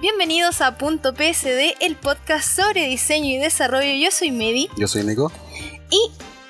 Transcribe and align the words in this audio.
Bienvenidos 0.00 0.60
a 0.60 0.76
Punto 0.76 1.14
PSD, 1.14 1.74
el 1.80 1.96
podcast 1.96 2.46
sobre 2.56 2.86
diseño 2.86 3.30
y 3.30 3.38
desarrollo. 3.38 3.92
Yo 3.94 4.10
soy 4.10 4.30
Medi. 4.30 4.68
Yo 4.76 4.86
soy 4.88 5.04
Nico. 5.04 5.32
Y 5.90 5.98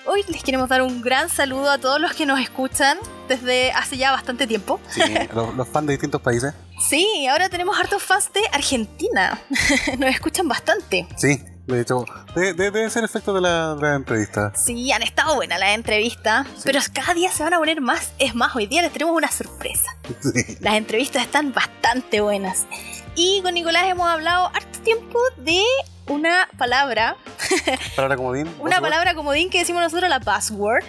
hoy 0.07 0.25
les 0.29 0.43
queremos 0.43 0.69
dar 0.69 0.83
un 0.83 1.01
gran 1.01 1.29
saludo 1.29 1.71
a 1.71 1.79
todos 1.79 2.01
los 2.01 2.13
que 2.15 2.27
nos 2.27 2.41
escuchan 2.41 2.99
desde 3.29 3.71
hace 3.73 3.97
ya 3.97 4.11
bastante 4.13 4.47
tiempo. 4.47 4.81
Sí, 4.91 5.01
los, 5.35 5.55
los 5.55 5.69
fans 5.69 5.87
de 5.87 5.93
distintos 5.95 6.21
países. 6.21 6.55
Sí, 6.89 7.27
ahora 7.29 7.49
tenemos 7.49 7.79
hartos 7.79 8.03
fans 8.03 8.31
de 8.33 8.41
Argentina. 8.53 9.41
nos 9.99 10.11
escuchan 10.11 10.49
bastante. 10.49 11.07
Sí, 11.17 11.39
de 11.67 11.81
hecho, 11.81 12.05
de- 12.35 12.53
de- 12.53 12.71
debe 12.73 12.91
ser 12.91 13.05
efecto 13.05 13.33
de 13.33 13.41
la, 13.43 13.75
de 13.77 13.83
la 13.83 13.95
entrevista. 13.95 14.53
Sí, 14.57 14.91
han 14.93 15.03
estado 15.03 15.37
buenas 15.37 15.61
las 15.61 15.71
entrevistas, 15.71 16.47
Sí. 16.57 16.63
pero 16.65 16.81
cada 16.93 17.15
día 17.15 17.31
se 17.31 17.43
van 17.45 17.55
a 17.55 17.59
poner 17.59 17.81
más. 17.81 18.11
Es 18.19 18.35
más, 18.35 18.55
hoy 18.57 18.67
día 18.67 18.83
les 18.83 18.93
tenemos 18.93 19.15
una 19.17 19.31
sorpresa. 19.31 19.97
Sí. 20.21 20.59
Las 20.61 20.75
entrevistas 20.75 21.23
están 21.23 21.53
bastante 21.53 22.21
buenas. 22.21 22.67
Y 23.17 23.41
con 23.43 23.55
Nicolás 23.55 23.85
hemos 23.87 24.07
hablado 24.09 24.47
harto 24.55 24.79
tiempo 24.81 25.19
de 25.39 25.63
una 26.09 26.49
palabra, 26.59 27.17
Palabra 27.97 28.17
comodín. 28.17 28.55
una 28.61 28.81
palabra 28.81 29.15
comodín 29.15 29.51
que 29.51 29.59
decimos 29.59 29.83
nosotros, 29.83 30.09
la 30.09 30.19
buzzword. 30.19 30.85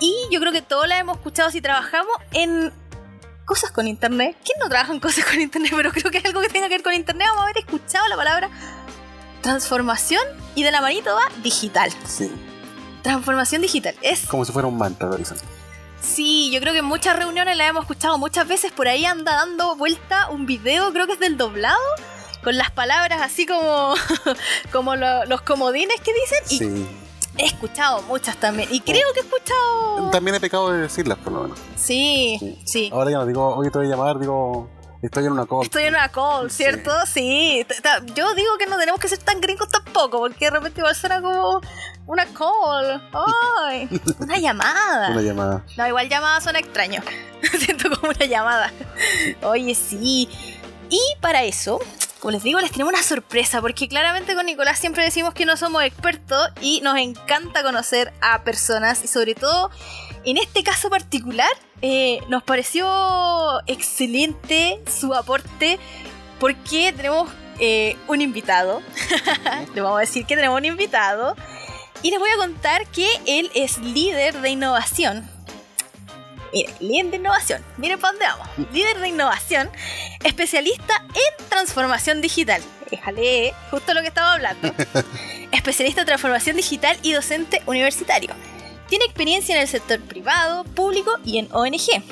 Y 0.00 0.14
yo 0.30 0.40
creo 0.40 0.52
que 0.52 0.62
todos 0.62 0.88
la 0.88 0.98
hemos 0.98 1.16
escuchado 1.18 1.50
si 1.50 1.60
trabajamos 1.60 2.12
en 2.32 2.72
cosas 3.44 3.70
con 3.70 3.86
internet. 3.86 4.36
¿Quién 4.44 4.58
no 4.60 4.68
trabaja 4.68 4.92
en 4.92 5.00
cosas 5.00 5.24
con 5.24 5.40
internet? 5.40 5.72
Pero 5.76 5.90
creo 5.92 6.10
que 6.10 6.18
es 6.18 6.24
algo 6.24 6.40
que 6.40 6.48
tenga 6.48 6.68
que 6.68 6.74
ver 6.74 6.82
con 6.82 6.94
internet. 6.94 7.26
Vamos 7.28 7.42
a 7.42 7.44
haber 7.44 7.58
escuchado 7.58 8.06
la 8.08 8.16
palabra 8.16 8.50
transformación 9.42 10.22
y 10.54 10.62
de 10.64 10.70
la 10.72 10.80
manito 10.80 11.14
va 11.14 11.22
digital. 11.42 11.92
Sí, 12.06 12.30
Transformación 13.02 13.62
digital. 13.62 13.94
Es 14.02 14.26
como 14.26 14.44
si 14.44 14.52
fuera 14.52 14.66
un 14.68 14.76
mantra, 14.76 15.08
dicen. 15.16 15.36
Sí, 16.00 16.50
yo 16.52 16.60
creo 16.60 16.72
que 16.72 16.78
en 16.80 16.84
muchas 16.84 17.16
reuniones 17.16 17.56
la 17.56 17.66
hemos 17.66 17.82
escuchado 17.82 18.18
muchas 18.18 18.46
veces. 18.48 18.72
Por 18.72 18.88
ahí 18.88 19.04
anda 19.04 19.32
dando 19.34 19.76
vuelta 19.76 20.28
un 20.30 20.46
video, 20.46 20.92
creo 20.92 21.06
que 21.06 21.14
es 21.14 21.20
del 21.20 21.36
doblado, 21.36 21.78
con 22.42 22.56
las 22.56 22.70
palabras 22.70 23.20
así 23.22 23.46
como, 23.46 23.94
como 24.72 24.96
lo- 24.96 25.24
los 25.26 25.40
comodines 25.42 26.00
que 26.00 26.12
dicen. 26.14 26.38
Y 26.50 26.58
Sí. 26.58 26.86
he 27.36 27.46
escuchado 27.46 28.02
muchas 28.02 28.36
también. 28.36 28.68
Y 28.72 28.80
creo 28.80 29.12
que 29.12 29.20
he 29.20 29.22
escuchado. 29.22 30.10
También 30.10 30.36
he 30.36 30.40
pecado 30.40 30.70
de 30.70 30.82
decirlas, 30.82 31.18
por 31.18 31.32
lo 31.32 31.42
menos. 31.42 31.58
Sí, 31.76 32.58
sí. 32.64 32.90
Ahora 32.92 33.10
ya 33.10 33.18
no 33.18 33.26
digo, 33.26 33.54
hoy 33.56 33.70
te 33.70 33.78
voy 33.78 33.86
a 33.88 33.90
llamar, 33.90 34.18
digo, 34.18 34.70
estoy 35.02 35.26
en 35.26 35.32
una 35.32 35.46
call. 35.46 35.62
Estoy 35.62 35.84
en 35.84 35.94
una 35.94 36.08
call. 36.08 36.50
¿cierto? 36.50 36.90
Sí. 37.06 37.66
Yo 38.14 38.34
digo 38.34 38.58
que 38.58 38.66
no 38.66 38.78
tenemos 38.78 39.00
que 39.00 39.08
ser 39.08 39.18
tan 39.18 39.40
gringos 39.40 39.68
tampoco, 39.68 40.18
porque 40.18 40.46
de 40.46 40.50
repente 40.50 40.80
igual 40.80 40.94
suena 40.94 41.20
como 41.20 41.60
una 42.06 42.26
call. 42.26 43.02
¡Ay! 43.66 43.88
Una 44.18 44.38
llamada. 44.38 45.10
Una 45.10 45.22
llamada. 45.22 45.64
No, 45.76 45.86
igual 45.86 46.08
llamada 46.08 46.40
suena 46.40 46.58
extraño. 46.58 47.02
Siento 47.58 47.90
como 47.90 48.10
una 48.10 48.26
llamada. 48.26 48.72
Oye, 49.42 49.74
sí. 49.74 50.28
Y 50.90 51.00
para 51.20 51.42
eso, 51.44 51.78
como 52.20 52.32
les 52.32 52.42
digo, 52.42 52.60
les 52.60 52.72
tenemos 52.72 52.92
una 52.92 53.02
sorpresa, 53.02 53.60
porque 53.60 53.88
claramente 53.88 54.34
con 54.34 54.46
Nicolás 54.46 54.78
siempre 54.78 55.04
decimos 55.04 55.34
que 55.34 55.44
no 55.44 55.56
somos 55.56 55.82
expertos 55.82 56.48
y 56.60 56.80
nos 56.80 56.96
encanta 56.96 57.62
conocer 57.62 58.12
a 58.22 58.42
personas, 58.42 59.04
y 59.04 59.08
sobre 59.08 59.34
todo 59.34 59.70
en 60.30 60.36
este 60.36 60.62
caso 60.62 60.90
particular, 60.90 61.50
eh, 61.80 62.20
nos 62.28 62.42
pareció 62.42 62.86
excelente 63.66 64.80
su 64.86 65.14
aporte, 65.14 65.78
porque 66.38 66.92
tenemos 66.92 67.30
eh, 67.60 67.96
un 68.08 68.20
invitado. 68.20 68.82
Le 69.74 69.80
vamos 69.80 69.98
a 69.98 70.00
decir 70.00 70.26
que 70.26 70.36
tenemos 70.36 70.58
un 70.58 70.66
invitado. 70.66 71.34
Y 72.02 72.10
les 72.10 72.20
voy 72.20 72.30
a 72.30 72.36
contar 72.36 72.86
que 72.86 73.08
él 73.26 73.50
es 73.54 73.78
líder 73.78 74.40
de 74.40 74.50
innovación. 74.50 75.28
Miren, 76.52 76.74
líder 76.78 77.10
de 77.10 77.16
innovación. 77.16 77.64
Miren 77.76 77.98
para 77.98 78.12
dónde 78.12 78.26
vamos. 78.26 78.48
Líder 78.72 79.00
de 79.00 79.08
innovación, 79.08 79.68
especialista 80.22 81.04
en 81.08 81.48
transformación 81.48 82.20
digital. 82.20 82.62
Déjale, 82.90 83.52
justo 83.70 83.94
lo 83.94 84.02
que 84.02 84.08
estaba 84.08 84.34
hablando. 84.34 84.72
especialista 85.52 86.02
en 86.02 86.06
transformación 86.06 86.56
digital 86.56 86.96
y 87.02 87.12
docente 87.12 87.62
universitario. 87.66 88.30
Tiene 88.88 89.04
experiencia 89.04 89.54
en 89.54 89.62
el 89.62 89.68
sector 89.68 90.00
privado, 90.00 90.64
público 90.64 91.10
y 91.24 91.38
en 91.38 91.48
ONG. 91.52 92.02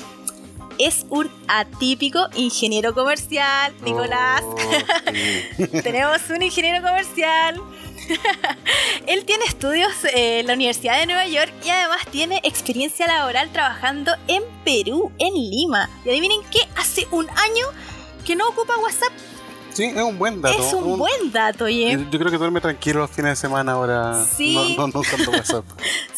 Es 0.77 1.07
un 1.09 1.29
atípico 1.47 2.19
ingeniero 2.35 2.93
comercial, 2.93 3.73
Nicolás. 3.81 4.43
Oh. 4.43 5.81
Tenemos 5.83 6.29
un 6.29 6.43
ingeniero 6.43 6.85
comercial. 6.87 7.59
Él 9.07 9.25
tiene 9.25 9.45
estudios 9.45 9.91
en 10.13 10.45
la 10.45 10.53
Universidad 10.53 10.99
de 10.99 11.07
Nueva 11.07 11.27
York 11.27 11.51
y 11.65 11.69
además 11.69 12.05
tiene 12.11 12.39
experiencia 12.43 13.07
laboral 13.07 13.51
trabajando 13.51 14.13
en 14.27 14.43
Perú, 14.63 15.11
en 15.17 15.33
Lima. 15.33 15.89
Y 16.05 16.09
adivinen 16.09 16.41
qué, 16.51 16.59
hace 16.75 17.07
un 17.11 17.27
año 17.29 17.65
que 18.23 18.35
no 18.35 18.47
ocupa 18.47 18.77
WhatsApp. 18.77 19.11
Sí, 19.77 19.83
es 19.95 20.01
un 20.01 20.17
buen 20.17 20.41
dato. 20.41 20.57
es 20.59 20.73
un 20.73 20.97
buen 20.97 21.31
dato, 21.31 21.65
oye. 21.65 21.91
Yo, 21.93 21.99
yo 22.09 22.17
creo 22.17 22.31
que 22.31 22.37
duerme 22.39 22.59
tranquilo 22.61 23.01
los 23.01 23.11
fines 23.11 23.33
de 23.33 23.35
semana 23.35 23.73
ahora. 23.73 24.25
Sí. 24.25 24.75
No, 24.75 24.87
no, 24.87 24.93
no 24.93 25.31
WhatsApp. 25.31 25.65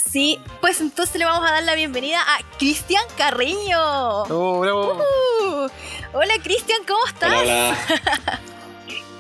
Sí, 0.09 0.39
pues 0.59 0.79
entonces 0.81 1.17
le 1.19 1.25
vamos 1.25 1.47
a 1.47 1.53
dar 1.53 1.63
la 1.63 1.75
bienvenida 1.75 2.19
a 2.19 2.57
Cristian 2.57 3.03
Carreño. 3.15 3.77
Oh, 4.23 4.59
bravo. 4.61 4.93
Uh, 4.93 5.67
hola 6.13 6.33
Cristian, 6.41 6.79
¿cómo 6.87 7.05
estás? 7.05 7.31
Hola, 7.31 7.41
hola. 7.43 8.39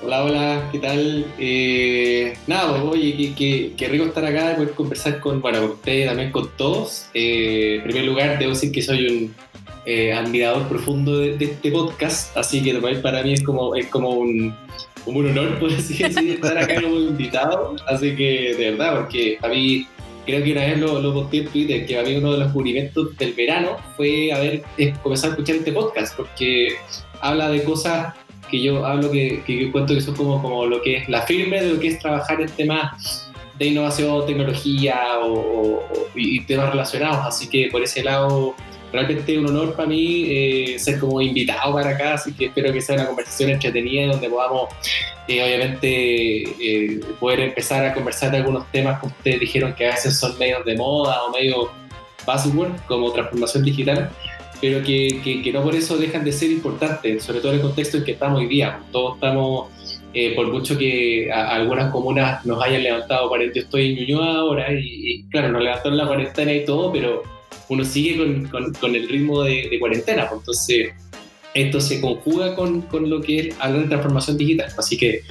Hola, 0.01 0.23
hola, 0.23 0.69
¿qué 0.71 0.79
tal? 0.79 1.25
Eh, 1.37 2.37
nada, 2.47 2.69
pues, 2.71 2.83
oye, 2.93 3.15
qué, 3.17 3.35
qué- 3.35 3.73
qué 3.75 3.87
rico 3.89 4.05
estar 4.05 4.23
acá, 4.25 4.55
poder 4.55 4.71
conversar 4.71 5.19
con, 5.19 5.41
bueno, 5.41 5.59
con 5.59 5.71
ustedes, 5.71 6.07
también 6.07 6.31
con 6.31 6.49
todos. 6.55 7.07
Eh, 7.13 7.75
en 7.79 7.83
primer 7.83 8.05
lugar, 8.05 8.39
debo 8.39 8.53
decir 8.53 8.71
que 8.71 8.81
soy 8.81 9.05
un 9.05 9.35
eh, 9.85 10.13
admirador 10.13 10.67
profundo 10.67 11.17
de, 11.17 11.37
de 11.37 11.45
este 11.45 11.71
podcast, 11.71 12.35
así 12.37 12.61
que 12.61 12.73
para 13.01 13.23
mí 13.23 13.33
es 13.33 13.43
como, 13.43 13.75
es 13.75 13.87
como 13.87 14.09
un, 14.11 14.55
como 15.05 15.19
un 15.19 15.29
honor, 15.29 15.59
por 15.59 15.71
así 15.71 16.03
decir, 16.03 16.31
estar 16.31 16.57
acá 16.57 16.81
como 16.81 16.95
invitado. 16.97 17.75
Así 17.87 18.15
que, 18.15 18.55
de 18.57 18.71
verdad, 18.71 18.99
porque 18.99 19.37
a 19.41 19.47
mí, 19.47 19.87
creo 20.25 20.43
que 20.43 20.51
una 20.51 20.61
vez 20.65 20.77
lo, 20.79 21.01
lo 21.01 21.13
posté 21.13 21.37
en 21.39 21.47
Twitter, 21.47 21.85
que 21.85 21.97
a 21.97 22.03
mí 22.03 22.15
uno 22.15 22.33
de 22.33 22.37
los 22.39 22.47
descubrimientos 22.47 23.17
del 23.17 23.33
verano 23.33 23.77
fue 23.97 24.31
haber 24.31 24.63
eh, 24.77 24.93
comenzado 25.01 25.31
a 25.31 25.35
escuchar 25.35 25.55
este 25.57 25.71
podcast, 25.71 26.15
porque 26.15 26.75
habla 27.21 27.49
de 27.49 27.63
cosas 27.63 28.13
que 28.51 28.61
yo 28.61 28.85
hablo 28.85 29.11
que, 29.11 29.43
que 29.45 29.65
yo 29.65 29.71
cuento 29.71 29.93
que 29.93 30.01
son 30.01 30.15
como, 30.15 30.41
como 30.41 30.65
lo 30.65 30.81
que 30.81 30.97
es 30.97 31.09
la 31.09 31.21
firme 31.21 31.61
de 31.61 31.73
lo 31.73 31.79
que 31.79 31.89
es 31.89 31.99
trabajar 31.99 32.41
en 32.41 32.49
temas 32.49 33.31
de 33.59 33.67
innovación, 33.67 34.25
tecnología 34.25 35.19
o- 35.21 35.83
y 36.15 36.39
temas 36.45 36.69
relacionados. 36.71 37.25
Así 37.27 37.47
que 37.49 37.67
por 37.71 37.83
ese 37.83 38.03
lado, 38.03 38.55
realmente 38.91 39.37
un 39.37 39.47
honor 39.47 39.73
para 39.75 39.87
mí 39.87 40.25
eh, 40.29 40.79
ser 40.79 40.99
como 40.99 41.21
invitado 41.21 41.73
para 41.73 41.91
acá. 41.91 42.13
Así 42.15 42.33
que 42.33 42.45
espero 42.45 42.71
que 42.73 42.81
sea 42.81 42.95
una 42.95 43.05
conversación 43.07 43.49
entretenida 43.51 44.11
donde 44.11 44.29
podamos, 44.29 44.69
eh, 45.27 45.43
obviamente, 45.43 46.43
eh, 46.43 46.99
poder 47.19 47.39
empezar 47.41 47.85
a 47.85 47.93
conversar 47.93 48.31
de 48.31 48.37
algunos 48.37 48.69
temas 48.71 48.99
como 48.99 49.13
ustedes 49.17 49.39
dijeron 49.39 49.73
que 49.73 49.87
a 49.87 49.91
veces 49.91 50.17
son 50.17 50.37
medios 50.37 50.63
de 50.65 50.75
moda 50.75 51.23
o 51.23 51.31
medio 51.31 51.69
buzzword, 52.25 52.71
como 52.87 53.11
transformación 53.11 53.63
digital 53.63 54.09
pero 54.61 54.83
que, 54.83 55.21
que- 55.23 55.41
que 55.41 55.53
no 55.53 55.63
por 55.63 55.73
eso 55.73 55.95
dejan 55.95 56.25
de 56.25 56.33
ser 56.33 56.51
importantes, 56.51 57.23
sobre 57.23 57.39
todo 57.39 57.53
en 57.53 57.59
el 57.59 57.61
contexto 57.61 57.95
en 57.95 58.03
que 58.03 58.11
estamos 58.11 58.39
hoy 58.39 58.47
día. 58.47 58.81
Todos 58.91 59.15
estamos, 59.15 59.69
eh, 60.13 60.35
por 60.35 60.51
mucho 60.51 60.77
que 60.77 61.31
a- 61.31 61.55
algunas 61.55 61.89
comunas 61.93 62.45
nos 62.45 62.61
hayan 62.61 62.83
levantado 62.83 63.29
yo 63.55 63.61
estoy 63.61 63.91
en 63.93 63.95
Ñuñoa 63.99 64.35
ahora 64.39 64.73
y, 64.73 64.79
y, 64.83 65.23
claro, 65.29 65.47
nos 65.53 65.63
levantaron 65.63 65.97
la 65.97 66.05
cuarentena 66.07 66.51
y 66.53 66.65
todo, 66.65 66.91
pero 66.91 67.23
uno 67.69 67.85
sigue 67.85 68.17
con, 68.17 68.47
con- 68.47 68.73
con 68.73 68.95
el 68.95 69.07
ritmo 69.07 69.43
de, 69.43 69.67
de 69.69 69.79
cuarentena, 69.79 70.27
pues, 70.27 70.41
entonces 70.41 70.91
esto 71.53 71.81
se 71.81 71.99
conjuga 72.01 72.55
con, 72.55 72.81
con 72.83 73.09
lo 73.09 73.21
que 73.21 73.39
es 73.39 73.55
hablar 73.59 73.83
de 73.83 73.87
transformación 73.89 74.37
digital, 74.37 74.71
así 74.77 74.97
que 74.97 75.21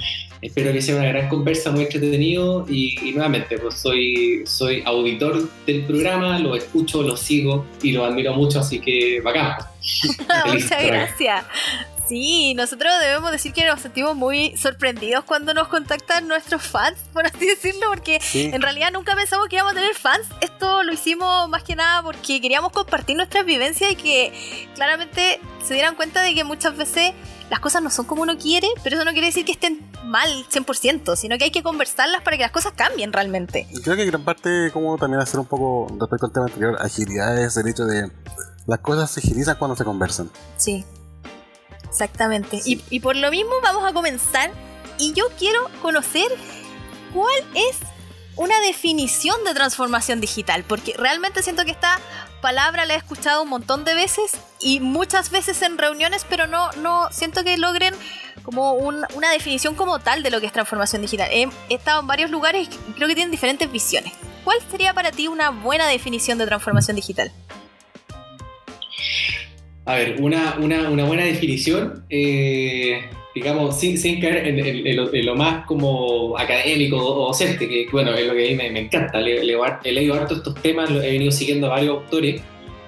espero 0.41 0.71
que 0.73 0.81
sea 0.81 0.95
una 0.95 1.05
gran 1.05 1.27
conversa, 1.29 1.71
muy 1.71 1.83
entretenido 1.83 2.65
y, 2.69 2.97
y 3.07 3.11
nuevamente, 3.13 3.57
pues 3.57 3.75
soy, 3.75 4.41
soy 4.45 4.81
auditor 4.85 5.49
del 5.65 5.83
programa, 5.83 6.39
lo 6.39 6.55
escucho, 6.55 7.03
lo 7.03 7.15
sigo 7.17 7.65
y 7.83 7.91
lo 7.91 8.05
admiro 8.05 8.33
mucho, 8.33 8.59
así 8.59 8.79
que 8.79 9.21
bacán. 9.21 9.57
Feliz 10.45 10.63
Muchas 10.65 10.85
gracias. 10.85 11.45
Sí, 12.09 12.55
nosotros 12.55 12.91
debemos 13.01 13.31
decir 13.31 13.53
que 13.53 13.65
nos 13.67 13.81
sentimos 13.81 14.15
muy 14.15 14.57
sorprendidos 14.57 15.23
cuando 15.25 15.53
nos 15.53 15.67
contactan 15.67 16.27
nuestros 16.27 16.63
fans, 16.63 16.97
por 17.13 17.25
así 17.27 17.45
decirlo, 17.45 17.87
porque 17.89 18.19
Sí. 18.19 18.49
en 18.51 18.61
realidad 18.63 18.91
nunca 18.91 19.15
pensamos 19.15 19.47
que 19.47 19.57
íbamos 19.57 19.73
a 19.73 19.75
tener 19.75 19.93
fans. 19.93 20.25
Esto 20.41 20.81
lo 20.81 20.91
hicimos 20.91 21.47
más 21.49 21.61
que 21.63 21.75
nada 21.75 22.01
porque 22.01 22.41
queríamos 22.41 22.71
compartir 22.71 23.15
nuestras 23.15 23.45
vivencias 23.45 23.91
y 23.91 23.95
que 23.95 24.67
claramente 24.73 25.39
se 25.63 25.75
dieran 25.75 25.93
cuenta 25.95 26.21
de 26.21 26.33
que 26.33 26.43
muchas 26.43 26.75
veces 26.75 27.13
las 27.51 27.59
cosas 27.59 27.81
no 27.83 27.91
son 27.91 28.05
como 28.05 28.23
uno 28.23 28.37
quiere, 28.39 28.67
pero 28.83 28.95
eso 28.95 29.05
no 29.05 29.11
quiere 29.11 29.27
decir 29.27 29.45
que 29.45 29.51
estén 29.51 29.79
mal 30.05 30.45
100%, 30.49 31.15
sino 31.15 31.37
que 31.37 31.43
hay 31.45 31.51
que 31.51 31.61
conversarlas 31.61 32.21
para 32.23 32.37
que 32.37 32.43
las 32.43 32.51
cosas 32.51 32.73
cambien 32.75 33.13
realmente. 33.13 33.67
Creo 33.83 33.95
que 33.95 34.05
gran 34.05 34.23
parte, 34.23 34.71
como 34.73 34.97
también 34.97 35.21
hacer 35.21 35.39
un 35.39 35.45
poco 35.45 35.87
respecto 35.99 36.25
al 36.25 36.31
tema 36.31 36.45
anterior, 36.47 36.77
agilidad 36.81 37.37
es 37.39 37.55
el 37.57 37.67
hecho 37.67 37.85
de 37.85 38.11
las 38.65 38.79
cosas 38.79 39.09
se 39.11 39.19
agilizan 39.19 39.57
cuando 39.57 39.75
se 39.75 39.83
conversan. 39.83 40.29
Sí, 40.57 40.85
exactamente. 41.89 42.61
Sí. 42.61 42.81
Y, 42.89 42.97
y 42.97 42.99
por 42.99 43.15
lo 43.15 43.31
mismo 43.31 43.51
vamos 43.61 43.87
a 43.87 43.93
comenzar 43.93 44.51
y 44.97 45.13
yo 45.13 45.25
quiero 45.37 45.69
conocer 45.81 46.27
cuál 47.13 47.43
es 47.55 47.77
una 48.35 48.59
definición 48.61 49.35
de 49.43 49.53
transformación 49.53 50.21
digital, 50.21 50.63
porque 50.63 50.93
realmente 50.97 51.43
siento 51.43 51.65
que 51.65 51.71
esta 51.71 51.99
palabra 52.41 52.85
la 52.85 52.93
he 52.93 52.97
escuchado 52.97 53.43
un 53.43 53.49
montón 53.49 53.83
de 53.83 53.93
veces 53.93 54.31
y 54.61 54.79
muchas 54.79 55.29
veces 55.29 55.61
en 55.61 55.77
reuniones, 55.77 56.25
pero 56.29 56.47
no, 56.47 56.71
no 56.73 57.09
siento 57.11 57.43
que 57.43 57.57
logren 57.57 57.93
como 58.43 58.73
una 58.73 59.31
definición 59.31 59.75
como 59.75 59.99
tal 59.99 60.23
de 60.23 60.31
lo 60.31 60.39
que 60.39 60.45
es 60.45 60.53
transformación 60.53 61.01
digital. 61.01 61.29
He, 61.31 61.49
he 61.69 61.75
estado 61.75 61.99
en 61.99 62.07
varios 62.07 62.31
lugares 62.31 62.69
y 62.87 62.93
creo 62.93 63.09
que 63.09 63.15
tienen 63.15 63.31
diferentes 63.31 63.69
visiones. 63.69 64.13
¿Cuál 64.45 64.57
sería 64.71 64.93
para 64.93 65.11
ti 65.11 65.27
una 65.27 65.49
buena 65.49 65.87
definición 65.87 66.37
de 66.37 66.45
transformación 66.45 66.95
digital? 66.95 67.31
A 69.89 69.95
ver, 69.95 70.17
una, 70.19 70.55
una, 70.59 70.87
una 70.87 71.03
buena 71.03 71.23
definición, 71.23 72.05
eh, 72.11 73.09
digamos, 73.33 73.79
sin, 73.79 73.97
sin 73.97 74.21
caer 74.21 74.45
en, 74.45 75.25
lo, 75.25 75.35
más 75.35 75.65
como 75.65 76.37
académico 76.37 76.97
o 76.97 77.25
docente, 77.25 77.67
que 77.67 77.87
bueno, 77.91 78.13
es 78.13 78.27
lo 78.27 78.35
que 78.35 78.45
a 78.45 78.51
mí 78.51 78.55
me, 78.55 78.79
encanta. 78.81 79.19
Le, 79.19 79.39
he 79.39 79.91
leído 79.91 80.13
harto 80.13 80.35
estos 80.35 80.53
temas, 80.61 80.91
he 80.91 81.13
venido 81.13 81.31
siguiendo 81.31 81.65
a 81.65 81.69
varios 81.71 81.97
autores. 81.97 82.39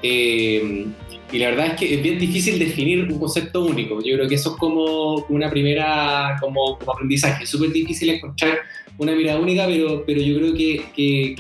Eh, 0.03 0.85
y 1.31 1.39
la 1.39 1.49
verdad 1.49 1.65
es 1.69 1.73
que 1.79 1.95
es 1.95 2.03
bien 2.03 2.19
difícil 2.19 2.59
definir 2.59 3.11
un 3.11 3.17
concepto 3.17 3.65
único. 3.65 3.99
Yo 4.03 4.17
creo 4.17 4.29
que 4.29 4.35
eso 4.35 4.51
es 4.51 4.57
como 4.57 5.25
una 5.29 5.49
primera 5.49 6.37
como, 6.39 6.77
aprendizaje. 6.85 7.45
Es 7.45 7.49
súper 7.49 7.71
difícil 7.71 8.11
encontrar 8.11 8.59
una 8.99 9.15
mirada 9.15 9.39
única, 9.39 9.65
pero, 9.65 10.03
pero 10.05 10.21
yo 10.21 10.37
creo 10.37 10.53
que, 10.53 11.35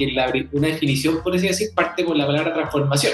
una 0.53 0.69
definición, 0.69 1.21
por 1.21 1.35
así 1.35 1.45
decir, 1.45 1.67
parte 1.75 2.03
por 2.03 2.17
la 2.17 2.25
palabra 2.25 2.51
transformación. 2.51 3.13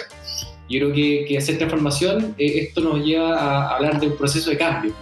Yo 0.69 0.79
creo 0.79 0.93
que, 0.93 1.25
que 1.27 1.37
hacer 1.37 1.57
transformación, 1.57 2.35
eh, 2.37 2.67
esto 2.67 2.81
nos 2.81 3.03
lleva 3.03 3.37
a 3.37 3.75
hablar 3.75 3.99
de 3.99 4.07
un 4.07 4.17
proceso 4.17 4.49
de 4.49 4.57
cambio. 4.57 4.93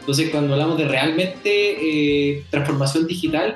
Entonces, 0.00 0.30
cuando 0.30 0.54
hablamos 0.54 0.78
de 0.78 0.88
realmente 0.88 1.50
eh, 1.50 2.42
transformación 2.50 3.06
digital, 3.06 3.54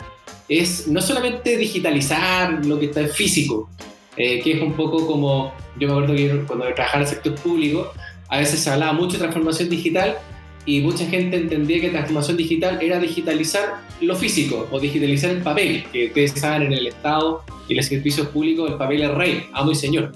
es 0.48 0.86
no 0.86 1.02
solamente 1.02 1.56
digitalizar 1.56 2.64
lo 2.64 2.78
que 2.78 2.86
está 2.86 3.00
en 3.00 3.08
físico, 3.08 3.68
eh, 4.16 4.40
que 4.40 4.52
es 4.52 4.62
un 4.62 4.74
poco 4.74 5.06
como, 5.06 5.52
yo 5.78 5.88
me 5.88 5.94
acuerdo 5.94 6.14
que 6.14 6.44
cuando 6.46 6.66
trabajaba 6.72 7.02
en 7.02 7.02
el 7.02 7.08
sector 7.08 7.34
público, 7.34 7.92
a 8.28 8.38
veces 8.38 8.60
se 8.60 8.70
hablaba 8.70 8.92
mucho 8.92 9.14
de 9.14 9.18
transformación 9.18 9.68
digital 9.68 10.18
y 10.64 10.80
mucha 10.80 11.04
gente 11.06 11.36
entendía 11.36 11.80
que 11.80 11.90
transformación 11.90 12.36
digital 12.36 12.78
era 12.80 13.00
digitalizar 13.00 13.82
lo 14.00 14.14
físico 14.14 14.68
o 14.70 14.78
digitalizar 14.78 15.30
el 15.30 15.42
papel, 15.42 15.84
que 15.92 16.06
ustedes 16.06 16.32
saben 16.32 16.62
en 16.62 16.72
el 16.74 16.86
Estado 16.88 17.42
y 17.68 17.74
los 17.74 17.86
servicios 17.86 18.28
públicos 18.28 18.70
el 18.70 18.76
papel 18.76 19.02
es 19.02 19.10
rey, 19.10 19.46
amo 19.52 19.72
y 19.72 19.74
señor. 19.74 20.12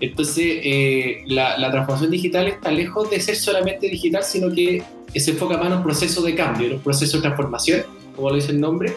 Entonces, 0.00 0.60
eh, 0.62 1.22
la, 1.26 1.70
transformación 1.70 2.10
digital 2.10 2.48
está 2.48 2.70
lejos 2.70 3.10
de 3.10 3.20
ser 3.20 3.36
solamente 3.36 3.88
digital, 3.88 4.22
sino 4.24 4.52
que 4.52 4.82
se 5.14 5.32
enfoca 5.32 5.58
más 5.58 5.66
en 5.66 5.74
un 5.74 5.82
proceso 5.82 6.22
de 6.22 6.34
cambio, 6.34 6.68
en 6.68 6.72
un 6.74 6.80
proceso 6.80 7.18
de 7.18 7.22
transformación, 7.22 7.82
como 8.16 8.30
lo 8.30 8.36
dice 8.36 8.52
el 8.52 8.60
nombre. 8.60 8.96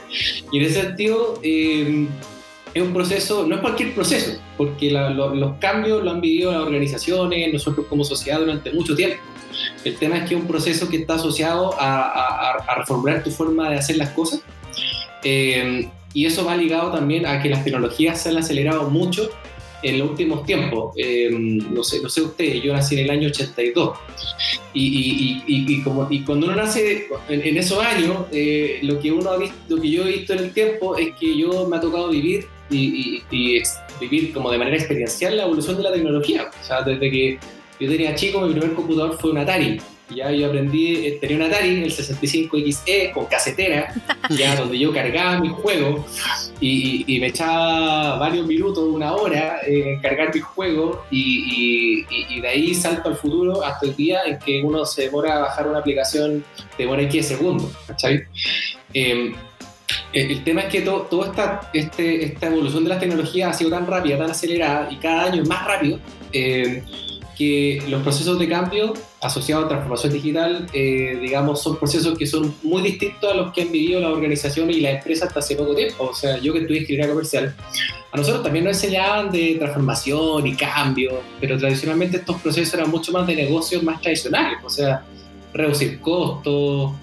Y 0.51 0.59
en 0.59 0.63
ese 0.63 0.81
sentido, 0.81 1.39
eh, 1.43 2.07
es 2.73 2.81
un 2.81 2.93
proceso, 2.93 3.45
no 3.45 3.55
es 3.55 3.61
cualquier 3.61 3.93
proceso, 3.93 4.39
porque 4.57 4.89
los 4.91 5.57
cambios 5.59 6.03
lo 6.03 6.11
han 6.11 6.21
vivido 6.21 6.51
las 6.51 6.61
organizaciones, 6.61 7.53
nosotros 7.53 7.85
como 7.87 8.03
sociedad 8.03 8.39
durante 8.39 8.71
mucho 8.71 8.95
tiempo. 8.95 9.17
El 9.83 9.95
tema 9.97 10.17
es 10.17 10.29
que 10.29 10.35
es 10.35 10.41
un 10.41 10.47
proceso 10.47 10.89
que 10.89 10.97
está 10.97 11.15
asociado 11.15 11.75
a, 11.77 12.75
reformular 12.77 13.23
tu 13.23 13.29
forma 13.29 13.69
de 13.69 13.77
hacer 13.77 13.97
las 13.97 14.09
cosas. 14.09 14.41
Eh, 15.23 15.87
y 16.13 16.25
eso 16.25 16.45
va 16.45 16.55
ligado 16.55 16.91
también 16.91 17.25
a 17.25 17.41
que 17.41 17.49
las 17.49 17.63
tecnologías 17.63 18.21
se 18.21 18.29
han 18.29 18.37
acelerado 18.37 18.89
mucho 18.89 19.29
en 19.83 19.99
los 19.99 20.09
últimos 20.09 20.45
tiempos. 20.45 20.95
Eh, 20.97 21.29
no, 21.31 21.83
sé, 21.83 22.01
no 22.01 22.09
sé 22.09 22.21
ustedes, 22.21 22.63
yo 22.63 22.73
nací 22.73 22.95
en 22.95 23.05
el 23.05 23.11
año 23.11 23.27
82. 23.27 23.97
Y, 24.73 24.85
y, 24.85 25.43
y, 25.45 25.73
y 25.73 25.83
como, 25.83 26.07
cuando 26.25 26.47
uno 26.47 26.55
nace 26.55 27.07
en, 27.29 27.57
esos 27.57 27.79
años, 27.79 28.25
eh, 28.31 28.79
lo, 28.81 28.99
que 28.99 29.11
uno 29.11 29.29
ha 29.31 29.37
visto, 29.37 29.55
lo 29.67 29.81
que 29.81 29.91
yo 29.91 30.07
he 30.07 30.11
visto 30.13 30.33
en 30.33 30.39
el 30.39 30.53
tiempo 30.53 30.97
es 30.97 31.13
que 31.15 31.37
yo 31.37 31.67
me 31.67 31.77
ha 31.77 31.81
tocado 31.81 32.09
vivir 32.09 32.47
y, 32.69 33.21
vivir 33.99 34.33
como 34.33 34.51
de 34.51 34.57
manera 34.57 34.75
experiencial 34.75 35.37
la 35.37 35.43
evolución 35.43 35.77
de 35.77 35.83
la 35.83 35.93
tecnología. 35.93 36.49
O 36.59 36.65
sea, 36.65 36.81
desde 36.81 37.11
que 37.11 37.39
yo 37.79 37.89
tenía 37.89 38.15
chico, 38.15 38.41
mi 38.41 38.53
primer 38.53 38.73
computador 38.73 39.17
fue 39.19 39.31
un 39.31 39.37
Atari. 39.37 39.79
Ya 40.09 40.31
yo 40.31 40.47
aprendí, 40.47 41.07
eh, 41.07 41.17
tenía 41.19 41.37
un 41.37 41.43
Atari, 41.43 41.83
el 41.83 41.91
65XE, 41.91 43.11
con 43.13 43.25
casetera, 43.25 43.93
ya 44.29 44.55
donde 44.55 44.77
yo 44.77 44.93
cargaba 44.93 45.39
mi 45.39 45.49
juego 45.49 46.05
y, 46.59 47.19
me 47.19 47.27
echaba 47.27 48.17
varios 48.17 48.45
minutos, 48.45 48.83
una 48.83 49.13
hora, 49.13 49.59
en 49.65 49.99
cargar 50.01 50.33
mi 50.33 50.41
juego 50.41 51.05
y, 51.09 52.03
de 52.41 52.47
ahí 52.47 52.75
salto 52.75 53.09
al 53.09 53.15
futuro 53.15 53.63
hasta 53.63 53.85
el 53.85 53.95
día 53.95 54.21
en 54.25 54.39
que 54.39 54.61
uno 54.61 54.85
se 54.85 55.03
demora 55.03 55.37
a 55.37 55.39
bajar 55.39 55.67
una 55.67 55.79
aplicación, 55.79 56.43
demora 56.77 57.07
15 57.07 57.35
segundos, 57.35 57.71
¿cachai? 57.87 58.23
Em, 58.93 59.33
el 60.13 60.43
tema 60.43 60.61
es 60.61 60.67
que 60.67 60.81
todo, 60.81 61.01
toda 61.03 61.27
esta, 61.27 61.69
este, 61.73 62.25
esta 62.25 62.47
evolución 62.47 62.83
de 62.83 62.89
las 62.89 62.99
tecnologías 62.99 63.49
ha 63.49 63.57
sido 63.57 63.71
tan 63.71 63.87
rápida, 63.87 64.17
tan 64.17 64.29
acelerada 64.29 64.91
y 64.91 64.97
cada 64.97 65.25
año 65.25 65.41
es 65.41 65.49
más 65.49 65.65
rápido. 65.65 65.99
Eh, 66.31 66.83
que 67.37 67.81
los 67.87 68.01
procesos 68.03 68.39
de 68.39 68.47
cambio 68.47 68.93
asociados 69.21 69.65
a 69.65 69.67
transformación 69.69 70.13
digital, 70.13 70.67
eh, 70.73 71.17
digamos, 71.21 71.61
son 71.61 71.77
procesos 71.77 72.17
que 72.17 72.25
son 72.25 72.53
muy 72.63 72.81
distintos 72.81 73.31
a 73.31 73.35
los 73.35 73.53
que 73.53 73.63
han 73.63 73.71
vivido 73.71 73.99
las 73.99 74.11
organizaciones 74.11 74.77
y 74.77 74.81
las 74.81 74.95
empresas 74.95 75.27
hasta 75.27 75.39
hace 75.39 75.55
poco 75.55 75.75
tiempo. 75.75 76.05
O 76.05 76.13
sea, 76.13 76.37
yo 76.39 76.53
que 76.53 76.59
estudié 76.59 76.81
ingeniería 76.81 77.09
comercial, 77.09 77.55
a 78.11 78.17
nosotros 78.17 78.43
también 78.43 78.65
nos 78.65 78.75
enseñaban 78.75 79.31
de 79.31 79.55
transformación 79.59 80.47
y 80.47 80.55
cambio, 80.55 81.21
pero 81.39 81.57
tradicionalmente 81.57 82.17
estos 82.17 82.41
procesos 82.41 82.73
eran 82.73 82.89
mucho 82.89 83.11
más 83.11 83.25
de 83.25 83.35
negocios 83.35 83.81
más 83.83 84.01
tradicionales, 84.01 84.59
o 84.63 84.69
sea, 84.69 85.03
reducir 85.53 85.99
costos, 85.99 86.93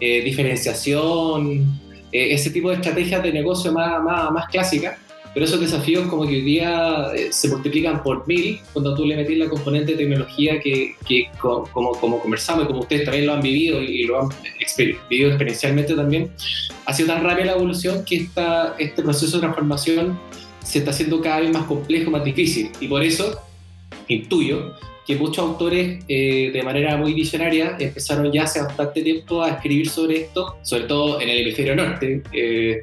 eh, 0.00 0.22
diferenciación, 0.22 1.80
eh, 2.12 2.34
ese 2.34 2.50
tipo 2.50 2.70
de 2.70 2.76
estrategias 2.76 3.22
de 3.22 3.32
negocio 3.32 3.72
más, 3.72 4.02
más, 4.02 4.30
más 4.30 4.48
clásicas 4.48 4.98
pero 5.38 5.46
esos 5.46 5.60
desafíos 5.60 6.08
como 6.08 6.26
que 6.26 6.34
hoy 6.34 6.40
día 6.40 7.12
eh, 7.14 7.28
se 7.30 7.46
multiplican 7.46 8.02
por 8.02 8.26
mil 8.26 8.58
cuando 8.72 8.92
tú 8.96 9.06
le 9.06 9.14
metes 9.14 9.38
la 9.38 9.48
componente 9.48 9.92
de 9.92 9.98
tecnología 9.98 10.58
que, 10.58 10.96
que 11.06 11.30
como, 11.38 11.92
como 11.92 12.18
conversamos 12.18 12.64
y 12.64 12.66
como 12.66 12.80
ustedes 12.80 13.04
también 13.04 13.26
lo 13.26 13.34
han 13.34 13.40
vivido 13.40 13.80
y, 13.80 14.02
lo 14.02 14.20
han 14.20 14.30
vivido 15.08 15.28
experiencialmente 15.28 15.94
también, 15.94 16.32
ha 16.86 16.92
sido 16.92 17.14
tan 17.14 17.22
rápida 17.22 17.44
la 17.44 17.52
evolución 17.52 18.04
que 18.04 18.16
esta, 18.16 18.74
este 18.80 19.00
proceso 19.00 19.36
de 19.36 19.42
transformación 19.42 20.18
se 20.64 20.80
está 20.80 20.90
haciendo 20.90 21.20
cada 21.20 21.38
vez 21.38 21.52
más 21.52 21.66
complejo, 21.66 22.10
más 22.10 22.24
difícil. 22.24 22.72
Y 22.80 22.88
por 22.88 23.04
eso 23.04 23.40
intuyo 24.08 24.74
que 25.06 25.14
muchos 25.14 25.38
autores 25.38 26.04
eh, 26.08 26.50
de 26.52 26.62
manera 26.64 26.96
muy 26.96 27.14
visionaria 27.14 27.76
empezaron 27.78 28.32
ya 28.32 28.42
hace 28.42 28.60
bastante 28.60 29.02
tiempo 29.02 29.40
a 29.44 29.50
escribir 29.50 29.88
sobre 29.88 30.22
esto, 30.22 30.56
sobre 30.62 30.82
todo 30.82 31.20
en 31.20 31.28
el 31.28 31.38
hemisferio 31.42 31.76
norte. 31.76 32.24
Eh, 32.32 32.82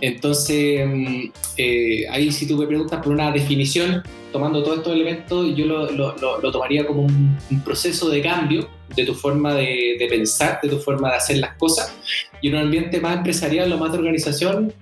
entonces, 0.00 0.86
mm, 0.86 1.30
eh, 1.56 2.06
ahí 2.10 2.32
si 2.32 2.46
tú 2.46 2.56
me 2.56 2.66
preguntas 2.66 3.02
por 3.02 3.12
una 3.12 3.30
definición, 3.30 4.02
tomando 4.32 4.62
todos 4.62 4.78
estos 4.78 4.94
elementos, 4.94 5.54
yo 5.54 5.66
lo, 5.66 5.90
lo, 5.90 6.52
tomaría 6.52 6.86
como 6.86 7.02
un, 7.02 7.36
proceso 7.64 8.08
de 8.08 8.22
cambio 8.22 8.68
de 8.94 9.04
tu 9.04 9.14
forma 9.14 9.54
de, 9.54 9.96
de, 9.98 10.06
pensar, 10.08 10.58
de 10.62 10.68
tu 10.68 10.78
forma 10.78 11.10
de 11.10 11.16
hacer 11.16 11.38
las 11.38 11.56
cosas, 11.56 11.94
y 12.40 12.48
un 12.48 12.56
ambiente 12.56 13.00
más 13.00 13.16
empresarial 13.16 13.72
o 13.72 13.78
más 13.78 13.92
de 13.92 13.98
organización, 13.98 14.72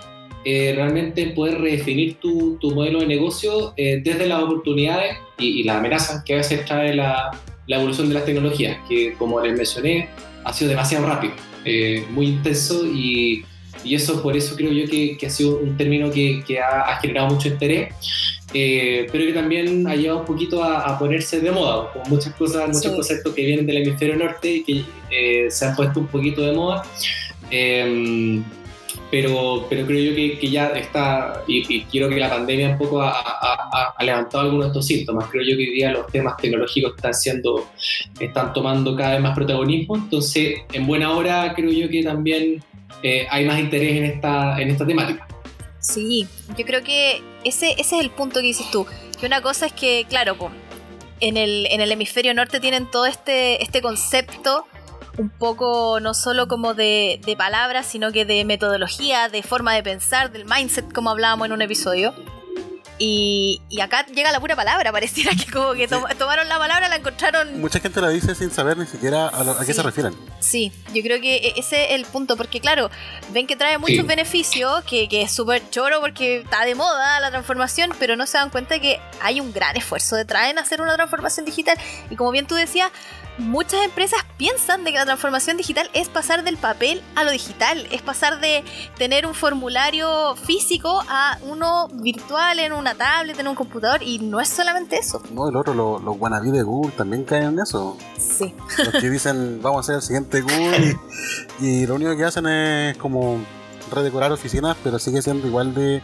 eh, 0.44 0.72
realmente 0.74 1.26
poder 1.30 1.60
redefinir 1.60 2.14
tu, 2.16 2.56
tu, 2.60 2.70
modelo 2.70 3.00
de 3.00 3.06
negocio 3.06 3.74
eh, 3.76 4.00
desde 4.02 4.26
las 4.26 4.42
oportunidades 4.42 5.16
y, 5.38 5.60
y, 5.60 5.62
las 5.64 5.76
amenazas 5.76 6.22
que 6.24 6.34
a 6.34 6.36
veces 6.36 6.64
trae 6.64 6.94
la, 6.94 7.30
la, 7.66 7.76
evolución 7.76 8.08
de 8.08 8.14
las 8.14 8.24
tecnologías, 8.24 8.78
que 8.88 9.14
como 9.14 9.40
les 9.40 9.56
mencioné, 9.56 10.08
ha 10.44 10.52
sido 10.52 10.70
demasiado 10.70 11.06
rápido, 11.06 11.34
muy 12.10 12.26
intenso 12.26 12.86
y 12.86 13.44
y 13.84 13.94
eso 13.94 14.22
por 14.22 14.36
eso 14.36 14.56
creo 14.56 14.72
yo 14.72 14.88
que, 14.88 15.16
que 15.16 15.26
ha 15.26 15.30
sido 15.30 15.58
un 15.58 15.76
término 15.76 16.10
que, 16.10 16.42
que 16.46 16.60
ha, 16.60 16.96
generado 17.00 17.28
mucho 17.28 17.48
interés, 17.48 17.94
eh, 18.52 19.06
pero 19.12 19.24
que 19.26 19.32
también 19.32 19.86
ha 19.86 19.94
llevado 19.94 20.20
un 20.20 20.26
poquito 20.26 20.62
a, 20.62 20.98
ponerse 20.98 21.40
de 21.40 21.50
moda, 21.50 21.92
con 21.92 22.02
muchas 22.08 22.34
cosas, 22.34 22.68
muchos 22.68 22.92
conceptos 22.92 23.34
que 23.34 23.44
vienen 23.44 23.66
del 23.66 23.78
hemisferio 23.78 24.16
norte 24.16 24.48
y 24.48 24.62
que 24.64 24.84
eh, 25.10 25.50
se 25.50 25.66
han 25.66 25.76
puesto 25.76 26.00
un 26.00 26.06
poquito 26.06 26.42
de 26.42 26.52
moda. 26.52 26.82
Em, 27.50 28.44
pero, 29.10 29.66
pero 29.70 29.86
creo 29.86 30.10
yo 30.10 30.14
que, 30.14 30.50
ya 30.50 30.68
está, 30.68 31.42
y, 31.46 31.82
quiero 31.84 32.08
que 32.08 32.16
la 32.16 32.28
pandemia 32.28 32.70
un 32.70 32.78
poco 32.78 33.00
ha, 33.02 33.10
ha, 33.10 34.04
levantado 34.04 34.44
algunos 34.44 34.66
de 34.66 34.68
estos 34.68 34.86
síntomas. 34.86 35.28
Creo 35.30 35.42
yo 35.44 35.56
que 35.56 35.62
hoy 35.62 35.70
día 35.70 35.92
los 35.92 36.06
temas 36.08 36.36
tecnológicos 36.36 36.94
están 36.96 37.14
siendo, 37.14 37.68
están 38.20 38.52
tomando 38.52 38.94
cada 38.94 39.12
vez 39.12 39.20
más 39.20 39.34
protagonismo, 39.34 39.96
entonces 39.96 40.58
en 40.72 40.86
buena 40.86 41.12
hora 41.12 41.54
creo 41.54 41.70
yo 41.70 41.88
que 41.88 42.02
también 42.02 42.62
eh, 43.02 43.26
hay 43.30 43.44
más 43.46 43.58
interés 43.58 43.96
en 43.96 44.04
esta, 44.04 44.60
en 44.60 44.70
esta 44.70 44.86
temática. 44.86 45.26
Sí, 45.80 46.26
yo 46.56 46.66
creo 46.66 46.82
que 46.82 47.22
ese, 47.44 47.72
ese 47.72 47.96
es 47.96 48.04
el 48.04 48.10
punto 48.10 48.40
que 48.40 48.46
dices 48.46 48.70
tú. 48.70 48.86
Que 49.18 49.26
una 49.26 49.40
cosa 49.40 49.66
es 49.66 49.72
que, 49.72 50.04
claro, 50.08 50.36
en, 51.20 51.36
el, 51.36 51.66
en 51.70 51.80
el 51.80 51.90
hemisferio 51.92 52.34
norte 52.34 52.60
tienen 52.60 52.90
todo 52.90 53.06
este, 53.06 53.62
este 53.62 53.80
concepto 53.80 54.66
un 55.18 55.28
poco 55.28 55.98
no 56.00 56.14
solo 56.14 56.48
como 56.48 56.74
de, 56.74 57.20
de, 57.26 57.36
palabras, 57.36 57.86
sino 57.86 58.12
que 58.12 58.24
de 58.24 58.44
metodología, 58.44 59.28
de 59.28 59.42
forma 59.42 59.74
de 59.74 59.82
pensar, 59.82 60.32
del 60.32 60.44
mindset, 60.44 60.92
como 60.92 61.10
hablábamos 61.10 61.46
en 61.46 61.52
un 61.52 61.62
episodio. 61.62 62.14
Y, 63.00 63.62
y 63.68 63.80
acá 63.80 64.04
llega 64.06 64.32
la 64.32 64.40
pura 64.40 64.56
palabra, 64.56 64.90
pareciera 64.90 65.30
que 65.36 65.50
como 65.50 65.72
que 65.74 65.86
to- 65.86 66.04
tomaron 66.18 66.48
la 66.48 66.58
palabra, 66.58 66.88
la 66.88 66.96
encontraron 66.96 67.60
Mucha 67.60 67.78
gente 67.78 68.00
la 68.00 68.08
dice 68.08 68.34
sin 68.34 68.50
saber 68.50 68.76
ni 68.76 68.86
siquiera 68.86 69.28
a, 69.28 69.44
lo- 69.44 69.52
a 69.52 69.60
qué 69.60 69.66
Sí. 69.66 69.74
se 69.74 69.82
refieren. 69.82 70.16
Sí, 70.40 70.72
yo 70.92 71.02
creo 71.02 71.20
que 71.20 71.36
e- 71.36 71.54
ese 71.56 71.84
es 71.84 71.90
el 71.92 72.04
punto, 72.06 72.36
porque 72.36 72.60
claro, 72.60 72.90
ven 73.30 73.46
que 73.46 73.54
trae 73.56 73.78
muchos 73.78 73.96
Sí. 73.98 74.02
beneficios, 74.02 74.82
que, 74.84 75.08
que 75.08 75.22
es 75.22 75.30
súper 75.32 75.62
choro 75.70 76.00
porque 76.00 76.38
está 76.38 76.64
de 76.64 76.74
moda 76.74 77.20
la 77.20 77.30
transformación, 77.30 77.90
pero 78.00 78.16
no 78.16 78.26
se 78.26 78.36
dan 78.38 78.50
cuenta 78.50 78.78
que 78.80 79.00
hay 79.20 79.40
un 79.40 79.52
gran 79.52 79.76
esfuerzo 79.76 80.16
detrás 80.16 80.48
en 80.50 80.58
hacer 80.58 80.80
una 80.80 80.94
transformación 80.96 81.46
digital. 81.46 81.76
Y 82.10 82.16
como 82.16 82.32
bien 82.32 82.46
tú 82.48 82.56
decías, 82.56 82.90
muchas 83.38 83.84
empresas 83.84 84.18
piensan 84.36 84.82
de 84.82 84.90
que 84.90 84.98
la 84.98 85.04
transformación 85.04 85.56
digital 85.56 85.88
es 85.92 86.08
pasar 86.08 86.42
del 86.42 86.56
papel 86.56 87.00
a 87.14 87.22
lo 87.22 87.30
digital, 87.30 87.86
es 87.92 88.02
pasar 88.02 88.40
de 88.40 88.64
tener 88.96 89.26
un 89.26 89.34
formulario 89.34 90.34
físico 90.34 91.04
a 91.08 91.38
uno 91.42 91.86
virtual 91.92 92.58
en 92.58 92.72
una 92.72 92.87
tablet, 92.94 93.38
en 93.38 93.48
un 93.48 93.54
computador, 93.54 94.02
y 94.02 94.18
no 94.18 94.40
es 94.40 94.48
solamente 94.48 94.96
eso. 94.96 95.22
No, 95.32 95.48
el 95.48 95.56
otro, 95.56 95.74
lo- 95.74 95.98
los 95.98 96.16
wannabe 96.18 96.50
de 96.50 96.62
Google 96.62 96.92
también 96.92 97.24
caen 97.24 97.44
en 97.44 97.60
eso. 97.60 97.96
Sí. 98.18 98.54
Los 98.78 98.94
que 98.94 99.10
dicen, 99.10 99.58
vamos 99.62 99.80
a 99.80 99.82
ser 99.86 99.94
el 99.96 100.02
siguiente 100.02 100.40
Google 100.42 100.96
y, 101.60 101.66
y 101.66 101.86
lo 101.86 101.94
único 101.96 102.16
que 102.16 102.24
hacen 102.24 102.46
es 102.46 102.96
como 102.98 103.38
redecorar 103.90 104.30
oficinas, 104.32 104.76
pero 104.84 104.98
sigue 104.98 105.22
siendo 105.22 105.46
igual 105.46 105.74
de 105.74 106.02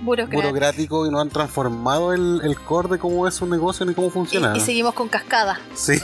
Burocracia. 0.00 0.48
burocrático 0.48 1.06
y 1.06 1.10
no 1.10 1.20
han 1.20 1.28
transformado 1.28 2.12
el, 2.12 2.40
el 2.44 2.56
core 2.58 2.88
de 2.88 2.98
cómo 2.98 3.26
es 3.26 3.34
su 3.34 3.46
negocio 3.46 3.84
ni 3.86 3.94
cómo 3.94 4.10
funciona. 4.10 4.52
Y, 4.54 4.58
y 4.58 4.60
seguimos 4.60 4.94
con 4.94 5.08
cascada. 5.08 5.60
Sí. 5.74 5.98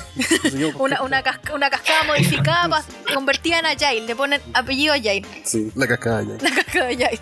Con- 0.73 0.83
Una, 0.95 1.03
una, 1.03 1.23
casca- 1.23 1.55
una 1.55 1.71
cascada 1.71 2.05
modificada 2.05 2.69
pa- 2.69 2.85
convertida 3.15 3.59
en 3.61 3.67
Agile. 3.67 4.03
Le 4.07 4.15
ponen 4.17 4.41
apellido 4.53 4.93
Agile. 4.95 5.23
Sí, 5.45 5.71
la 5.75 5.87
cascada 5.87 6.23
ya. 6.23 6.35
La 6.43 6.55
cascada 6.55 6.87
Agile. 6.89 7.21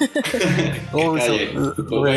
Oh, 0.92 1.16
eh, 1.16 1.52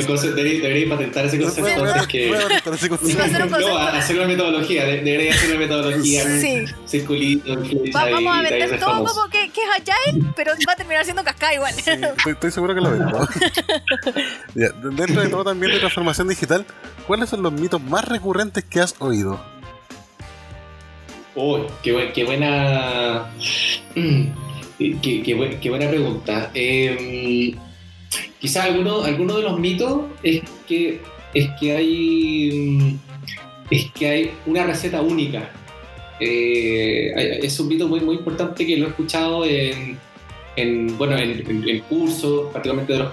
concepto- 0.06 0.36
Debería 0.36 0.90
patentar 0.90 1.26
ese 1.26 1.40
concepto 1.40 1.82
un 1.82 1.88
No, 3.62 3.78
a- 3.78 3.98
hacer 3.98 4.18
una 4.18 4.28
metodología, 4.28 4.86
de- 4.86 5.02
debería 5.02 5.34
hacer 5.34 5.50
una 5.52 5.60
metodología. 5.60 6.24
Sí. 6.40 6.66
Circulito, 6.88 7.56
Va- 7.96 8.10
vamos 8.10 8.38
a 8.38 8.42
vender 8.42 8.80
todo 8.80 9.04
como 9.04 9.30
que, 9.30 9.50
que 9.52 9.62
es 9.62 9.70
Agile, 9.92 10.26
pero 10.36 10.54
va 10.68 10.74
a 10.74 10.76
terminar 10.76 11.04
siendo 11.04 11.24
cascada 11.24 11.54
igual. 11.54 11.74
Sí, 11.74 11.92
estoy 12.30 12.52
seguro 12.52 12.74
que 12.76 12.82
lo 12.82 12.92
vendo. 12.92 13.28
Dentro 14.56 15.22
de 15.22 15.30
todo 15.30 15.44
también 15.44 15.72
de 15.74 15.80
transformación 15.80 16.28
digital, 16.28 16.66
¿cuáles 17.08 17.30
son 17.30 17.42
los 17.44 17.52
mitos 17.54 17.82
más 17.82 18.08
recurrentes 18.08 18.64
que 18.64 18.80
has 18.80 18.96
oído? 19.00 19.40
Oh, 21.36 21.66
qué, 21.84 21.92
buen- 21.94 22.14
qué 22.14 22.24
buena. 22.24 23.32
Qué, 24.78 25.24
qué 25.24 25.34
buen- 25.36 25.58
qué 25.62 25.70
buena 25.70 25.88
pregunta. 25.88 26.52
Eh, 26.54 27.56
quizá 28.42 28.64
alguno, 28.64 29.04
alguno 29.04 29.38
de 29.38 29.44
los 29.44 29.58
mitos 29.58 30.02
es 30.22 30.42
que, 30.68 31.02
es 31.34 31.50
que 31.60 31.76
hay. 31.78 33.00
Es 33.72 33.90
que 33.94 34.08
hay 34.10 34.32
una 34.46 34.66
receta 34.66 35.02
única. 35.02 35.50
Eh, 36.20 37.40
es 37.42 37.58
un 37.60 37.70
mito 37.70 37.88
muy, 37.88 38.02
muy 38.02 38.16
importante 38.18 38.66
que 38.66 38.76
lo 38.76 38.88
he 38.88 38.90
escuchado 38.90 39.46
en, 39.46 39.98
en, 40.58 40.98
bueno, 40.98 41.18
en, 41.18 41.80
cursos, 41.88 42.52
particularmente 42.52 42.94
de 42.94 43.00
los 43.00 43.10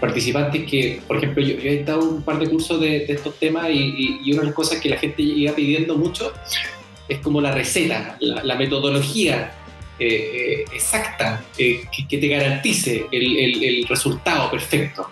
participantes 0.00 0.64
que, 0.68 1.00
por 1.06 1.16
ejemplo, 1.18 1.42
yo, 1.42 1.56
he 1.62 1.82
dado 1.84 2.00
un 2.08 2.22
par 2.22 2.38
de 2.38 2.48
cursos 2.48 2.80
de, 2.80 3.04
estos 3.08 3.38
temas 3.38 3.68
y, 3.70 3.74
y- 3.78 4.20
y 4.24 4.32
una 4.32 4.42
de 4.42 4.46
las 4.48 4.54
cosas 4.54 4.80
que 4.80 4.88
la 4.88 4.96
gente 4.96 5.22
iba 5.22 5.54
pidiendo 5.54 5.96
mucho 5.96 6.32
es 7.08 7.18
como 7.18 7.40
la 7.40 7.52
receta, 7.52 8.16
la, 8.20 8.42
la 8.44 8.54
metodología 8.56 9.52
eh, 9.98 10.06
eh, 10.08 10.64
exacta 10.74 11.44
eh, 11.56 11.82
que, 12.08 12.18
te 12.18 12.28
garantice 12.28 13.06
el, 13.10 13.86
resultado 13.88 14.50
perfecto. 14.50 15.08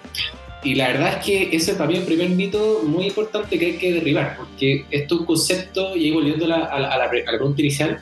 Y 0.63 0.75
la 0.75 0.89
verdad 0.89 1.19
es 1.19 1.25
que 1.25 1.57
ese 1.57 1.73
es 1.73 1.77
para 1.77 1.91
mí 1.91 1.97
el 1.97 2.05
primer 2.05 2.31
mito 2.31 2.83
muy 2.85 3.07
importante 3.07 3.59
que 3.59 3.67
hay 3.67 3.73
que 3.77 3.93
derribar, 3.93 4.37
porque 4.37 4.85
esto 4.91 5.15
es 5.15 5.21
un 5.21 5.27
concepto, 5.27 5.95
y 5.95 6.05
ahí 6.07 6.11
volviendo 6.11 6.47
a 6.47 6.49
la, 6.49 6.65
a 6.65 6.81
la- 6.81 6.89
a 6.91 6.99
la 6.99 7.09
pregunta 7.11 7.61
inicial, 7.61 8.01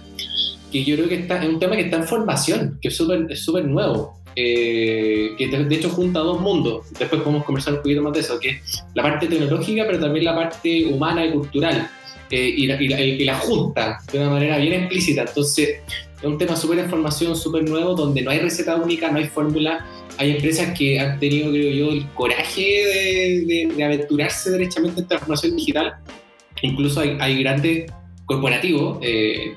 que 0.70 0.84
yo 0.84 0.96
creo 0.96 1.08
que 1.08 1.16
está, 1.16 1.42
es 1.42 1.48
un 1.48 1.58
tema 1.58 1.76
que 1.76 1.82
está 1.82 1.96
en 1.98 2.04
formación, 2.04 2.78
que 2.80 2.88
es 2.88 2.96
súper 2.96 3.64
nuevo, 3.66 4.21
eh, 4.36 5.30
que 5.36 5.48
de, 5.48 5.74
hecho 5.74 5.90
junta 5.90 6.20
dos 6.20 6.40
mundos. 6.40 6.86
Después 6.98 7.22
podemos 7.22 7.44
conversar 7.44 7.74
un 7.74 7.82
poquito 7.82 8.02
más 8.02 8.12
de 8.12 8.20
eso, 8.20 8.38
que 8.38 8.48
es 8.50 8.84
la 8.94 9.02
parte 9.02 9.26
tecnológica, 9.26 9.84
pero 9.86 9.98
también 10.00 10.24
la 10.24 10.34
parte 10.34 10.86
humana 10.86 11.24
y 11.26 11.32
cultural, 11.32 11.90
eh, 12.30 12.54
y, 12.56 12.66
la, 12.66 12.82
y, 12.82 12.88
la, 12.88 13.00
y 13.00 13.24
la 13.24 13.34
junta 13.38 13.98
de 14.12 14.18
una 14.18 14.30
manera 14.30 14.58
bien 14.58 14.72
explícita. 14.74 15.22
Entonces, 15.22 15.68
es 16.18 16.24
un 16.24 16.38
tema 16.38 16.56
súper 16.56 16.78
en 16.78 16.88
formación, 16.90 17.36
súper 17.36 17.68
nuevo, 17.68 17.94
donde 17.94 18.22
no 18.22 18.30
hay 18.30 18.38
receta 18.38 18.76
única, 18.76 19.10
no 19.10 19.18
hay 19.18 19.26
fórmula. 19.26 19.84
Hay 20.18 20.32
empresas 20.32 20.76
que 20.78 21.00
han 21.00 21.18
tenido, 21.18 21.50
creo 21.50 21.72
yo, 21.72 21.90
el 21.92 22.06
coraje 22.10 22.60
de, 22.62 23.44
de- 23.46 23.74
de 23.74 23.84
aventurarse 23.84 24.50
derechamente 24.50 25.00
en 25.00 25.08
transformación 25.08 25.56
digital. 25.56 25.94
Incluso 26.60 27.00
hay, 27.00 27.16
hay 27.18 27.42
grandes 27.42 27.90
corporativos, 28.26 28.98
eh, 29.02 29.54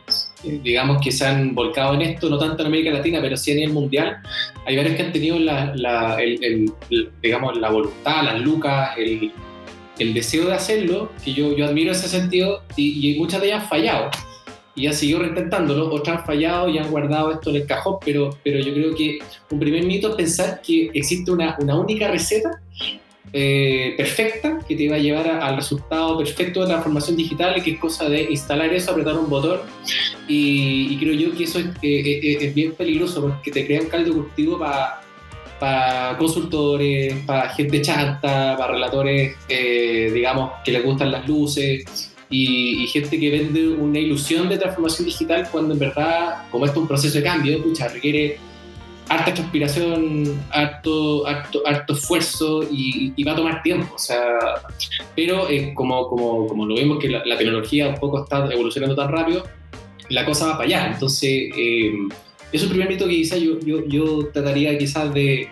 digamos, 0.63 1.01
que 1.03 1.11
se 1.11 1.25
han 1.25 1.53
volcado 1.55 1.93
en 1.95 2.01
esto, 2.01 2.29
no 2.29 2.37
tanto 2.37 2.61
en 2.63 2.67
América 2.67 2.91
Latina, 2.91 3.19
pero 3.21 3.35
sí 3.37 3.51
a 3.51 3.55
nivel 3.55 3.73
mundial. 3.73 4.17
Hay 4.65 4.75
varios 4.77 4.95
que 4.95 5.03
han 5.03 5.11
tenido 5.11 5.39
la, 5.39 5.73
la- 5.75 6.21
el- 6.21 6.43
el- 6.43 6.71
el- 6.89 7.09
digamos, 7.21 7.57
la 7.57 7.69
voluntad, 7.69 8.23
las 8.23 8.39
lucas, 8.41 8.91
el, 8.97 9.31
deseo 10.13 10.47
de 10.47 10.53
hacerlo, 10.53 11.11
que 11.23 11.33
yo, 11.33 11.55
yo 11.55 11.65
admiro 11.65 11.91
ese 11.91 12.07
sentido, 12.07 12.63
y, 12.75 13.11
y 13.15 13.19
muchas 13.19 13.41
de 13.41 13.47
ellas 13.47 13.63
han 13.63 13.69
fallado. 13.69 14.09
Y 14.77 14.87
han 14.87 14.93
seguido 14.93 15.19
reintentándolo, 15.19 15.89
otras 15.93 16.19
han 16.19 16.25
fallado 16.25 16.67
y 16.67 16.77
han 16.77 16.89
guardado 16.91 17.31
esto 17.31 17.49
en 17.49 17.55
el 17.57 17.65
cajón, 17.65 17.95
pero, 18.03 18.37
pero 18.43 18.59
yo 18.59 18.73
creo 18.73 18.93
que 18.93 19.19
un 19.49 19.59
primer 19.59 19.83
mito 19.85 20.09
es 20.09 20.15
pensar 20.15 20.61
que 20.61 20.89
existe 20.93 21.31
una, 21.31 21.55
una 21.59 21.75
única 21.77 22.09
receta 22.09 22.49
eh, 23.33 23.93
perfecta 23.97 24.59
que 24.67 24.75
te 24.75 24.89
va 24.89 24.95
a 24.95 24.99
llevar 24.99 25.27
al 25.27 25.55
resultado 25.57 26.17
perfecto 26.17 26.61
de 26.61 26.67
transformación 26.67 27.17
digital, 27.17 27.61
que 27.61 27.71
es 27.71 27.79
cosa 27.79 28.07
de 28.07 28.23
instalar 28.31 28.73
eso, 28.73 28.91
apretar 28.91 29.15
un 29.17 29.29
botón. 29.29 29.59
Y, 30.27 30.97
creo 30.97 31.13
yo 31.13 31.35
que 31.35 31.43
eso 31.43 31.59
es, 31.59 31.65
eh, 31.81 32.19
eh, 32.21 32.37
es 32.41 32.55
bien 32.55 32.73
peligroso 32.73 33.21
porque 33.21 33.51
te 33.51 33.65
crea 33.65 33.81
un 33.81 33.87
caldo 33.87 34.13
cultivo 34.13 34.59
para 35.59 36.17
consultores, 36.17 37.13
para 37.25 37.49
gente 37.49 37.81
chanta, 37.81 38.55
para 38.57 38.73
relatores, 38.73 39.35
eh, 39.49 40.11
digamos, 40.13 40.51
que 40.63 40.71
les 40.71 40.83
gustan 40.83 41.11
las 41.11 41.27
luces. 41.27 42.11
Y, 42.27 42.83
y 42.83 42.87
gente 42.87 43.19
que 43.19 43.29
vende 43.29 43.67
una 43.67 43.99
ilusión 43.99 44.49
de 44.49 44.57
transformación 44.57 45.05
digital 45.05 45.47
cuando 45.51 45.73
en 45.73 45.79
verdad, 45.79 46.49
como 46.49 46.65
esto 46.65 46.79
es 46.79 46.81
un 46.81 46.87
proceso 46.87 47.17
de 47.17 47.23
cambio, 47.23 47.61
pucha, 47.61 47.87
requiere 47.87 48.39
harta 49.09 49.33
transpiración, 49.33 50.41
harto, 50.51 51.25
harto, 51.27 51.61
harto 51.65 51.93
esfuerzo 51.93 52.63
y, 52.71 53.13
y 53.15 53.23
va 53.23 53.33
a 53.33 53.35
tomar 53.35 53.61
tiempo. 53.63 53.95
O 53.95 53.99
sea, 53.99 54.39
pero 55.15 55.49
eh, 55.49 55.73
como, 55.73 56.07
como, 56.07 56.47
como 56.47 56.65
lo 56.65 56.75
vemos 56.75 56.99
que 56.99 57.09
la, 57.09 57.23
la 57.25 57.37
tecnología 57.37 57.87
un 57.87 57.95
poco 57.95 58.23
está 58.23 58.51
evolucionando 58.51 58.95
tan 58.95 59.09
rápido, 59.11 59.43
la 60.09 60.25
cosa 60.25 60.47
va 60.47 60.51
para 60.53 60.63
allá. 60.65 60.91
Entonces, 60.93 61.29
eh, 61.57 61.91
es 62.51 62.63
un 62.63 62.69
primer 62.69 62.89
mito 62.89 63.05
que 63.05 63.15
quizás 63.15 63.39
yo, 63.39 63.59
yo, 63.59 63.85
yo 63.87 64.27
trataría 64.33 64.77
quizás 64.77 65.13
de, 65.13 65.47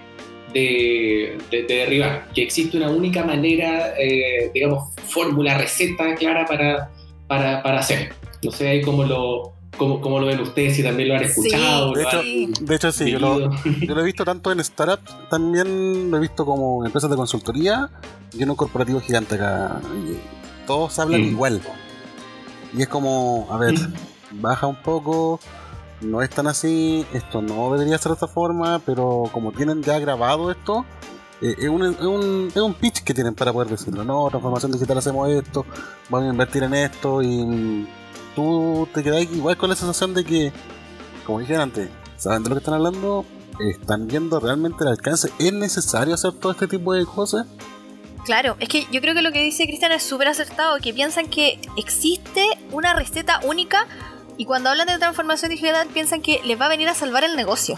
de, 0.54 1.38
de- 1.52 1.64
de 1.64 1.76
derribar, 1.76 2.28
que 2.34 2.44
existe 2.44 2.78
una 2.78 2.90
única 2.90 3.24
manera, 3.24 3.94
eh, 4.00 4.52
digamos, 4.54 4.94
fórmula, 5.08 5.58
receta 5.58 6.16
clara 6.16 6.46
para, 6.46 6.90
para, 7.28 7.62
para 7.64 7.80
hacer. 7.80 8.14
No 8.44 8.52
sé 8.52 8.68
ahí 8.68 8.82
cómo 8.82 9.04
lo, 9.04 9.54
cómo, 9.78 10.00
cómo 10.02 10.20
lo 10.20 10.28
ven 10.28 10.40
ustedes, 10.42 10.76
si 10.76 10.84
también 10.84 11.10
lo 11.10 11.16
han 11.16 11.22
Sí, 11.22 11.26
escuchado. 11.48 11.94
de 11.94 12.04
hecho, 12.04 12.20
han 12.20 12.66
De 12.66 12.76
hecho, 12.76 12.92
sí, 12.92 13.12
yo 13.12 13.20
lo, 13.20 13.40
yo 13.64 13.96
lo 13.96 14.02
he 14.02 14.06
visto 14.06 14.24
tanto 14.26 14.52
en 14.52 14.64
startups, 14.64 15.30
también 15.30 16.10
lo 16.12 16.18
he 16.18 16.20
visto 16.20 16.46
como 16.46 16.82
en 16.84 16.88
empresas 16.88 17.10
de 17.10 17.16
consultoría 17.16 17.90
y 18.34 18.44
en 18.44 18.50
un 18.50 18.56
corporativo 18.56 19.00
gigante 19.02 19.36
acá. 19.36 19.80
Todos 20.68 20.98
hablan 21.00 21.22
Mm. 21.22 21.26
igual. 21.32 21.62
Y 22.76 22.82
es 22.82 22.88
como, 22.88 23.48
a 23.52 23.58
ver, 23.58 23.76
baja 24.32 24.66
un 24.68 24.82
poco, 24.82 25.40
no 26.02 26.22
es 26.22 26.30
tan 26.30 26.48
así, 26.48 27.06
esto 27.14 27.42
no 27.42 27.72
debería 27.74 27.98
ser 27.98 28.10
de 28.12 28.14
esta 28.16 28.28
forma, 28.28 28.80
pero 28.86 29.24
como 29.32 29.52
tienen 29.52 29.84
ya 29.84 30.00
grabado 30.00 30.50
esto, 30.50 30.84
eh, 31.42 31.56
es, 31.60 31.70
un, 31.70 31.84
es, 31.86 32.00
un, 32.02 32.48
es 32.48 32.62
un 32.62 32.74
pitch 32.74 33.04
que 33.04 33.14
tienen 33.14 33.36
para 33.36 33.54
poder 33.54 33.68
decirlo, 33.70 34.04
no, 34.04 34.28
transformación 34.30 34.72
digital 34.72 34.98
hacemos 34.98 35.30
esto, 35.30 35.66
vamos 36.10 36.30
a 36.30 36.32
invertir 36.32 36.64
en 36.64 36.74
esto 36.74 37.22
y 37.22 37.28
mm, 37.46 37.88
tú 38.36 38.88
te 38.94 39.04
quedas 39.04 39.22
igual 39.24 39.58
con 39.58 39.70
la 39.70 39.76
sensación 39.76 40.14
de 40.14 40.24
que, 40.24 40.52
como 41.26 41.40
dije 41.40 41.56
antes, 41.56 41.90
saben 42.18 42.44
de 42.44 42.50
lo 42.50 42.56
que 42.56 42.60
están 42.60 42.76
hablando, 42.76 43.26
están 43.60 44.08
viendo 44.08 44.40
realmente 44.40 44.84
el 44.84 44.90
alcance, 44.90 45.30
es 45.40 45.54
necesario 45.54 46.14
hacer 46.14 46.34
todo 46.34 46.52
este 46.52 46.68
tipo 46.68 46.94
de 46.94 47.06
cosas. 47.06 47.48
Claro, 48.26 48.56
es 48.60 48.70
que 48.70 48.88
yo 48.90 49.02
creo 49.02 49.14
que 49.14 49.22
lo 49.22 49.32
que 49.34 49.42
dice 49.42 49.66
Cristian 49.66 49.92
es 49.92 50.04
súper 50.04 50.30
acertado, 50.30 50.78
que 50.80 50.94
piensan 50.94 51.28
que 51.28 51.60
existe 51.76 52.46
una 52.72 52.94
receta 52.94 53.42
única 53.44 53.86
y 54.38 54.46
cuando 54.46 54.70
hablan 54.70 54.88
de 54.88 54.98
transformación 54.98 55.52
digital 55.52 55.88
piensan 55.94 56.22
que 56.22 56.42
les 56.44 56.60
va 56.60 56.66
a 56.66 56.70
venir 56.70 56.88
a 56.88 56.94
salvar 56.94 57.24
el 57.24 57.36
negocio. 57.36 57.78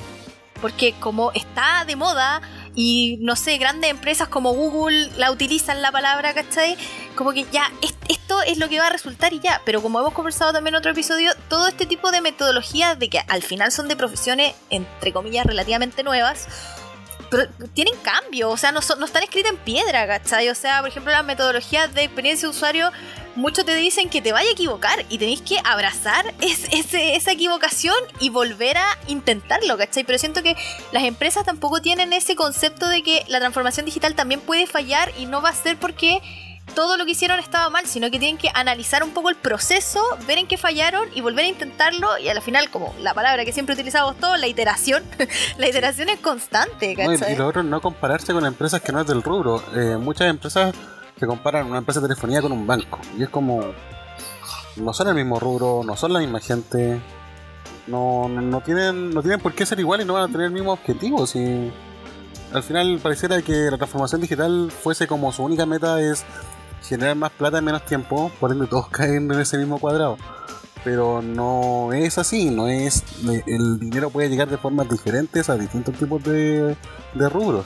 Porque 0.62 0.94
como 1.00 1.32
está 1.34 1.84
de 1.86 1.96
moda 1.96 2.42
y 2.76 3.18
no 3.22 3.36
sé, 3.36 3.58
grandes 3.58 3.90
empresas 3.90 4.28
como 4.28 4.52
Google 4.54 5.10
la 5.18 5.32
utilizan 5.32 5.82
la 5.82 5.92
palabra, 5.92 6.34
¿cachai? 6.34 6.78
Como 7.16 7.32
que 7.34 7.46
ya, 7.52 7.72
es- 7.82 7.96
esto 8.10 8.42
es 8.42 8.58
lo 8.58 8.68
que 8.70 8.80
va 8.80 8.88
a 8.88 8.90
resultar 8.90 9.32
y 9.34 9.40
ya. 9.40 9.62
Pero 9.66 9.82
como 9.82 10.00
hemos 10.00 10.14
conversado 10.14 10.52
también 10.54 10.76
en 10.76 10.80
otro 10.80 10.92
episodio, 10.92 11.32
todo 11.50 11.68
este 11.68 11.86
tipo 11.86 12.12
de 12.12 12.22
metodologías 12.22 13.00
de 13.00 13.10
que 13.10 13.20
al 13.28 13.42
final 13.44 13.72
son 13.72 13.88
de 13.88 13.96
profesiones, 13.96 14.54
entre 14.70 15.14
comillas, 15.14 15.46
relativamente 15.46 16.04
nuevas, 16.04 16.48
tienen 17.74 17.96
cambio, 18.02 18.50
o 18.50 18.58
sea, 18.58 18.72
no, 18.72 18.80
no 18.98 19.06
están 19.06 19.24
escritas 19.24 19.52
en 19.52 19.58
piedra, 19.58 20.08
¿cachai? 20.08 20.50
O 20.50 20.56
sea, 20.56 20.82
por 20.82 20.90
ejemplo, 20.90 21.12
las 21.12 21.26
metodologías 21.26 21.94
de 21.94 22.04
experiencia 22.04 22.48
de 22.48 22.56
usuario, 22.56 22.92
muchos 23.36 23.66
te 23.66 23.76
dicen 23.76 24.10
que 24.10 24.22
te 24.22 24.32
vaya 24.32 24.50
a 24.50 24.54
equivocar 24.54 25.06
y 25.10 25.18
tenéis 25.18 25.42
que 25.42 25.60
abrazar 25.64 26.34
esa 26.42 27.32
equivocación 27.32 27.96
y 28.20 28.30
volver 28.30 28.78
a 28.78 28.98
intentarlo, 29.08 29.78
¿cachai? 29.78 30.04
Pero 30.04 30.20
siento 30.20 30.44
que 30.44 30.56
las 30.92 31.04
empresas 31.04 31.46
tampoco 31.46 31.82
tienen 31.82 32.14
ese 32.14 32.36
concepto 32.36 32.88
de 32.88 33.04
que 33.04 33.24
la 33.28 33.40
transformación 33.40 33.86
digital 33.86 34.16
también 34.16 34.42
puede 34.42 34.68
fallar 34.68 35.12
y 35.18 35.26
no 35.26 35.42
va 35.42 35.50
a 35.50 35.56
ser 35.56 35.78
porque 35.78 36.22
todo 36.74 36.98
lo 36.98 37.06
que 37.06 37.12
hicieron 37.12 37.40
estaba 37.40 37.70
mal, 37.70 37.86
sino 37.86 38.10
que 38.12 38.20
tienen 38.20 38.38
que 38.38 38.50
analizar 38.54 39.04
un 39.04 39.12
poco 39.12 39.30
el 39.30 39.36
proceso, 39.36 40.02
ver 40.28 40.38
en 40.38 40.48
qué 40.48 40.58
fallaron 40.58 41.08
y 41.14 41.22
volver 41.22 41.46
a 41.46 41.48
intentarlo. 41.48 42.18
Y 42.18 42.30
al 42.30 42.42
final, 42.42 42.70
como 42.70 42.94
la 43.02 43.14
palabra 43.14 43.46
que 43.46 43.54
siempre 43.54 43.76
utilizamos 43.76 44.18
todos, 44.18 44.40
la 44.40 44.48
iteración, 44.48 45.04
la 45.58 45.70
iteración 45.70 46.10
es 46.10 46.20
constante. 46.20 46.94
y 46.94 47.36
lo 47.36 47.48
otro, 47.48 47.64
no 47.64 47.82
compararse 47.82 48.34
con 48.34 48.46
empresas 48.46 48.82
que 48.82 48.92
no 48.92 49.02
es 49.02 49.08
del 49.08 49.22
rubro. 49.22 49.64
Eh, 49.76 49.98
muchas 49.98 50.28
empresas 50.28 50.74
se 51.20 51.26
comparan 51.26 51.68
una 51.68 51.78
empresa 51.78 52.02
de 52.02 52.08
telefonía 52.08 52.42
con 52.42 52.52
un 52.52 52.68
banco. 52.68 53.00
Y 53.18 53.24
es 53.24 53.30
como, 53.30 53.62
no 54.76 54.94
son 54.94 55.08
el 55.10 55.16
mismo 55.16 55.40
rubro, 55.40 55.82
no 55.86 55.96
son 55.96 56.14
la 56.14 56.20
misma 56.20 56.40
gente. 56.40 57.00
No, 57.88 58.28
no, 58.28 58.62
tienen, 58.62 59.12
no 59.12 59.22
tienen 59.22 59.40
por 59.40 59.54
qué 59.54 59.66
ser 59.66 59.80
iguales 59.80 60.06
y 60.06 60.08
no 60.08 60.14
van 60.14 60.24
a 60.24 60.28
tener 60.28 60.48
el 60.48 60.52
mismo 60.52 60.74
objetivo. 60.74 61.28
Si 61.28 61.72
al 62.52 62.64
final 62.64 63.00
pareciera 63.02 63.42
que 63.42 63.54
la 63.70 63.78
transformación 63.78 64.22
digital 64.22 64.72
fuese 64.72 65.08
como 65.08 65.32
su 65.32 65.44
única 65.44 65.66
meta 65.66 66.02
es 66.02 66.26
generar 66.88 67.16
más 67.16 67.32
plata 67.32 67.58
en 67.58 67.66
menos 67.66 67.86
tiempo, 67.86 68.32
por 68.40 68.52
ende 68.52 68.68
todos 68.68 68.88
caen 68.92 69.32
en 69.32 69.40
ese 69.40 69.58
mismo 69.58 69.80
cuadrado. 69.80 70.18
Pero 70.84 71.22
no 71.24 71.94
es 71.94 72.18
así, 72.20 72.52
no 72.52 72.68
es. 72.68 73.04
El 73.48 73.80
dinero 73.80 74.12
puede 74.12 74.30
llegar 74.30 74.48
de 74.48 74.58
formas 74.58 74.88
diferentes 74.88 75.50
a 75.50 75.58
distintos 75.58 75.96
tipos 75.96 76.24
de, 76.24 76.76
de 77.16 77.30
rubros. 77.30 77.66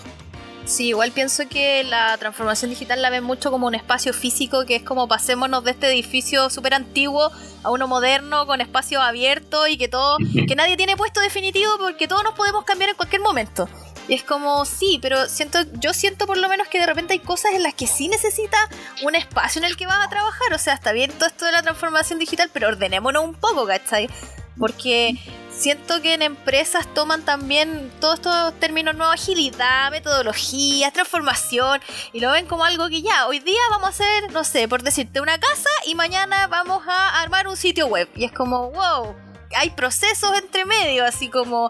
Sí, 0.70 0.90
igual 0.90 1.12
pienso 1.12 1.50
que 1.50 1.84
la 1.84 2.16
transformación 2.20 2.70
digital 2.70 3.02
la 3.02 3.10
ven 3.10 3.24
mucho 3.24 3.50
como 3.50 3.66
un 3.66 3.74
espacio 3.74 4.14
físico, 4.14 4.66
que 4.68 4.76
es 4.76 4.84
como 4.84 5.08
pasémonos 5.08 5.64
de 5.64 5.72
este 5.72 5.88
edificio 5.88 6.52
súper 6.52 6.76
antiguo 6.76 7.32
a 7.64 7.72
uno 7.72 7.88
moderno 7.88 8.46
con 8.46 8.62
espacio 8.62 9.02
abierto 9.02 9.68
y 9.68 9.78
que 9.78 9.88
todo, 9.88 10.18
que 10.48 10.56
nadie 10.56 10.78
tiene 10.78 10.96
puesto 10.96 11.22
definitivo 11.22 11.72
porque 11.80 12.08
todos 12.08 12.24
nos 12.24 12.36
podemos 12.36 12.66
cambiar 12.66 12.92
en 12.92 12.96
cualquier 12.96 13.24
momento. 13.24 13.68
Y 14.10 14.16
es 14.16 14.24
como, 14.24 14.66
sí, 14.66 14.98
pero 15.04 15.30
siento, 15.30 15.60
yo 15.74 15.94
siento 15.94 16.26
por 16.26 16.36
lo 16.36 16.50
menos 16.50 16.68
que 16.68 16.80
de 16.80 16.88
repente 16.88 17.14
hay 17.14 17.20
cosas 17.20 17.54
en 17.54 17.62
las 17.62 17.76
que 17.76 17.86
sí 17.86 18.08
necesita 18.08 18.58
un 19.04 19.14
espacio 19.14 19.60
en 19.60 19.66
el 19.66 19.78
que 19.78 19.86
vas 19.86 20.04
a 20.04 20.10
trabajar. 20.10 20.52
O 20.52 20.58
sea, 20.58 20.74
está 20.74 20.94
bien 20.94 21.12
todo 21.12 21.28
esto 21.28 21.46
de 21.46 21.52
la 21.52 21.62
transformación 21.62 22.18
digital, 22.18 22.50
pero 22.52 22.70
ordenémonos 22.70 23.24
un 23.24 23.36
poco, 23.36 23.68
¿cachai? 23.68 24.10
Porque 24.58 25.14
siento 25.52 26.02
que 26.02 26.16
en 26.16 26.24
empresas 26.24 26.92
toman 26.96 27.24
también 27.24 27.92
todos 28.00 28.16
estos 28.16 28.60
términos 28.60 28.96
nuevos, 28.96 29.14
agilidad, 29.14 29.92
metodología, 29.92 30.90
transformación, 30.90 31.80
y 32.12 32.20
lo 32.20 32.32
ven 32.32 32.48
como 32.48 32.66
algo 32.66 32.90
que 32.90 33.04
ya, 33.04 33.28
hoy 33.28 33.40
día 33.40 33.62
vamos 33.70 33.88
a 33.88 33.90
hacer, 33.90 34.32
no 34.32 34.44
sé, 34.44 34.68
por 34.68 34.82
decirte, 34.82 35.22
una 35.22 35.40
casa 35.40 35.70
y 35.86 35.94
mañana 35.94 36.48
vamos 36.48 36.82
a 36.88 37.22
armar 37.22 37.48
un 37.48 37.56
sitio 37.56 37.86
web. 37.86 38.10
Y 38.16 38.26
es 38.26 38.32
como, 38.32 38.72
wow, 38.72 39.16
hay 39.56 39.70
procesos 39.70 40.36
entre 40.38 40.66
medio, 40.66 41.06
así 41.06 41.30
como 41.30 41.70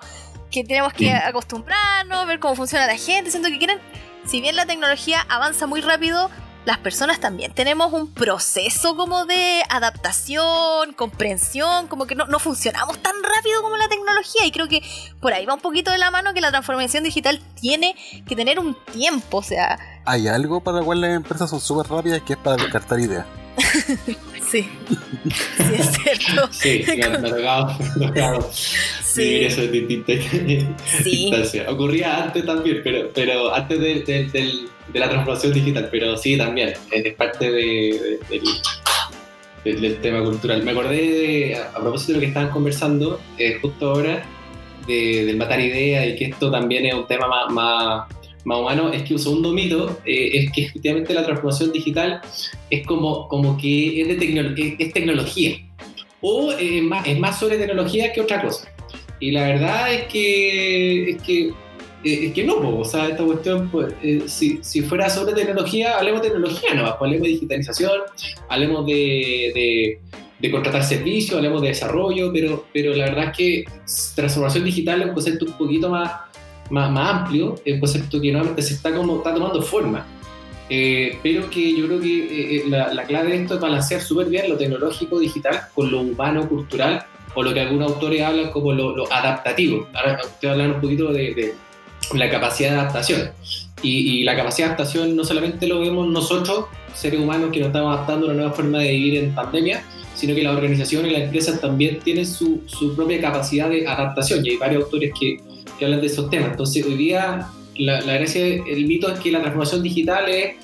que 0.52 0.64
tenemos 0.64 0.94
que 0.94 1.14
acostumbrarnos, 1.14 2.28
ver 2.28 2.40
cómo 2.40 2.56
funciona 2.56 2.88
la 2.88 2.98
gente. 2.98 3.32
Siento 3.32 3.50
que 3.50 3.58
quieren, 3.58 3.80
si 4.26 4.42
bien 4.42 4.56
la 4.56 4.66
tecnología 4.66 5.26
avanza 5.30 5.68
muy 5.68 5.82
rápido, 5.82 6.30
las 6.66 6.78
personas 6.78 7.20
también 7.20 7.54
tenemos 7.54 7.94
un 7.94 8.14
proceso 8.14 8.96
como 8.96 9.26
de 9.26 9.64
adaptación, 9.70 10.94
comprensión, 10.94 11.88
como 11.88 12.06
que 12.06 12.16
no, 12.16 12.26
no, 12.26 12.38
funcionamos 12.38 13.00
tan 13.00 13.16
rápido 13.24 13.62
como 13.62 13.78
la 13.78 13.88
tecnología 13.88 14.46
y 14.46 14.52
creo 14.52 14.68
que 14.68 14.82
por 15.20 15.34
ahí 15.34 15.46
va 15.46 15.54
un 15.54 15.62
poquito 15.62 15.90
de 15.90 15.98
la 15.98 16.12
mano 16.12 16.34
que 16.34 16.42
la 16.42 16.52
transformación 16.52 17.04
digital 17.04 17.42
tiene 17.60 17.96
que 18.28 18.36
tener 18.36 18.60
un 18.60 18.76
tiempo, 18.92 19.38
o 19.38 19.44
sea... 19.44 19.80
Hay 20.06 20.28
algo 20.28 20.62
para 20.62 20.80
lo 20.80 20.86
cual 20.86 21.02
las 21.02 21.16
empresas 21.16 21.50
son 21.50 21.62
súper 21.62 21.90
rápidas 21.90 22.22
que 22.22 22.34
es 22.34 22.40
para 22.40 22.58
descartar 22.58 23.00
ideas. 23.00 23.26
Sí, 24.50 24.68
sí 25.58 25.64
es 25.78 25.92
cierto. 25.92 26.50
Sí, 26.52 26.84
me 26.88 27.04
ha 27.06 27.22
tocado, 27.22 28.50
sí. 28.52 29.46
eso 29.46 29.62
en 29.62 29.72
distintas 29.72 30.16
sí. 31.04 31.60
Ocurría 31.68 32.24
antes 32.24 32.46
también, 32.46 32.82
pero, 32.84 33.10
pero 33.14 33.54
antes 33.54 33.80
de, 33.80 34.04
de, 34.04 34.68
de, 34.92 35.00
la 35.00 35.10
transformación 35.10 35.54
digital, 35.54 35.90
pero 35.92 36.18
sí 36.18 36.38
también, 36.38 36.74
es 36.92 37.14
parte 37.14 37.52
de, 37.52 38.20
del, 39.64 39.98
tema 40.02 40.24
cultural. 40.24 40.64
Me 40.64 40.72
acordé, 40.72 40.98
de, 40.98 41.56
a, 41.56 41.80
propósito 41.80 42.14
de 42.14 42.18
lo 42.18 42.22
que 42.22 42.28
estaban 42.28 42.50
conversando 42.50 43.20
eh, 43.38 43.60
justo 43.62 43.92
ahora, 43.92 44.24
del 44.88 45.38
matar 45.38 45.60
ideas 45.60 46.08
y 46.08 46.16
que 46.16 46.26
esto 46.26 46.50
también 46.50 46.88
es 46.88 46.96
un 46.96 47.06
tema 47.06 47.28
más, 47.28 47.52
más 47.52 48.19
más 48.50 48.60
humano, 48.60 48.92
es 48.92 49.04
que 49.04 49.14
un 49.14 49.20
segundo 49.20 49.54
mito 49.54 50.00
eh, 50.06 50.32
es 50.34 50.52
que 50.52 50.64
efectivamente 50.64 51.14
la 51.14 51.24
transformación 51.24 51.72
digital 51.72 52.20
es 52.72 52.86
como, 52.86 53.28
como 53.28 53.56
que 53.56 54.02
es, 54.02 54.08
de 54.08 54.76
es, 54.80 54.92
tecnología 54.92 55.60
o 56.20 56.52
es, 56.54 56.82
más, 56.82 57.08
es 57.08 57.20
más 57.20 57.40
sobre 57.40 57.58
tecnología 57.58 58.12
que 58.12 58.22
otra 58.22 58.42
cosa. 58.42 58.68
Y 59.20 59.32
la 59.32 59.44
verdad 59.44 59.94
es 59.94 60.06
que, 60.06 61.12
es 61.12 61.22
que, 61.22 61.50
eh, 62.04 62.28
es 62.28 62.34
que 62.34 62.44
no, 62.44 62.80
o 62.80 62.84
sea, 62.84 63.10
esta 63.10 63.24
cuestión, 63.24 63.70
pues, 63.70 63.94
eh, 64.02 64.24
si, 64.26 64.58
si, 64.64 64.82
fuera 64.82 65.12
sobre 65.12 65.34
tecnología, 65.34 66.00
hablemos 66.00 66.24
de 66.24 66.30
tecnología, 66.30 66.74
no, 66.74 66.84
pues, 66.86 66.96
hablemos 67.02 67.28
de 67.28 67.34
digitalización, 67.34 68.00
hablemos 68.48 68.86
de, 68.88 69.52
de, 69.54 70.00
de, 70.40 70.52
contratar 70.52 70.84
servicios, 70.84 71.38
hablemos 71.38 71.62
de 71.62 71.68
desarrollo, 71.68 72.32
pero, 72.34 72.66
pero 72.74 72.96
la 72.96 73.06
verdad 73.06 73.26
es 73.26 73.38
que 73.38 73.66
transformación 74.16 74.64
digital 74.64 75.02
es 75.02 75.08
un 75.10 75.14
concepto 75.14 75.46
un 75.46 75.54
poquito 75.54 75.90
más 75.90 76.29
más, 76.70 77.10
amplio, 77.10 77.56
un 77.66 77.80
concepto 77.80 78.20
que 78.22 78.32
nuevamente 78.32 78.62
se 78.62 78.76
está, 78.76 78.94
como, 78.94 79.18
está 79.18 79.34
tomando 79.34 79.62
forma. 79.62 80.06
Eh, 80.70 81.18
pero 81.24 81.50
que 81.50 81.76
yo 81.76 81.88
creo 81.88 82.00
que 82.00 82.08
eh, 82.08 82.56
eh, 82.58 82.64
la, 82.68 82.94
la, 82.94 83.04
clave 83.04 83.32
de 83.32 83.42
esto 83.42 83.56
es 83.56 83.60
balancear 83.60 84.02
súper 84.02 84.28
bien 84.28 84.48
lo 84.48 84.56
tecnológico 84.56 85.18
digital 85.18 85.62
con 85.74 85.90
lo 85.90 86.02
humano 86.02 86.48
cultural 86.48 87.04
o 87.34 87.42
lo 87.42 87.52
que 87.56 87.62
algunos 87.62 87.94
autores 87.94 88.22
hablan 88.22 88.52
como 88.52 88.72
lo, 88.74 89.12
adaptativo. 89.12 89.88
Ahora 89.94 90.20
usted 90.24 90.48
hablar 90.48 90.74
un 90.74 90.82
poquito 90.82 91.12
de, 91.12 91.56
la 92.14 92.30
capacidad 92.30 92.72
de 92.72 92.76
adaptación. 92.78 93.32
Y, 93.82 94.20
y, 94.20 94.24
la 94.24 94.36
capacidad 94.36 94.68
de 94.68 94.74
adaptación 94.74 95.16
no 95.16 95.24
solamente 95.24 95.66
lo 95.68 95.80
vemos 95.80 96.08
nosotros, 96.08 96.66
seres 96.94 97.20
humanos 97.20 97.50
que 97.52 97.60
nos 97.60 97.68
estamos 97.68 97.96
adaptando 97.96 98.28
a 98.28 98.30
una 98.30 98.40
nueva 98.42 98.54
forma 98.54 98.80
de 98.80 98.92
vivir 98.92 99.24
en 99.24 99.34
pandemia, 99.34 99.84
sino 100.16 100.36
que 100.36 100.44
las 100.44 100.54
organizaciones 100.54 101.12
y 101.12 101.14
las 101.14 101.24
empresas 101.24 101.62
también 101.62 102.00
tienen 102.00 102.26
su, 102.26 102.62
su 102.66 102.96
propia 102.96 103.22
capacidad 103.22 103.70
de 103.70 103.88
adaptación. 103.88 104.46
Y 104.46 104.50
hay 104.50 104.58
varios 104.58 104.84
autores 104.84 105.14
que, 105.18 105.38
que 105.80 105.86
hablan 105.86 106.02
de 106.02 106.08
esos 106.08 106.30
temas. 106.30 106.52
Entonces, 106.52 106.86
hoy 106.86 106.96
día, 106.96 107.48
la, 107.78 108.02
gracia, 108.02 108.46
el 108.46 108.86
mito 108.86 109.12
es 109.12 109.20
que 109.20 109.32
la 109.32 109.40
transformación 109.40 109.82
digital 109.82 110.26
es, 110.28 110.56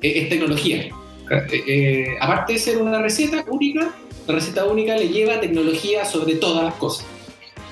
tecnología. 0.00 0.88
Eh, 1.30 1.62
eh, 1.66 2.06
aparte 2.20 2.54
de 2.54 2.58
ser 2.58 2.78
una 2.78 3.00
receta 3.00 3.44
única, 3.48 3.94
la 4.26 4.34
receta 4.34 4.64
única 4.64 4.96
le 4.96 5.08
lleva 5.08 5.40
tecnología 5.40 6.04
sobre 6.04 6.36
todas 6.36 6.64
las 6.64 6.74
cosas. 6.74 7.06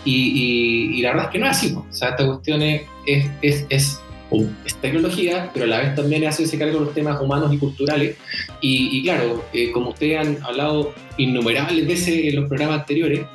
Y, 0.05 1.01
la 1.03 1.11
verdad 1.11 1.27
es 1.27 1.33
que 1.33 1.39
no 1.39 1.47
es 1.47 1.53
así. 1.53 1.75
O 1.75 1.87
sea, 1.91 2.11
esta 2.11 2.27
cuestión 2.27 2.63
es, 2.63 2.83
es, 3.07 3.67
es, 3.69 4.01
tecnología, 4.81 5.51
pero 5.53 5.67
a 5.67 5.69
la 5.69 5.79
vez 5.79 5.95
también 5.97 6.25
hace 6.25 6.45
ese 6.45 6.57
cargo 6.57 6.79
de 6.79 6.85
los 6.87 6.95
temas 6.95 7.21
humanos 7.21 7.53
y 7.53 7.59
culturales. 7.59 8.17
Y, 8.61 9.03
claro, 9.03 9.45
eh, 9.53 9.71
como 9.73 9.91
ustedes 9.91 10.19
han 10.19 10.43
hablado 10.43 10.95
innumerables 11.17 11.87
veces 11.87 12.25
en 12.25 12.37
los 12.37 12.49
programas 12.49 12.81
anteriores, 12.81 13.27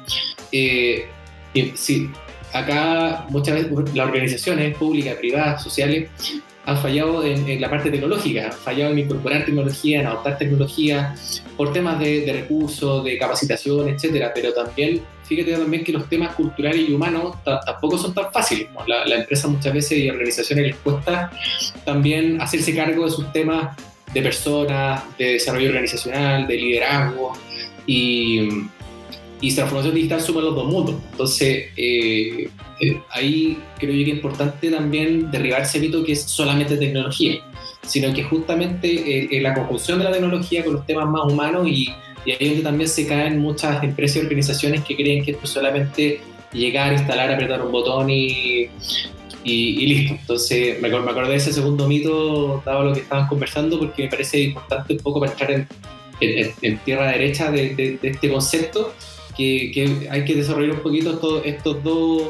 sí, 1.75 2.09
acá 2.55 3.25
muchas 3.29 3.55
veces 3.55 3.71
las 3.93 4.07
organizaciones 4.07 4.75
públicas, 4.77 5.15
privadas, 5.15 5.61
sociales, 5.61 6.09
han 6.65 6.77
fallado 6.77 7.23
en, 7.23 7.61
la 7.61 7.69
parte 7.69 7.91
tecnológica, 7.91 8.45
han 8.45 8.53
fallado 8.53 8.91
en 8.91 8.99
incorporar 8.99 9.45
tecnología, 9.45 9.99
en 9.99 10.07
adoptar 10.07 10.37
tecnología 10.37 11.13
por 11.55 11.71
temas 11.71 11.99
de, 11.99 12.27
recursos, 12.33 13.03
de 13.03 13.17
capacitación, 13.17 13.89
etcétera, 13.89 14.31
pero 14.33 14.51
también, 14.51 15.01
fíjate 15.23 15.51
también 15.51 15.83
que 15.83 15.91
los 15.91 16.09
temas 16.09 16.33
culturales 16.33 16.89
y 16.89 16.93
humanos 16.93 17.35
tampoco 17.43 17.97
son 17.97 18.13
tan 18.13 18.31
fáciles. 18.31 18.67
La, 18.87 19.05
la 19.05 19.15
empresa 19.17 19.47
muchas 19.47 19.73
veces 19.73 19.99
y 19.99 20.09
organizaciones 20.09 20.65
les 20.65 20.75
cuesta 20.77 21.31
también 21.83 22.41
hacerse 22.41 22.75
cargo 22.75 23.05
de 23.05 23.11
sus 23.11 23.31
temas 23.31 23.75
de 24.11 24.21
personas, 24.21 25.03
de 25.17 25.33
desarrollo 25.33 25.69
organizacional, 25.69 26.47
de 26.47 26.55
liderazgo 26.55 27.33
y 27.85 28.47
y 29.41 29.53
transformación 29.53 29.95
digital 29.95 30.21
suma 30.21 30.41
los 30.41 30.55
dos 30.55 30.65
mundos. 30.65 30.95
Entonces, 31.11 31.65
eh, 31.75 32.49
eh, 32.79 33.01
ahí 33.11 33.57
creo 33.77 33.93
yo 33.93 34.05
que 34.05 34.11
es 34.11 34.15
importante 34.17 34.71
también 34.71 35.29
derribar 35.29 35.61
ese 35.61 35.79
mito 35.79 36.03
que 36.03 36.13
es 36.13 36.21
solamente 36.23 36.77
tecnología, 36.77 37.41
sino 37.85 38.13
que 38.13 38.23
justamente 38.23 39.35
eh, 39.35 39.41
la 39.41 39.53
conjunción 39.53 39.99
de 39.99 40.05
la 40.05 40.11
tecnología 40.11 40.63
con 40.63 40.73
los 40.73 40.85
temas 40.85 41.07
más 41.07 41.31
humanos 41.31 41.67
y, 41.67 41.89
y 42.25 42.31
ahí 42.31 42.47
donde 42.47 42.63
también 42.63 42.89
se 42.89 43.05
caen 43.05 43.39
muchas 43.39 43.83
empresas 43.83 44.17
y 44.17 44.19
organizaciones 44.21 44.83
que 44.83 44.95
creen 44.95 45.23
que 45.23 45.31
esto 45.31 45.43
es 45.43 45.49
solamente 45.49 46.21
llegar, 46.53 46.93
instalar, 46.93 47.31
apretar 47.31 47.61
un 47.61 47.71
botón 47.71 48.09
y, 48.09 48.69
y, 49.43 49.85
listo. 49.85 50.15
Entonces, 50.15 50.81
me, 50.81 50.89
me 50.89 51.11
acordé 51.11 51.31
de 51.31 51.35
ese 51.35 51.51
segundo 51.51 51.87
mito, 51.87 52.63
dado 52.65 52.85
lo 52.85 52.93
que 52.93 53.01
estaban 53.01 53.27
conversando, 53.27 53.77
porque 53.77 54.03
me 54.03 54.09
parece 54.09 54.41
importante 54.41 54.93
un 54.93 54.99
poco 54.99 55.19
para 55.19 55.33
entrar 55.33 55.51
en, 55.51 55.67
en, 56.61 56.77
tierra 56.79 57.11
derecha 57.11 57.51
de, 57.51 57.75
de, 57.75 57.97
de, 58.01 58.09
este 58.09 58.31
concepto 58.31 58.93
que, 59.35 60.07
hay 60.09 60.25
que 60.25 60.35
desarrollar 60.35 60.77
un 60.77 60.83
poquito 60.83 61.11
estos, 61.11 61.45
estos 61.45 61.83
dos 61.83 62.23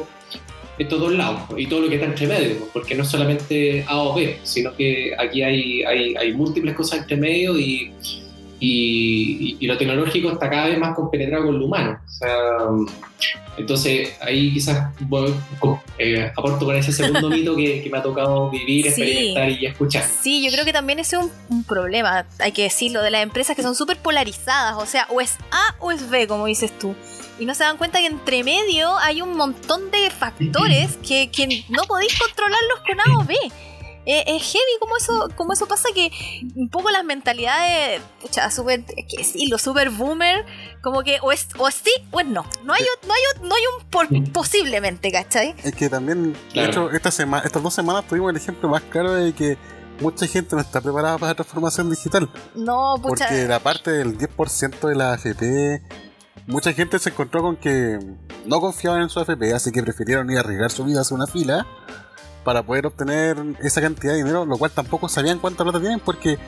estos 0.78 1.00
dos 1.00 1.14
lados 1.14 1.40
y 1.56 1.66
todo 1.66 1.80
lo 1.80 1.88
que 1.88 1.94
está 1.94 2.06
entre 2.06 2.26
medio, 2.26 2.68
porque 2.72 2.94
no 2.94 3.02
es 3.02 3.08
solamente 3.08 3.82
A 3.88 3.98
o 3.98 4.14
B, 4.14 4.38
sino 4.42 4.74
que 4.76 5.14
aquí 5.18 5.42
hay, 5.42 5.82
hay, 5.84 6.14
hay 6.16 6.34
múltiples 6.34 6.74
cosas 6.74 7.00
entre 7.00 7.16
medio 7.16 7.58
y, 7.58 7.90
y, 8.58 9.56
y, 9.60 9.66
lo 9.66 9.76
tecnológico 9.76 10.30
está 10.30 10.48
cada 10.48 10.66
vez 10.66 10.78
más 10.78 10.94
compenetrado 10.94 11.46
con 11.46 11.58
lo 11.58 11.66
humano. 11.66 11.98
O 12.04 12.08
sea, 12.08 12.68
entonces 13.56 14.16
ahí 14.20 14.52
quizás 14.52 14.94
voy, 15.00 15.34
eh, 15.98 16.30
aporto 16.36 16.64
con 16.64 16.76
ese 16.76 16.92
segundo 16.92 17.28
mito 17.30 17.56
que, 17.56 17.82
que, 17.82 17.90
me 17.90 17.98
ha 17.98 18.02
tocado 18.02 18.50
vivir, 18.50 18.86
experimentar 18.86 19.50
y 19.50 19.66
escuchar. 19.66 20.04
Sí, 20.04 20.44
yo 20.44 20.50
creo 20.52 20.64
que 20.64 20.72
también 20.72 20.98
ese 20.98 21.16
es 21.16 21.22
un, 21.22 21.30
un 21.48 21.64
problema, 21.64 22.26
hay 22.38 22.52
que 22.52 22.64
decirlo, 22.64 23.02
de 23.02 23.10
las 23.10 23.22
empresas 23.22 23.56
que 23.56 23.62
son 23.62 23.74
súper 23.74 23.98
polarizadas, 23.98 24.76
o 24.76 24.86
sea, 24.86 25.06
o 25.10 25.20
es 25.20 25.36
A 25.50 25.74
o 25.80 25.92
es 25.92 26.08
B, 26.08 26.26
como 26.26 26.46
dices 26.46 26.76
tú 26.78 26.94
y 27.38 27.44
no 27.44 27.54
se 27.54 27.64
dan 27.64 27.76
cuenta 27.76 27.98
que 27.98 28.06
entre 28.06 28.44
medio 28.44 28.96
hay 28.98 29.20
un 29.20 29.36
montón 29.36 29.90
de 29.90 30.10
factores 30.10 30.96
que, 31.06 31.30
que 31.30 31.64
no 31.68 31.82
podéis 31.84 32.18
controlarlos 32.18 32.80
con 32.86 33.00
A 33.00 33.18
o 33.20 33.24
B. 33.24 33.34
Es 34.06 34.42
heavy 34.52 34.78
como 34.78 34.96
eso, 34.96 35.28
como 35.34 35.52
eso 35.52 35.66
pasa 35.66 35.88
que 35.92 36.12
un 36.54 36.68
poco 36.70 36.90
las 36.90 37.04
mentalidades, 37.04 38.00
pucha, 38.22 38.48
super, 38.52 38.84
que 38.84 39.24
sí, 39.24 39.48
lo 39.48 39.58
super 39.58 39.90
boomer, 39.90 40.46
como 40.80 41.02
que 41.02 41.18
o 41.22 41.32
es, 41.32 41.48
o 41.58 41.68
sí 41.72 41.90
o 42.12 42.20
es 42.20 42.26
no. 42.26 42.44
No 42.64 42.72
hay, 42.72 42.82
no 43.06 43.12
hay, 43.12 43.48
no 43.48 43.54
hay 43.54 43.62
un 43.76 43.86
por, 43.90 44.06
posiblemente, 44.32 45.10
¿cachai? 45.10 45.56
Es 45.64 45.74
que 45.74 45.88
también, 45.88 46.36
claro. 46.52 46.66
de 46.66 46.70
hecho, 46.70 46.90
esta 46.92 47.10
semana, 47.10 47.44
estas 47.44 47.62
dos 47.62 47.74
semanas 47.74 48.06
tuvimos 48.06 48.30
el 48.30 48.36
ejemplo 48.36 48.68
más 48.68 48.82
claro 48.82 49.12
de 49.12 49.32
que 49.32 49.58
mucha 50.00 50.26
gente 50.28 50.54
no 50.54 50.62
está 50.62 50.80
preparada 50.80 51.18
para 51.18 51.32
la 51.32 51.34
transformación 51.34 51.90
digital. 51.90 52.30
No, 52.54 52.94
pucha. 53.02 53.26
Porque 53.26 53.48
la 53.48 53.58
parte 53.58 53.90
del 53.90 54.16
10% 54.16 54.88
de 54.88 54.94
la 54.94 55.14
AFP 55.14 55.82
mucha 56.46 56.72
gente 56.72 56.98
se 56.98 57.10
encontró 57.10 57.42
con 57.42 57.56
que 57.56 57.98
no 58.44 58.60
confiaban 58.60 59.02
en 59.02 59.08
su 59.08 59.18
AFP, 59.18 59.52
así 59.52 59.72
que 59.72 59.82
prefirieron 59.82 60.30
ir 60.30 60.36
a 60.36 60.40
arriesgar 60.40 60.70
su 60.70 60.84
vida 60.84 61.00
hacia 61.00 61.16
una 61.16 61.26
fila 61.26 61.66
para 62.46 62.62
poder 62.62 62.86
obtener 62.86 63.36
esa 63.60 63.80
cantidad 63.80 64.12
de 64.12 64.18
dinero, 64.18 64.46
lo 64.46 64.56
cual 64.56 64.70
tampoco 64.70 65.08
sabían 65.08 65.40
cuánta 65.40 65.64
plata 65.64 65.80
tienen 65.80 65.98
porque 65.98 66.38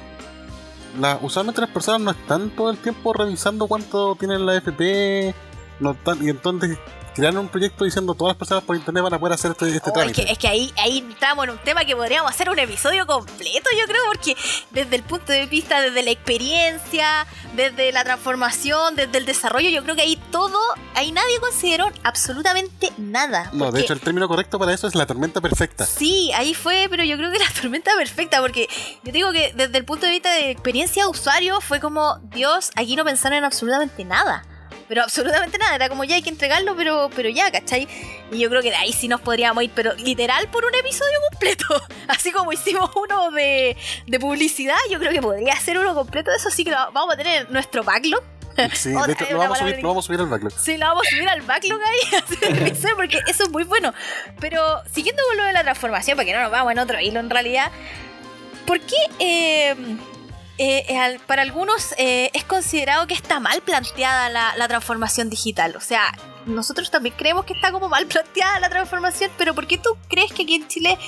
la, 1.01 1.19
usualmente 1.21 1.61
las 1.61 1.71
personas 1.71 2.01
no 2.01 2.13
están 2.13 2.51
todo 2.51 2.71
el 2.71 2.79
tiempo 2.79 3.13
revisando 3.13 3.67
cuánto 3.67 4.15
tienen 4.15 4.47
la 4.47 4.53
AFP, 4.53 5.35
no 5.81 5.91
están, 5.91 6.25
y 6.25 6.31
entonces 6.31 6.79
crearon 7.19 7.41
un 7.41 7.49
proyecto 7.49 7.85
diciendo 7.85 8.15
todas 8.15 8.35
las 8.35 8.39
personas 8.39 8.63
por 8.63 8.77
internet 8.77 9.03
van 9.03 9.15
a 9.15 9.19
poder 9.19 9.35
hacer 9.35 9.51
este, 9.51 9.69
este 9.69 9.91
oh, 9.91 9.93
trámite. 9.93 10.21
Es 10.21 10.27
que, 10.27 10.33
es 10.33 10.39
que 10.39 10.47
ahí, 10.47 10.73
ahí 10.77 10.99
entramos 10.99 11.45
en 11.45 11.51
un 11.51 11.59
tema 11.59 11.85
que 11.85 11.97
podríamos 11.97 12.31
hacer 12.31 12.49
un 12.49 12.59
episodio 12.61 13.07
completo, 13.07 13.71
yo 13.77 13.87
creo, 13.87 14.03
porque 14.07 14.37
desde 14.71 14.95
el 14.95 15.03
punto 15.03 15.33
de 15.33 15.47
vista, 15.47 15.81
desde 15.81 16.05
la 16.05 16.13
experiencia, 16.13 17.27
desde 17.57 17.91
la 17.91 18.05
transformación, 18.05 18.95
desde 18.95 19.19
el 19.19 19.27
desarrollo, 19.27 19.69
yo 19.69 19.83
creo 19.83 19.97
que 19.97 20.03
ahí 20.03 20.17
todo, 20.31 20.61
ahí 20.95 21.11
nadie 21.11 21.41
consideró 21.41 21.91
absolutamente 22.05 22.93
nada. 22.99 23.51
No, 23.53 23.73
de 23.73 23.81
hecho 23.81 23.95
el 23.95 24.01
término 24.01 24.29
correcto 24.29 24.57
para 24.61 24.73
eso 24.73 24.87
es 24.87 24.95
la 24.95 25.05
tormenta 25.05 25.41
perfecta. 25.41 25.87
Sí, 25.87 26.31
ahí 26.37 26.55
fue, 26.55 26.87
pero 26.89 27.03
yo 27.03 27.17
creo 27.17 27.33
que 27.33 27.41
la 27.41 27.51
tormenta 27.61 27.91
perfecta, 27.97 28.41
porque 28.41 28.69
yo 29.03 29.11
digo 29.11 29.33
que 29.33 29.53
desde 29.57 29.77
el 29.77 29.85
punto 29.85 30.07
de 30.07 30.13
vista 30.13 30.33
de 30.33 30.53
experiencia 30.53 31.03
de 31.03 31.09
usuario 31.09 31.61
fue 31.61 31.81
como, 31.81 32.19
Dios, 32.31 32.71
aquí 32.77 32.95
no 32.95 33.05
pensaron 33.05 33.39
en 33.39 33.45
absolutamente 33.45 34.05
nada 34.05 34.45
pero 34.89 35.03
absolutamente 35.03 35.59
nada, 35.59 35.75
era 35.75 35.89
como 35.89 36.05
ya 36.05 36.17
hay 36.17 36.23
que 36.23 36.31
entregarlo, 36.31 36.75
pero, 36.75 37.11
pero 37.15 37.29
ya, 37.29 37.51
¿cachai? 37.51 37.87
Y 38.33 38.39
yo 38.39 38.49
creo 38.49 38.63
que 38.63 38.71
de 38.71 38.77
ahí 38.77 38.93
sí 38.93 39.07
nos 39.07 39.21
podríamos 39.21 39.63
ir, 39.63 39.71
pero 39.75 39.95
literal 39.95 40.49
por 40.49 40.65
un 40.65 40.75
episodio 40.75 41.17
completo, 41.31 41.67
así 42.09 42.33
como 42.33 42.53
hicimos 42.53 42.91
uno 42.97 43.31
de, 43.31 43.77
de 44.07 44.21
publicidad, 44.21 44.77
yo 44.91 44.99
creo 44.99 45.13
que 45.13 45.23
podría 45.23 45.55
ser 45.57 45.79
uno 45.79 45.95
completo, 45.95 46.31
de 46.31 46.39
eso 46.39 46.51
sí 46.51 46.65
que 46.65 46.71
vamos 46.71 47.15
a 47.15 47.17
tener 47.17 47.51
nuestro 47.51 47.85
backlog. 47.85 48.23
Sí, 48.73 48.91
de 49.07 49.13
hecho, 49.13 49.27
lo 49.31 49.39
vamos, 49.39 49.59
a 49.59 49.61
subir, 49.61 49.83
lo 49.83 49.89
vamos 49.89 50.05
a 50.05 50.07
subir 50.07 50.21
al 50.21 50.27
backlog. 50.27 50.53
Sí, 50.53 50.77
lo 50.77 50.87
vamos 50.87 51.07
a 51.07 51.11
subir 51.11 51.29
al 51.29 51.43
backlog 51.43 51.81
ahí, 51.81 52.73
porque 52.97 53.21
eso 53.29 53.45
es 53.45 53.51
muy 53.51 53.65
bueno. 53.65 53.95
Pero 54.41 54.83
siguiendo 54.93 55.23
con 55.29 55.37
lo 55.37 55.45
de 55.45 55.53
la 55.53 55.63
transformación, 55.63 56.17
para 56.17 56.27
que 56.27 56.33
no 56.35 56.43
nos 56.43 56.51
vamos 56.51 56.73
en 56.73 56.79
otro 56.79 56.99
hilo 56.99 57.21
en 57.21 57.31
realidad, 57.31 57.71
¿por 58.67 58.81
qué... 58.81 58.97
Eh, 59.19 59.77
eh, 60.59 61.19
para 61.27 61.43
algunos 61.43 61.95
eh, 61.99 62.31
es 62.35 62.43
considerado 62.45 63.07
que 63.07 63.15
está 63.15 63.39
mal 63.39 63.63
planteada 63.63 64.29
la, 64.29 64.69
transformación 64.69 65.31
digital. 65.31 65.77
O 65.77 65.81
sea, 65.81 66.03
nosotros 66.47 66.91
también 66.91 67.15
creemos 67.17 67.45
que 67.45 67.53
está 67.53 67.71
como 67.71 67.89
mal 67.89 68.07
planteada 68.09 68.59
la 68.61 68.69
transformación, 68.69 69.31
pero 69.39 69.55
¿por 69.55 69.67
qué 69.67 69.79
tú 69.79 69.97
crees 70.09 70.33
que 70.33 70.43
aquí 70.43 70.55
en 70.57 70.67
Chile 70.67 70.99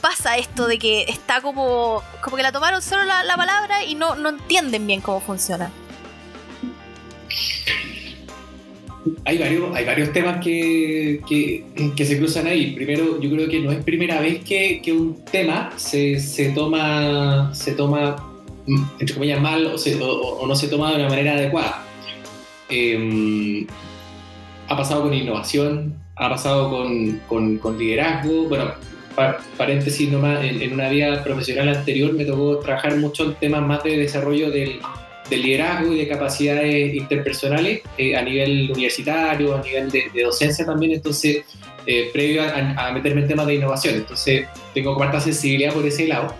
pasa 0.00 0.36
esto 0.36 0.66
de 0.66 0.78
que 0.78 1.02
está 1.02 1.40
como, 1.40 2.02
como 2.22 2.36
que 2.36 2.42
la 2.42 2.52
tomaron 2.52 2.82
solo 2.82 3.04
la, 3.04 3.24
la 3.24 3.36
palabra 3.36 3.84
y 3.84 3.94
no, 3.94 4.14
no 4.14 4.28
entienden 4.28 4.86
bien 4.86 5.00
cómo 5.00 5.20
funciona? 5.20 5.70
Hay 9.24 9.38
varios, 9.38 9.74
hay 9.74 9.84
varios 9.86 10.12
temas 10.12 10.44
que, 10.44 11.22
que, 11.26 11.64
que, 11.96 12.04
se 12.04 12.18
cruzan 12.18 12.46
ahí. 12.46 12.72
Primero, 12.72 13.18
yo 13.18 13.30
creo 13.30 13.48
que 13.48 13.60
no 13.60 13.72
es 13.72 13.82
primera 13.82 14.20
vez 14.20 14.44
que, 14.44 14.82
que 14.82 14.92
un 14.92 15.24
tema 15.24 15.72
se, 15.76 16.20
se, 16.20 16.50
toma, 16.50 17.50
se 17.54 17.72
toma 17.72 18.29
entre 18.98 19.14
comillas, 19.14 19.40
mal 19.40 19.66
o, 19.66 19.78
se, 19.78 20.00
o, 20.00 20.08
o, 20.08 20.46
no 20.46 20.54
se 20.54 20.68
toma 20.68 20.90
de 20.90 20.96
una 20.96 21.08
manera 21.08 21.32
adecuada. 21.32 21.84
Eh, 22.68 23.66
ha 24.68 24.76
pasado 24.76 25.02
con 25.02 25.12
innovación, 25.14 25.94
ha 26.16 26.30
pasado 26.30 26.70
con, 26.70 27.20
con, 27.28 27.58
con 27.58 27.78
liderazgo. 27.78 28.48
Bueno, 28.48 28.72
par, 29.16 29.40
paréntesis 29.56 30.08
nomás, 30.08 30.44
en, 30.44 30.62
en, 30.62 30.72
una 30.72 30.88
vida 30.88 31.22
profesional 31.24 31.68
anterior 31.68 32.12
me 32.12 32.24
tocó 32.24 32.58
trabajar 32.58 32.96
mucho 32.96 33.24
en 33.24 33.34
temas 33.34 33.62
más 33.62 33.82
de 33.82 33.98
desarrollo 33.98 34.50
del, 34.50 34.80
del 35.28 35.42
liderazgo 35.42 35.92
y 35.92 35.98
de 35.98 36.08
capacidades 36.08 36.94
interpersonales 36.94 37.82
eh, 37.98 38.16
a 38.16 38.22
nivel 38.22 38.70
universitario, 38.70 39.56
a 39.56 39.62
nivel 39.62 39.90
de, 39.90 40.10
de 40.14 40.22
docencia 40.22 40.64
también. 40.64 40.92
Entonces, 40.92 41.44
eh, 41.86 42.10
previo 42.12 42.42
a, 42.42 42.88
a, 42.88 42.92
meterme 42.92 43.22
en 43.22 43.28
temas 43.28 43.46
de 43.46 43.54
innovación. 43.54 43.96
Entonces, 43.96 44.46
tengo 44.74 44.94
cuarta 44.94 45.18
sensibilidad 45.20 45.72
por 45.72 45.84
ese 45.84 46.06
lado. 46.06 46.34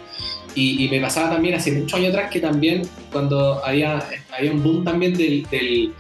Y, 0.54 0.88
me 0.88 1.00
pasaba 1.00 1.30
también 1.30 1.54
hace 1.54 1.72
muchos 1.72 1.94
años 1.94 2.10
atrás 2.10 2.30
que 2.30 2.40
también 2.40 2.82
cuando 3.12 3.64
había, 3.64 4.02
había 4.36 4.52
un 4.52 4.62
boom 4.62 4.84
también 4.84 5.14
del, 5.14 5.46
del, 5.50 5.92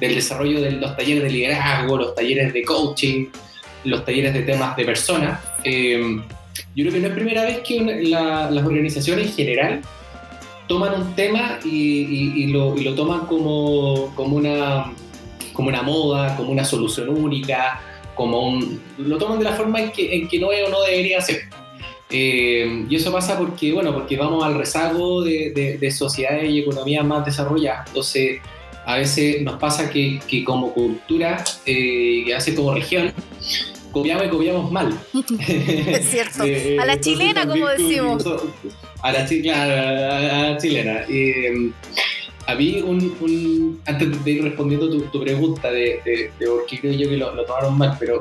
desarrollo 0.00 0.60
de 0.60 0.72
los 0.72 0.96
talleres 0.96 1.24
de 1.24 1.30
liderazgo, 1.30 1.96
los 1.96 2.14
talleres 2.14 2.52
de 2.52 2.62
coaching, 2.62 3.26
los 3.84 4.04
talleres 4.04 4.32
de 4.34 4.42
temas 4.42 4.76
de 4.76 4.84
personas, 4.84 5.40
eh, 5.64 6.00
yo 6.74 6.84
creo 6.84 6.92
que 6.92 7.00
no 7.00 7.08
es 7.08 7.14
primera 7.14 7.44
vez 7.44 7.60
que 7.60 7.80
las 7.80 8.64
organizaciones 8.64 9.26
en 9.26 9.32
general 9.32 9.80
toman 10.66 11.00
un 11.00 11.14
tema 11.14 11.58
y 11.64 12.46
lo, 12.48 12.76
lo, 12.76 12.94
toman 12.94 13.26
como, 13.26 14.12
como, 14.14 14.36
una, 14.36 14.92
como 15.52 15.68
una 15.68 15.82
moda, 15.82 16.36
como 16.36 16.52
una 16.52 16.64
solución 16.64 17.08
única, 17.08 17.80
como 18.14 18.48
un, 18.48 18.80
lo 18.98 19.16
toman 19.18 19.38
de 19.38 19.44
la 19.44 19.52
forma 19.52 19.80
en 19.80 19.92
que, 19.92 20.14
en 20.14 20.28
que 20.28 20.38
no 20.38 20.52
es 20.52 20.66
o 20.66 20.70
no 20.70 20.82
debería 20.82 21.20
ser. 21.20 21.42
Eh, 22.10 22.86
y 22.88 22.96
eso 22.96 23.12
pasa 23.12 23.36
porque, 23.38 23.72
bueno, 23.72 23.92
porque 23.92 24.16
vamos 24.16 24.42
al 24.44 24.54
rezago 24.54 25.22
de, 25.22 25.50
de, 25.54 25.78
de, 25.78 25.90
sociedades 25.90 26.50
y 26.50 26.60
economías 26.60 27.04
más 27.04 27.24
desarrolladas. 27.24 27.88
Entonces, 27.88 28.40
a 28.88 28.96
veces 28.96 29.42
nos 29.42 29.58
pasa 29.58 29.90
que, 29.90 30.18
que 30.26 30.42
como 30.42 30.72
cultura, 30.72 31.44
eh, 31.66 32.24
y 32.26 32.32
hace 32.32 32.54
como 32.54 32.72
región, 32.72 33.12
copiamos 33.92 34.24
y 34.24 34.28
copiamos 34.30 34.72
mal. 34.72 34.98
Es 35.46 36.08
cierto. 36.08 36.42
eh, 36.46 36.78
a 36.80 36.86
la 36.86 36.98
chilena, 36.98 37.46
como 37.46 37.68
decimos. 37.68 38.24
A 39.02 39.12
la, 39.12 39.26
claro, 39.26 40.14
a 40.14 40.20
la, 40.52 40.56
chilena. 40.56 41.04
Eh, 41.06 41.70
había 42.46 42.82
un, 42.82 43.14
un, 43.20 43.80
Antes 43.84 44.24
de 44.24 44.30
ir 44.30 44.42
respondiendo 44.42 44.88
tu, 44.88 45.02
tu 45.02 45.20
pregunta 45.20 45.70
de, 45.70 46.00
de, 46.02 46.30
de, 46.38 46.46
por 46.46 46.64
qué 46.64 46.80
creo 46.80 46.94
yo 46.94 47.10
que 47.10 47.18
lo, 47.18 47.34
lo 47.34 47.44
tomaron 47.44 47.76
mal, 47.76 47.94
pero 48.00 48.20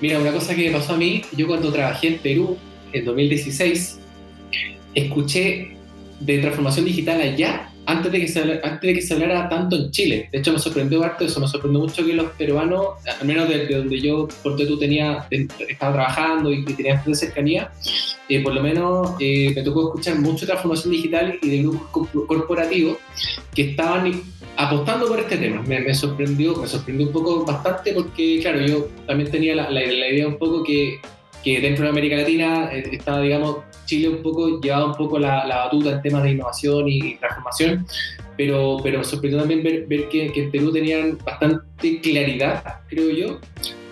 mira, 0.00 0.18
una 0.18 0.32
cosa 0.32 0.54
que 0.54 0.70
me 0.70 0.78
pasó 0.78 0.94
a 0.94 0.96
mí, 0.96 1.20
yo 1.36 1.46
cuando 1.46 1.70
trabajé 1.70 2.08
en 2.08 2.18
Perú, 2.20 2.56
en 2.98 3.04
2016, 3.04 3.98
escuché 4.94 5.76
de 6.20 6.38
transformación 6.38 6.86
digital 6.86 7.20
allá 7.20 7.70
antes 7.86 8.10
de, 8.10 8.20
que 8.20 8.28
se, 8.28 8.40
antes 8.40 8.80
de 8.80 8.94
que 8.94 9.02
se 9.02 9.14
hablara 9.14 9.48
tanto 9.48 9.76
en 9.76 9.90
Chile. 9.92 10.28
De 10.32 10.38
hecho, 10.38 10.52
me 10.52 10.58
sorprendió 10.58 11.04
harto 11.04 11.24
eso, 11.24 11.38
me 11.40 11.46
sorprendió 11.46 11.80
mucho 11.80 12.04
que 12.04 12.12
los 12.14 12.32
peruanos, 12.32 12.86
al 13.20 13.26
menos 13.26 13.48
de, 13.48 13.66
de 13.66 13.76
donde 13.76 14.00
yo, 14.00 14.28
por 14.42 14.56
tú 14.56 14.78
tenía, 14.78 15.26
estaba 15.30 15.92
trabajando 15.92 16.52
y, 16.52 16.60
y 16.60 16.74
tenía 16.74 16.94
bastante 16.94 17.18
cercanía, 17.18 17.70
eh, 18.28 18.42
por 18.42 18.54
lo 18.54 18.62
menos 18.62 19.14
eh, 19.20 19.52
me 19.54 19.62
tocó 19.62 19.88
escuchar 19.88 20.18
mucho 20.18 20.46
transformación 20.46 20.92
digital 20.92 21.38
y 21.40 21.48
de 21.48 21.58
grupos 21.58 22.08
corporativos 22.26 22.98
que 23.54 23.70
estaban 23.70 24.20
apostando 24.56 25.06
por 25.06 25.20
este 25.20 25.36
tema. 25.36 25.62
Me, 25.62 25.80
me, 25.80 25.94
sorprendió, 25.94 26.56
me 26.56 26.66
sorprendió 26.66 27.06
un 27.06 27.12
poco 27.12 27.44
bastante 27.44 27.92
porque, 27.92 28.40
claro, 28.42 28.66
yo 28.66 28.88
también 29.06 29.30
tenía 29.30 29.54
la, 29.54 29.70
la, 29.70 29.80
la 29.80 30.08
idea 30.08 30.26
un 30.26 30.38
poco 30.38 30.64
que 30.64 30.98
que 31.46 31.60
dentro 31.60 31.84
de 31.84 31.90
América 31.90 32.16
Latina 32.16 32.68
eh, 32.72 32.82
estaba, 32.90 33.20
digamos, 33.20 33.58
Chile 33.84 34.08
un 34.08 34.20
poco, 34.20 34.60
llevaba 34.60 34.86
un 34.86 34.96
poco 34.96 35.16
la, 35.16 35.46
la 35.46 35.58
batuta 35.58 35.92
en 35.92 36.02
temas 36.02 36.24
de 36.24 36.32
innovación 36.32 36.88
y, 36.88 36.98
y 36.98 37.14
transformación, 37.18 37.86
pero, 38.36 38.78
pero 38.82 38.98
me 38.98 39.04
sorprendió 39.04 39.38
también 39.38 39.62
ver, 39.62 39.86
ver 39.86 40.08
que, 40.08 40.32
que, 40.32 40.42
en 40.42 40.50
Perú 40.50 40.72
tenían 40.72 41.16
bastante 41.24 42.00
claridad, 42.00 42.80
creo 42.88 43.10
yo, 43.10 43.38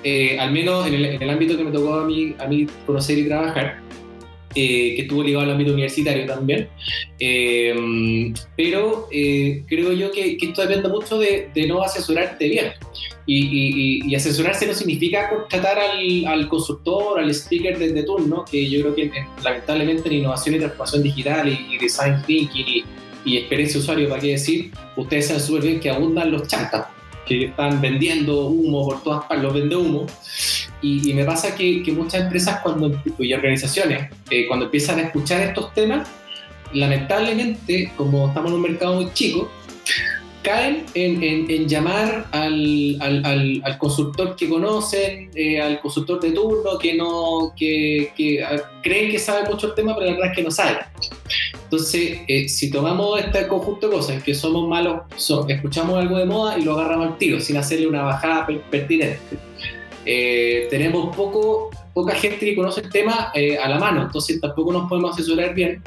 eh, 0.03 0.37
al 0.37 0.51
menos 0.51 0.85
en 0.88 0.95
el, 0.95 1.05
en 1.05 1.23
el, 1.23 1.31
ámbito 1.31 1.57
que 1.57 1.62
me 1.62 1.71
tocó 1.71 1.95
a 1.95 2.05
mí, 2.05 2.35
a 2.40 2.49
mí 2.49 2.67
conocer 2.87 3.19
y 3.19 3.29
trabajar. 3.29 3.79
Eh, 4.55 4.95
que 4.95 5.03
estuvo 5.03 5.23
ligado 5.23 5.45
al 5.45 5.51
ámbito 5.51 5.73
universitario 5.73 6.27
también. 6.27 6.69
Eh, 7.19 8.33
pero 8.57 9.09
eh, 9.11 9.64
creo 9.67 9.93
yo 9.93 10.12
que, 10.12 10.37
esto 10.40 10.62
depende 10.62 10.88
mucho 10.88 11.19
de, 11.19 11.51
no 11.67 11.83
asesorarte 11.83 12.49
bien. 12.49 12.73
Y, 13.27 14.14
asesorarse 14.14 14.67
no 14.67 14.75
significa 14.75 15.29
contratar 15.29 15.79
al, 15.79 16.49
consultor, 16.49 17.19
al 17.19 17.31
speaker 17.31 17.79
de, 17.79 18.03
turno, 18.05 18.45
que 18.45 18.69
yo 18.71 18.83
creo 18.83 18.95
que 18.95 19.11
lamentablemente 19.43 20.09
en 20.09 20.17
innovación 20.17 20.57
y 20.57 20.59
transformación 20.59 21.03
digital 21.03 21.49
y, 21.49 21.79
design 21.79 22.23
thinking 22.27 22.85
y, 23.25 23.38
experiencia 23.38 23.81
usuario, 23.81 24.09
para 24.09 24.21
qué 24.21 24.33
decir, 24.33 24.71
ustedes 24.97 25.29
saben 25.29 25.43
súper 25.43 25.62
bien 25.62 25.81
que 25.81 25.90
abundan 25.90 26.31
los 26.31 26.47
chantas 26.47 26.94
que 27.27 27.47
están 27.47 27.81
vendiendo 27.81 28.47
humo 28.47 28.85
por 28.87 29.03
todas 29.03 29.25
partes, 29.27 29.43
los 29.43 29.55
vende 29.55 29.77
humo. 29.77 30.07
Y, 30.81 31.15
me 31.15 31.25
pasa 31.25 31.55
que, 31.55 31.83
muchas 31.97 32.23
empresas 32.23 32.61
cuando, 32.63 33.01
y 33.19 33.33
organizaciones, 33.33 34.11
eh, 34.31 34.47
cuando 34.47 34.67
empiezan 34.67 34.99
a 34.99 35.03
escuchar 35.05 35.41
estos 35.41 35.73
temas, 35.73 36.07
lamentablemente, 36.75 37.93
como 37.97 38.29
estamos 38.29 38.51
en 38.51 38.57
un 38.57 38.63
mercado 38.63 38.97
muy 38.97 39.13
chico, 39.15 39.51
caen 40.43 40.85
en, 40.95 41.67
llamar 41.67 42.27
al, 42.31 42.99
al, 43.01 43.79
consultor 43.79 44.37
que 44.37 44.49
conocen, 44.49 45.31
eh, 45.35 45.61
al 45.61 45.81
consultor 45.81 46.21
de 46.21 46.33
turno 46.33 46.79
que 46.79 46.95
no 46.95 47.55
que, 47.57 48.13
que 48.15 48.45
creen 48.83 49.11
que 49.11 49.19
sabe 49.19 49.49
mucho 49.49 49.69
el 49.69 49.75
tema, 49.75 49.95
pero 49.95 50.07
la 50.07 50.13
verdad 50.13 50.31
es 50.31 50.37
que 50.37 50.43
no 50.43 50.51
sabe. 50.51 50.81
Entonces, 51.65 52.21
eh, 52.29 52.49
si 52.49 52.71
tomamos 52.71 53.19
este 53.21 53.47
conjunto 53.49 53.89
de 53.89 53.97
cosas, 53.97 54.23
que 54.23 54.35
somos 54.35 54.69
malos, 54.69 55.03
escuchamos 55.49 55.99
algo 55.99 56.19
de 56.19 56.25
moda 56.25 56.59
y 56.59 56.63
lo 56.63 56.75
agarramos 56.75 57.09
al 57.09 57.19
tiro, 57.19 57.41
sin 57.41 57.57
hacerle 57.57 57.87
una 57.87 58.03
bajada 58.03 58.47
pertinente. 58.71 59.19
Eh, 60.07 60.67
tenemos 60.71 61.17
poco, 61.17 61.71
poca 61.93 62.15
gente 62.15 62.45
que 62.45 62.55
conoce 62.55 62.83
el 62.83 62.91
tema 62.91 63.33
eh, 63.35 63.57
a 63.57 63.69
la 63.69 63.79
mano, 63.79 64.03
entonces 64.03 64.41
tampoco 64.41 64.73
nos 64.73 64.89
podemos 64.89 65.15
asesorar 65.15 65.55
bien. 65.55 65.83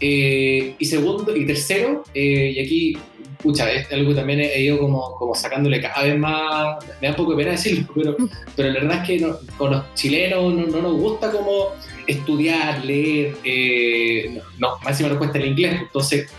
y 0.00 0.84
segundo, 0.84 1.36
y 1.36 1.44
tercero, 1.44 2.04
y 2.14 2.60
aquí 2.60 2.98
pucha, 3.42 3.70
es 3.72 3.90
algo 3.92 4.10
que 4.10 4.16
también 4.16 4.40
he 4.40 4.60
ido 4.60 4.78
como, 4.78 5.14
como 5.14 5.34
sacándole 5.34 5.80
cada 5.80 6.02
vez 6.02 6.18
más, 6.18 6.84
me 7.00 7.08
da 7.08 7.12
un 7.12 7.16
poco 7.16 7.32
de 7.32 7.38
pena 7.38 7.50
decirlo, 7.52 7.86
pero, 7.94 8.16
pero 8.56 8.68
la 8.68 8.80
verdad 8.80 9.02
es 9.02 9.06
que 9.06 9.34
con 9.56 9.70
los 9.70 9.94
chilenos 9.94 10.54
no, 10.54 10.66
nos 10.66 10.92
gusta 10.94 11.30
como 11.30 11.72
estudiar, 12.06 12.84
leer, 12.84 13.36
eh, 13.44 14.40
no, 14.58 14.78
más 14.82 15.00
nos 15.00 15.18
cuesta 15.18 15.38
el 15.38 15.48
inglés, 15.48 15.80
entonces 15.82 16.30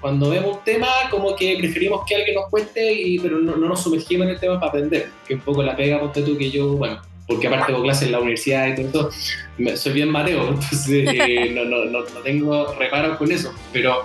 cuando, 0.00 0.30
vemos 0.30 0.58
un 0.58 0.64
tema 0.64 0.88
como 1.10 1.36
que 1.36 1.56
preferimos 1.58 2.04
que 2.06 2.16
alguien 2.16 2.34
nos 2.34 2.50
cuente, 2.50 2.92
y, 2.92 3.18
pero 3.18 3.38
no, 3.38 3.56
nos 3.56 3.82
sumergimos 3.82 4.26
en 4.26 4.32
el 4.34 4.40
tema 4.40 4.58
para 4.58 4.70
aprender, 4.70 5.10
que 5.26 5.34
un 5.34 5.40
poco 5.40 5.62
la 5.62 5.76
pega, 5.76 6.00
ponte 6.00 6.22
tú 6.22 6.36
que 6.36 6.50
yo, 6.50 6.76
bueno, 6.76 7.00
porque 7.26 7.46
aparte 7.46 7.72
hago 7.72 7.82
clases 7.82 8.06
en 8.06 8.12
la 8.12 8.20
universidad 8.20 8.76
y 8.76 8.84
todo 8.84 9.10
eso, 9.10 9.76
soy 9.76 9.92
bien 9.92 10.10
Mateo, 10.10 10.48
entonces 10.48 11.08
eh, 11.12 11.50
no, 11.54 11.64
no, 11.64 11.84
no, 11.86 12.02
tengo 12.22 12.74
reparos 12.74 13.16
con 13.18 13.30
eso, 13.32 13.52
pero 13.72 14.04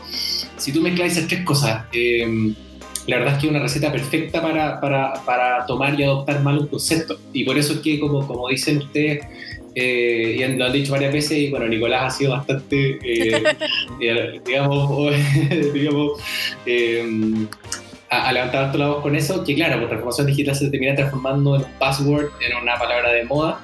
si 0.60 0.72
tú 0.72 0.82
mezclas 0.82 1.14
esas 1.14 1.28
tres 1.28 1.44
cosas, 1.44 1.86
eh, 1.94 2.54
la 3.08 3.18
verdad 3.18 3.34
es 3.34 3.40
que 3.40 3.48
es 3.48 3.52
una 3.52 3.62
receta 3.62 3.92
perfecta 3.92 4.42
para, 4.42 4.80
para, 4.80 5.14
para, 5.26 5.66
tomar 5.66 6.00
y 6.00 6.04
adoptar 6.04 6.44
mal 6.44 6.60
un 6.60 6.68
concepto. 6.68 7.20
Y 7.34 7.44
por 7.44 7.58
eso 7.58 7.74
es 7.74 7.80
que, 7.80 8.00
como, 8.00 8.28
como 8.28 8.48
dicen 8.50 8.78
ustedes, 8.78 9.26
eh, 9.74 10.36
y 10.38 10.58
lo 10.58 10.66
han 10.66 10.74
dicho 10.74 10.92
varias 10.92 11.14
veces, 11.14 11.38
y 11.38 11.50
bueno, 11.50 11.68
Nicolás 11.68 12.04
ha 12.04 12.18
sido 12.18 12.32
bastante, 12.32 13.00
eh, 13.02 13.42
digamos, 14.46 15.14
digamos 15.74 16.12
a, 18.10 18.32
levantar 18.32 18.76
la 18.76 18.88
voz 18.88 19.02
con 19.02 19.16
eso, 19.16 19.44
que 19.44 19.56
claro, 19.56 19.74
la 19.74 19.78
pues, 19.78 19.90
transformación 19.90 20.28
digital 20.28 20.56
se 20.56 20.70
termina 20.70 20.96
transformando 20.96 21.56
en 21.56 21.64
un 21.64 21.72
password, 21.74 22.30
en 22.42 22.58
una 22.58 22.78
palabra 22.78 23.12
de 23.12 23.24
moda, 23.26 23.62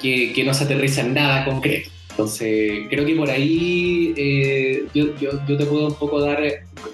que, 0.00 0.32
que 0.32 0.44
no 0.44 0.54
se 0.54 0.64
aterriza 0.64 1.02
en 1.02 1.14
nada 1.14 1.44
concreto. 1.44 1.90
Entonces, 2.10 2.86
creo 2.90 3.06
que 3.06 3.14
por 3.14 3.30
ahí 3.30 4.12
eh, 4.16 4.84
yo, 4.94 5.16
yo, 5.16 5.30
yo, 5.48 5.56
te 5.56 5.64
puedo 5.64 5.86
un 5.88 5.94
poco 5.94 6.20
dar, 6.20 6.40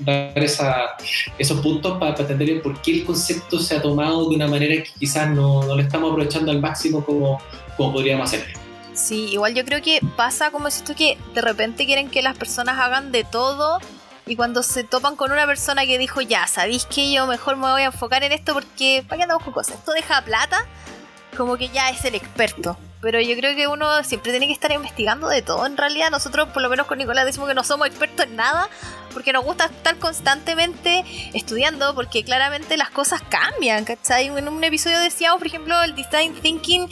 dar 0.01 0.39
esa, 0.39 0.97
esos 1.37 1.61
puntos 1.61 1.99
para, 1.99 2.17
entender 2.17 2.63
por 2.63 2.81
qué 2.83 2.93
el 2.93 3.05
concepto 3.05 3.59
se 3.59 3.75
ha 3.75 3.83
tomado 3.83 4.29
de 4.29 4.37
una 4.37 4.47
manera 4.47 4.77
que 4.77 4.91
quizás 4.97 5.29
no, 5.31 5.65
no 5.65 5.75
lo 5.75 5.83
estamos 5.83 6.13
aprovechando 6.13 6.53
al 6.53 6.61
máximo 6.61 7.05
como, 7.05 7.41
como 7.77 7.93
podríamos 7.93 8.33
hacer. 8.33 8.47
Sí, 8.95 9.31
igual 9.33 9.55
yo 9.55 9.65
creo 9.65 9.83
que 9.83 10.01
pasa 10.17 10.53
como 10.53 10.71
si 10.71 10.79
esto 10.79 10.95
que 10.95 11.19
de 11.35 11.41
repente 11.41 11.85
quieren 11.85 12.11
que 12.11 12.23
las 12.23 12.37
personas 12.37 12.79
hagan 12.79 13.11
de 13.11 13.25
todo 13.25 13.79
y 14.29 14.37
cuando 14.37 14.63
se 14.63 14.85
topan 14.85 15.17
con 15.17 15.33
una 15.33 15.47
persona 15.47 15.87
que 15.87 15.99
dijo, 15.99 16.21
ya, 16.21 16.47
¿sabéis 16.47 16.85
que 16.85 17.11
yo 17.11 17.27
mejor 17.27 17.57
me 17.57 17.71
voy 17.71 17.83
a 17.83 17.87
enfocar 17.87 18.23
en 18.23 18.33
esto 18.33 18.53
porque, 18.53 19.03
¿para 19.09 19.17
qué 19.17 19.23
andamos 19.23 19.43
con 19.43 19.55
cosas? 19.55 19.77
Esto 19.77 19.93
deja 19.93 20.21
plata, 20.23 20.67
como 21.37 21.57
que 21.57 21.69
ya 21.71 21.89
es 21.91 22.05
el 22.05 22.15
experto. 22.15 22.77
Pero 23.01 23.21
yo 23.21 23.37
creo 23.37 23.55
que 23.55 23.69
uno 23.69 24.03
siempre 24.03 24.33
tiene 24.33 24.49
que 24.49 24.53
estar 24.53 24.73
investigando 24.73 25.29
de 25.29 25.41
todo. 25.41 25.65
En 25.67 25.77
realidad, 25.77 26.11
nosotros, 26.11 26.49
por 26.49 26.63
lo 26.63 26.69
menos 26.69 26.87
con 26.87 26.99
Nicolás, 26.99 27.25
decimos 27.25 27.49
que 27.49 27.55
no 27.55 27.63
somos 27.63 27.87
expertos 27.87 28.27
en 28.27 28.37
nada, 28.37 28.69
porque 29.13 29.33
nos 29.33 29.45
gusta 29.45 29.67
estar 29.67 29.97
constantemente 29.99 31.05
estudiando, 31.33 31.95
porque 31.95 32.25
claramente 32.25 32.77
las 32.77 32.91
cosas 32.91 33.23
cambian, 33.29 33.85
¿cachai? 33.85 34.27
En 34.27 34.49
un 34.49 34.65
episodio 34.65 34.99
decíamos, 34.99 35.39
por 35.39 35.47
ejemplo, 35.47 35.81
el 35.83 35.95
design 35.95 36.35
thinking 36.35 36.89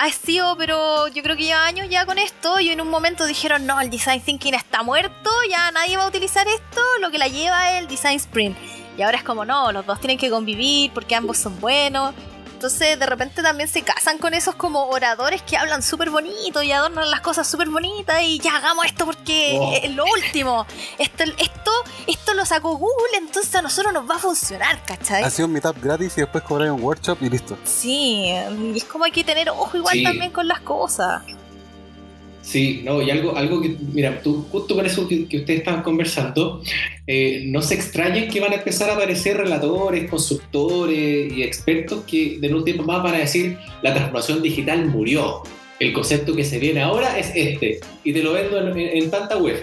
ha 0.00 0.10
sido, 0.10 0.56
pero 0.56 1.08
yo 1.08 1.22
creo 1.22 1.36
que 1.36 1.44
lleva 1.44 1.66
años 1.66 1.86
ya 1.90 2.06
con 2.06 2.16
esto, 2.18 2.58
y 2.58 2.70
en 2.70 2.80
un 2.80 2.88
momento 2.88 3.26
dijeron, 3.26 3.66
no, 3.66 3.78
el 3.82 3.90
design 3.90 4.22
thinking 4.22 4.54
está 4.54 4.82
muerto, 4.82 5.30
ya 5.50 5.70
nadie 5.72 5.98
va 5.98 6.04
a 6.04 6.08
utilizar 6.08 6.48
esto, 6.48 6.80
lo 7.02 7.10
que 7.10 7.18
la 7.18 7.28
lleva 7.28 7.72
es 7.72 7.80
el 7.80 7.86
design 7.86 8.16
sprint. 8.16 8.56
Y 8.96 9.02
ahora 9.02 9.18
es 9.18 9.24
como, 9.24 9.44
no, 9.44 9.72
los 9.72 9.84
dos 9.84 10.00
tienen 10.00 10.16
que 10.16 10.30
convivir 10.30 10.90
porque 10.92 11.14
ambos 11.14 11.36
son 11.36 11.60
buenos. 11.60 12.14
Entonces 12.60 12.98
de 12.98 13.06
repente 13.06 13.42
también 13.42 13.70
se 13.70 13.80
casan 13.80 14.18
con 14.18 14.34
esos 14.34 14.54
como 14.54 14.90
oradores 14.90 15.40
que 15.40 15.56
hablan 15.56 15.82
súper 15.82 16.10
bonito 16.10 16.62
y 16.62 16.72
adornan 16.72 17.10
las 17.10 17.22
cosas 17.22 17.48
súper 17.48 17.70
bonitas 17.70 18.20
y 18.22 18.38
ya 18.38 18.54
hagamos 18.56 18.84
esto 18.84 19.06
porque 19.06 19.80
es 19.82 19.90
lo 19.94 20.04
último. 20.04 20.66
Esto, 20.98 21.24
esto, 21.38 21.70
esto 22.06 22.34
lo 22.34 22.44
sacó 22.44 22.76
Google, 22.76 23.16
entonces 23.16 23.54
a 23.54 23.62
nosotros 23.62 23.94
nos 23.94 24.06
va 24.06 24.16
a 24.16 24.18
funcionar, 24.18 24.84
¿cachai? 24.84 25.22
Ha 25.22 25.30
sido 25.30 25.46
un 25.46 25.54
meetup 25.54 25.82
gratis 25.82 26.18
y 26.18 26.20
después 26.20 26.44
cobrar 26.44 26.70
un 26.70 26.82
workshop 26.82 27.16
y 27.22 27.30
listo. 27.30 27.56
Sí, 27.64 28.26
y 28.26 28.76
es 28.76 28.84
como 28.84 29.04
hay 29.04 29.12
que 29.12 29.24
tener 29.24 29.48
ojo 29.48 29.78
igual 29.78 30.02
también 30.02 30.30
con 30.30 30.46
las 30.46 30.60
cosas. 30.60 31.22
Sí, 32.42 32.80
no, 32.84 33.02
y 33.02 33.10
algo, 33.10 33.36
algo 33.36 33.60
que, 33.60 33.76
mira, 33.92 34.22
tú, 34.22 34.46
justo 34.50 34.74
con 34.74 34.86
eso 34.86 35.06
que, 35.06 35.24
ustedes 35.24 35.60
estaban 35.60 35.82
conversando, 35.82 36.62
eh, 37.06 37.44
no 37.46 37.60
se 37.60 37.74
extrañen 37.74 38.30
que 38.30 38.40
van 38.40 38.52
a 38.52 38.56
empezar 38.56 38.88
a 38.90 38.94
aparecer 38.94 39.36
relatores, 39.36 40.08
consultores 40.08 41.32
y 41.32 41.42
expertos 41.42 42.04
que 42.06 42.38
de 42.40 42.54
un 42.54 42.64
tiempo 42.64 42.82
más 42.82 43.02
van 43.02 43.16
a 43.16 43.18
decir 43.18 43.58
la 43.82 43.92
transformación 43.92 44.42
digital 44.42 44.86
murió. 44.86 45.42
El 45.78 45.92
concepto 45.92 46.34
que 46.34 46.44
se 46.44 46.58
viene 46.58 46.82
ahora 46.82 47.18
es 47.18 47.32
este, 47.34 47.80
y 48.04 48.12
te 48.12 48.22
lo 48.22 48.32
vendo 48.32 48.58
en, 48.58 49.10
tanta 49.10 49.38
UF, 49.38 49.62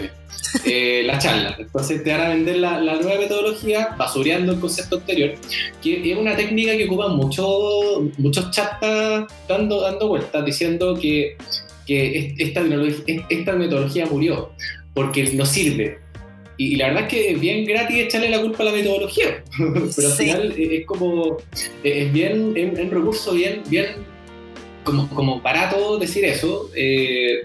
eh, 0.64 1.02
la 1.06 1.18
charla. 1.18 1.56
Entonces 1.58 2.02
te 2.02 2.10
van 2.10 2.20
a 2.20 2.28
vender 2.30 2.56
la, 2.56 2.80
nueva 2.80 3.20
metodología 3.20 3.90
basureando 3.96 4.52
el 4.52 4.60
concepto 4.60 4.96
anterior, 4.96 5.34
que 5.80 6.10
es 6.10 6.18
una 6.18 6.34
técnica 6.34 6.76
que 6.76 6.86
ocupan 6.86 7.16
muchos 7.16 8.02
muchos 8.18 8.50
chats 8.50 9.28
dando, 9.48 9.80
dando 9.80 10.08
vueltas, 10.08 10.44
diciendo 10.44 10.98
que 11.00 11.36
que 11.88 12.34
esta, 12.38 12.62
esta 13.30 13.52
metodología 13.54 14.06
murió 14.06 14.52
porque 14.94 15.32
no 15.32 15.46
sirve. 15.46 15.98
Y, 16.58 16.76
la 16.76 16.88
verdad 16.88 17.04
es 17.04 17.08
que 17.08 17.30
es 17.30 17.40
bien 17.40 17.64
gratis 17.64 17.96
echarle 17.96 18.28
la 18.28 18.40
culpa 18.40 18.62
a 18.62 18.66
la 18.66 18.72
metodología, 18.72 19.42
pero 19.96 20.08
al 20.08 20.14
final 20.14 20.54
es 20.56 20.86
como, 20.86 21.38
es 21.82 22.12
bien, 22.12 22.52
es 22.56 22.78
un 22.78 22.90
recurso 22.90 23.32
bien, 23.32 23.62
bien 23.68 23.86
como, 24.84 25.08
como 25.10 25.40
barato 25.40 25.98
decir 25.98 26.24
eso. 26.24 26.68
Eh, 26.74 27.42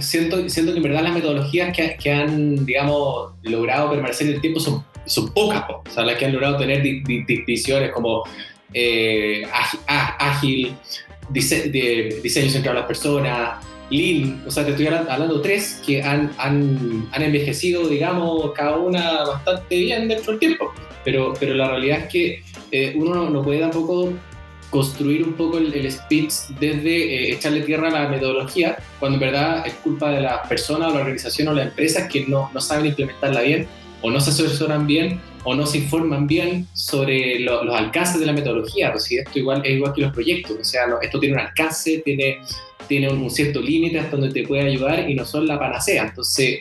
siento, 0.00 0.46
siento 0.48 0.72
que 0.72 0.78
en 0.78 0.82
verdad 0.82 1.04
las 1.04 1.14
metodologías 1.14 1.74
que, 1.74 1.96
que, 1.96 2.12
han, 2.12 2.66
digamos, 2.66 3.32
logrado 3.42 3.90
permanecer 3.90 4.28
en 4.28 4.34
el 4.34 4.40
tiempo 4.40 4.60
son, 4.60 4.84
son 5.06 5.32
pocas, 5.32 5.64
o 5.68 5.82
sea, 5.90 6.04
las 6.04 6.18
que 6.18 6.26
han 6.26 6.32
logrado 6.32 6.58
tener 6.58 6.82
distinciones 6.82 7.92
como 7.92 8.24
eh, 8.72 9.46
ágil, 9.86 10.74
de 11.30 12.20
diseño 12.22 12.50
centrado 12.50 12.78
a 12.78 12.80
las 12.80 12.88
personas, 12.88 13.64
Lean, 13.90 14.42
o 14.46 14.50
sea, 14.50 14.64
te 14.64 14.70
estoy 14.70 14.86
hablando 14.86 15.40
tres 15.40 15.80
que 15.84 16.02
han, 16.02 16.32
han, 16.38 17.06
han, 17.12 17.22
envejecido, 17.22 17.86
digamos, 17.86 18.52
cada 18.52 18.76
una 18.76 19.24
bastante 19.24 19.78
bien 19.78 20.08
dentro 20.08 20.32
del 20.32 20.40
tiempo. 20.40 20.72
Pero, 21.04 21.34
pero 21.38 21.54
la 21.54 21.68
realidad 21.68 22.00
es 22.00 22.08
que 22.08 22.42
eh, 22.72 22.94
uno 22.96 23.28
no 23.28 23.42
puede 23.42 23.60
tampoco 23.60 24.12
construir 24.70 25.22
un 25.22 25.34
poco 25.34 25.58
el, 25.58 25.92
speech 25.92 26.32
desde 26.58 26.90
eh, 26.90 27.32
echarle 27.34 27.60
tierra 27.60 27.88
a 27.88 27.90
la 27.90 28.08
metodología, 28.08 28.76
cuando 28.98 29.16
en 29.16 29.20
verdad 29.20 29.66
es 29.66 29.74
culpa 29.74 30.10
de 30.10 30.22
la 30.22 30.42
persona 30.42 30.88
o 30.88 30.94
la 30.94 31.00
organización 31.00 31.48
o 31.48 31.52
la 31.52 31.64
empresa 31.64 32.08
que 32.08 32.26
no, 32.26 32.50
no 32.52 32.60
saben 32.60 32.86
implementarla 32.86 33.42
bien 33.42 33.68
o 34.02 34.10
no 34.10 34.18
se 34.18 34.30
asesoran 34.30 34.86
bien 34.86 35.20
o 35.44 35.54
no 35.54 35.66
se 35.66 35.78
informan 35.78 36.26
bien 36.26 36.66
sobre 36.72 37.38
los 37.40 37.74
alcances 37.74 38.18
de 38.18 38.26
la 38.26 38.32
metodología, 38.32 38.90
pues 38.90 39.04
si 39.04 39.18
esto 39.18 39.38
igual 39.38 39.62
es 39.64 39.72
igual 39.76 39.92
que 39.92 40.00
los 40.00 40.12
proyectos, 40.12 40.56
o 40.58 40.64
sea, 40.64 40.86
esto 41.00 41.20
tiene 41.20 41.34
un 41.34 41.40
alcance, 41.40 42.02
tiene, 42.04 42.38
tiene 42.88 43.10
un, 43.10 43.30
cierto 43.30 43.60
límite 43.60 43.98
hasta 43.98 44.16
donde 44.16 44.32
te 44.32 44.46
puede 44.46 44.62
ayudar 44.62 45.08
y 45.08 45.14
no 45.14 45.24
son 45.24 45.46
la 45.46 45.58
panacea. 45.58 46.04
Entonces, 46.04 46.60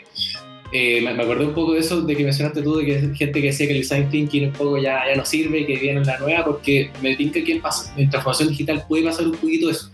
eh, 0.74 1.02
me, 1.02 1.12
acordé 1.12 1.46
un 1.46 1.54
poco 1.54 1.74
de 1.74 1.80
eso, 1.80 2.02
de 2.02 2.16
que 2.16 2.26
mencionaste 2.26 2.62
tú, 2.62 2.78
de 2.78 2.86
que 2.86 3.16
gente 3.16 3.42
que 3.42 3.48
decía 3.48 3.68
que 3.68 3.74
el 3.74 3.80
design 3.80 4.10
thinking 4.10 4.48
un 4.48 4.54
poco 4.54 4.78
ya, 4.78 5.04
ya 5.08 5.16
no 5.16 5.26
sirve, 5.26 5.66
que 5.66 5.78
viene 5.78 6.02
en 6.02 6.08
la 6.08 6.20
nueva, 6.20 6.44
porque 6.44 6.92
me 7.02 7.16
tinca 7.16 7.42
que 7.42 7.54
en, 7.54 7.62
en 7.98 8.10
transformación 8.10 8.50
digital 8.50 8.84
puede 8.88 9.04
pasar 9.06 9.28
un 9.28 9.36
poquito 9.36 9.70
eso. 9.70 9.90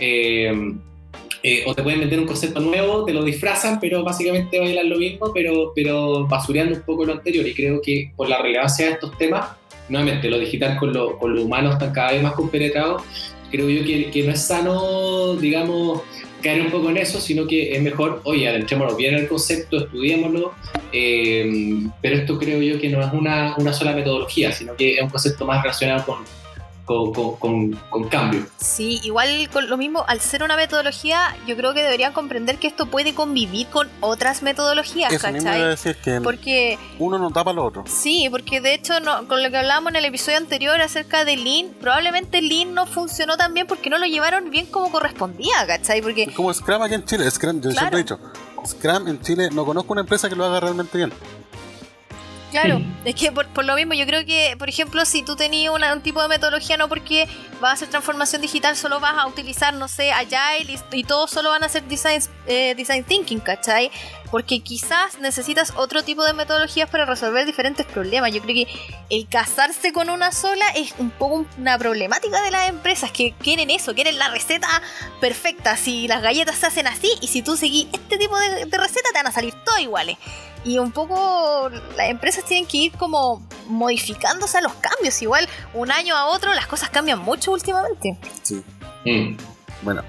Eh, 0.00 0.74
Eh, 1.46 1.62
o 1.66 1.74
te 1.74 1.82
pueden 1.82 2.00
vender 2.00 2.18
un 2.18 2.26
concepto 2.26 2.58
nuevo, 2.58 3.04
te 3.04 3.12
lo 3.12 3.22
disfrazan, 3.22 3.78
pero 3.78 4.02
básicamente 4.02 4.58
bailan 4.58 4.88
lo 4.88 4.96
mismo, 4.96 5.30
pero, 5.34 5.72
pero 5.74 6.26
basureando 6.26 6.74
un 6.74 6.80
poco 6.80 7.04
lo 7.04 7.12
anterior. 7.12 7.46
Y 7.46 7.52
creo 7.52 7.82
que 7.82 8.12
por 8.16 8.30
la 8.30 8.40
relevancia 8.40 8.86
de 8.86 8.92
estos 8.92 9.16
temas, 9.18 9.50
nuevamente, 9.90 10.30
lo 10.30 10.38
digital 10.38 10.78
con 10.78 10.94
lo, 10.94 11.18
con 11.18 11.34
lo 11.34 11.42
humano 11.42 11.72
están 11.72 11.92
cada 11.92 12.12
vez 12.12 12.22
más 12.22 12.32
compenetrados. 12.32 13.02
Creo 13.50 13.68
yo 13.68 13.84
que, 13.84 14.10
que 14.10 14.22
no 14.22 14.32
es 14.32 14.40
sano, 14.40 15.36
digamos, 15.36 16.00
caer 16.42 16.62
un 16.62 16.70
poco 16.70 16.88
en 16.88 16.96
eso, 16.96 17.20
sino 17.20 17.46
que 17.46 17.76
es 17.76 17.82
mejor, 17.82 18.22
oye, 18.24 18.48
adentrémonos 18.48 18.96
bien 18.96 19.14
el 19.14 19.28
concepto, 19.28 19.84
estudiémoslo, 19.84 20.52
eh, 20.92 21.78
pero 22.00 22.16
esto 22.16 22.38
creo 22.38 22.62
yo 22.62 22.80
que 22.80 22.88
no 22.88 23.02
es 23.02 23.12
una, 23.12 23.54
una 23.58 23.74
sola 23.74 23.92
metodología, 23.92 24.50
sino 24.50 24.74
que 24.76 24.94
es 24.94 25.02
un 25.02 25.10
concepto 25.10 25.44
más 25.44 25.62
relacionado 25.62 26.06
con 26.06 26.18
con, 26.84 27.12
con, 27.38 27.72
con, 27.90 28.08
cambio. 28.08 28.46
Sí, 28.58 29.00
igual 29.04 29.48
con 29.52 29.68
lo 29.68 29.76
mismo, 29.76 30.04
al 30.06 30.20
ser 30.20 30.42
una 30.42 30.56
metodología, 30.56 31.34
yo 31.46 31.56
creo 31.56 31.72
que 31.74 31.82
deberían 31.82 32.12
comprender 32.12 32.58
que 32.58 32.66
esto 32.66 32.86
puede 32.86 33.14
convivir 33.14 33.68
con 33.68 33.88
otras 34.00 34.42
metodologías, 34.42 35.12
Eso 35.12 35.28
mismo 35.28 35.44
¿cachai? 35.44 35.58
iba 35.60 35.66
a 35.68 35.70
decir 35.70 35.96
que 35.96 36.20
Porque 36.20 36.78
uno 36.98 37.18
no 37.18 37.30
tapa 37.30 37.52
lo 37.52 37.64
otro. 37.64 37.84
Sí, 37.86 38.28
porque 38.30 38.60
de 38.60 38.74
hecho 38.74 39.00
no, 39.00 39.26
con 39.28 39.42
lo 39.42 39.50
que 39.50 39.56
hablábamos 39.56 39.90
en 39.90 39.96
el 39.96 40.04
episodio 40.04 40.36
anterior 40.38 40.80
acerca 40.80 41.24
de 41.24 41.36
Lean, 41.36 41.68
probablemente 41.80 42.42
Lean 42.42 42.74
no 42.74 42.86
funcionó 42.86 43.36
tan 43.36 43.54
bien 43.54 43.66
porque 43.66 43.88
no 43.90 43.98
lo 43.98 44.06
llevaron 44.06 44.50
bien 44.50 44.66
como 44.66 44.90
correspondía, 44.90 45.66
¿cachai? 45.66 46.02
Porque 46.02 46.32
Como 46.34 46.52
Scrum 46.52 46.82
aquí 46.82 46.94
en 46.94 47.04
Chile, 47.04 47.30
Scrum, 47.30 47.60
yo 47.62 47.70
Claro. 47.70 47.78
siempre 47.78 48.00
he 48.00 48.02
dicho, 48.02 48.18
Scrum 48.66 49.08
en 49.08 49.20
Chile 49.20 49.48
no 49.52 49.64
conozco 49.64 49.92
una 49.92 50.02
empresa 50.02 50.28
que 50.28 50.36
lo 50.36 50.44
haga 50.44 50.60
realmente 50.60 50.96
bien. 50.98 51.12
Claro, 52.54 52.80
es 53.04 53.16
que 53.16 53.32
por, 53.32 53.48
por 53.48 53.64
lo 53.64 53.74
mismo 53.74 53.94
yo 53.94 54.06
creo 54.06 54.24
que, 54.24 54.54
por 54.56 54.68
ejemplo, 54.68 55.04
si 55.04 55.24
tú 55.24 55.34
tenías 55.34 55.74
un 55.74 56.00
tipo 56.02 56.22
de 56.22 56.28
metodología, 56.28 56.76
no 56.76 56.88
porque 56.88 57.26
vas 57.60 57.70
a 57.70 57.72
hacer 57.72 57.88
transformación 57.88 58.42
digital, 58.42 58.76
solo 58.76 59.00
vas 59.00 59.16
a 59.18 59.26
utilizar, 59.26 59.74
no 59.74 59.88
sé, 59.88 60.12
Agile 60.12 60.78
y, 60.92 60.98
y 60.98 61.02
todos 61.02 61.32
solo 61.32 61.50
van 61.50 61.64
a 61.64 61.66
hacer 61.66 61.82
design, 61.82 62.22
eh, 62.46 62.76
design 62.76 63.02
thinking, 63.02 63.40
¿cachai? 63.40 63.90
Porque 64.34 64.64
quizás 64.64 65.20
necesitas 65.20 65.72
otro 65.76 66.02
tipo 66.02 66.24
de 66.24 66.32
metodologías 66.32 66.90
para 66.90 67.04
resolver 67.04 67.46
diferentes 67.46 67.86
problemas. 67.86 68.32
Yo 68.32 68.42
creo 68.42 68.66
que 68.66 68.96
el 69.08 69.28
casarse 69.28 69.92
con 69.92 70.10
una 70.10 70.32
sola 70.32 70.64
es 70.74 70.92
un 70.98 71.10
poco 71.10 71.46
una 71.56 71.78
problemática 71.78 72.42
de 72.42 72.50
las 72.50 72.68
empresas 72.68 73.12
que 73.12 73.32
quieren 73.38 73.70
eso, 73.70 73.94
quieren 73.94 74.18
la 74.18 74.30
receta 74.30 74.66
perfecta. 75.20 75.76
Si 75.76 76.08
las 76.08 76.20
galletas 76.20 76.56
se 76.56 76.66
hacen 76.66 76.88
así 76.88 77.12
y 77.20 77.28
si 77.28 77.42
tú 77.42 77.56
seguís 77.56 77.86
este 77.92 78.18
tipo 78.18 78.36
de, 78.36 78.64
de 78.66 78.76
receta, 78.76 79.08
te 79.12 79.18
van 79.18 79.28
a 79.28 79.30
salir 79.30 79.54
todas 79.64 79.80
iguales. 79.82 80.16
Y 80.64 80.78
un 80.78 80.90
poco 80.90 81.70
las 81.96 82.08
empresas 82.10 82.44
tienen 82.44 82.66
que 82.66 82.78
ir 82.78 82.92
como 82.96 83.46
modificándose 83.68 84.58
a 84.58 84.62
los 84.62 84.74
cambios. 84.74 85.22
Igual 85.22 85.48
un 85.74 85.92
año 85.92 86.16
a 86.16 86.26
otro 86.26 86.52
las 86.54 86.66
cosas 86.66 86.90
cambian 86.90 87.20
mucho 87.20 87.52
últimamente. 87.52 88.18
Sí. 88.42 88.64
Mm. 89.04 89.36
Bueno, 89.82 90.02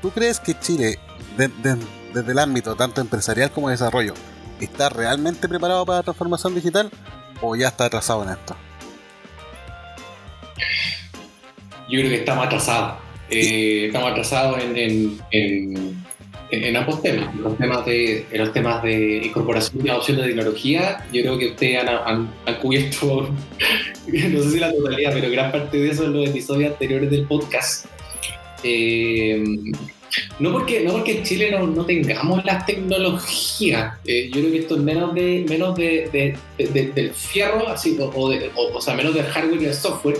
¿tú 0.00 0.10
crees 0.10 0.40
que 0.40 0.58
Chile, 0.58 0.98
de- 1.36 1.48
de- 1.48 1.99
desde 2.12 2.32
el 2.32 2.38
ámbito 2.38 2.76
tanto 2.76 3.00
empresarial 3.00 3.50
como 3.50 3.68
de 3.68 3.74
desarrollo, 3.74 4.14
está 4.60 4.88
realmente 4.88 5.48
preparado 5.48 5.84
para 5.86 5.98
la 5.98 6.02
transformación 6.02 6.54
digital 6.54 6.90
o 7.40 7.56
ya 7.56 7.68
está 7.68 7.86
atrasado 7.86 8.22
en 8.24 8.30
esto? 8.30 8.56
Yo 11.88 11.98
creo 12.00 12.10
que 12.10 12.16
estamos 12.16 12.46
atrasados. 12.46 12.98
Eh, 13.30 13.86
estamos 13.86 14.10
atrasados 14.10 14.62
en, 14.62 14.76
en, 14.76 15.20
en, 15.30 16.04
en 16.50 16.76
ambos 16.76 17.02
temas. 17.02 17.34
Los 17.36 17.56
temas, 17.58 17.84
de, 17.84 18.26
en 18.30 18.38
los 18.38 18.52
temas 18.52 18.82
de 18.82 19.22
incorporación 19.24 19.86
y 19.86 19.88
adopción 19.88 20.18
de 20.18 20.24
tecnología, 20.24 21.04
yo 21.12 21.22
creo 21.22 21.38
que 21.38 21.46
ustedes 21.48 21.80
han, 21.80 21.88
han, 21.88 22.34
han 22.46 22.54
cubierto, 22.60 23.30
no 24.06 24.42
sé 24.42 24.50
si 24.50 24.58
la 24.60 24.72
totalidad, 24.72 25.12
pero 25.14 25.30
gran 25.30 25.50
parte 25.50 25.78
de 25.78 25.90
eso 25.90 26.04
en 26.04 26.12
los 26.12 26.28
episodios 26.28 26.72
anteriores 26.72 27.10
del 27.10 27.26
podcast. 27.26 27.86
Eh, 28.62 29.42
no 30.38 30.52
porque, 30.52 30.80
no 30.80 30.92
porque 30.92 31.18
en 31.18 31.22
Chile 31.24 31.50
no, 31.50 31.66
no 31.66 31.84
tengamos 31.84 32.44
las 32.44 32.66
tecnologías, 32.66 33.94
eh, 34.04 34.26
yo 34.32 34.40
creo 34.40 34.52
que 34.52 34.58
esto 34.58 34.76
es 34.76 34.82
menos, 34.82 35.14
de, 35.14 35.44
menos 35.48 35.76
de, 35.76 36.08
de- 36.12 36.36
de- 36.58 36.68
de- 36.72 36.92
del 36.92 37.10
fierro, 37.12 37.68
así, 37.68 37.96
o, 38.00 38.06
o 38.06 38.28
o- 38.56 38.76
o 38.76 38.80
sea, 38.80 38.94
menos 38.94 39.14
del 39.14 39.24
hardware 39.26 39.62
y 39.62 39.64
del 39.66 39.74
software. 39.74 40.18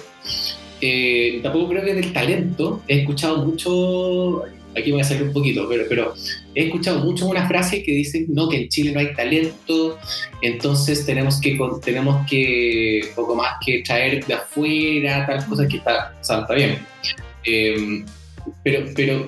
Eh, 0.80 1.40
tampoco 1.42 1.68
creo 1.70 1.84
que 1.84 1.94
del 1.94 2.12
talento. 2.12 2.82
He 2.88 3.00
escuchado 3.00 3.44
mucho, 3.44 4.44
aquí 4.76 4.92
voy 4.92 5.00
a 5.00 5.04
salir 5.04 5.24
un 5.24 5.32
poquito, 5.32 5.66
pero, 5.68 5.86
he 6.54 6.64
escuchado 6.64 7.00
mucho 7.00 7.26
una 7.26 7.46
frase 7.46 7.82
que 7.82 7.92
dicen 7.92 8.26
no, 8.28 8.48
que 8.48 8.62
en 8.62 8.68
Chile 8.68 8.92
no 8.92 9.00
hay 9.00 9.12
talento, 9.14 9.98
entonces 10.42 11.04
tenemos 11.04 11.40
que, 11.40 11.58
tenemos 11.84 12.26
que 12.28 13.00
poco 13.14 13.34
más 13.34 13.54
que 13.64 13.82
traer 13.82 14.24
de 14.24 14.34
afuera, 14.34 15.26
tal 15.26 15.44
cosa 15.46 15.66
que 15.68 15.76
está, 15.78 16.14
o 16.20 16.24
bien. 16.54 16.78
Eh, 17.44 18.04
pero, 18.64 18.86
pero 18.96 19.26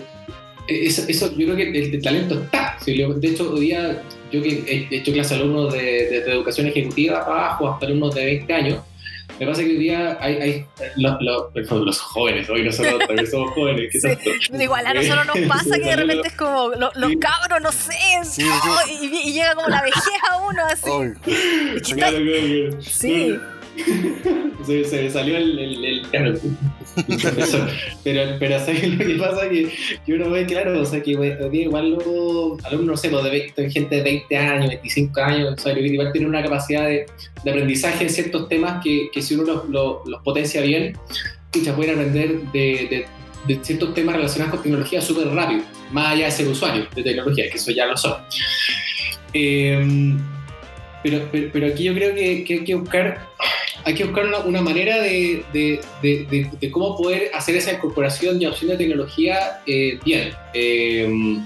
eso, 0.68 1.02
eso 1.08 1.30
yo 1.36 1.46
creo 1.46 1.56
que 1.56 1.68
el, 1.70 1.94
el 1.94 2.02
talento 2.02 2.40
está. 2.42 2.76
Sí, 2.84 2.94
de 2.96 3.28
hecho, 3.28 3.52
hoy 3.52 3.60
día 3.60 4.02
yo 4.30 4.42
que 4.42 4.48
he 4.66 4.94
he 4.94 4.98
hecho 4.98 5.12
clase 5.12 5.34
a 5.34 5.36
alumnos 5.38 5.72
de, 5.72 5.80
de- 5.82 6.20
de 6.24 6.32
educación 6.32 6.66
ejecutiva 6.66 7.24
para 7.24 7.46
abajo, 7.46 7.68
hasta 7.72 7.86
alumnos 7.86 8.14
de 8.14 8.24
20 8.24 8.52
años, 8.52 8.78
me 9.40 9.46
pasa 9.46 9.62
que 9.62 9.68
hoy 9.70 9.76
día 9.78 10.16
hay, 10.20 10.34
hay 10.36 10.64
los, 10.96 11.16
los- 11.20 11.70
los 11.84 11.98
jóvenes, 12.00 12.48
hoy 12.50 12.62
nosotros 12.64 12.98
también 13.06 13.26
somos 13.30 13.50
jóvenes, 13.52 13.88
¿qué 13.92 14.00
Sí, 14.00 14.08
tanto? 14.48 14.62
Igual 14.62 14.86
a 14.86 14.94
nosotros 14.94 15.26
nos 15.26 15.38
pasa 15.48 15.78
que 15.78 15.84
de 15.84 15.96
repente 15.96 16.28
es 16.28 16.34
como 16.36 16.68
lo- 16.70 16.92
los 16.94 17.10
Sí. 17.10 17.18
cabros, 17.18 17.60
no 17.62 17.72
sé, 17.72 17.92
Sí, 18.24 18.42
oh, 18.44 18.78
y, 19.02 19.28
y 19.28 19.32
llega 19.32 19.54
como 19.54 19.68
la 19.68 19.82
vejez 19.82 20.02
a 20.30 20.36
uno 20.38 20.62
así. 20.66 20.90
Que 21.24 21.32
Claro, 21.32 21.76
está- 21.76 21.94
claro, 21.96 22.24
claro. 22.24 22.82
Sí. 22.82 23.34
Se, 24.66 25.10
salió 25.10 25.36
el, 25.36 25.58
el, 25.58 25.84
el. 25.84 26.02
Pero, 28.04 28.36
pero 28.38 28.58
¿sabes 28.58 28.86
lo 28.86 29.04
que 29.04 29.14
pasa? 29.14 29.48
Que, 29.48 29.72
que 30.04 30.12
uno 30.14 30.30
ve, 30.30 30.46
claro, 30.46 30.80
o 30.80 30.84
sea, 30.84 31.02
que 31.02 31.10
igual 31.10 31.90
los 31.90 32.64
alumnos, 32.64 32.86
no 32.86 32.96
sé, 32.96 33.08
pues, 33.08 33.24
de 33.24 33.30
20 33.30 33.70
gente 33.70 33.96
de 33.96 34.02
20 34.02 34.36
años, 34.36 34.68
25 34.68 35.20
años, 35.20 35.66
o 35.66 35.70
igual 35.70 36.12
tienen 36.12 36.28
una 36.28 36.42
capacidad 36.42 36.86
de, 36.86 37.06
aprendizaje 37.40 38.04
en 38.04 38.10
ciertos 38.10 38.48
temas 38.48 38.82
que, 38.82 39.08
que 39.12 39.22
si 39.22 39.34
uno 39.34 39.64
los, 39.68 40.22
potencia 40.22 40.60
bien, 40.60 40.96
pucha, 41.50 41.74
pueden 41.74 41.94
aprender 41.94 42.40
de, 42.52 43.06
ciertos 43.62 43.94
temas 43.94 44.16
relacionados 44.16 44.54
con 44.54 44.62
tecnología 44.62 45.00
súper 45.00 45.28
rápido, 45.28 45.62
más 45.90 46.12
allá 46.12 46.26
de 46.26 46.30
ser 46.30 46.48
usuario 46.48 46.86
de 46.94 47.02
tecnología, 47.02 47.50
que 47.50 47.56
eso 47.56 47.70
ya 47.70 47.86
lo 47.86 47.96
son. 47.96 48.16
Eh, 49.34 50.14
pero, 51.02 51.28
pero, 51.52 51.66
aquí 51.66 51.84
yo 51.84 51.94
creo 51.94 52.14
que 52.14 52.24
hay 52.24 52.44
que 52.44 52.74
buscar 52.76 53.26
hay 53.84 53.94
que 53.94 54.04
buscar 54.04 54.26
una, 54.26 54.38
una 54.40 54.60
manera 54.62 55.00
de, 55.00 55.44
de, 55.52 55.80
de, 56.02 56.48
de- 56.60 56.70
cómo 56.70 56.96
poder 56.96 57.30
hacer 57.34 57.56
esa 57.56 57.72
incorporación 57.72 58.40
y 58.40 58.44
adopción 58.44 58.70
de 58.70 58.76
tecnología 58.76 59.60
eh, 59.66 59.98
bien. 60.04 60.30
Eh, 60.54 61.38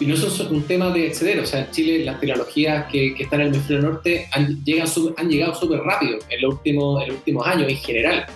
y 0.00 0.06
no 0.06 0.14
es 0.14 0.40
un, 0.40 0.62
tema 0.64 0.90
de 0.90 1.06
exceder, 1.06 1.38
o 1.38 1.46
sea, 1.46 1.60
en 1.60 1.70
Chile 1.70 2.04
las 2.04 2.18
tecnologías 2.18 2.86
que, 2.90 3.14
que 3.14 3.22
están 3.22 3.40
en 3.40 3.46
el 3.48 3.54
hemisferio 3.54 3.82
norte 3.82 4.26
han, 4.32 4.64
llegan 4.64 4.88
han 5.16 5.28
llegado 5.28 5.54
súper 5.54 5.80
rápido 5.80 6.18
en 6.30 6.42
los, 6.42 6.54
últimos, 6.54 7.00
en 7.02 7.08
los 7.08 7.16
últimos 7.18 7.46
años 7.46 7.68
en 7.68 7.76
general. 7.76 8.26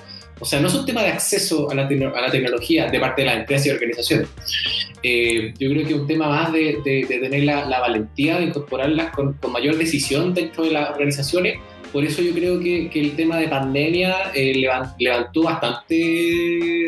O 0.41 0.45
sea, 0.45 0.61
no 0.61 0.69
es 0.69 0.75
un 0.75 0.87
tema 0.87 1.03
de 1.03 1.09
acceso 1.09 1.69
a 1.69 1.75
la, 1.75 1.83
a 1.89 2.21
la 2.21 2.31
tecnología 2.31 2.89
de 2.89 3.01
parte 3.01 3.23
de 3.23 3.27
las 3.27 3.39
empresas 3.39 3.67
y 3.67 3.71
organizaciones. 3.71 4.29
Eh, 5.03 5.53
yo 5.59 5.69
creo 5.71 5.85
que 5.85 5.95
es 5.95 5.99
un 6.01 6.07
tema 6.07 6.29
más 6.29 6.53
de, 6.53 6.79
de- 6.85 7.07
de 7.09 7.19
tener 7.19 7.43
la, 7.43 7.65
la 7.67 7.81
valentía 7.81 8.39
de 8.39 8.45
incorporarlas 8.45 9.11
con, 9.15 9.33
con 9.35 9.51
mayor 9.51 9.77
decisión 9.77 10.35
dentro 10.35 10.63
de 10.63 10.71
las 10.71 10.91
organizaciones 10.91 11.59
por 11.93 12.05
eso 12.05 12.23
yo 12.23 12.33
creo 12.33 12.61
que, 12.61 12.89
que 12.91 13.01
el 13.01 13.17
tema 13.17 13.37
de 13.39 13.49
pandemia 13.49 14.33
eh, 14.35 14.55
levan- 14.55 14.95
levantó 14.99 15.43
bastante, 15.43 15.95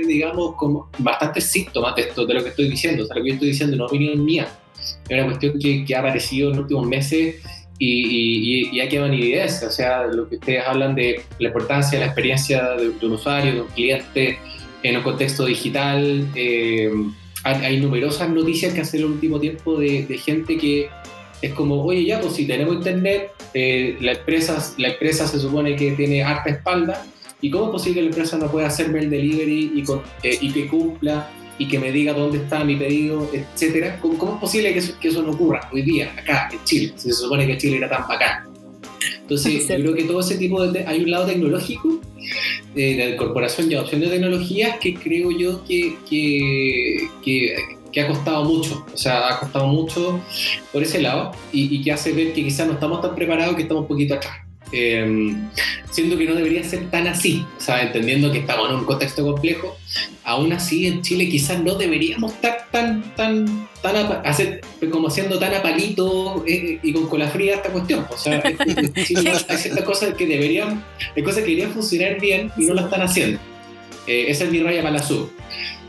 digamos, 0.06 0.54
como 0.56 0.88
bastantes 0.98 1.44
síntomas 1.44 1.94
de 1.96 2.02
esto, 2.02 2.26
de 2.26 2.34
lo 2.34 2.42
que 2.42 2.50
estoy 2.50 2.68
diciendo. 2.68 3.04
O 3.04 3.06
sea, 3.06 3.16
lo 3.16 3.22
que 3.22 3.28
yo 3.28 3.34
estoy 3.34 3.48
diciendo 3.48 3.76
no 3.76 3.86
es 3.86 3.90
opinión 3.92 4.24
mía. 4.24 4.48
Es 5.08 5.10
una 5.14 5.26
cuestión 5.26 5.58
que, 5.58 5.84
que 5.84 5.94
ha 5.94 6.00
aparecido 6.00 6.50
en 6.50 6.56
los 6.56 6.62
últimos 6.64 6.86
meses 6.86 7.36
y, 7.78 8.66
y, 8.66 8.70
y, 8.72 8.80
hay 8.80 8.94
evidencia. 8.94 9.68
O 9.68 9.70
sea, 9.70 10.06
lo 10.06 10.28
que 10.28 10.36
ustedes 10.36 10.64
hablan 10.66 10.94
de 10.94 11.22
la 11.38 11.48
importancia 11.48 11.98
de 11.98 12.04
la 12.04 12.10
experiencia 12.12 12.70
de, 12.76 12.90
de 12.90 13.06
un 13.06 13.12
usuario, 13.12 13.54
de 13.54 13.60
un 13.62 13.68
cliente 13.68 14.38
en 14.82 14.96
un 14.96 15.02
contexto 15.02 15.44
digital. 15.46 16.26
eh, 16.34 16.90
hay, 17.44 17.64
hay 17.64 17.80
numerosas 17.80 18.28
noticias 18.28 18.74
que 18.74 18.82
hace 18.82 18.98
el 18.98 19.06
último 19.06 19.40
tiempo 19.40 19.78
de, 19.78 20.04
de 20.04 20.18
gente 20.18 20.58
que 20.58 20.88
es 21.42 21.52
como, 21.54 21.82
oye, 21.84 22.04
ya, 22.04 22.20
pues 22.20 22.34
si 22.34 22.46
tenemos 22.46 22.74
internet, 22.76 23.30
eh, 23.54 23.96
la, 24.00 24.12
empresa, 24.12 24.74
la 24.78 24.88
empresa 24.88 25.26
se 25.26 25.40
supone 25.40 25.74
que 25.76 25.92
tiene 25.92 26.22
harta 26.22 26.50
espalda, 26.50 27.04
¿y 27.40 27.50
cómo 27.50 27.66
es 27.66 27.70
posible 27.70 27.96
que 27.96 28.02
la 28.02 28.08
empresa 28.10 28.36
no 28.38 28.50
pueda 28.50 28.66
hacerme 28.66 29.00
el 29.00 29.10
delivery 29.10 29.72
y, 29.74 29.82
con- 29.82 30.02
eh, 30.22 30.36
y 30.40 30.50
que 30.52 30.66
cumpla 30.68 31.30
y 31.58 31.68
que 31.68 31.78
me 31.78 31.92
diga 31.92 32.12
dónde 32.12 32.38
está 32.38 32.64
mi 32.64 32.76
pedido, 32.76 33.30
etcétera? 33.32 33.98
¿Cómo, 34.00 34.18
cómo 34.18 34.34
es 34.34 34.40
posible 34.40 34.72
que 34.72 34.78
eso, 34.80 34.94
que 35.00 35.08
eso 35.08 35.22
no 35.22 35.32
ocurra 35.32 35.68
hoy 35.72 35.82
día, 35.82 36.12
acá, 36.16 36.48
en 36.52 36.62
Chile? 36.64 36.92
Si 36.96 37.08
se 37.08 37.14
supone 37.14 37.46
que 37.46 37.56
Chile 37.58 37.76
era 37.78 37.88
tan 37.88 38.06
bacán. 38.06 38.44
Entonces, 39.22 39.66
yo 39.68 39.76
creo 39.76 39.94
que 39.94 40.04
todo 40.04 40.20
ese 40.20 40.36
tipo 40.36 40.66
de... 40.66 40.86
Hay 40.86 41.02
un 41.04 41.10
lado 41.10 41.26
tecnológico 41.26 42.00
eh, 42.74 42.96
de 42.96 43.04
la 43.04 43.10
incorporación 43.10 43.70
y 43.70 43.74
adopción 43.74 44.00
de 44.02 44.08
tecnologías 44.08 44.78
que 44.78 44.94
creo 44.94 45.30
yo 45.30 45.64
que, 45.64 45.94
que, 46.08 47.08
que, 47.24 47.56
que 47.92 48.00
ha 48.00 48.08
costado 48.08 48.44
mucho, 48.44 48.86
o 48.92 48.96
sea, 48.96 49.28
ha 49.28 49.40
costado 49.40 49.66
mucho 49.66 50.20
por 50.72 50.82
ese 50.82 51.00
lado 51.00 51.32
y, 51.52 51.74
y 51.74 51.82
que 51.82 51.92
hace 51.92 52.12
ver 52.12 52.32
que 52.32 52.44
quizás 52.44 52.66
no 52.66 52.74
estamos 52.74 53.00
tan 53.00 53.14
preparados, 53.14 53.56
que 53.56 53.62
estamos 53.62 53.82
un 53.82 53.88
poquito 53.88 54.14
atrás. 54.14 54.38
Eh, 54.72 55.34
siento 55.90 56.16
que 56.16 56.26
no 56.26 56.34
debería 56.34 56.62
ser 56.62 56.90
tan 56.90 57.08
así, 57.08 57.44
o 57.58 57.60
sea, 57.60 57.82
entendiendo 57.82 58.30
que 58.30 58.38
estamos 58.38 58.70
en 58.70 58.76
un 58.76 58.84
contexto 58.84 59.24
complejo, 59.24 59.76
aún 60.22 60.52
así 60.52 60.86
en 60.86 61.02
Chile 61.02 61.28
quizás 61.28 61.60
no 61.62 61.74
deberíamos 61.74 62.34
estar 62.34 62.68
tan, 62.70 63.14
tan, 63.16 63.68
tan, 63.82 63.96
hacer, 64.24 64.60
como 64.92 65.10
siendo 65.10 65.38
tan 65.40 65.54
a 65.54 65.62
palito 65.62 66.44
eh, 66.46 66.78
y 66.80 66.92
con 66.92 67.08
cola 67.08 67.28
fría 67.28 67.56
esta 67.56 67.70
cuestión. 67.70 68.06
O 68.10 68.16
sea, 68.16 68.40
en 68.44 68.94
Chile 69.04 69.32
hay 69.48 69.56
ciertas 69.58 69.84
cosas 69.84 70.14
que 70.14 70.26
deberían, 70.26 70.84
hay 71.16 71.22
cosas 71.22 71.40
que 71.40 71.50
deberían 71.50 71.72
funcionar 71.72 72.20
bien 72.20 72.52
y 72.56 72.66
no 72.66 72.74
lo 72.74 72.82
están 72.82 73.02
haciendo. 73.02 73.40
Eh, 74.06 74.26
esa 74.28 74.44
es 74.44 74.52
mi 74.52 74.62
raya 74.62 74.82
para 74.82 74.98
la 74.98 75.02
sub. 75.02 75.30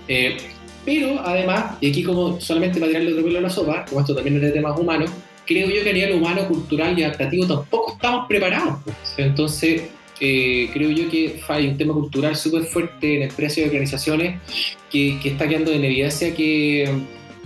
Eh, 0.07 0.37
pero 0.85 1.19
además, 1.19 1.77
y 1.81 1.89
aquí 1.89 2.03
como 2.03 2.39
solamente 2.39 2.79
para 2.79 2.91
tirarle 2.91 3.11
otro 3.11 3.23
pelo 3.23 3.39
a 3.39 3.41
la 3.41 3.49
sopa, 3.49 3.85
como 3.85 4.01
esto 4.01 4.15
también 4.15 4.37
es 4.37 4.41
de 4.41 4.51
temas 4.51 4.79
humanos, 4.79 5.11
creo 5.45 5.69
yo 5.69 5.83
que 5.83 5.89
a 5.89 5.93
nivel 5.93 6.13
humano, 6.13 6.47
cultural 6.47 6.97
y 6.97 7.03
adaptativo 7.03 7.45
tampoco 7.47 7.93
estamos 7.93 8.27
preparados. 8.27 8.79
Pues. 8.83 8.97
Entonces, 9.17 9.83
eh, 10.19 10.69
creo 10.71 10.91
yo 10.91 11.09
que 11.09 11.39
hay 11.47 11.67
un 11.67 11.77
tema 11.77 11.93
cultural 11.93 12.35
súper 12.35 12.63
fuerte 12.63 13.17
en 13.17 13.23
empresas 13.23 13.59
y 13.59 13.63
organizaciones 13.63 14.39
que, 14.89 15.19
que, 15.21 15.29
está 15.29 15.47
quedando 15.47 15.71
en 15.71 15.83
evidencia 15.83 16.33
que, 16.35 16.87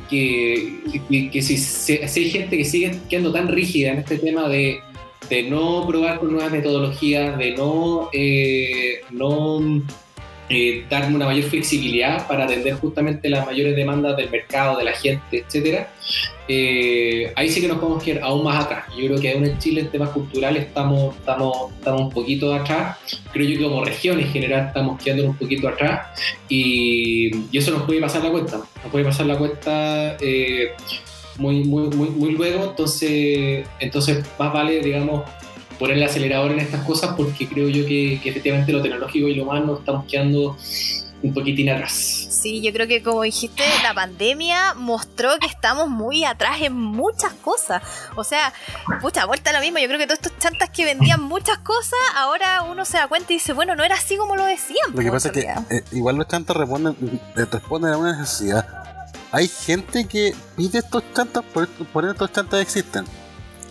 que, 0.10 1.30
que, 1.32 1.42
si, 1.42 1.58
si, 1.58 1.94
hay 1.94 2.30
gente 2.30 2.58
que 2.58 2.66
sigue 2.66 3.00
quedando 3.10 3.32
tan 3.32 3.48
rígida 3.48 3.92
en 3.92 4.00
este 4.00 4.18
tema 4.18 4.50
de, 4.50 4.80
de 5.30 5.44
no 5.44 5.88
probar 5.88 6.20
con 6.20 6.32
nuevas 6.32 6.52
metodologías, 6.52 7.38
de 7.38 7.52
no, 7.52 8.10
eh, 8.12 9.02
no 9.12 9.82
eh, 10.50 10.86
darme 10.90 11.16
una 11.16 11.26
mayor 11.26 11.46
flexibilidad 11.50 12.28
para 12.28 12.46
atender 12.46 12.76
justamente 12.76 13.30
las 13.30 13.46
mayores 13.46 13.76
demandas 13.76 14.16
del 14.18 14.30
mercado, 14.30 14.78
de 14.78 14.84
la 14.84 14.94
gente, 14.94 15.44
etcétera, 15.46 15.90
eh, 16.48 17.34
ahí 17.36 17.50
sí 17.50 17.60
que 17.60 17.68
nos 17.68 17.80
podemos 17.80 18.04
quedar 18.04 18.24
aún 18.24 18.44
más 18.44 18.64
atrás. 18.64 18.86
Yo 18.96 19.08
creo 19.08 19.20
que 19.20 19.32
aún 19.32 19.46
en 19.46 19.58
Chile 19.58 19.82
en 19.82 19.90
temas 19.90 20.10
culturales 20.10 20.66
estamos, 20.66 21.16
estamos, 21.16 21.74
estamos 21.74 22.02
un 22.02 22.10
poquito 22.12 22.54
atrás. 22.54 22.98
Creo 23.34 23.48
yo 23.48 23.58
que 23.58 23.64
como 23.64 23.84
región 23.84 24.20
en 24.20 24.28
general 24.28 24.68
estamos 24.68 25.02
quedando 25.02 25.26
un 25.26 25.36
poquito 25.36 25.68
atrás 25.68 26.08
y, 26.48 27.32
y 27.52 27.58
eso 27.58 27.72
nos 27.72 27.84
puede 27.84 28.00
pasar 28.00 28.24
la 28.24 28.32
cuenta. 28.32 28.58
Nos 28.58 28.92
puede 28.92 29.06
pasar 29.06 29.26
la 29.26 29.38
cuenta 29.38 30.18
eh, 30.22 30.74
muy, 31.38 31.64
muy, 31.64 31.90
muy, 31.90 32.10
muy 32.10 32.32
luego. 32.34 32.66
Entonces, 32.66 33.68
entonces 33.80 34.24
más 34.38 34.54
vale, 34.54 34.80
digamos, 34.82 35.24
poner 35.80 35.98
el 35.98 36.04
acelerador 36.04 36.52
en 36.52 36.60
estas 36.60 36.84
cosas 36.84 37.16
porque 37.16 37.48
creo 37.48 37.70
yo 37.70 37.86
que, 37.86 38.20
que 38.22 38.30
efectivamente 38.30 38.72
lo 38.72 38.82
tecnológico 38.82 39.28
y 39.28 39.36
lo 39.36 39.44
humano 39.44 39.78
estamos 39.78 40.06
quedando 40.06 40.58
un 41.26 41.34
poquitín 41.34 41.70
atrás. 41.70 41.92
Sí, 41.92 42.62
yo 42.62 42.72
creo 42.72 42.88
que 42.88 43.02
como 43.02 43.24
dijiste, 43.24 43.64
la 43.82 43.94
pandemia 43.94 44.76
mostró 44.76 45.38
que 45.40 45.48
estamos 45.48 45.90
muy 45.90 46.24
atrás 46.24 46.62
en 46.62 46.74
muchas 46.74 47.34
cosas. 47.34 47.82
O 48.16 48.24
sea, 48.24 48.54
pucha, 49.02 49.26
vuelta 49.26 49.50
a 49.50 49.54
lo 49.54 49.60
mismo. 49.60 49.80
Yo 49.80 49.88
creo 49.88 50.00
que 50.00 50.06
todos 50.06 50.20
estos 50.22 50.38
chantas 50.38 50.70
que 50.70 50.86
vendían 50.86 51.22
muchas 51.24 51.58
cosas, 51.60 52.00
ahora 52.16 52.62
uno 52.64 52.86
se 52.86 52.98
da 52.98 53.08
cuenta 53.08 53.34
y 53.34 53.38
dice, 53.38 53.54
bueno, 53.54 53.76
no 53.76 53.84
era 53.84 53.96
así 53.96 54.18
como 54.18 54.36
lo 54.36 54.46
decían. 54.46 54.92
Lo 54.94 55.02
que 55.02 55.12
pasa 55.12 55.30
es 55.30 55.34
que 55.34 55.76
eh, 55.76 55.84
igual 55.92 56.18
los 56.18 56.28
chantas 56.28 56.56
responden, 56.56 56.96
responden 57.36 57.94
a 57.94 57.98
una 57.98 58.20
necesidad. 58.20 58.68
Hay 59.32 59.48
gente 59.48 60.06
que 60.06 60.36
pide 60.56 60.80
estos 60.80 61.04
chantas, 61.14 61.44
por, 61.46 61.68
por 61.68 62.06
estos 62.06 62.32
chantas 62.32 62.62
existen. 62.62 63.06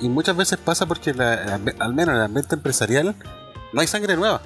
Y 0.05 0.09
muchas 0.11 0.37
veces 0.37 0.59
pasa 0.59 0.85
porque 0.85 1.13
al 1.13 1.95
menos 1.95 2.13
en 2.13 2.17
el 2.17 2.27
ambiente 2.27 2.55
empresarial 2.55 3.17
no 3.73 3.81
hay 3.81 3.87
sangre 3.87 4.19
nueva. 4.19 4.43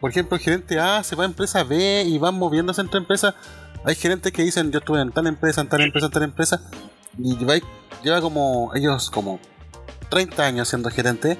Por 0.00 0.10
ejemplo, 0.10 0.36
el 0.36 0.42
gerente 0.42 0.80
A 0.80 1.04
se 1.04 1.14
va 1.14 1.22
a 1.22 1.26
empresa 1.26 1.62
B 1.62 2.02
y 2.02 2.18
van 2.18 2.34
moviéndose 2.34 2.80
entre 2.80 2.98
empresas. 2.98 3.36
Hay 3.84 3.94
gerentes 3.94 4.32
que 4.32 4.42
dicen 4.42 4.72
yo 4.72 4.80
estuve 4.80 5.00
en 5.00 5.12
tal 5.12 5.28
empresa, 5.28 5.60
en 5.60 5.68
tal 5.68 5.82
empresa, 5.82 6.06
en 6.06 6.12
tal 6.12 6.22
empresa. 6.24 6.60
Y 7.18 7.36
lleva 7.36 8.20
como 8.20 8.72
ellos 8.74 9.10
como 9.10 9.38
30 10.08 10.42
años 10.42 10.68
siendo 10.68 10.90
gerente 10.90 11.38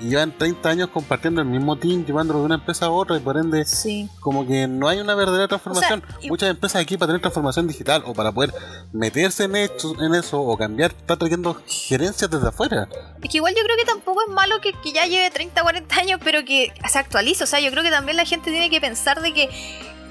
y 0.00 0.08
llevan 0.08 0.36
30 0.36 0.68
años 0.68 0.88
compartiendo 0.90 1.40
el 1.40 1.46
mismo 1.46 1.76
team, 1.76 2.04
llevándolo 2.04 2.40
de 2.40 2.46
una 2.46 2.54
empresa 2.56 2.86
a 2.86 2.90
otra 2.90 3.16
y 3.16 3.20
por 3.20 3.36
ende 3.36 3.64
sí. 3.64 4.08
como 4.20 4.46
que 4.46 4.66
no 4.68 4.88
hay 4.88 5.00
una 5.00 5.14
verdadera 5.14 5.48
transformación. 5.48 6.02
O 6.06 6.20
sea, 6.20 6.28
Muchas 6.28 6.50
empresas 6.50 6.82
aquí 6.82 6.96
para 6.96 7.08
tener 7.08 7.22
transformación 7.22 7.66
digital 7.66 8.02
o 8.06 8.12
para 8.12 8.32
poder 8.32 8.52
meterse 8.92 9.44
en, 9.44 9.56
hecho, 9.56 9.94
en 10.00 10.14
eso 10.14 10.40
o 10.40 10.56
cambiar, 10.56 10.92
está 10.92 11.16
trayendo 11.16 11.60
gerencias 11.66 12.30
desde 12.30 12.48
afuera. 12.48 12.88
Es 13.22 13.30
que 13.30 13.38
igual 13.38 13.54
yo 13.54 13.62
creo 13.64 13.76
que 13.76 13.84
tampoco 13.84 14.20
es 14.26 14.32
malo 14.32 14.60
que, 14.60 14.72
que 14.82 14.92
ya 14.92 15.06
lleve 15.06 15.30
30, 15.30 15.62
40 15.62 15.96
años, 15.96 16.20
pero 16.22 16.44
que 16.44 16.72
se 16.88 16.98
actualice. 16.98 17.44
O 17.44 17.46
sea, 17.46 17.60
yo 17.60 17.70
creo 17.70 17.82
que 17.82 17.90
también 17.90 18.16
la 18.16 18.24
gente 18.24 18.50
tiene 18.50 18.68
que 18.70 18.80
pensar 18.80 19.22
de 19.22 19.32
que 19.32 19.48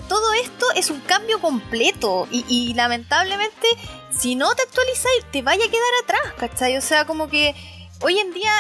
todo 0.08 0.34
esto 0.34 0.66
es 0.76 0.90
un 0.90 1.00
cambio 1.02 1.40
completo 1.40 2.28
y, 2.32 2.46
y 2.50 2.74
lamentablemente 2.74 3.68
si 4.12 4.36
no 4.36 4.54
te 4.54 4.64
actualizas 4.64 5.12
te 5.32 5.42
vaya 5.42 5.66
a 5.66 5.70
quedar 5.70 5.94
atrás, 6.04 6.34
¿cachai? 6.38 6.78
O 6.78 6.82
sea, 6.82 7.06
como 7.06 7.30
que 7.30 7.56
hoy 8.04 8.20
en 8.20 8.34
día 8.34 8.52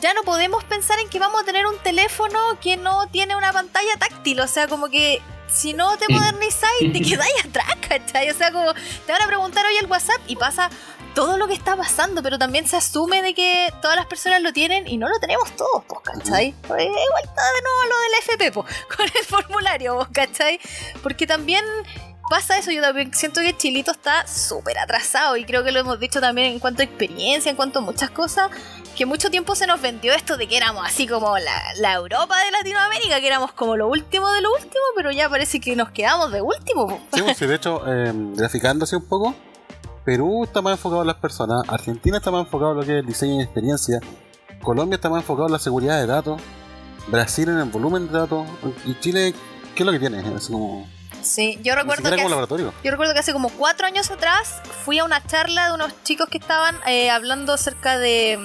ya 0.00 0.12
no 0.14 0.22
podemos 0.22 0.62
pensar 0.64 0.98
en 1.00 1.08
que 1.08 1.18
vamos 1.18 1.40
a 1.40 1.44
tener 1.44 1.66
un 1.66 1.78
teléfono 1.78 2.38
que 2.60 2.76
no 2.76 3.08
tiene 3.08 3.34
una 3.34 3.52
pantalla 3.52 3.96
táctil. 3.98 4.40
O 4.40 4.46
sea, 4.46 4.68
como 4.68 4.88
que 4.88 5.22
si 5.48 5.72
no 5.72 5.96
te 5.96 6.06
modernizáis, 6.12 6.92
te 6.92 7.00
quedáis 7.08 7.44
atrás, 7.44 7.74
¿cachai? 7.88 8.28
O 8.30 8.34
sea, 8.34 8.52
como 8.52 8.74
te 8.74 9.12
van 9.12 9.22
a 9.22 9.26
preguntar 9.26 9.64
hoy 9.66 9.76
el 9.76 9.86
WhatsApp 9.86 10.20
y 10.26 10.36
pasa 10.36 10.70
todo 11.16 11.38
lo 11.38 11.48
que 11.48 11.54
está 11.54 11.74
pasando, 11.74 12.22
pero 12.22 12.38
también 12.38 12.68
se 12.68 12.76
asume 12.76 13.22
de 13.22 13.32
que 13.32 13.72
todas 13.80 13.96
las 13.96 14.04
personas 14.04 14.42
lo 14.42 14.52
tienen 14.52 14.86
y 14.86 14.98
no 14.98 15.08
lo 15.08 15.18
tenemos 15.18 15.50
todos, 15.56 15.82
pues, 15.88 16.00
¿cachai? 16.04 16.54
Pues, 16.68 16.82
igual 16.82 17.24
está 17.24 17.42
de 17.42 17.62
nuevo 17.62 17.80
lo 17.88 17.98
del 18.00 18.12
FP, 18.20 18.52
pues, 18.52 18.66
con 18.96 19.06
el 19.06 19.24
formulario, 19.24 20.06
¿cachai? 20.12 20.60
Porque 21.02 21.26
también 21.26 21.64
pasa 22.28 22.58
eso, 22.58 22.70
yo 22.70 22.82
también 22.82 23.14
siento 23.14 23.40
que 23.40 23.56
Chilito 23.56 23.92
está 23.92 24.26
súper 24.26 24.78
atrasado 24.78 25.38
y 25.38 25.46
creo 25.46 25.64
que 25.64 25.72
lo 25.72 25.80
hemos 25.80 25.98
dicho 25.98 26.20
también 26.20 26.52
en 26.52 26.58
cuanto 26.58 26.82
a 26.82 26.84
experiencia, 26.84 27.48
en 27.48 27.56
cuanto 27.56 27.78
a 27.78 27.82
muchas 27.82 28.10
cosas, 28.10 28.50
que 28.94 29.06
mucho 29.06 29.30
tiempo 29.30 29.54
se 29.54 29.66
nos 29.66 29.80
vendió 29.80 30.12
esto 30.12 30.36
de 30.36 30.46
que 30.46 30.58
éramos 30.58 30.86
así 30.86 31.06
como 31.06 31.38
la, 31.38 31.62
la 31.78 31.94
Europa 31.94 32.36
de 32.44 32.50
Latinoamérica, 32.50 33.20
que 33.20 33.26
éramos 33.26 33.52
como 33.52 33.74
lo 33.78 33.88
último 33.88 34.30
de 34.32 34.42
lo 34.42 34.52
último, 34.52 34.84
pero 34.94 35.10
ya 35.12 35.30
parece 35.30 35.60
que 35.60 35.76
nos 35.76 35.88
quedamos 35.92 36.30
de 36.30 36.42
último. 36.42 37.00
Sí, 37.14 37.22
pues, 37.22 37.40
de 37.40 37.54
hecho, 37.54 37.82
eh, 37.86 38.12
graficándose 38.34 38.96
un 38.96 39.08
poco, 39.08 39.34
Perú 40.06 40.44
está 40.44 40.62
más 40.62 40.74
enfocado 40.74 41.00
en 41.00 41.08
las 41.08 41.16
personas, 41.16 41.64
Argentina 41.68 42.18
está 42.18 42.30
más 42.30 42.44
enfocado 42.44 42.70
en 42.70 42.76
lo 42.78 42.84
que 42.84 42.92
es 42.92 43.00
el 43.00 43.06
diseño 43.06 43.40
y 43.40 43.42
experiencia, 43.42 43.98
Colombia 44.62 44.94
está 44.94 45.10
más 45.10 45.22
enfocado 45.22 45.48
en 45.48 45.52
la 45.52 45.58
seguridad 45.58 45.98
de 46.00 46.06
datos, 46.06 46.40
Brasil 47.08 47.48
en 47.48 47.58
el 47.58 47.64
volumen 47.64 48.06
de 48.06 48.16
datos, 48.16 48.46
y 48.84 48.94
Chile, 49.00 49.34
¿qué 49.74 49.82
es 49.82 49.84
lo 49.84 49.90
que 49.90 49.98
tiene? 49.98 50.20
Es 50.36 50.46
como... 50.46 50.88
Sí, 51.22 51.58
yo 51.64 51.74
recuerdo, 51.74 52.08
que 52.08 52.22
hace, 52.22 52.62
yo 52.84 52.90
recuerdo 52.92 53.14
que 53.14 53.18
hace 53.18 53.32
como 53.32 53.48
cuatro 53.48 53.88
años 53.88 54.08
atrás 54.12 54.60
fui 54.84 55.00
a 55.00 55.04
una 55.04 55.26
charla 55.26 55.66
de 55.66 55.74
unos 55.74 55.92
chicos 56.04 56.28
que 56.28 56.38
estaban 56.38 56.76
eh, 56.86 57.10
hablando 57.10 57.52
acerca 57.52 57.98
de... 57.98 58.38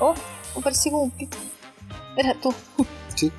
Oh, 0.00 0.14
me 0.54 0.60
pareció 0.60 0.92
como 0.92 1.04
un 1.04 1.12
pito. 1.12 1.38
Era 2.16 2.34
tú. 2.34 2.54
Sí. 3.14 3.30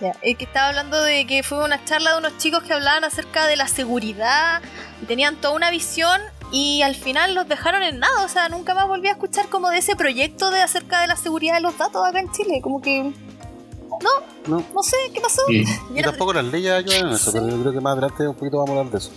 Ya, 0.00 0.16
eh, 0.22 0.36
que 0.36 0.44
estaba 0.44 0.68
hablando 0.68 1.02
de 1.02 1.26
que 1.26 1.42
fue 1.42 1.62
una 1.62 1.84
charla 1.84 2.12
de 2.12 2.18
unos 2.18 2.38
chicos 2.38 2.62
que 2.62 2.72
hablaban 2.72 3.04
acerca 3.04 3.46
de 3.46 3.56
la 3.56 3.68
seguridad 3.68 4.62
y 5.02 5.04
tenían 5.04 5.36
toda 5.36 5.54
una 5.54 5.70
visión 5.70 6.18
y 6.50 6.82
al 6.82 6.94
final 6.94 7.34
los 7.34 7.48
dejaron 7.48 7.82
en 7.82 7.98
nada, 7.98 8.24
o 8.24 8.28
sea, 8.28 8.48
nunca 8.48 8.74
más 8.74 8.88
volví 8.88 9.08
a 9.08 9.12
escuchar 9.12 9.48
como 9.48 9.70
de 9.70 9.78
ese 9.78 9.96
proyecto 9.96 10.50
de 10.50 10.62
acerca 10.62 11.00
de 11.00 11.06
la 11.06 11.16
seguridad 11.16 11.54
de 11.54 11.60
los 11.60 11.76
datos 11.76 12.06
acá 12.06 12.20
en 12.20 12.30
Chile, 12.32 12.60
como 12.62 12.80
que 12.80 13.02
no, 13.02 14.10
no, 14.46 14.64
no 14.74 14.82
sé 14.82 14.96
qué 15.12 15.20
pasó. 15.20 15.42
Sí. 15.48 15.64
Y 15.94 16.02
tampoco 16.02 16.32
las 16.32 16.44
leyes 16.44 16.72
ayudan 16.72 17.08
en 17.08 17.14
eso, 17.14 17.30
sí. 17.30 17.38
pero 17.38 17.48
yo 17.48 17.60
creo 17.60 17.72
que 17.72 17.80
más 17.80 17.92
adelante 17.92 18.28
un 18.28 18.34
poquito 18.34 18.58
vamos 18.58 18.70
a 18.70 18.78
hablar 18.78 18.92
de 18.92 18.98
eso. 18.98 19.10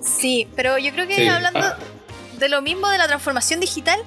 Sí, 0.00 0.48
pero 0.56 0.78
yo 0.78 0.92
creo 0.92 1.06
que 1.06 1.16
sí. 1.16 1.28
hablando 1.28 1.60
ah. 1.60 1.76
de 2.38 2.48
lo 2.48 2.62
mismo 2.62 2.88
de 2.88 2.98
la 2.98 3.06
transformación 3.06 3.60
digital, 3.60 3.98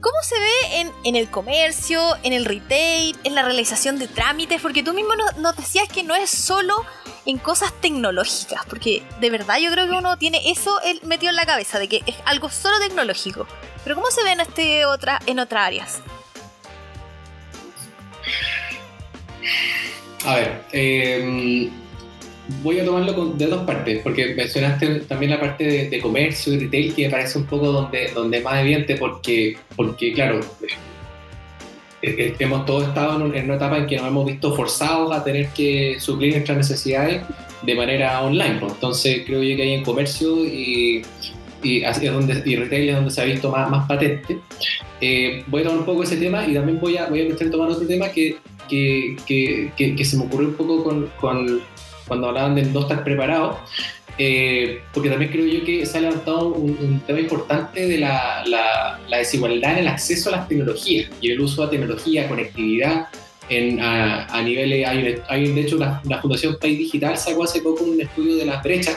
¿cómo 0.00 0.16
se 0.22 0.34
ve 0.38 0.92
en, 1.04 1.16
el 1.16 1.30
comercio, 1.30 2.16
en 2.22 2.32
el 2.32 2.44
retail, 2.44 3.16
en 3.24 3.34
la 3.34 3.42
realización 3.42 3.98
de 3.98 4.08
trámites? 4.08 4.60
Porque 4.60 4.82
tú 4.82 4.94
mismo 4.94 5.14
nos, 5.14 5.36
nos 5.36 5.56
decías 5.56 5.88
que 5.88 6.02
no 6.02 6.14
es 6.14 6.30
solo 6.30 6.84
en 7.26 7.38
cosas 7.38 7.72
tecnológicas, 7.80 8.64
porque 8.66 9.02
de 9.20 9.30
verdad 9.30 9.58
yo 9.58 9.70
creo 9.70 9.86
que 9.86 9.92
uno 9.92 10.16
tiene 10.16 10.40
eso 10.50 10.78
metido 11.02 11.30
en 11.30 11.36
la 11.36 11.46
cabeza, 11.46 11.78
de 11.78 11.88
que 11.88 12.02
es 12.06 12.16
algo 12.24 12.50
solo 12.50 12.78
tecnológico. 12.80 13.46
Pero 13.84 13.96
¿cómo 13.96 14.10
se 14.10 14.22
ve 14.24 14.32
en, 14.32 14.40
este 14.40 14.84
otra, 14.86 15.20
en 15.26 15.38
otras 15.38 15.66
áreas? 15.66 16.00
A 20.26 20.34
ver, 20.34 20.64
eh, 20.72 21.70
voy 22.62 22.80
a 22.80 22.84
tomarlo 22.84 23.26
de 23.32 23.46
dos 23.46 23.64
partes, 23.64 24.00
porque 24.02 24.34
mencionaste 24.34 25.00
también 25.00 25.32
la 25.32 25.40
parte 25.40 25.88
de, 25.88 26.00
comercio 26.00 26.54
y 26.54 26.60
retail, 26.60 26.94
que 26.94 27.04
me 27.04 27.10
parece 27.10 27.38
un 27.38 27.46
poco 27.46 27.70
donde, 27.70 28.10
donde 28.14 28.40
más 28.40 28.60
evidente, 28.60 28.96
porque, 28.96 29.56
porque 29.76 30.12
claro, 30.12 30.40
eh, 32.02 32.34
hemos 32.38 32.64
todos 32.64 32.88
estado 32.88 33.24
en 33.34 33.44
una 33.44 33.56
etapa 33.56 33.78
en 33.78 33.86
que 33.86 33.96
nos 33.96 34.06
hemos 34.06 34.26
visto 34.26 34.54
forzados 34.54 35.14
a 35.14 35.22
tener 35.22 35.48
que 35.48 35.96
suplir 36.00 36.32
nuestras 36.32 36.58
necesidades 36.58 37.22
de 37.62 37.74
manera 37.74 38.22
online. 38.22 38.58
Pues. 38.58 38.72
Entonces 38.72 39.22
creo 39.26 39.42
yo 39.42 39.56
que 39.56 39.62
hay 39.62 39.72
en 39.72 39.84
comercio 39.84 40.44
y, 40.44 41.02
es 41.62 42.12
donde, 42.12 42.42
y 42.46 42.56
retail 42.56 42.88
es 42.88 42.94
donde 42.94 43.10
se 43.10 43.20
ha 43.20 43.24
visto 43.24 43.50
más, 43.50 43.70
más 43.70 43.86
patente. 43.86 44.38
Eh, 45.00 45.44
voy 45.46 45.60
a 45.60 45.64
tomar 45.64 45.80
un 45.80 45.86
poco 45.86 46.02
ese 46.02 46.16
tema 46.16 46.46
y 46.46 46.54
también 46.54 46.80
voy 46.80 46.96
a, 46.96 47.06
voy 47.06 47.20
a 47.20 47.22
empezar 47.24 47.50
tomar 47.50 47.68
otro 47.68 47.86
tema 47.86 48.08
que, 48.10 48.36
que, 48.68 49.16
que, 49.76 50.04
se 50.04 50.16
me 50.16 50.24
ocurrió 50.24 50.48
un 50.48 50.54
poco 50.54 50.84
con, 50.84 51.10
con, 51.20 51.60
cuando 52.10 52.26
hablaban 52.26 52.56
de 52.56 52.64
no 52.64 52.80
estar 52.80 53.04
preparado. 53.04 53.60
eh, 54.18 54.82
porque 54.92 55.08
también 55.08 55.30
creo 55.30 55.46
yo 55.46 55.64
que 55.64 55.86
se 55.86 55.96
ha 55.96 56.00
levantado 56.00 56.48
un, 56.48 57.00
tema 57.06 57.20
importante 57.20 57.86
de 57.86 57.98
la, 57.98 58.42
la, 58.46 59.16
desigualdad 59.18 59.74
en 59.74 59.78
el 59.78 59.88
acceso 59.88 60.28
a 60.28 60.32
las 60.38 60.48
tecnologías 60.48 61.08
y 61.20 61.30
el 61.30 61.40
uso 61.40 61.62
de 61.64 61.68
tecnología, 61.68 62.28
conectividad. 62.28 63.06
En, 63.48 63.80
a, 63.80 64.26
a 64.26 64.42
niveles, 64.42 64.86
hay, 64.86 65.18
hay, 65.28 65.52
de 65.52 65.60
hecho 65.60 65.76
la, 65.76 66.00
la, 66.04 66.20
Fundación 66.20 66.56
País 66.60 66.78
Digital 66.78 67.16
sacó 67.16 67.44
hace 67.44 67.60
poco 67.60 67.82
un 67.82 68.00
estudio 68.00 68.36
de 68.36 68.44
las 68.44 68.62
brechas 68.62 68.96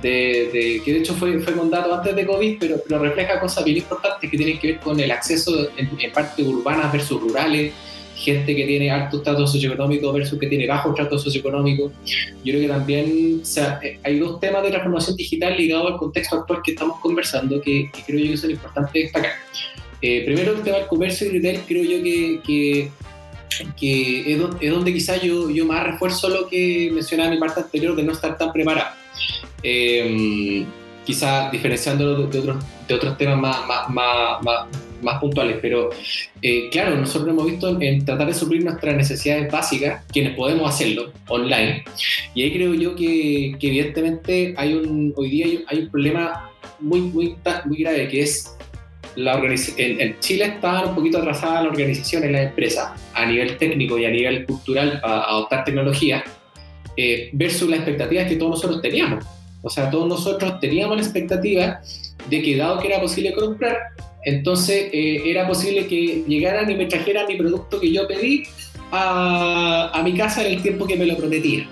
de, 0.00 0.80
que 0.84 0.92
de 0.92 0.98
hecho 0.98 1.14
fue, 1.14 1.38
fue 1.40 1.54
con 1.54 1.70
datos 1.70 1.92
antes 1.98 2.14
de 2.14 2.26
COVID, 2.26 2.56
pero, 2.58 2.76
pero 2.86 2.98
refleja 3.00 3.40
cosas 3.40 3.64
bien 3.64 3.78
importantes 3.78 4.30
que 4.30 4.36
tienen 4.36 4.58
que 4.58 4.72
ver 4.72 4.80
con 4.80 4.98
el 5.00 5.10
acceso 5.10 5.68
en, 5.76 5.90
en 5.98 6.12
partes 6.12 6.46
urbanas 6.46 6.92
versus 6.92 7.20
rurales, 7.20 7.72
gente 8.16 8.56
que 8.56 8.64
tiene 8.64 8.90
alto 8.90 9.20
trato 9.20 9.46
socioeconómico 9.46 10.10
versus 10.12 10.38
que 10.38 10.46
tiene 10.46 10.66
bajo 10.66 10.94
trato 10.94 11.18
socioeconómico. 11.18 11.92
Yo 12.44 12.52
creo 12.52 12.60
que 12.62 12.68
también 12.68 13.42
eh, 13.82 13.98
hay 14.02 14.18
dos 14.18 14.40
temas 14.40 14.62
de 14.62 14.70
transformación 14.70 15.16
digital 15.16 15.56
ligados 15.56 15.92
al 15.92 15.98
contexto 15.98 16.36
actual 16.36 16.60
que 16.64 16.72
estamos 16.72 16.98
conversando 17.00 17.60
que, 17.60 17.90
creo 18.06 18.18
yo 18.18 18.30
que 18.30 18.36
son 18.38 18.50
importantes 18.50 19.04
destacar. 19.04 19.32
Eh, 20.00 20.24
primero, 20.24 20.52
el 20.52 20.62
tema 20.62 20.78
del 20.78 20.86
comercio 20.86 21.26
y 21.26 21.30
retail, 21.30 21.60
creo 21.66 21.84
yo 21.84 22.02
que, 22.02 22.40
que, 22.46 22.90
que 23.78 24.32
es, 24.32 24.70
donde 24.70 24.92
quizás 24.92 25.20
yo, 25.20 25.50
yo 25.50 25.66
más 25.66 25.84
refuerzo 25.84 26.28
lo 26.28 26.48
que 26.48 26.90
mencionaba 26.92 27.28
en 27.28 27.34
mi 27.34 27.40
parte 27.40 27.60
anterior 27.60 27.94
de 27.94 28.02
no 28.02 28.12
estar 28.12 28.36
tan 28.38 28.52
preparado. 28.52 28.94
Eh, 29.62 30.64
diferenciándolo 31.52 32.26
de, 32.26 32.38
otros, 32.38 32.64
de 32.88 32.94
otros 32.94 33.16
temas 33.16 33.38
más, 33.38 33.68
más, 33.68 33.90
más, 33.90 34.42
más 34.42 34.66
puntuales, 35.14 35.58
pero 35.62 35.90
eh, 36.42 36.68
claro, 36.70 36.96
nosotros 36.96 37.30
hemos 37.30 37.46
visto 37.46 37.80
en, 37.80 38.04
tratar 38.04 38.26
de 38.26 38.34
suplir 38.34 38.64
nuestras 38.64 38.96
necesidades 38.96 39.50
básicas, 39.50 40.04
quienes 40.12 40.34
podemos 40.36 40.68
hacerlo 40.68 41.12
online, 41.28 41.84
y 42.34 42.42
ahí 42.42 42.52
creo 42.52 42.74
yo 42.74 42.94
que, 42.94 43.56
que 43.58 43.68
evidentemente 43.68 44.54
hay 44.56 44.74
un, 44.74 45.14
hoy 45.16 45.30
día 45.30 45.46
hay, 45.68 45.78
un 45.78 45.90
problema 45.90 46.50
muy, 46.80 47.00
muy, 47.00 47.36
muy 47.64 47.78
grave, 47.78 48.08
que 48.08 48.22
es 48.22 48.56
la 49.14 49.36
organización, 49.36 50.00
en, 50.00 50.20
Chile 50.20 50.44
está 50.44 50.84
un 50.84 50.94
poquito 50.94 51.18
atrasada 51.18 51.62
la 51.62 51.70
organización 51.70 52.24
en 52.24 52.32
las 52.32 52.42
empresas 52.48 52.90
a 53.14 53.24
nivel 53.24 53.56
técnico 53.56 53.98
y 53.98 54.04
a 54.04 54.10
nivel 54.10 54.44
cultural 54.44 55.00
para 55.00 55.22
adoptar 55.22 55.64
tecnología 55.64 56.22
eh, 56.96 57.30
versus 57.32 57.68
las 57.68 57.80
expectativas 57.80 58.28
que 58.28 58.36
todos 58.36 58.50
nosotros 58.50 58.82
teníamos. 58.82 59.24
O 59.62 59.70
sea, 59.70 59.90
todos 59.90 60.06
nosotros 60.06 60.60
teníamos 60.60 60.96
la 60.96 61.02
expectativa 61.02 61.80
de 62.28 62.42
que 62.42 62.56
dado 62.56 62.78
que 62.78 62.88
era 62.88 63.00
posible 63.00 63.32
comprar, 63.32 63.76
entonces 64.26 64.90
eh, 64.92 65.22
era 65.24 65.46
posible 65.46 65.86
que 65.86 66.24
llegaran 66.26 66.68
y 66.68 66.74
me 66.74 66.86
trajeran 66.86 67.28
mi 67.28 67.36
producto 67.36 67.80
que 67.80 67.92
yo 67.92 68.08
pedí 68.08 68.42
a, 68.90 70.02
mi 70.04 70.14
casa 70.14 70.44
en 70.44 70.54
el 70.54 70.62
tiempo 70.62 70.84
que 70.84 70.96
me 70.96 71.06
lo 71.06 71.16
prometía. 71.16 71.68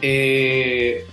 Eh, 0.00 1.04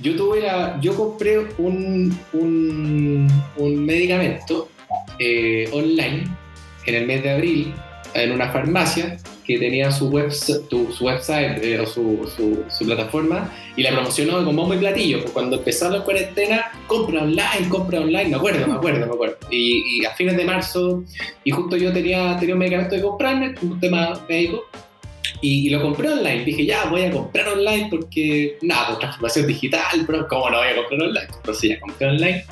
yo 0.00 0.16
tuve 0.16 0.42
yo 0.80 0.96
compré 0.96 1.38
un, 1.58 2.18
un, 2.32 3.28
un 3.56 3.86
medicamento 3.86 4.68
eh, 5.20 5.68
online 5.72 6.24
en 6.84 6.94
el 6.94 7.06
mes 7.06 7.22
de 7.22 7.30
abril 7.30 7.74
en 8.14 8.32
una 8.32 8.50
farmacia 8.50 9.16
que 9.46 9.58
tenía 9.58 9.90
su, 9.90 10.08
web, 10.08 10.32
su, 10.32 10.96
website 11.00 11.62
eh, 11.62 11.78
o 11.78 11.86
su, 11.86 12.28
su, 12.68 12.84
plataforma 12.84 13.52
y 13.76 13.82
la 13.82 13.92
promocionó 13.92 14.44
como 14.44 14.66
muy 14.66 14.78
platillo. 14.78 15.20
Pues 15.20 15.30
cuando 15.30 15.56
empezó 15.56 15.88
la 15.88 16.02
cuarentena, 16.02 16.72
compra 16.86 17.22
online, 17.22 17.68
compra 17.68 18.00
online, 18.00 18.30
me 18.30 18.36
acuerdo, 18.36 18.66
me 18.66 18.74
acuerdo, 18.74 19.06
me 19.06 19.12
acuerdo. 19.12 19.36
Y, 19.50 20.04
a 20.04 20.10
fines 20.14 20.36
de 20.36 20.44
marzo, 20.44 21.04
y 21.44 21.50
justo 21.50 21.76
yo 21.76 21.92
tenía, 21.92 22.36
tenía 22.38 22.54
un 22.54 22.58
medicamento 22.58 22.96
de 22.96 23.02
comprarme, 23.02 23.54
un 23.62 23.78
tema 23.78 24.20
médico, 24.28 24.64
y, 25.40 25.70
lo 25.70 25.80
compré 25.80 26.08
online. 26.08 26.44
Dije, 26.44 26.66
ya, 26.66 26.86
voy 26.86 27.02
a 27.02 27.10
comprar 27.10 27.48
online 27.48 27.86
porque, 27.88 28.58
nada, 28.62 28.88
pues 28.88 28.98
transformación 28.98 29.46
digital, 29.46 30.04
pero 30.06 30.26
¿cómo 30.28 30.50
no 30.50 30.58
voy 30.58 30.68
a 30.68 30.76
comprar 30.76 31.02
online? 31.02 31.28
Entonces 31.36 31.70
ya 31.70 31.80
compré 31.80 32.08
online. 32.08 32.44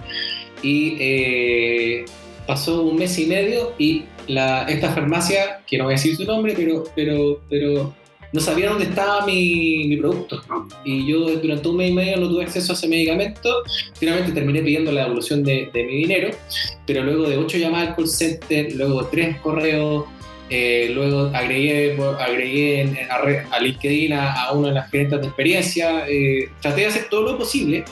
Y 0.62 0.96
eh, 1.00 2.04
pasó 2.46 2.82
un 2.82 2.96
mes 2.96 3.18
y 3.18 3.26
medio 3.26 3.74
y 3.78 4.04
la, 4.28 4.64
esta 4.64 4.90
farmacia, 4.90 5.60
que 5.66 5.78
no 5.78 5.84
voy 5.84 5.94
a 5.94 5.96
decir 5.96 6.16
su 6.16 6.24
nombre, 6.24 6.54
pero, 6.56 6.84
pero, 6.94 7.40
pero 7.48 7.94
no 8.34 8.40
sabía 8.40 8.68
dónde 8.68 8.86
estaba 8.86 9.24
mi, 9.24 9.96
producto. 9.96 10.42
Y 10.84 11.06
yo 11.06 11.36
durante 11.36 11.68
un 11.68 11.76
mes 11.76 11.90
y 11.90 11.92
medio 11.94 12.16
no 12.16 12.28
tuve 12.28 12.42
acceso 12.42 12.72
a 12.72 12.74
ese 12.74 12.88
medicamento. 12.88 13.62
Finalmente 13.94 14.32
terminé 14.32 14.60
pidiendo 14.60 14.90
la 14.90 15.02
devolución 15.02 15.44
de, 15.44 15.70
mi 15.72 15.98
dinero, 15.98 16.30
pero 16.84 17.04
luego 17.04 17.28
de 17.28 17.36
ocho 17.36 17.58
llamadas 17.58 17.90
al 17.90 17.96
call 17.96 18.08
center, 18.08 18.72
luego 18.74 19.06
tres 19.06 19.36
correos, 19.38 20.06
eh, 20.50 20.90
luego 20.92 21.30
agregué, 21.32 21.96
agregué 22.18 23.06
a, 23.08 23.60
LinkedIn 23.60 24.12
a, 24.14 24.50
uno 24.52 24.66
de 24.66 24.74
las 24.74 24.90
gerentes 24.90 25.20
de 25.20 25.26
experiencia. 25.28 26.04
Eh, 26.08 26.48
traté 26.60 26.80
de 26.80 26.86
hacer 26.88 27.06
todo 27.08 27.22
lo 27.22 27.38
posible 27.38 27.84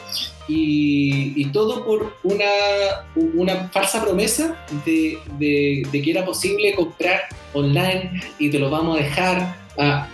y, 0.48 1.44
todo 1.52 1.84
por 1.84 2.14
una, 2.22 2.44
una 3.14 3.68
falsa 3.68 4.02
promesa 4.02 4.64
de, 4.84 5.18
de, 5.38 6.02
que 6.02 6.10
era 6.10 6.24
posible 6.24 6.74
comprar 6.74 7.22
online 7.52 8.22
y 8.38 8.50
te 8.50 8.58
lo 8.58 8.70
vamos 8.70 8.98
a 8.98 9.02
dejar. 9.02 9.56
A, 9.78 10.08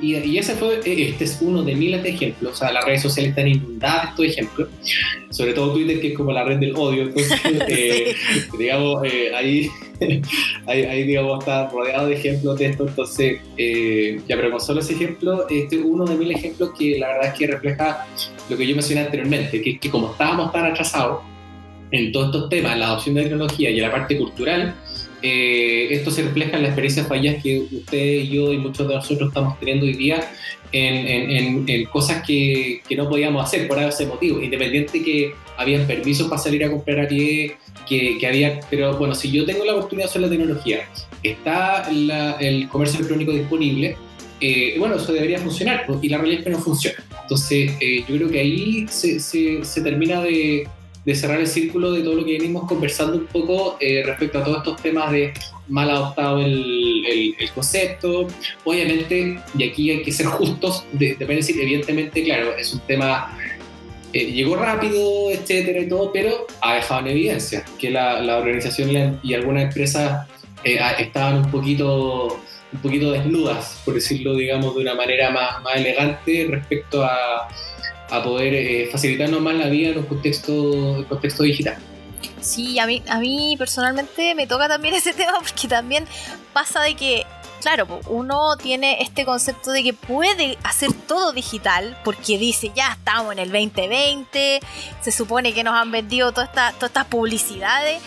y, 0.00 0.38
ese 0.38 0.54
fue, 0.54 0.80
e, 0.84 1.10
este 1.10 1.24
es 1.24 1.38
uno 1.40 1.62
de 1.62 1.74
miles 1.74 2.02
de 2.02 2.10
ejemplos. 2.10 2.52
O 2.52 2.56
sea, 2.56 2.72
las 2.72 2.84
redes 2.84 3.02
sociales 3.02 3.30
están 3.30 3.48
inundadas 3.48 4.02
de 4.02 4.08
estos 4.10 4.26
ejemplos, 4.26 4.68
sobre 5.30 5.52
todo 5.52 5.72
Twitter, 5.72 6.00
que 6.00 6.08
es 6.08 6.16
como 6.16 6.32
la 6.32 6.44
red 6.44 6.58
del 6.58 6.74
odio. 6.76 7.04
Entonces, 7.04 7.40
eh, 7.68 8.14
digamos, 8.58 9.04
eh, 9.04 9.34
ahí, 9.34 9.70
ahí, 10.66 11.02
digamos, 11.04 11.40
está 11.40 11.68
rodeado 11.68 12.08
de 12.08 12.14
ejemplos 12.14 12.58
de 12.58 12.66
esto. 12.66 12.86
Entonces, 12.86 13.40
eh, 13.56 14.20
ya, 14.28 14.36
pero 14.36 14.50
con 14.50 14.60
solo 14.60 14.80
ese 14.80 14.94
ejemplo, 14.94 15.46
este 15.48 15.76
es 15.76 15.82
uno 15.84 16.04
de 16.04 16.16
mil 16.16 16.30
ejemplos 16.30 16.70
que 16.78 16.98
la 16.98 17.08
verdad 17.08 17.26
es 17.28 17.34
que 17.34 17.46
refleja 17.46 18.06
lo 18.48 18.56
que 18.56 18.66
yo 18.66 18.74
mencioné 18.74 19.02
anteriormente, 19.02 19.60
que, 19.62 19.78
que 19.78 19.90
como 19.90 20.12
estábamos 20.12 20.52
tan 20.52 20.66
atrasados 20.66 21.20
en 21.90 22.12
todos 22.12 22.26
estos 22.26 22.48
temas, 22.50 22.76
la 22.76 22.86
adopción 22.86 23.14
de 23.14 23.22
tecnología 23.22 23.70
y 23.70 23.80
la 23.80 23.90
parte 23.90 24.18
cultural, 24.18 24.74
eh, 25.26 25.88
esto 25.88 26.10
se 26.10 26.20
refleja 26.20 26.58
en 26.58 26.64
las 26.64 26.72
experiencias 26.72 27.08
fallas 27.08 27.42
que 27.42 27.60
usted 27.60 27.96
y 27.98 28.28
yo 28.28 28.52
y 28.52 28.58
muchos 28.58 28.86
de 28.86 28.94
nosotros 28.94 29.28
estamos 29.28 29.58
teniendo 29.58 29.86
hoy 29.86 29.94
día 29.94 30.30
en, 30.70 31.86
cosas 31.86 32.22
que, 32.26 32.82
no 32.94 33.08
podíamos 33.08 33.42
hacer 33.42 33.66
por 33.66 33.78
ese 33.78 34.04
motivo, 34.04 34.42
independiente 34.42 35.02
que 35.02 35.32
habían 35.56 35.86
permisos 35.86 36.28
para 36.28 36.42
salir 36.42 36.62
a 36.64 36.70
comprar 36.70 37.00
a 37.00 37.08
pie, 37.08 37.56
que, 37.88 38.18
había, 38.26 38.60
pero 38.68 38.98
bueno, 38.98 39.14
si 39.14 39.30
yo 39.30 39.46
tengo 39.46 39.64
la 39.64 39.74
oportunidad 39.76 40.10
usar 40.10 40.20
la 40.20 40.28
tecnología, 40.28 40.90
está 41.22 41.88
el 41.88 42.68
comercio 42.68 42.98
electrónico 42.98 43.32
disponible, 43.32 43.96
eh, 44.42 44.74
bueno, 44.78 44.96
eso 44.96 45.10
debería 45.10 45.38
funcionar, 45.38 45.86
y 46.02 46.08
la 46.10 46.18
realidad 46.18 46.40
es 46.40 46.44
que 46.44 46.50
no 46.50 46.58
funciona. 46.58 47.02
Entonces, 47.22 47.72
eh, 47.80 48.04
yo 48.06 48.16
creo 48.16 48.28
que 48.28 48.40
ahí 48.40 48.86
se 48.88 49.80
termina 49.80 50.20
de, 50.20 50.68
de 51.04 51.14
cerrar 51.14 51.40
el 51.40 51.46
círculo 51.46 51.92
de 51.92 52.02
todo 52.02 52.14
lo 52.14 52.24
que 52.24 52.32
venimos 52.32 52.66
conversando 52.66 53.18
un 53.18 53.26
poco 53.26 53.76
eh, 53.80 54.02
respecto 54.04 54.38
a 54.38 54.44
todos 54.44 54.58
estos 54.58 54.82
temas 54.82 55.12
de 55.12 55.32
mal 55.68 55.90
adoptado 55.90 56.40
el, 56.40 57.04
el, 57.38 57.50
concepto. 57.54 58.26
Obviamente, 58.64 59.38
y 59.56 59.64
aquí 59.64 59.90
hay 59.90 60.02
que 60.02 60.12
ser 60.12 60.26
justos, 60.38 60.84
depende 60.92 61.26
de 61.26 61.36
decir, 61.36 61.60
evidentemente, 61.60 62.24
claro, 62.24 62.56
es 62.56 62.72
un 62.72 62.80
tema, 62.80 63.36
eh, 64.12 64.32
llegó 64.32 64.56
rápido, 64.56 65.30
etcétera 65.30 65.80
y 65.80 65.88
todo, 65.88 66.10
pero 66.12 66.46
ha 66.60 66.76
dejado 66.76 67.00
en 67.00 67.08
evidencia 67.08 67.64
que 67.78 67.90
la, 67.90 68.20
la 68.20 68.38
organización 68.38 69.20
y 69.22 69.34
algunas 69.34 69.64
empresas 69.64 70.26
eh, 70.64 70.78
estaban 70.98 71.44
un 71.44 71.50
poquito 71.50 72.40
un 72.72 72.80
poquito 72.80 73.12
desnudas, 73.12 73.80
por 73.84 73.94
decirlo, 73.94 74.34
digamos, 74.34 74.74
de 74.74 74.80
una 74.80 74.96
manera 74.96 75.30
más, 75.30 75.62
más 75.62 75.76
elegante 75.76 76.48
respecto 76.50 77.04
a, 77.04 77.48
a 78.10 78.22
poder 78.22 78.54
eh, 78.54 78.88
facilitarnos 78.90 79.40
más 79.40 79.54
la 79.54 79.68
vida 79.68 79.90
en 79.90 79.98
un 79.98 80.04
contexto, 80.06 81.04
contexto 81.08 81.42
digital. 81.42 81.76
Sí, 82.40 82.78
a 82.78 82.86
mí, 82.86 83.02
a 83.08 83.18
mí 83.18 83.56
personalmente 83.58 84.34
me 84.34 84.46
toca 84.46 84.68
también 84.68 84.94
ese 84.94 85.12
tema 85.12 85.38
porque 85.38 85.68
también 85.68 86.06
pasa 86.52 86.82
de 86.82 86.94
que, 86.94 87.26
claro, 87.60 88.00
uno 88.08 88.56
tiene 88.56 89.02
este 89.02 89.24
concepto 89.24 89.70
de 89.70 89.82
que 89.82 89.94
puede 89.94 90.58
hacer 90.62 90.92
todo 90.92 91.32
digital 91.32 91.98
porque 92.04 92.38
dice, 92.38 92.70
ya 92.74 92.92
estamos 92.92 93.32
en 93.32 93.38
el 93.38 93.50
2020, 93.50 94.60
se 95.00 95.12
supone 95.12 95.54
que 95.54 95.64
nos 95.64 95.74
han 95.74 95.90
vendido 95.90 96.32
todas 96.32 96.50
estas 96.50 96.78
todas 96.78 97.06
publicidades. 97.06 98.00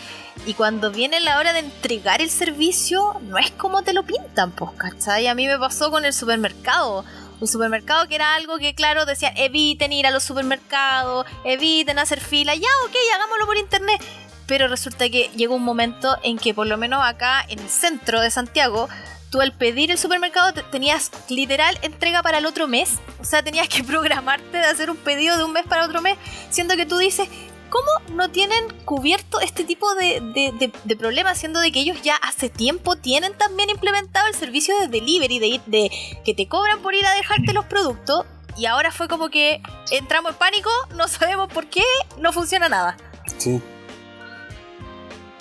Y 0.45 0.53
cuando 0.53 0.91
viene 0.91 1.19
la 1.19 1.39
hora 1.39 1.51
de 1.51 1.59
entregar 1.59 2.21
el 2.21 2.29
servicio, 2.29 3.19
no 3.23 3.39
es 3.39 3.49
como 3.51 3.81
te 3.81 3.91
lo 3.91 4.03
pintan, 4.03 4.51
pues, 4.51 4.69
¿cachai? 4.77 5.25
A 5.25 5.33
mí 5.33 5.47
me 5.47 5.57
pasó 5.57 5.89
con 5.89 6.05
el 6.05 6.13
supermercado 6.13 7.03
un 7.39 7.47
supermercado 7.47 8.07
que 8.07 8.15
era 8.15 8.35
algo 8.35 8.57
que, 8.57 8.73
claro, 8.75 9.05
decían 9.05 9.33
eviten 9.37 9.93
ir 9.93 10.07
a 10.07 10.11
los 10.11 10.23
supermercados, 10.23 11.25
eviten 11.43 11.99
hacer 11.99 12.19
fila, 12.19 12.55
ya, 12.55 12.67
ok, 12.85 12.95
hagámoslo 13.15 13.45
por 13.45 13.57
internet. 13.57 14.01
Pero 14.47 14.67
resulta 14.67 15.09
que 15.09 15.29
llegó 15.35 15.55
un 15.55 15.63
momento 15.63 16.17
en 16.23 16.37
que, 16.37 16.53
por 16.53 16.67
lo 16.67 16.77
menos 16.77 17.03
acá 17.03 17.45
en 17.49 17.59
el 17.59 17.69
centro 17.69 18.21
de 18.21 18.31
Santiago, 18.31 18.87
tú 19.29 19.41
al 19.41 19.51
pedir 19.51 19.91
el 19.91 19.97
supermercado 19.97 20.53
tenías 20.71 21.11
literal 21.29 21.77
entrega 21.81 22.23
para 22.23 22.37
el 22.37 22.45
otro 22.45 22.67
mes. 22.67 22.99
O 23.19 23.25
sea, 23.25 23.43
tenías 23.43 23.67
que 23.67 23.83
programarte 23.83 24.57
de 24.57 24.65
hacer 24.65 24.89
un 24.89 24.97
pedido 24.97 25.37
de 25.37 25.43
un 25.43 25.51
mes 25.51 25.65
para 25.65 25.85
otro 25.85 26.01
mes, 26.01 26.17
siendo 26.49 26.75
que 26.75 26.85
tú 26.85 26.97
dices, 26.97 27.27
¿cómo 27.69 28.15
no 28.15 28.29
tienen 28.29 28.65
cubierto 28.85 29.39
este 29.39 29.63
tipo 29.63 29.93
de, 29.95 30.21
de, 30.83 30.95
problemas, 30.95 31.37
siendo 31.37 31.59
de 31.59 31.71
que 31.71 31.79
ellos 31.79 32.01
ya 32.01 32.15
hace 32.15 32.49
tiempo 32.49 32.95
tienen 32.95 33.37
también 33.37 33.69
implementado 33.69 34.27
el 34.27 34.35
servicio 34.35 34.77
de 34.79 34.87
delivery, 34.87 35.39
de, 35.39 35.61
de 35.65 35.91
que 36.23 36.33
te 36.33 36.47
cobran 36.47 36.81
por 36.81 36.93
ir 36.95 37.05
a 37.05 37.13
dejarte 37.15 37.53
los 37.53 37.65
productos? 37.65 38.25
Y 38.57 38.65
ahora 38.65 38.91
fue 38.91 39.07
como 39.07 39.29
que 39.29 39.61
entramos 39.91 40.31
en 40.31 40.37
pánico, 40.37 40.69
no 40.95 41.07
sabemos 41.07 41.47
por 41.53 41.69
qué, 41.69 41.83
no 42.17 42.33
funciona 42.33 42.67
nada. 42.67 42.97
Sí. 43.37 43.61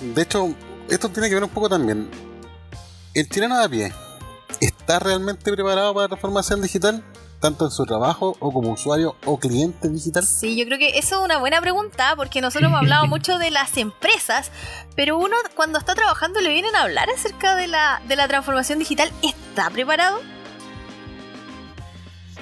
De 0.00 0.22
hecho, 0.22 0.54
esto 0.90 1.08
tiene 1.08 1.28
que 1.28 1.34
ver 1.34 1.44
un 1.44 1.50
poco 1.50 1.68
también. 1.68 2.10
El 3.14 3.28
chileno 3.30 3.58
de 3.58 3.64
a 3.64 3.68
pie, 3.68 3.92
¿está 4.60 4.98
realmente 4.98 5.50
preparado 5.50 5.94
para 5.94 6.04
la 6.04 6.08
transformación 6.08 6.60
digital? 6.60 7.02
Tanto 7.40 7.64
en 7.66 7.70
su 7.70 7.84
trabajo 7.84 8.36
o 8.40 8.52
como 8.52 8.72
usuario 8.72 9.16
o 9.24 9.38
cliente 9.38 9.88
digital? 9.88 10.24
Sí, 10.24 10.56
yo 10.56 10.64
creo 10.66 10.78
que 10.78 10.98
eso 10.98 11.18
es 11.18 11.24
una 11.24 11.38
buena 11.38 11.60
pregunta 11.60 12.14
porque 12.16 12.40
nosotros 12.40 12.68
hemos 12.68 12.80
hablado 12.80 13.06
mucho 13.08 13.38
de 13.38 13.50
las 13.50 13.76
empresas, 13.76 14.50
pero 14.94 15.18
uno 15.18 15.36
cuando 15.54 15.78
está 15.78 15.94
trabajando 15.94 16.40
le 16.40 16.50
vienen 16.50 16.74
a 16.76 16.82
hablar 16.82 17.08
acerca 17.10 17.56
de 17.56 17.66
la, 17.66 18.00
de 18.08 18.16
la 18.16 18.28
transformación 18.28 18.78
digital, 18.78 19.10
¿está 19.22 19.70
preparado? 19.70 20.20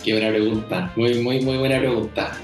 Qué 0.04 0.12
buena 0.12 0.28
pregunta, 0.28 0.92
muy, 0.96 1.14
muy, 1.22 1.40
muy 1.40 1.56
buena 1.56 1.78
pregunta. 1.78 2.38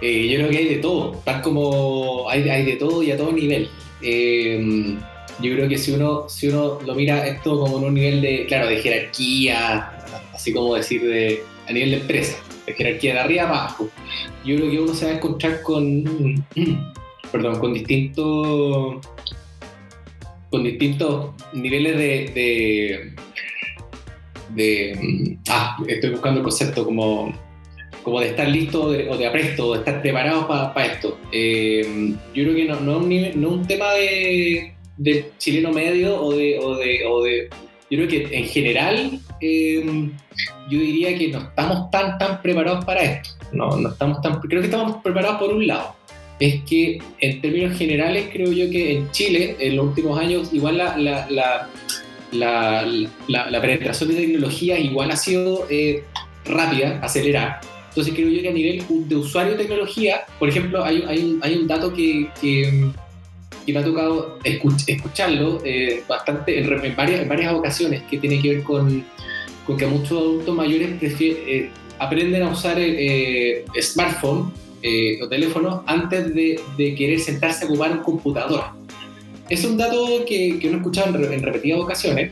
Eh, 0.00 0.28
yo 0.28 0.38
creo 0.38 0.50
que 0.50 0.58
hay 0.58 0.68
de 0.68 0.76
todo, 0.76 1.22
tal 1.24 1.40
como 1.40 2.28
hay, 2.28 2.48
hay 2.48 2.64
de 2.64 2.76
todo 2.76 3.02
y 3.02 3.12
a 3.12 3.16
todo 3.16 3.30
nivel. 3.32 3.68
Eh, 4.02 4.98
yo 5.38 5.52
creo 5.52 5.68
que 5.68 5.78
si 5.78 5.92
uno, 5.92 6.28
si 6.28 6.48
uno 6.48 6.78
lo 6.84 6.94
mira 6.94 7.26
esto 7.26 7.58
como 7.60 7.78
en 7.78 7.84
un 7.84 7.94
nivel 7.94 8.20
de, 8.22 8.46
claro, 8.46 8.66
de 8.68 8.78
jerarquía, 8.78 9.92
así 10.32 10.52
como 10.52 10.74
decir 10.74 11.02
de, 11.02 11.44
a 11.68 11.72
nivel 11.72 11.90
de 11.90 11.96
empresa, 11.98 12.38
de 12.66 12.74
jerarquía 12.74 13.14
de 13.14 13.20
arriba 13.20 13.42
abajo, 13.44 13.88
yo 14.44 14.56
creo 14.56 14.70
que 14.70 14.80
uno 14.80 14.94
se 14.94 15.06
va 15.06 15.12
a 15.12 15.14
encontrar 15.14 15.62
con, 15.62 16.44
perdón, 17.32 17.58
con 17.58 17.74
distintos, 17.74 18.96
con 20.50 20.64
distintos 20.64 21.32
niveles 21.52 21.96
de, 21.96 23.14
de, 24.54 25.38
ah, 25.48 25.76
estoy 25.86 26.10
buscando 26.10 26.40
el 26.40 26.44
concepto 26.44 26.84
como, 26.84 27.32
como 28.02 28.20
de 28.20 28.28
estar 28.28 28.48
listo 28.48 28.84
o 28.84 29.16
de 29.16 29.26
apresto, 29.26 29.68
o 29.68 29.72
de 29.72 29.78
estar 29.80 30.00
preparado 30.00 30.46
para 30.46 30.86
esto. 30.86 31.18
Eh, 31.32 32.14
yo 32.34 32.44
creo 32.44 32.54
que 32.54 32.64
no, 32.64 32.80
no, 32.80 33.00
no 33.00 33.48
un 33.48 33.66
tema 33.66 33.92
de, 33.94 34.74
de 34.96 35.30
chileno 35.38 35.72
medio 35.72 36.20
o 36.22 36.34
de, 36.34 36.58
o 36.58 36.76
de, 36.76 37.04
o 37.06 37.22
de 37.22 37.48
yo 37.90 37.98
creo 37.98 38.08
que 38.08 38.36
en 38.36 38.44
general 38.46 39.20
eh, 39.40 40.10
yo 40.68 40.78
diría 40.78 41.16
que 41.16 41.28
no 41.28 41.38
estamos 41.38 41.90
tan 41.90 42.18
tan 42.18 42.42
preparados 42.42 42.84
para 42.84 43.02
esto. 43.02 43.30
No, 43.52 43.76
no 43.76 43.90
estamos 43.90 44.20
tan, 44.20 44.40
creo 44.40 44.60
que 44.60 44.66
estamos 44.66 44.96
preparados 45.02 45.38
por 45.38 45.52
un 45.52 45.66
lado. 45.66 45.94
Es 46.38 46.62
que 46.64 46.98
en 47.20 47.40
términos 47.40 47.78
generales 47.78 48.28
creo 48.32 48.52
yo 48.52 48.70
que 48.70 48.98
en 48.98 49.10
Chile 49.10 49.56
en 49.58 49.76
los 49.76 49.86
últimos 49.86 50.18
años 50.18 50.52
igual 50.52 50.78
la, 50.78 50.96
la, 50.98 51.26
la, 52.32 52.86
la, 53.28 53.50
la 53.50 53.60
penetración 53.60 54.10
de 54.10 54.16
tecnología 54.16 54.78
igual 54.78 55.10
ha 55.10 55.16
sido 55.16 55.66
eh, 55.70 56.04
rápida, 56.44 56.98
acelerada. 57.02 57.60
Entonces 57.88 58.12
creo 58.12 58.28
yo 58.28 58.42
que 58.42 58.48
a 58.50 58.52
nivel 58.52 58.84
de 59.08 59.16
usuario 59.16 59.52
de 59.52 59.58
tecnología, 59.58 60.20
por 60.38 60.50
ejemplo, 60.50 60.84
hay, 60.84 61.02
hay, 61.08 61.18
un, 61.24 61.40
hay 61.42 61.54
un 61.56 61.66
dato 61.66 61.94
que, 61.94 62.28
que 62.38 62.90
y 63.64 63.72
me 63.72 63.80
ha 63.80 63.84
tocado 63.84 64.38
escucharlo 64.44 65.60
eh, 65.64 66.02
bastante 66.06 66.60
en, 66.60 66.94
varias, 66.94 67.22
en 67.22 67.28
varias 67.28 67.52
ocasiones 67.52 68.02
que 68.08 68.18
tiene 68.18 68.40
que 68.40 68.56
ver 68.56 68.62
con, 68.62 69.04
con 69.66 69.76
que 69.76 69.86
muchos 69.86 70.12
adultos 70.12 70.54
mayores 70.54 70.90
eh, 71.20 71.70
aprenden 71.98 72.42
a 72.42 72.50
usar 72.50 72.76
eh, 72.78 73.64
smartphone 73.80 74.52
o 75.20 75.28
teléfono 75.28 75.82
antes 75.86 76.32
de, 76.32 76.60
de, 76.76 76.94
querer 76.94 77.18
sentarse 77.18 77.64
a 77.64 77.68
ocupar 77.68 77.90
un 77.90 78.04
computador. 78.04 78.66
Es 79.48 79.64
un 79.64 79.76
dato 79.76 80.24
que, 80.24 80.60
que 80.60 80.68
uno 80.68 80.76
ha 80.76 80.80
escuchado 80.80 81.32
en, 81.32 81.42
repetidas 81.42 81.80
ocasiones 81.80 82.30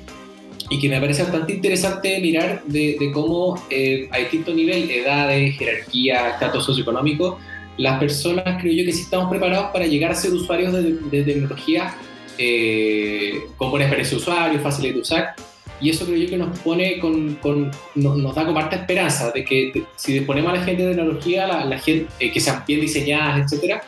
y 0.70 0.78
que 0.78 0.88
me 0.88 1.00
parece 1.00 1.24
bastante 1.24 1.54
interesante 1.54 2.20
mirar 2.20 2.62
de, 2.66 2.96
de 3.00 3.10
cómo 3.10 3.56
a 3.56 4.18
distinto 4.18 4.54
nivel, 4.54 4.88
edades, 4.88 5.56
jerarquía, 5.58 6.30
estatus 6.30 6.64
socioeconómico, 6.64 7.40
las 7.76 7.98
personas 7.98 8.60
creo 8.60 8.72
yo 8.72 8.84
que 8.84 8.92
sí 8.92 9.02
estamos 9.02 9.28
preparados 9.28 9.70
para 9.72 9.86
llegar 9.86 10.12
a 10.12 10.14
ser 10.14 10.32
usuarios 10.32 10.72
de, 10.72 11.22
tecnología 11.24 11.94
eh, 12.38 13.44
con 13.56 13.70
buena 13.70 13.86
experiencia 13.86 14.16
de 14.16 14.22
usuario, 14.22 14.60
fáciles 14.60 14.94
de 14.94 15.00
usar. 15.00 15.34
Y 15.80 15.90
eso 15.90 16.06
creo 16.06 16.16
yo 16.16 16.28
que 16.28 16.36
nos 16.36 16.58
pone 16.60 16.98
con, 16.98 17.34
con 17.36 17.70
nos, 17.94 18.34
da 18.34 18.46
como 18.46 18.58
harta 18.58 18.76
esperanza 18.76 19.30
de 19.32 19.44
que 19.44 19.84
si 19.96 20.14
disponemos 20.14 20.52
a 20.52 20.56
la 20.56 20.64
gente 20.64 20.82
de 20.82 20.94
tecnología, 20.94 21.46
la, 21.46 21.78
gente 21.78 22.06
eh, 22.20 22.30
que 22.30 22.40
sean 22.40 22.62
bien 22.66 22.80
diseñadas, 22.80 23.44
etcétera, 23.44 23.82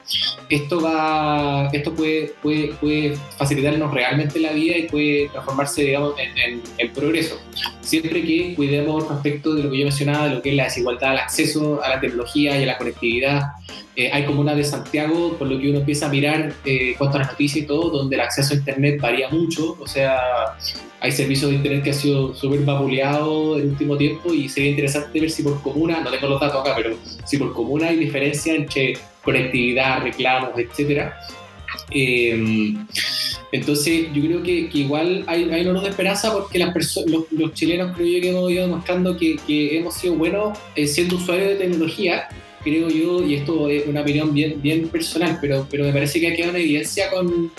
esto 0.49 0.81
va, 0.81 1.69
esto 1.73 1.95
puede, 1.95 2.35
puede, 2.43 2.69
puede, 2.75 3.17
facilitarnos 3.37 3.93
realmente 3.93 4.39
la 4.41 4.53
vida 4.53 4.77
y 4.77 4.83
puede 4.85 5.29
transformarse, 5.29 5.83
digamos, 5.83 6.15
en, 6.19 6.63
en, 6.79 6.93
progreso. 6.93 7.39
Siempre 7.81 8.23
que 8.23 8.55
cuidemos 8.55 9.09
respecto 9.09 9.55
de 9.55 9.63
lo 9.63 9.71
que 9.71 9.79
yo 9.79 9.85
mencionaba, 9.85 10.29
de 10.29 10.35
lo 10.37 10.43
que 10.43 10.51
es 10.51 10.57
la 10.57 10.65
desigualdad 10.65 11.11
al 11.11 11.19
acceso 11.19 11.83
a 11.83 11.89
la 11.89 12.01
tecnología 12.01 12.59
y 12.59 12.63
a 12.63 12.67
la 12.67 12.79
conectividad, 12.79 13.43
eh, 13.97 14.11
hay 14.13 14.27
comunas 14.27 14.57
de 14.57 14.65
Santiago, 14.65 15.37
por 15.39 15.49
lo 15.49 15.59
que 15.59 15.71
uno 15.71 15.79
empieza 15.79 16.07
a 16.07 16.09
mirar 16.11 16.53
eh, 16.67 16.95
las 17.01 17.29
noticias 17.29 17.65
y 17.65 17.67
todo, 17.67 17.89
donde 17.89 18.17
el 18.17 18.21
acceso 18.21 18.53
a 18.53 18.57
Internet 18.59 19.01
varía 19.01 19.31
mucho. 19.31 19.75
O 19.81 19.87
sea, 19.87 20.19
hay 21.01 21.13
servicios 21.13 21.51
de 21.51 21.57
Internet 21.57 21.83
que 21.83 21.91
han 21.91 21.97
sido 21.97 22.35
súper 22.35 22.61
vapuleados 22.61 23.57
en 23.57 23.63
el 23.63 23.69
último 23.71 23.97
tiempo 23.97 24.35
y 24.35 24.51
sería 24.51 24.71
interesante 24.71 25.19
ver 25.19 25.31
si 25.31 25.43
por 25.43 25.63
comuna, 25.63 26.01
no 26.01 26.11
tengo 26.11 26.29
los 26.29 26.41
datos 26.41 26.61
acá, 26.61 26.75
pero 26.77 26.95
si 27.25 27.39
por 27.39 27.55
comuna 27.55 27.89
hay 27.89 27.97
diferencia 27.97 28.55
entre 28.55 28.99
conectividad, 29.23 30.03
reclamos, 30.03 30.51
etc. 30.59 31.11
Eh, 31.91 32.75
entonces, 33.53 34.09
yo 34.13 34.23
creo 34.23 34.43
que, 34.43 34.69
igual 34.75 35.25
hay, 35.27 35.51
hay 35.51 35.67
una 35.67 35.81
de 35.81 35.89
esperanza 35.89 36.33
porque 36.35 36.59
las 36.59 36.75
los, 37.07 37.33
los, 37.33 37.55
chilenos 37.55 37.97
creo 37.97 38.07
yo 38.07 38.21
que 38.21 38.31
hemos 38.31 38.51
ido 38.51 38.63
demostrando 38.67 39.17
que, 39.17 39.37
que 39.47 39.79
hemos 39.79 39.95
sido 39.95 40.15
buenos 40.17 40.59
eh, 40.75 40.87
siendo 40.87 41.17
usuarios 41.17 41.49
de 41.49 41.55
tecnología 41.57 42.29
creo 42.67 42.89
yo, 42.89 43.25
y 43.25 43.37
esto 43.37 43.71
es 43.71 43.87
una 43.87 44.01
opinión 44.01 44.35
bien, 44.35 44.89
personal, 44.89 45.39
pero, 45.41 45.69
pero 45.71 45.85
me 45.85 45.93
parece 45.93 46.19
que 46.19 46.27
ha 46.27 46.35
quedado 46.35 46.51
una 46.51 46.59
evidencia 46.59 47.09
con, 47.11 47.53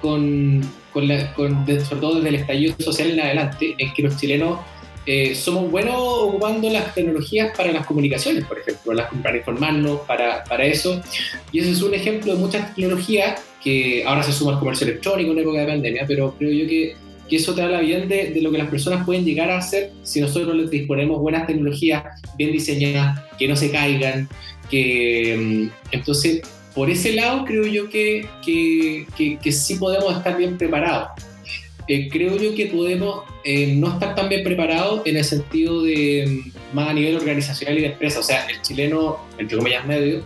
con, 0.00 0.62
con 0.94 1.06
sobre 1.06 2.00
todo 2.00 2.14
desde 2.14 2.28
el 2.30 2.34
estallido 2.36 2.74
social 2.78 3.10
en 3.10 3.20
adelante, 3.20 3.74
es 3.76 3.92
que 3.92 4.02
los 4.02 4.16
chilenos 4.16 4.58
eh, 5.04 5.34
somos 5.34 5.70
buenos 5.70 5.94
ocupando 5.98 6.70
las 6.70 6.94
tecnologías 6.94 7.54
para 7.54 7.70
las 7.70 7.84
comunicaciones, 7.84 8.46
por 8.46 8.58
ejemplo, 8.58 8.94
las, 8.94 9.12
para 9.22 9.36
informarnos, 9.36 10.00
para, 10.00 10.42
para 10.44 10.64
eso. 10.64 11.02
Y 11.52 11.58
ese 11.58 11.72
es 11.72 11.82
un 11.82 11.92
ejemplo 11.92 12.32
de 12.32 12.38
muchas 12.38 12.74
tecnologías 12.74 13.38
que 13.62 14.04
ahora 14.06 14.22
se 14.22 14.32
suma 14.32 14.52
al 14.52 14.58
comercio 14.58 14.86
electrónico 14.86 15.32
en 15.32 15.38
época 15.40 15.60
de 15.60 15.66
pandemia, 15.66 16.04
pero 16.08 16.34
creo 16.38 16.50
yo 16.50 16.66
que 16.66 16.96
que 17.28 17.36
eso 17.36 17.54
te 17.54 17.62
habla 17.62 17.80
bien 17.80 18.08
de, 18.08 18.38
lo 18.40 18.50
que 18.50 18.58
las 18.58 18.68
personas 18.68 19.04
pueden 19.04 19.24
llegar 19.24 19.50
a 19.50 19.58
hacer 19.58 19.90
si 20.02 20.20
nosotros 20.20 20.54
les 20.56 20.70
disponemos 20.70 21.20
buenas 21.20 21.46
tecnologías 21.46 22.04
bien 22.36 22.52
diseñadas, 22.52 23.20
que 23.38 23.48
no 23.48 23.56
se 23.56 23.70
caigan, 23.70 24.28
que 24.70 25.70
mm, 25.70 25.92
entonces 25.92 26.42
por 26.74 26.90
ese 26.90 27.14
lado 27.14 27.44
creo 27.44 27.66
yo 27.66 27.88
que, 27.88 28.28
que, 28.44 29.06
que, 29.42 29.52
sí 29.52 29.76
podemos 29.76 30.14
estar 30.14 30.36
bien 30.36 30.58
preparados. 30.58 31.08
Eh, 31.88 32.08
creo 32.10 32.36
yo 32.36 32.54
que 32.54 32.66
podemos 32.66 33.22
eh, 33.44 33.74
no 33.76 33.92
estar 33.92 34.14
tan 34.14 34.28
bien 34.28 34.42
preparados 34.42 35.02
en 35.06 35.16
el 35.16 35.24
sentido 35.24 35.82
de 35.82 36.42
mm, 36.44 36.74
más 36.76 36.90
a 36.90 36.92
nivel 36.92 37.16
organizacional 37.16 37.78
y 37.78 37.80
de 37.80 37.86
empresa, 37.86 38.20
o 38.20 38.22
sea, 38.22 38.46
el 38.46 38.60
chileno, 38.60 39.18
entre 39.38 39.56
comillas 39.56 39.86
medio, 39.86 40.22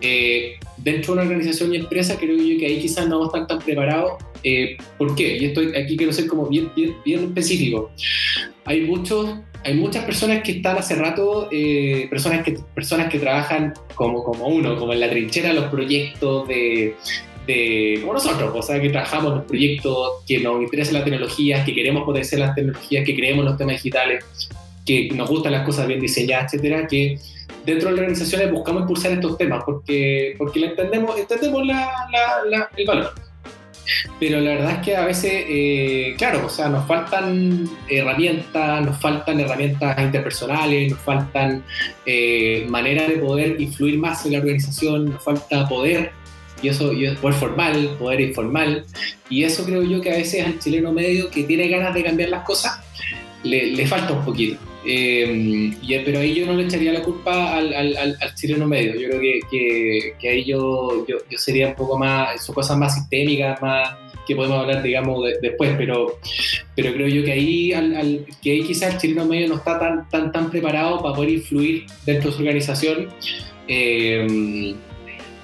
eh, 0.00 0.54
dentro 0.76 1.14
de 1.14 1.20
una 1.20 1.28
organización 1.28 1.74
y 1.74 1.78
empresa 1.78 2.16
creo 2.16 2.36
yo 2.36 2.58
que 2.58 2.66
ahí 2.66 2.78
quizás 2.80 3.08
no 3.08 3.18
vamos 3.18 3.34
a 3.34 3.38
estar 3.38 3.56
tan 3.56 3.66
preparados 3.66 4.12
eh, 4.42 4.76
¿Por 4.96 5.14
qué? 5.14 5.36
Y 5.36 5.46
estoy 5.46 5.74
aquí 5.76 5.96
quiero 5.96 6.12
ser 6.12 6.26
como 6.26 6.46
bien, 6.46 6.70
bien, 6.74 6.96
bien 7.04 7.24
específico. 7.24 7.90
Hay 8.64 8.82
muchos, 8.82 9.38
hay 9.64 9.74
muchas 9.74 10.04
personas 10.04 10.42
que 10.42 10.52
están 10.52 10.76
hace 10.76 10.94
rato, 10.94 11.48
eh, 11.50 12.06
personas, 12.10 12.44
que, 12.44 12.58
personas 12.74 13.10
que 13.10 13.18
trabajan 13.18 13.74
como, 13.94 14.22
como 14.22 14.46
uno, 14.46 14.78
como 14.78 14.92
en 14.92 15.00
la 15.00 15.10
trinchera 15.10 15.52
los 15.52 15.66
proyectos 15.66 16.46
de, 16.48 16.94
de, 17.46 17.98
como 18.00 18.12
nosotros, 18.12 18.52
o 18.54 18.62
sea, 18.62 18.80
que 18.80 18.90
trabajamos 18.90 19.36
los 19.36 19.44
proyectos, 19.44 20.24
que 20.26 20.38
nos 20.38 20.62
interesan 20.62 20.94
las 20.94 21.04
tecnologías, 21.04 21.64
que 21.64 21.74
queremos 21.74 22.04
potenciar 22.04 22.40
las 22.40 22.54
tecnologías, 22.54 23.04
que 23.04 23.16
creemos 23.16 23.44
los 23.44 23.56
temas 23.56 23.76
digitales, 23.76 24.24
que 24.84 25.10
nos 25.14 25.28
gustan 25.28 25.52
las 25.52 25.64
cosas 25.64 25.86
bien 25.86 26.00
diseñadas, 26.00 26.52
etcétera, 26.52 26.86
que 26.86 27.18
dentro 27.64 27.88
de 27.88 27.96
las 27.96 28.00
organizaciones 28.00 28.52
buscamos 28.52 28.82
impulsar 28.82 29.12
estos 29.12 29.36
temas 29.36 29.62
porque, 29.64 30.34
porque 30.38 30.64
entendemos, 30.64 31.18
entendemos 31.18 31.66
la, 31.66 31.90
la, 32.48 32.70
el 32.76 32.86
valor. 32.86 33.27
Pero 34.20 34.40
la 34.40 34.50
verdad 34.50 34.72
es 34.72 34.78
que 34.78 34.96
a 34.96 35.04
veces, 35.04 35.32
eh, 35.48 36.14
claro, 36.18 36.46
o 36.46 36.48
sea, 36.48 36.68
nos 36.68 36.86
faltan 36.86 37.68
herramientas, 37.88 38.84
nos 38.84 38.98
faltan 38.98 39.40
herramientas 39.40 39.98
interpersonales, 40.00 40.92
nos 40.92 41.00
faltan 41.00 41.64
eh, 42.06 42.66
maneras 42.68 43.08
de 43.08 43.16
poder 43.16 43.60
influir 43.60 43.98
más 43.98 44.24
en 44.26 44.32
la 44.32 44.38
organización, 44.38 45.10
nos 45.10 45.24
falta 45.24 45.68
poder, 45.68 46.12
y 46.62 46.68
eso, 46.68 46.92
y 46.92 47.08
poder 47.16 47.36
formal, 47.36 47.96
poder 47.98 48.20
informal, 48.20 48.84
y 49.30 49.44
eso 49.44 49.64
creo 49.64 49.82
yo 49.82 50.00
que 50.00 50.10
a 50.10 50.16
veces 50.16 50.44
al 50.44 50.58
chileno 50.58 50.92
medio 50.92 51.30
que 51.30 51.44
tiene 51.44 51.68
ganas 51.68 51.94
de 51.94 52.02
cambiar 52.02 52.30
las 52.30 52.44
cosas, 52.44 52.80
le, 53.42 53.72
le 53.72 53.86
falta 53.86 54.12
un 54.12 54.24
poquito. 54.24 54.58
Eh, 54.84 55.72
pero 56.04 56.20
ahí 56.20 56.34
yo 56.34 56.46
no 56.46 56.54
le 56.54 56.64
echaría 56.64 56.92
la 56.92 57.02
culpa 57.02 57.56
al, 57.56 58.16
chileno 58.34 58.66
medio. 58.66 58.94
Yo 58.94 59.08
creo 59.08 59.20
que, 59.50 60.28
ahí 60.28 60.44
yo, 60.44 61.06
yo, 61.06 61.38
sería 61.38 61.68
un 61.68 61.74
poco 61.74 61.98
más, 61.98 62.44
son 62.44 62.54
cosas 62.54 62.78
más 62.78 62.94
sistémicas, 62.94 63.60
más 63.60 63.96
que 64.26 64.36
podemos 64.36 64.60
hablar, 64.60 64.82
digamos, 64.82 65.24
después, 65.40 65.74
pero, 65.78 66.18
pero 66.76 66.92
creo 66.92 67.08
yo 67.08 67.24
que 67.24 67.32
ahí, 67.32 67.72
al, 67.72 68.26
que 68.42 68.52
ahí 68.52 68.62
quizás 68.62 68.94
el 68.94 69.00
chileno 69.00 69.24
medio 69.24 69.48
no 69.48 69.54
está 69.54 69.78
tan, 69.78 70.08
tan, 70.10 70.30
tan 70.32 70.50
preparado 70.50 71.02
para 71.02 71.14
poder 71.14 71.30
influir 71.30 71.86
dentro 72.04 72.30
de 72.30 72.36
su 72.36 72.42
organización. 72.42 73.08
Eh, 73.66 74.74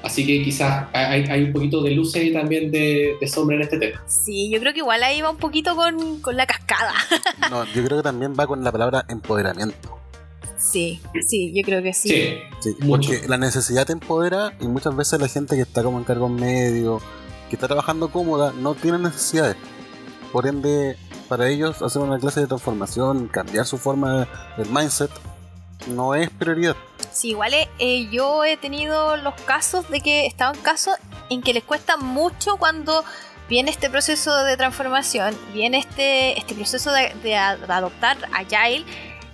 Así 0.04 0.26
que 0.26 0.42
quizás 0.42 0.86
hay, 0.92 1.24
hay, 1.24 1.44
un 1.44 1.52
poquito 1.52 1.82
de 1.82 1.92
luz 1.92 2.14
y 2.16 2.30
también 2.30 2.70
de, 2.70 3.16
sombra 3.26 3.56
en 3.56 3.62
este 3.62 3.78
tema. 3.78 4.02
Sí, 4.06 4.50
yo 4.50 4.60
creo 4.60 4.74
que 4.74 4.80
igual 4.80 5.02
ahí 5.02 5.22
va 5.22 5.30
un 5.30 5.38
poquito 5.38 5.74
con, 5.74 6.20
con 6.20 6.36
la 6.36 6.46
cascada. 6.46 6.92
no, 7.50 7.64
yo 7.64 7.82
creo 7.82 7.98
que 7.98 8.02
también 8.02 8.34
va 8.38 8.46
con 8.46 8.62
la 8.62 8.70
palabra 8.70 9.06
empoderamiento. 9.08 9.98
Sí, 10.58 11.00
sí, 11.26 11.52
yo 11.54 11.62
creo 11.62 11.82
que 11.82 11.94
sí. 11.94 12.38
Sí, 12.60 12.76
porque 12.86 13.22
la 13.28 13.38
necesidad 13.38 13.86
te 13.86 13.92
empodera 13.92 14.54
y 14.60 14.68
muchas 14.68 14.94
veces 14.94 15.20
la 15.20 15.28
gente 15.28 15.56
que 15.56 15.62
está 15.62 15.82
como 15.82 15.98
en 15.98 16.04
cargo 16.04 16.28
medio, 16.28 17.00
que 17.48 17.56
está 17.56 17.66
trabajando 17.66 18.10
cómoda, 18.10 18.52
no 18.52 18.74
tiene 18.74 18.98
necesidades. 18.98 19.56
Por 20.32 20.46
ende, 20.46 20.96
para 21.28 21.48
ellos 21.48 21.80
hacer 21.80 22.02
una 22.02 22.18
clase 22.18 22.40
de 22.40 22.46
transformación, 22.46 23.28
cambiar 23.28 23.66
su 23.66 23.78
forma, 23.78 24.28
el 24.58 24.68
mindset, 24.68 25.10
no 25.86 26.14
es 26.14 26.30
prioridad. 26.30 26.76
Sí, 27.12 27.30
igual 27.30 27.52
eh, 27.54 28.08
yo 28.10 28.44
he 28.44 28.56
tenido 28.56 29.16
los 29.16 29.34
casos 29.42 29.88
de 29.88 30.00
que 30.00 30.26
estaban 30.26 30.56
casos 30.58 30.94
en 31.30 31.42
que 31.42 31.54
les 31.54 31.64
cuesta 31.64 31.96
mucho 31.96 32.56
cuando 32.56 33.04
viene 33.48 33.70
este 33.70 33.90
proceso 33.90 34.34
de 34.44 34.56
transformación, 34.56 35.36
viene 35.52 35.78
este, 35.78 36.38
este 36.38 36.54
proceso 36.54 36.90
de, 36.92 37.36
adoptar 37.36 38.16
Agile. 38.32 38.84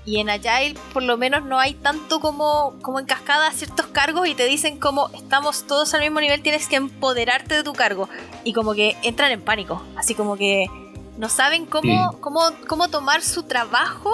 Y 0.06 0.18
en 0.18 0.30
Agile 0.30 0.74
por 0.94 1.02
lo 1.02 1.18
menos 1.18 1.44
no 1.44 1.58
hay 1.58 1.74
tanto 1.74 2.20
como, 2.20 2.74
como 2.80 2.98
en 2.98 3.06
cascada 3.06 3.52
ciertos 3.52 3.86
cargos 3.88 4.26
y 4.26 4.34
te 4.34 4.46
dicen 4.46 4.80
como 4.80 5.10
estamos 5.10 5.66
todos 5.66 5.92
al 5.92 6.00
mismo 6.00 6.20
nivel, 6.20 6.42
tienes 6.42 6.66
que 6.68 6.76
empoderarte 6.76 7.54
de 7.54 7.62
tu 7.62 7.74
cargo. 7.74 8.08
Y 8.42 8.54
como 8.54 8.72
que 8.72 8.96
entran 9.02 9.30
en 9.30 9.42
pánico, 9.42 9.82
así 9.96 10.14
como 10.14 10.36
que 10.36 10.66
no 11.18 11.28
saben 11.28 11.66
cómo, 11.66 12.18
cómo, 12.20 12.40
cómo 12.66 12.88
tomar 12.88 13.22
su 13.22 13.42
trabajo 13.42 14.10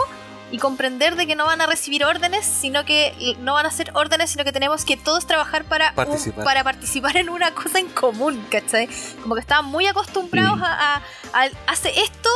y 0.51 0.59
comprender 0.59 1.17
de 1.17 1.27
que 1.27 1.35
no 1.35 1.45
van 1.45 1.61
a 1.61 1.67
recibir 1.67 2.05
órdenes, 2.05 2.47
sino 2.47 2.85
que 2.85 3.37
no 3.41 3.55
van 3.55 3.67
a 3.67 3.71
ser 3.71 3.91
órdenes, 3.95 4.31
sino 4.31 4.45
que 4.45 4.53
tenemos 4.53 4.85
que 4.85 4.97
todos 4.97 5.27
trabajar 5.27 5.65
para 5.65 5.93
participar, 5.95 6.45
para 6.45 6.65
participar 6.65 7.17
en 7.17 7.29
una 7.29 7.53
cosa 7.53 7.79
en 7.79 7.89
común, 7.89 8.45
¿cachai? 8.51 8.89
Como 9.23 9.35
que 9.35 9.41
estaban 9.41 9.65
muy 9.65 9.87
acostumbrados 9.87 10.61
a, 10.63 11.03
a, 11.33 11.49
hace 11.67 12.01
esto 12.01 12.31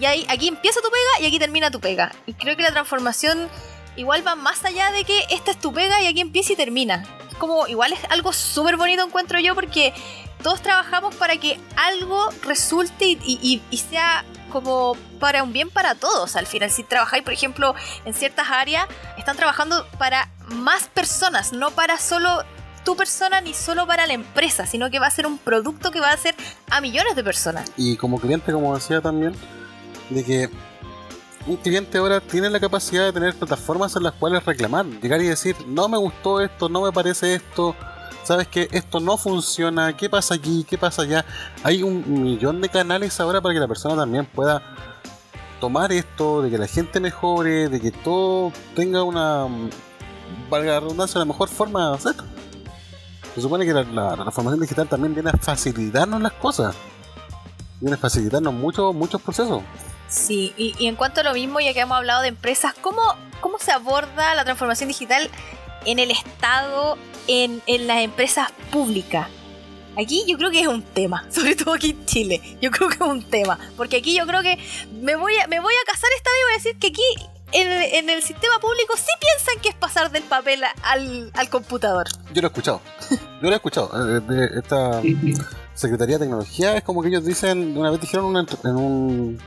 y 0.00 0.04
ahí, 0.06 0.26
aquí 0.28 0.48
empieza 0.48 0.80
tu 0.80 0.88
pega 0.90 1.24
y 1.24 1.26
aquí 1.26 1.38
termina 1.38 1.70
tu 1.70 1.80
pega. 1.80 2.12
Y 2.26 2.34
creo 2.34 2.56
que 2.56 2.62
la 2.62 2.72
transformación 2.72 3.48
igual 3.96 4.26
va 4.26 4.34
más 4.34 4.64
allá 4.64 4.90
de 4.90 5.04
que 5.04 5.24
esta 5.30 5.52
es 5.52 5.58
tu 5.60 5.72
pega 5.72 6.02
y 6.02 6.06
aquí 6.06 6.20
empieza 6.20 6.54
y 6.54 6.56
termina. 6.56 7.04
Es 7.30 7.36
como, 7.36 7.68
igual 7.68 7.92
es 7.92 8.00
algo 8.10 8.32
súper 8.32 8.76
bonito 8.76 9.04
encuentro 9.04 9.38
yo 9.38 9.54
porque 9.54 9.94
todos 10.42 10.60
trabajamos 10.60 11.14
para 11.14 11.36
que 11.36 11.60
algo 11.76 12.30
resulte 12.42 13.06
y, 13.06 13.62
y 13.70 13.76
sea 13.76 14.24
como 14.54 14.96
para 15.18 15.42
un 15.42 15.52
bien 15.52 15.68
para 15.68 15.96
todos. 15.96 16.36
Al 16.36 16.46
final, 16.46 16.70
si 16.70 16.84
trabajáis, 16.84 17.24
por 17.24 17.32
ejemplo, 17.32 17.74
en 18.04 18.14
ciertas 18.14 18.48
áreas, 18.50 18.86
están 19.18 19.36
trabajando 19.36 19.84
para 19.98 20.30
más 20.48 20.84
personas, 20.84 21.52
no 21.52 21.72
para 21.72 21.98
solo 21.98 22.44
tu 22.84 22.94
persona 22.94 23.40
ni 23.40 23.52
solo 23.52 23.84
para 23.84 24.06
la 24.06 24.12
empresa, 24.12 24.64
sino 24.64 24.90
que 24.90 25.00
va 25.00 25.08
a 25.08 25.10
ser 25.10 25.26
un 25.26 25.38
producto 25.38 25.90
que 25.90 26.00
va 26.00 26.12
a 26.12 26.16
ser 26.16 26.36
a 26.70 26.80
millones 26.80 27.16
de 27.16 27.24
personas. 27.24 27.72
Y 27.76 27.96
como 27.96 28.20
cliente, 28.20 28.52
como 28.52 28.72
decía 28.76 29.00
también, 29.00 29.34
de 30.10 30.24
que 30.24 30.50
un 31.48 31.56
cliente 31.56 31.98
ahora 31.98 32.20
tiene 32.20 32.48
la 32.48 32.60
capacidad 32.60 33.04
de 33.06 33.12
tener 33.12 33.34
plataformas 33.34 33.96
en 33.96 34.04
las 34.04 34.12
cuales 34.12 34.44
reclamar, 34.44 34.86
llegar 34.86 35.20
y 35.20 35.26
decir, 35.26 35.56
no 35.66 35.88
me 35.88 35.98
gustó 35.98 36.40
esto, 36.40 36.68
no 36.68 36.82
me 36.82 36.92
parece 36.92 37.34
esto, 37.34 37.74
sabes 38.22 38.48
que 38.48 38.68
esto 38.72 39.00
no 39.00 39.16
funciona, 39.16 39.96
qué 39.96 40.08
pasa 40.08 40.34
aquí, 40.34 40.64
qué 40.68 40.78
pasa 40.78 41.02
allá. 41.02 41.24
Hay 41.62 41.82
un 41.82 42.22
millón 42.22 42.60
de 42.60 42.68
canales 42.68 43.18
ahora 43.20 43.40
para 43.40 43.54
que 43.54 43.60
la 43.60 43.68
persona 43.68 43.96
también 43.96 44.26
pueda 44.26 44.62
tomar 45.60 45.92
esto, 45.92 46.42
de 46.42 46.50
que 46.50 46.58
la 46.58 46.66
gente 46.66 47.00
mejore, 47.00 47.68
de 47.68 47.80
que 47.80 47.90
todo 47.90 48.52
tenga 48.74 49.02
una, 49.02 49.46
valga 50.50 50.72
la 50.72 50.80
redundancia, 50.80 51.18
la 51.18 51.24
mejor 51.24 51.48
forma 51.48 51.90
de 51.90 51.96
hacer. 51.96 52.14
Se 53.34 53.40
supone 53.40 53.64
que 53.64 53.72
la, 53.72 54.14
transformación 54.14 54.60
digital 54.60 54.88
también 54.88 55.14
viene 55.14 55.30
a 55.30 55.36
facilitarnos 55.36 56.20
las 56.20 56.32
cosas, 56.32 56.74
viene 57.80 57.94
a 57.94 57.98
facilitarnos 57.98 58.54
muchos 58.54 58.94
muchos 58.94 59.20
procesos. 59.20 59.62
Sí, 60.06 60.52
y, 60.56 60.86
en 60.86 60.96
cuanto 60.96 61.20
a 61.20 61.24
lo 61.24 61.32
mismo, 61.32 61.60
ya 61.60 61.72
que 61.72 61.80
hemos 61.80 61.96
hablado 61.96 62.22
de 62.22 62.28
empresas, 62.28 62.74
¿cómo, 62.80 63.00
¿cómo 63.40 63.58
se 63.58 63.72
aborda 63.72 64.34
la 64.34 64.44
transformación 64.44 64.88
digital 64.88 65.30
en 65.84 65.98
el 65.98 66.10
Estado 66.10 66.96
en, 67.26 67.62
las 67.86 68.02
empresas 68.02 68.52
públicas. 68.70 69.28
Aquí 69.96 70.24
yo 70.26 70.36
creo 70.36 70.50
que 70.50 70.60
es 70.60 70.66
un 70.66 70.82
tema, 70.82 71.24
sobre 71.30 71.54
todo 71.56 71.74
aquí 71.74 71.90
en 71.90 72.06
Chile. 72.06 72.58
Yo 72.60 72.70
creo 72.70 72.88
que 72.88 72.96
es 72.96 73.00
un 73.00 73.22
tema. 73.22 73.58
Porque 73.76 73.96
aquí 73.96 74.16
yo 74.16 74.26
creo 74.26 74.42
que 74.42 74.58
me 75.00 75.16
voy 75.16 75.36
a, 75.38 75.46
me 75.46 75.60
voy 75.60 75.74
a 75.74 75.90
casar 75.90 76.10
esta 76.16 76.30
vez 76.30 76.40
y 76.40 76.44
voy 76.44 76.52
a 76.52 76.56
decir 76.56 76.78
que 76.78 76.86
aquí 76.88 77.02
en, 77.52 78.10
el 78.10 78.22
sistema 78.22 78.58
público 78.60 78.94
sí 78.96 79.12
piensan 79.20 79.62
que 79.62 79.68
es 79.68 79.74
pasar 79.76 80.10
del 80.10 80.24
papel 80.24 80.62
al, 80.82 81.48
computador. 81.50 82.06
Yo 82.32 82.42
lo 82.42 82.48
he 82.48 82.50
escuchado. 82.50 82.80
Yo 83.10 83.48
lo 83.48 83.52
he 83.52 83.54
escuchado. 83.54 84.18
Eh, 84.18 84.50
esta 84.56 85.00
Secretaría 85.74 86.18
de 86.18 86.24
Tecnología 86.24 86.76
es 86.76 86.82
como 86.82 87.02
que 87.02 87.08
ellos 87.08 87.24
dicen, 87.24 87.76
una 87.76 87.90
vez 87.90 88.00
dijeron 88.00 88.36
en 88.36 88.76
un... 88.76 89.38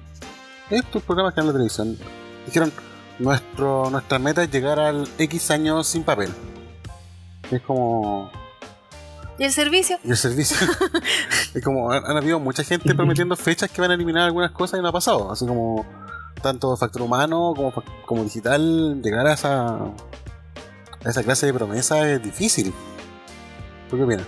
Estos 0.69 1.01
programas 1.03 1.33
que 1.33 1.39
en 1.39 1.47
la 1.47 1.53
televisión. 1.53 1.97
Dijeron, 2.45 2.73
nuestro, 3.19 3.89
nuestra 3.89 4.19
meta 4.19 4.43
es 4.43 4.51
llegar 4.51 4.79
al 4.79 5.07
X 5.17 5.51
años 5.51 5.87
sin 5.87 6.03
papel. 6.03 6.29
Es 7.51 7.61
como. 7.61 8.31
¿Y 9.39 9.43
el 9.43 9.51
servicio? 9.51 9.97
Y 10.03 10.09
el 10.09 10.17
servicio. 10.17 10.57
es 11.53 11.63
como, 11.63 11.91
han, 11.91 12.17
habido 12.17 12.39
mucha 12.39 12.63
gente 12.63 12.93
prometiendo 12.95 13.35
fechas 13.35 13.69
que 13.69 13.81
van 13.81 13.91
a 13.91 13.93
eliminar 13.93 14.23
algunas 14.23 14.51
cosas 14.51 14.79
y 14.79 14.81
no 14.81 14.89
ha 14.89 14.93
pasado. 14.93 15.31
Así 15.31 15.45
como, 15.45 15.85
tanto 16.41 16.75
factor 16.75 17.01
humano 17.01 17.53
como, 17.55 17.73
como 18.05 18.23
digital, 18.23 19.01
llegar 19.01 19.27
a 19.27 19.33
esa, 19.33 19.75
a 19.75 21.09
esa 21.09 21.23
clase 21.23 21.45
de 21.45 21.53
promesa 21.53 22.09
es 22.09 22.21
difícil. 22.21 22.73
¿Tú 23.89 23.97
qué 23.97 24.03
opinas? 24.03 24.25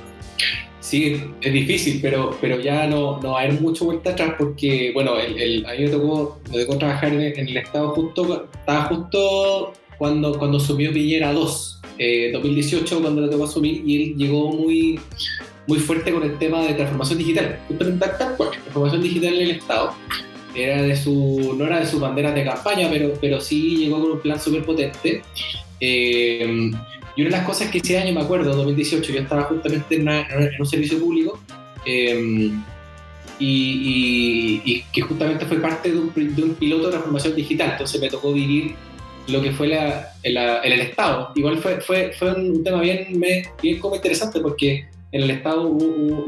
Sí, 0.90 1.22
es 1.40 1.54
difícil, 1.54 2.00
pero, 2.02 2.36
pero 2.42 2.60
ya 2.60 2.88
no, 2.88 3.20
no 3.22 3.38
hay 3.38 3.52
mucho 3.52 3.86
vuelta 3.86 4.10
atrás 4.10 4.34
porque, 4.40 4.90
bueno, 4.92 5.20
el, 5.20 5.64
a 5.68 5.74
mí 5.74 5.84
me 5.84 5.90
tocó, 5.90 6.40
me 6.52 6.64
tocó 6.64 6.80
trabajar 6.80 7.14
en, 7.14 7.48
el 7.48 7.58
Estado 7.58 7.90
justo, 7.90 8.48
estaba 8.52 8.86
justo 8.86 9.74
cuando, 10.00 10.40
cuando 10.40 10.60
subió 10.60 10.92
Piñera 10.92 11.32
2 11.32 11.82
2018 12.34 13.02
cuando 13.02 13.22
le 13.22 13.28
tocó 13.28 13.44
asumir 13.44 13.84
y 13.86 14.02
él 14.02 14.18
llegó 14.18 14.52
muy, 14.52 15.00
muy 15.68 15.78
fuerte 15.78 16.12
con 16.12 16.24
el 16.24 16.40
tema 16.40 16.62
de 16.64 16.74
transformación 16.74 17.20
digital. 17.20 17.60
transformación 17.78 19.04
digital 19.04 19.36
en 19.36 19.42
el 19.42 19.52
Estado. 19.52 19.94
Era 20.56 20.82
de 20.82 20.96
su, 20.96 21.54
no 21.56 21.68
era 21.68 21.82
de 21.82 21.86
sus 21.86 22.00
banderas 22.00 22.34
de 22.34 22.46
campaña, 22.46 22.88
pero, 22.90 23.14
pero 23.22 23.40
sí 23.40 23.78
llegó 23.78 24.02
con 24.02 24.14
un 24.14 24.20
plan 24.22 24.40
súper 24.40 24.66
potente. 24.66 25.22
Eh, 25.80 26.72
y 27.20 27.22
una 27.24 27.32
de 27.32 27.36
las 27.36 27.46
cosas 27.46 27.70
que 27.70 27.80
ese 27.80 27.98
año 27.98 28.14
me 28.14 28.22
acuerdo, 28.22 28.56
2018, 28.56 29.12
yo 29.12 29.20
estaba 29.20 29.42
justamente 29.44 29.98
en, 29.98 30.08
un 30.58 30.66
servicio 30.66 30.98
público 31.02 31.38
eh, 31.86 32.50
y, 33.38 34.82
que 34.94 35.02
justamente 35.02 35.46
fue 35.46 35.58
parte 35.58 35.92
de 35.92 35.98
un, 35.98 36.12
piloto 36.58 36.86
de 36.86 36.92
transformación 36.92 37.36
digital. 37.36 37.72
Entonces 37.74 38.00
me 38.00 38.08
tocó 38.08 38.32
vivir 38.32 38.74
lo 39.28 39.42
que 39.42 39.52
fue 39.52 39.68
la, 39.68 40.14
el, 40.24 40.80
Estado. 40.80 41.34
Igual 41.36 41.58
fue, 41.58 41.82
fue, 41.82 42.14
fue 42.18 42.34
un 42.36 42.64
tema 42.64 42.80
bien, 42.80 43.22
bien 43.62 43.80
como 43.80 43.98
interesante 43.98 44.40
porque 44.40 44.88
en 45.12 45.24
el 45.24 45.30
Estado 45.30 45.78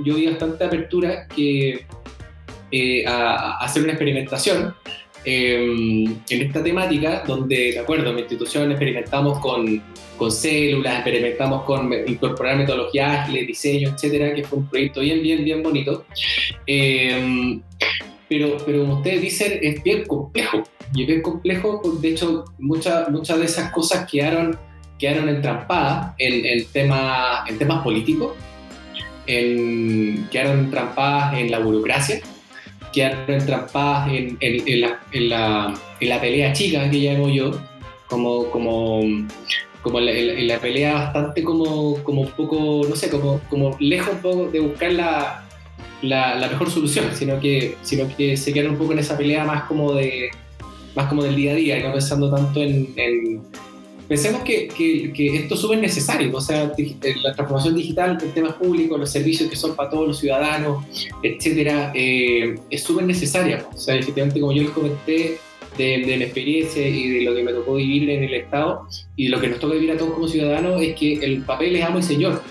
yo 0.04 0.16
vi 0.16 0.26
bastante 0.26 0.66
apertura 0.66 1.26
eh, 1.38 1.86
a, 3.08 3.64
hacer 3.64 3.84
una 3.84 3.94
experimentación 3.94 4.76
em, 5.26 6.06
en 6.30 6.42
esta 6.42 6.64
temática 6.64 7.24
donde, 7.26 7.74
de 7.74 7.80
acuerdo, 7.80 8.10
en 8.10 8.16
mi 8.16 8.22
institución 8.22 8.72
experimentamos 8.72 9.40
con, 9.40 9.82
con 10.18 10.32
células, 10.32 10.96
experimentamos 10.96 11.64
con 11.64 11.92
incorporar 12.08 12.58
metodologías 12.58 13.22
ágiles, 13.22 13.48
diseño, 13.48 13.90
etcétera, 13.90 14.34
que 14.34 14.44
fue 14.44 14.60
un 14.60 14.68
proyecto 14.68 15.02
bien, 15.02 15.22
bien, 15.22 15.44
bien 15.44 15.64
bonito. 15.64 16.06
Em, 16.66 17.62
pero, 18.28 18.58
pero 18.66 18.82
como 18.82 18.98
ustedes 18.98 19.22
dicen, 19.22 19.60
es 19.62 19.84
bien 19.84 20.06
complejo 20.06 20.64
y 20.94 21.02
es 21.02 21.08
bien 21.08 21.22
complejo, 21.22 21.82
de 22.02 22.10
hecho 22.10 22.46
muchas 22.60 23.10
muchas 23.10 23.40
de 23.40 23.46
esas 23.46 23.72
cosas 23.72 24.10
quedaron, 24.10 24.58
quedaron 24.98 25.30
entrampadas 25.30 26.14
en, 26.18 26.46
en, 26.46 26.66
tema, 26.68 27.44
en 27.48 27.58
temas 27.58 27.84
políticos, 27.84 28.34
en, 29.28 30.28
quedaron 30.32 30.60
entrampadas 30.60 31.38
en 31.40 31.52
la 31.52 31.60
burocracia, 31.60 32.22
quedaron 32.92 33.30
entrampadas 33.30 34.10
en, 34.12 34.82
la, 34.82 36.20
pelea 36.22 36.54
chica 36.54 36.90
que 36.90 36.98
llamo 36.98 37.30
yo, 37.30 37.52
como, 38.08 38.46
como, 38.52 39.02
como 39.82 40.00
en 40.00 40.48
la, 40.48 40.60
pelea 40.60 40.94
bastante 40.94 41.44
como, 41.44 42.02
como 42.04 42.28
poco, 42.30 42.82
no 42.88 42.96
sé, 42.96 43.10
como, 43.10 43.40
como 43.50 43.76
lejos 43.80 44.14
un 44.16 44.22
poco 44.22 44.48
de 44.48 44.60
buscar 44.60 44.92
la, 44.92 45.44
la, 46.02 46.48
mejor 46.50 46.70
solución, 46.70 47.06
sino 47.14 47.40
que, 47.40 47.78
sino 47.82 48.08
que 48.16 48.38
se 48.38 48.54
quedaron 48.54 48.74
un 48.74 48.80
poco 48.80 48.94
en 48.94 49.00
esa 49.00 49.18
pelea 49.18 49.46
más 49.46 49.64
como 49.64 49.94
de 49.94 50.32
más 50.96 51.08
como 51.08 51.24
del 51.24 51.36
día 51.36 51.54
a 51.54 51.56
día 51.56 51.80
no 51.80 51.94
pensando 51.94 52.30
tanto 52.30 52.62
en, 52.62 53.42
pensemos 54.12 54.44
que, 54.44 54.68
que, 54.68 55.14
que 55.14 55.38
esto 55.38 55.56
es 55.56 55.62
súper 55.62 55.80
necesario, 55.80 56.36
o 56.36 56.42
sea, 56.42 56.74
la 57.24 57.34
transformación 57.34 57.76
digital 57.78 58.18
en 58.22 58.32
temas 58.34 58.56
públicos, 58.56 59.00
los 59.00 59.10
servicios 59.10 59.50
que 59.50 59.56
son 59.56 59.74
para 59.74 59.90
todos 59.90 60.06
los 60.06 60.20
ciudadanos, 60.20 60.84
etcétera, 61.24 61.94
eh, 61.96 62.56
es 62.70 62.84
súper 62.84 63.06
necesaria. 63.06 63.66
O 63.74 63.78
sea, 63.78 63.96
efectivamente, 63.96 64.42
como 64.42 64.52
yo 64.52 64.64
les 64.64 64.72
comenté, 64.72 65.38
de, 65.78 66.04
de, 66.06 66.18
mi 66.18 66.24
experiencia 66.26 66.86
y 66.86 67.08
de 67.08 67.22
lo 67.22 67.34
que 67.34 67.42
me 67.42 67.54
tocó 67.54 67.76
vivir 67.76 68.10
en 68.10 68.24
el 68.24 68.34
Estado 68.34 68.86
y 69.16 69.30
lo 69.30 69.40
que 69.40 69.48
nos 69.48 69.60
toca 69.60 69.76
vivir 69.76 69.92
a 69.92 69.98
todos 69.98 70.16
como 70.16 70.28
ciudadanos 70.28 70.82
es 70.82 70.94
que 70.96 71.14
el 71.14 71.44
papel 71.44 71.78
es 71.78 71.86
amo 71.86 72.00
y 72.00 72.04
señor. 72.04 72.44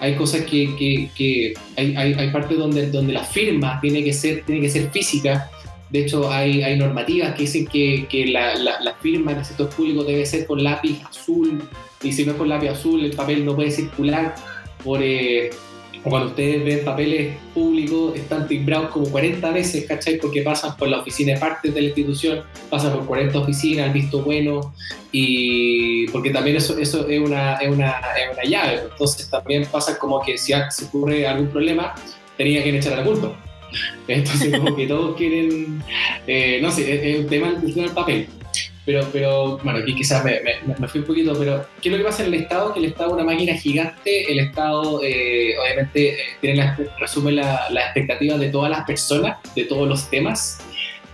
Hay 0.00 0.16
cosas 0.16 0.42
que, 0.42 0.76
que, 0.76 1.08
que 1.16 1.54
hay, 1.78 1.96
hay, 1.96 2.12
hay, 2.12 2.30
partes 2.30 2.58
donde, 2.58 2.90
donde 2.90 3.14
la 3.14 3.24
firma 3.24 3.80
tiene 3.80 4.04
que 4.04 4.12
ser, 4.12 4.44
tiene 4.44 4.60
que 4.60 4.68
ser 4.68 4.90
física 4.90 5.50
de 5.90 6.00
hecho, 6.00 6.30
hay, 6.30 6.76
normativas 6.76 7.34
que 7.34 7.42
dicen 7.42 7.66
que, 7.66 8.06
que 8.08 8.26
la, 8.26 8.94
firma 9.00 9.32
en 9.32 9.38
el 9.38 9.44
sector 9.44 9.68
público 9.70 10.04
debe 10.04 10.24
ser 10.24 10.46
con 10.46 10.62
lápiz 10.62 11.00
azul, 11.08 11.62
y 12.02 12.12
si 12.12 12.24
no 12.24 12.32
es 12.32 12.38
con 12.38 12.48
lápiz 12.48 12.68
azul, 12.68 13.04
el 13.04 13.12
papel 13.12 13.44
no 13.44 13.54
puede 13.54 13.70
circular 13.70 14.34
por... 14.84 15.00
Eh, 15.02 15.50
cuando 16.02 16.28
ustedes 16.28 16.64
ven 16.64 16.82
papeles 16.82 17.36
públicos, 17.52 18.16
están 18.16 18.48
timbrados 18.48 18.88
como 18.88 19.10
40 19.10 19.50
veces, 19.50 19.84
¿cachai? 19.84 20.16
Porque 20.16 20.40
pasan 20.40 20.74
por 20.78 20.88
la 20.88 21.00
oficina 21.00 21.34
de 21.34 21.40
partes 21.40 21.74
de 21.74 21.80
la 21.82 21.88
institución, 21.88 22.42
pasan 22.70 22.94
por 22.94 23.04
40 23.04 23.38
oficinas, 23.38 23.88
el 23.88 23.92
visto 23.92 24.22
bueno, 24.22 24.72
y 25.12 26.06
porque 26.08 26.30
también 26.30 26.56
eso, 26.56 26.78
es, 26.78 26.94
una, 26.94 27.56
es, 27.56 27.68
una, 27.68 27.90
es 28.16 28.32
una 28.32 28.44
llave. 28.44 28.80
Entonces 28.90 29.28
también 29.28 29.66
pasa 29.70 29.98
como 29.98 30.22
que 30.22 30.38
si 30.38 30.54
ocurre 30.54 31.26
algún 31.26 31.48
problema, 31.48 31.94
tenía 32.38 32.62
que 32.62 32.78
echar 32.78 32.96
la 32.96 33.04
culpa. 33.04 33.36
Entonces, 34.08 34.56
como 34.56 34.76
que 34.76 34.86
todos 34.86 35.16
quieren, 35.16 35.82
eh, 36.26 36.58
no 36.62 36.70
sé, 36.70 37.12
es, 37.12 37.20
un 37.20 37.26
tema 37.26 37.52
del 37.52 37.90
papel. 37.90 38.28
Pero, 38.86 39.06
pero, 39.12 39.58
bueno, 39.58 39.78
aquí 39.78 39.94
quizás 39.94 40.24
me, 40.24 40.40
me, 40.78 40.88
fui 40.88 41.00
un 41.00 41.06
poquito, 41.06 41.38
pero 41.38 41.66
¿qué 41.82 41.90
es 41.90 41.92
lo 41.92 41.98
que 41.98 42.04
pasa 42.04 42.24
en 42.24 42.34
el 42.34 42.40
Estado? 42.40 42.72
Que 42.72 42.80
el 42.80 42.86
Estado 42.86 43.10
es 43.10 43.14
una 43.14 43.24
máquina 43.24 43.54
gigante, 43.54 44.32
el 44.32 44.38
Estado 44.38 45.02
eh, 45.04 45.54
obviamente 45.62 46.16
eh, 46.42 46.76
resume 46.98 47.32
las 47.32 47.70
la 47.70 47.82
expectativas 47.82 48.40
de 48.40 48.48
todas 48.48 48.70
las 48.70 48.84
personas, 48.86 49.36
de 49.54 49.64
todos 49.64 49.86
los 49.86 50.08
temas, 50.08 50.60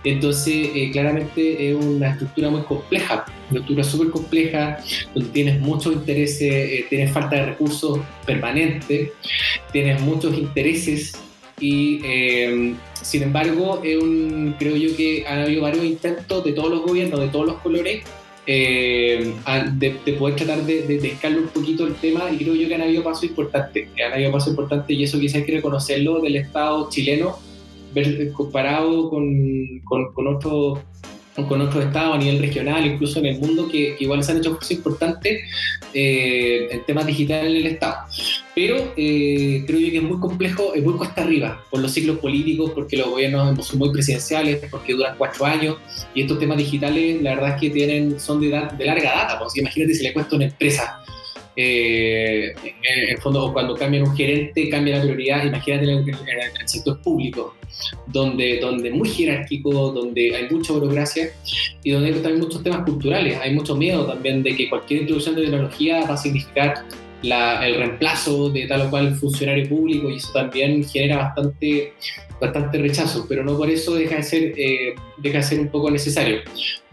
entonces 0.05 0.69
eh, 0.73 0.89
claramente 0.93 1.69
es 1.69 1.75
una 1.75 2.11
estructura 2.11 2.49
muy 2.49 2.61
compleja, 2.61 3.25
una 3.51 3.59
estructura 3.59 3.83
súper 3.83 4.09
compleja, 4.11 4.77
donde 5.13 5.29
tienes 5.31 5.59
muchos 5.59 5.93
intereses, 5.93 6.87
tienes 6.89 7.11
falta 7.11 7.35
de 7.35 7.45
recursos 7.47 7.99
permanentes, 8.25 9.11
tienes 9.73 9.99
muchos 10.01 10.37
intereses 10.37 11.13
y 11.59 12.01
eh, 12.03 12.75
sin 13.01 13.23
embargo 13.23 13.81
es 13.83 13.97
un, 13.97 14.55
creo 14.59 14.75
yo 14.75 14.95
que 14.95 15.25
han 15.27 15.39
habido 15.39 15.63
varios 15.63 15.85
intentos 15.85 16.43
de 16.43 16.53
todos 16.53 16.69
los 16.69 16.81
gobiernos, 16.81 17.19
de 17.19 17.27
todos 17.27 17.45
los 17.47 17.57
colores, 17.57 18.03
eh, 18.45 19.33
de, 19.73 19.95
de, 20.05 20.13
poder 20.13 20.35
tratar 20.35 20.63
de, 20.63 20.83
de, 20.83 21.07
escalar 21.07 21.39
un 21.39 21.47
poquito 21.47 21.85
el 21.85 21.95
tema 21.95 22.29
y 22.31 22.37
creo 22.37 22.55
yo 22.55 22.67
que 22.67 22.75
han 22.75 22.81
habido 22.81 23.03
pasos 23.03 23.25
importantes, 23.25 23.89
han 24.05 24.13
habido 24.13 24.31
pasos 24.31 24.49
importantes 24.49 24.97
y 24.97 25.03
eso 25.03 25.19
quizás 25.19 25.37
hay 25.37 25.45
que 25.45 25.51
reconocerlo 25.53 26.21
del 26.21 26.37
Estado 26.37 26.89
chileno 26.89 27.37
ver, 27.93 28.31
comparado 28.31 29.09
con, 29.09 29.79
con, 29.83 30.27
otros 30.27 30.79
con 31.47 31.61
otros 31.61 31.85
estados 31.85 32.15
a 32.15 32.17
nivel 32.17 32.39
regional, 32.39 32.85
incluso 32.85 33.19
en 33.19 33.27
el 33.27 33.39
mundo, 33.39 33.67
que, 33.67 33.95
que 33.95 34.03
igual 34.03 34.23
se 34.23 34.31
han 34.31 34.39
hecho 34.39 34.55
cosas 34.55 34.71
importantes 34.71 35.41
eh, 35.93 36.67
en 36.71 36.83
temas 36.85 37.05
digitales 37.05 37.51
en 37.51 37.57
el 37.57 37.67
Estado. 37.67 37.97
Pero 38.57 38.91
eh, 38.97 39.63
creo 39.67 39.79
yo 39.79 39.91
que 39.91 39.97
es 39.97 40.03
muy 40.03 40.19
complejo, 40.19 40.73
es 40.73 40.83
muy 40.83 40.95
cuesta 40.95 41.21
arriba, 41.21 41.63
por 41.69 41.79
los 41.79 41.91
ciclos 41.91 42.17
políticos, 42.17 42.71
porque 42.73 42.97
los 42.97 43.07
gobiernos 43.07 43.67
son 43.67 43.77
muy 43.77 43.91
presidenciales, 43.91 44.65
porque 44.71 44.93
duran 44.93 45.13
cuatro 45.15 45.45
años, 45.45 45.77
y 46.15 46.23
estos 46.23 46.39
temas 46.39 46.57
digitales, 46.57 47.21
la 47.21 47.35
verdad 47.35 47.53
es 47.53 47.61
que 47.61 47.69
tienen, 47.69 48.19
son 48.19 48.41
de, 48.41 48.49
larga 48.49 49.13
data, 49.13 49.37
pues 49.37 49.55
imagínate 49.57 49.93
si 49.93 50.01
le 50.01 50.11
cuesta 50.11 50.37
una 50.37 50.45
empresa. 50.45 51.03
Eh, 51.55 52.55
en 52.63 53.09
el 53.09 53.17
fondo, 53.19 53.53
cuando 53.53 53.75
cambian 53.75 54.07
un 54.07 54.15
gerente, 54.15 54.69
cambia 54.69 54.97
la 54.97 55.03
prioridad. 55.03 55.45
Imagínate 55.45 55.83
en 55.83 55.89
el, 55.89 56.09
en 56.09 56.61
el 56.61 56.67
sector 56.67 56.99
público, 57.01 57.55
donde, 58.07 58.59
donde 58.59 58.89
muy 58.89 59.09
jerárquico, 59.09 59.91
donde 59.91 60.35
hay 60.35 60.49
mucha 60.49 60.73
burocracia 60.73 61.31
y 61.83 61.91
donde 61.91 62.07
hay 62.07 62.13
también 62.15 62.39
muchos 62.39 62.63
temas 62.63 62.83
culturales. 62.85 63.37
Hay 63.39 63.53
mucho 63.53 63.75
miedo 63.75 64.05
también 64.07 64.41
de 64.41 64.55
que 64.55 64.67
cualquier 64.67 65.01
introducción 65.01 65.35
de 65.35 65.43
tecnología 65.43 66.05
va 66.07 66.15
a 66.15 66.17
significar 66.17 66.85
la, 67.21 67.65
el 67.67 67.75
reemplazo 67.75 68.49
de 68.49 68.67
tal 68.67 68.81
o 68.83 68.89
cual 68.89 69.15
funcionario 69.15 69.67
público 69.67 70.09
y 70.09 70.17
eso 70.17 70.31
también 70.33 70.83
genera 70.83 71.17
bastante, 71.17 71.93
bastante 72.39 72.77
rechazo, 72.77 73.25
pero 73.27 73.43
no 73.43 73.57
por 73.57 73.69
eso 73.69 73.95
deja 73.95 74.17
de, 74.17 74.23
ser, 74.23 74.53
eh, 74.57 74.95
deja 75.17 75.37
de 75.37 75.43
ser 75.43 75.59
un 75.59 75.69
poco 75.69 75.89
necesario. 75.89 76.39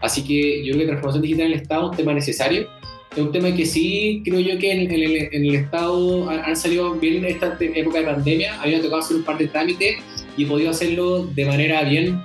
Así 0.00 0.24
que 0.24 0.64
yo 0.64 0.72
creo 0.72 0.80
que 0.80 0.86
transformación 0.86 1.22
digital 1.22 1.46
en 1.46 1.52
el 1.52 1.60
Estado 1.60 1.84
es 1.84 1.90
un 1.90 1.96
tema 1.96 2.14
necesario 2.14 2.68
es 3.16 3.22
un 3.22 3.30
tema 3.30 3.54
que 3.54 3.64
sí 3.64 4.22
creo 4.24 4.40
yo 4.40 4.58
que 4.58 4.72
en, 4.72 4.90
en, 4.90 5.02
el, 5.02 5.16
en 5.32 5.46
el, 5.46 5.54
Estado 5.54 6.28
han, 6.28 6.56
salido 6.56 6.94
bien 6.94 7.24
en 7.24 7.26
esta 7.26 7.56
época 7.60 8.00
de 8.00 8.06
pandemia, 8.06 8.60
había 8.60 8.82
tocado 8.82 9.02
hacer 9.02 9.16
un 9.16 9.22
par 9.22 9.38
de 9.38 9.46
trámites 9.46 9.98
y 10.36 10.44
he 10.44 10.46
podido 10.46 10.70
hacerlo 10.70 11.24
de 11.26 11.44
manera 11.44 11.84
bien 11.84 12.20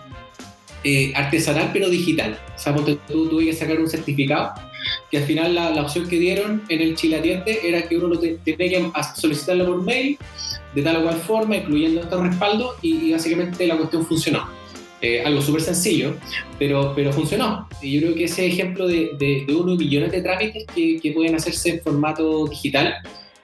eh, 0.84 1.12
artesanal 1.16 1.70
pero 1.74 1.90
digital. 1.90 2.40
O 2.56 2.60
sea, 2.60 2.76
tú 2.76 3.30
tuve 3.30 3.46
que 3.46 3.54
sacar 3.54 3.80
un 3.80 3.88
certificado 3.88 4.52
que 5.10 5.18
al 5.18 5.24
final 5.24 5.56
la, 5.56 5.72
la, 5.72 5.82
opción 5.82 6.08
que 6.08 6.18
dieron 6.18 6.64
en 6.70 6.82
el 6.82 6.96
Chilatiente 6.96 7.68
era 7.68 7.88
que 7.88 7.98
uno 7.98 8.08
lo 8.08 8.20
te, 8.20 8.38
tenía 8.44 8.80
que 8.80 8.92
solicitarlo 9.16 9.66
por 9.66 9.84
mail 9.84 10.18
de 10.74 10.82
tal 10.82 10.98
o 10.98 11.04
cual 11.04 11.16
forma, 11.16 11.58
incluyendo 11.58 12.02
estos 12.02 12.22
respaldos 12.22 12.76
y, 12.82 13.08
y 13.08 13.12
básicamente 13.12 13.66
la 13.68 13.78
cuestión 13.78 14.06
funcionó. 14.06 14.60
Eh, 15.02 15.24
algo 15.24 15.42
súper 15.42 15.62
sencillo, 15.62 16.16
pero, 16.58 16.92
pero 16.94 17.14
funcionó. 17.14 17.70
Y 17.82 17.94
yo 17.94 18.02
creo 18.02 18.16
que 18.16 18.26
ese 18.26 18.46
ejemplo 18.46 18.86
de, 18.86 19.12
de, 19.18 19.46
de 19.48 19.56
unos 19.56 19.78
millones 19.78 20.12
de 20.12 20.22
trámites 20.22 20.66
que, 20.76 21.00
que, 21.00 21.12
pueden 21.14 21.36
hacerse 21.36 21.70
en 21.70 21.82
formato 21.82 22.48
digital 22.48 22.96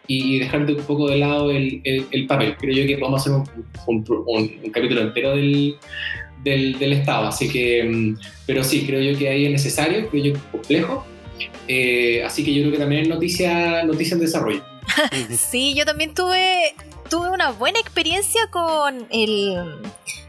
y 0.05 0.39
dejar 0.39 0.65
de 0.65 0.73
un 0.73 0.83
poco 0.83 1.07
de 1.09 1.17
lado 1.17 1.51
el, 1.51 1.81
el, 1.86 2.05
el 2.11 2.27
papel. 2.27 2.57
Creo 2.57 2.75
yo 2.75 2.86
que 2.86 2.97
podemos 2.97 3.21
hacer 3.21 3.33
un, 3.33 3.43
un, 3.88 4.05
un, 4.27 4.51
un 4.65 4.69
capítulo 4.71 5.01
entero 5.01 5.36
del, 5.36 5.75
del, 6.43 6.77
del, 6.77 6.93
Estado. 6.93 7.27
Así 7.27 7.49
que, 7.49 8.15
pero 8.45 8.61
sí, 8.61 8.86
creo 8.86 9.01
yo 9.01 9.17
que 9.17 9.29
ahí 9.29 9.45
es 9.45 9.51
necesario, 9.51 10.09
creo 10.09 10.23
yo 10.25 10.33
que 10.33 10.38
es 10.39 10.45
complejo. 10.51 11.05
Eh, 11.67 12.23
así 12.25 12.43
que 12.43 12.53
yo 12.53 12.61
creo 12.61 12.71
que 12.73 12.79
también 12.79 13.03
es 13.03 13.07
noticia, 13.07 13.83
noticia 13.83 14.15
en 14.15 14.21
desarrollo. 14.21 14.63
sí, 15.38 15.73
yo 15.75 15.86
también 15.86 16.13
tuve, 16.13 16.75
tuve 17.09 17.29
una 17.29 17.51
buena 17.51 17.79
experiencia 17.79 18.47
con 18.51 19.07
el 19.09 19.57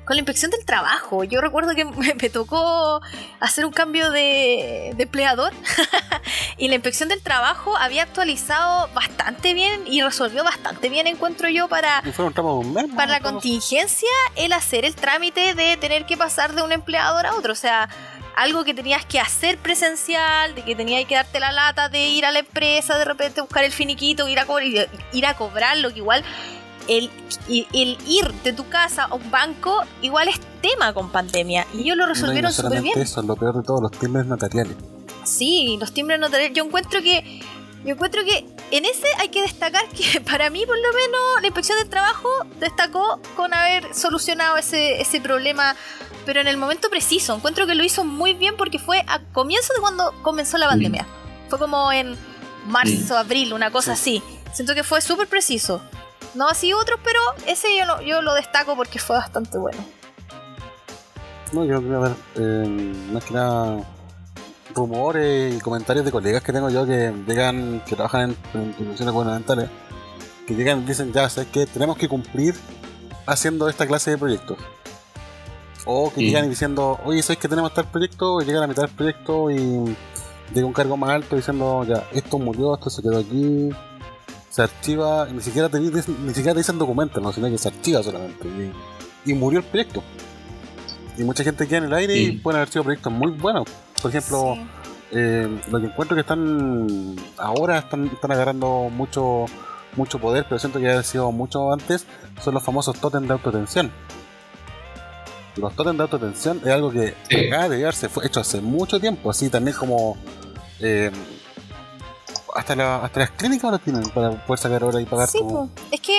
con 0.06 0.14
la 0.14 0.20
inspección 0.20 0.52
del 0.52 0.64
trabajo. 0.64 1.24
Yo 1.24 1.40
recuerdo 1.40 1.74
que 1.74 1.84
me, 1.84 2.14
me 2.14 2.30
tocó 2.30 3.02
hacer 3.40 3.66
un 3.66 3.72
cambio 3.72 4.10
de, 4.10 4.94
de 4.96 5.02
empleador 5.02 5.52
y 6.56 6.68
la 6.68 6.76
inspección 6.76 7.08
del 7.10 7.20
trabajo 7.20 7.76
había 7.76 8.04
actualizado 8.04 8.88
bastante 8.94 9.52
bien 9.52 9.82
y 9.86 10.00
resolvió 10.00 10.44
bastante 10.44 10.88
bien, 10.88 11.06
encuentro 11.08 11.48
yo, 11.48 11.68
para, 11.68 12.02
mes, 12.02 12.14
para 12.94 13.12
la 13.12 13.20
contingencia 13.20 14.08
el 14.36 14.52
hacer 14.52 14.84
el 14.84 14.94
trámite 14.94 15.54
de 15.54 15.76
tener 15.76 16.06
que 16.06 16.16
pasar 16.16 16.54
de 16.54 16.62
un 16.62 16.72
empleador 16.72 17.26
a 17.26 17.34
otro. 17.34 17.52
O 17.52 17.56
sea, 17.56 17.88
algo 18.36 18.64
que 18.64 18.74
tenías 18.74 19.04
que 19.04 19.18
hacer 19.18 19.58
presencial, 19.58 20.54
de 20.54 20.62
que 20.62 20.76
tenías 20.76 21.04
que 21.06 21.14
darte 21.14 21.40
la 21.40 21.52
lata 21.52 21.88
de 21.88 22.06
ir 22.08 22.26
a 22.26 22.30
la 22.30 22.40
empresa, 22.40 22.96
de 22.98 23.04
repente 23.04 23.40
buscar 23.40 23.64
el 23.64 23.72
finiquito, 23.72 24.28
ir 24.28 24.38
a, 24.38 24.44
cobrar, 24.44 24.88
ir 25.12 25.26
a 25.26 25.34
cobrarlo, 25.34 25.90
que 25.90 25.98
igual 25.98 26.22
el, 26.86 27.10
el, 27.48 27.98
ir 28.06 28.32
de 28.44 28.52
tu 28.52 28.68
casa 28.68 29.04
a 29.04 29.14
un 29.14 29.30
banco 29.30 29.82
igual 30.02 30.28
es 30.28 30.38
tema 30.60 30.92
con 30.92 31.10
pandemia. 31.10 31.66
Y 31.74 31.80
ellos 31.80 31.96
lo 31.96 32.06
resolvieron 32.06 32.50
no, 32.50 32.52
súper 32.52 32.82
bien. 32.82 32.98
Eso 32.98 33.20
es 33.20 33.26
lo 33.26 33.36
peor 33.36 33.56
de 33.56 33.62
todo, 33.62 33.80
los 33.80 33.92
timbres 33.92 34.26
notariales. 34.26 34.76
Sí, 35.24 35.76
los 35.80 35.92
timbres 35.92 36.20
notariales. 36.20 36.56
Yo 36.56 36.64
encuentro 36.64 37.02
que. 37.02 37.40
Yo 37.84 37.92
encuentro 37.92 38.24
que 38.24 38.44
en 38.72 38.84
ese 38.84 39.06
hay 39.18 39.28
que 39.28 39.42
destacar 39.42 39.88
que 39.90 40.20
para 40.30 40.50
mí, 40.50 40.66
por 40.66 40.76
lo 40.76 40.92
menos, 40.92 41.40
la 41.40 41.46
inspección 41.46 41.78
del 41.78 41.88
trabajo 41.88 42.28
destacó 42.58 43.20
con 43.36 43.54
haber 43.54 43.94
solucionado 43.94 44.56
ese, 44.56 45.00
ese 45.00 45.20
problema, 45.20 45.76
pero 46.26 46.40
en 46.40 46.48
el 46.48 46.58
momento 46.58 46.90
preciso. 46.90 47.34
Encuentro 47.36 47.66
que 47.66 47.76
lo 47.76 47.84
hizo 47.84 48.04
muy 48.04 48.34
bien 48.34 48.56
porque 48.58 48.78
fue 48.78 49.02
a 49.06 49.20
comienzo 49.32 49.72
de 49.72 49.80
cuando 49.80 50.12
comenzó 50.22 50.58
la 50.58 50.68
pandemia. 50.68 51.04
Mm. 51.04 51.48
Fue 51.48 51.58
como 51.58 51.92
en 51.92 52.16
marzo, 52.66 53.14
mm. 53.14 53.18
abril, 53.18 53.52
una 53.54 53.70
cosa 53.70 53.96
sí. 53.96 54.20
así. 54.20 54.52
Siento 54.52 54.74
que 54.74 54.82
fue 54.82 55.00
súper 55.00 55.28
preciso. 55.28 55.80
No 56.34 56.48
así 56.48 56.72
otros, 56.72 56.98
pero 57.02 57.20
ese 57.46 57.68
yo 57.78 57.86
lo, 57.86 58.02
yo 58.02 58.20
lo 58.20 58.34
destaco 58.34 58.74
porque 58.74 58.98
fue 58.98 59.16
bastante 59.16 59.56
bueno. 59.56 59.78
No, 61.52 61.64
yo 61.64 61.80
creo 61.80 62.00
ver, 62.00 62.12
eh, 62.34 62.94
más 63.12 63.24
que 63.24 63.32
nada 63.32 63.78
rumores 64.74 65.54
y 65.54 65.60
comentarios 65.60 66.04
de 66.04 66.10
colegas 66.10 66.42
que 66.42 66.52
tengo 66.52 66.68
yo 66.68 66.84
que 66.84 67.14
llegan, 67.26 67.82
que 67.86 67.94
trabajan 67.94 68.36
en, 68.52 68.60
en 68.60 68.66
instituciones 68.68 69.14
gubernamentales, 69.14 69.70
que 70.46 70.54
llegan 70.54 70.80
y 70.80 70.84
dicen, 70.86 71.12
ya, 71.12 71.30
¿sabes 71.30 71.48
qué? 71.52 71.66
Tenemos 71.66 71.96
que 71.96 72.08
cumplir 72.08 72.54
haciendo 73.26 73.68
esta 73.68 73.86
clase 73.86 74.10
de 74.10 74.18
proyectos. 74.18 74.58
O 75.86 76.10
que 76.10 76.20
sí. 76.20 76.26
llegan 76.26 76.50
diciendo, 76.50 76.98
oye, 77.04 77.22
¿sabes 77.22 77.38
que 77.38 77.48
tenemos 77.48 77.72
tal 77.72 77.86
proyecto? 77.86 78.42
Y 78.42 78.44
llegan 78.44 78.64
a 78.64 78.66
mitad 78.66 78.82
del 78.82 78.90
proyecto 78.90 79.50
y 79.50 79.96
llega 80.52 80.66
un 80.66 80.72
cargo 80.72 80.96
más 80.96 81.10
alto 81.10 81.36
diciendo, 81.36 81.84
ya, 81.84 82.04
esto 82.12 82.38
murió, 82.38 82.74
esto 82.74 82.90
se 82.90 83.02
quedó 83.02 83.18
aquí, 83.18 83.70
se 84.50 84.62
archiva, 84.62 85.26
ni 85.32 85.40
siquiera 85.40 85.68
te, 85.68 85.78
ni 85.78 85.90
siquiera 85.92 86.52
te 86.52 86.58
dicen 86.58 86.78
documentos, 86.78 87.22
¿no? 87.22 87.32
sino 87.32 87.48
que 87.48 87.56
se 87.56 87.68
archiva 87.68 88.02
solamente. 88.02 88.48
Y, 88.48 89.30
y, 89.30 89.34
murió 89.34 89.60
el 89.60 89.64
proyecto. 89.64 90.02
Y 91.16 91.22
mucha 91.22 91.44
gente 91.44 91.66
queda 91.66 91.78
en 91.78 91.84
el 91.84 91.94
aire 91.94 92.14
sí. 92.14 92.24
y 92.24 92.32
pueden 92.38 92.56
haber 92.58 92.68
sido 92.68 92.84
proyectos 92.84 93.12
muy 93.12 93.30
buenos. 93.30 93.64
Por 94.02 94.10
ejemplo, 94.10 94.54
sí. 94.54 94.66
eh, 95.12 95.60
lo 95.70 95.80
que 95.80 95.86
encuentro 95.86 96.14
que 96.16 96.22
están 96.22 97.16
ahora 97.38 97.78
están, 97.78 98.06
están 98.06 98.32
agarrando 98.32 98.88
mucho 98.90 99.46
mucho 99.96 100.18
poder, 100.18 100.44
pero 100.48 100.58
siento 100.58 100.78
que 100.78 100.88
ha 100.88 101.02
sido 101.02 101.32
mucho 101.32 101.72
antes, 101.72 102.06
son 102.42 102.54
los 102.54 102.62
famosos 102.62 102.98
totem 103.00 103.26
de 103.26 103.32
autotensión. 103.32 103.90
Los 105.56 105.74
totem 105.74 105.96
de 105.96 106.02
autotensión 106.02 106.60
es 106.64 106.70
algo 106.72 106.90
que 106.90 107.14
Sí. 107.30 107.46
acá 107.48 107.68
de 107.68 107.76
haberse 107.82 108.08
fue 108.08 108.26
hecho 108.26 108.40
hace 108.40 108.60
mucho 108.60 109.00
tiempo, 109.00 109.30
así 109.30 109.48
también 109.48 109.76
como 109.76 110.16
eh, 110.80 111.10
hasta, 112.54 112.76
la- 112.76 112.96
hasta 113.04 113.20
las 113.20 113.30
clínicas 113.30 113.64
ahora 113.64 113.78
tienen 113.78 114.08
para 114.10 114.30
poder 114.46 114.58
sacar 114.60 114.84
hora 114.84 115.00
y 115.00 115.04
pagar 115.06 115.28
Sí, 115.28 115.38
es 115.90 116.00
que 116.00 116.18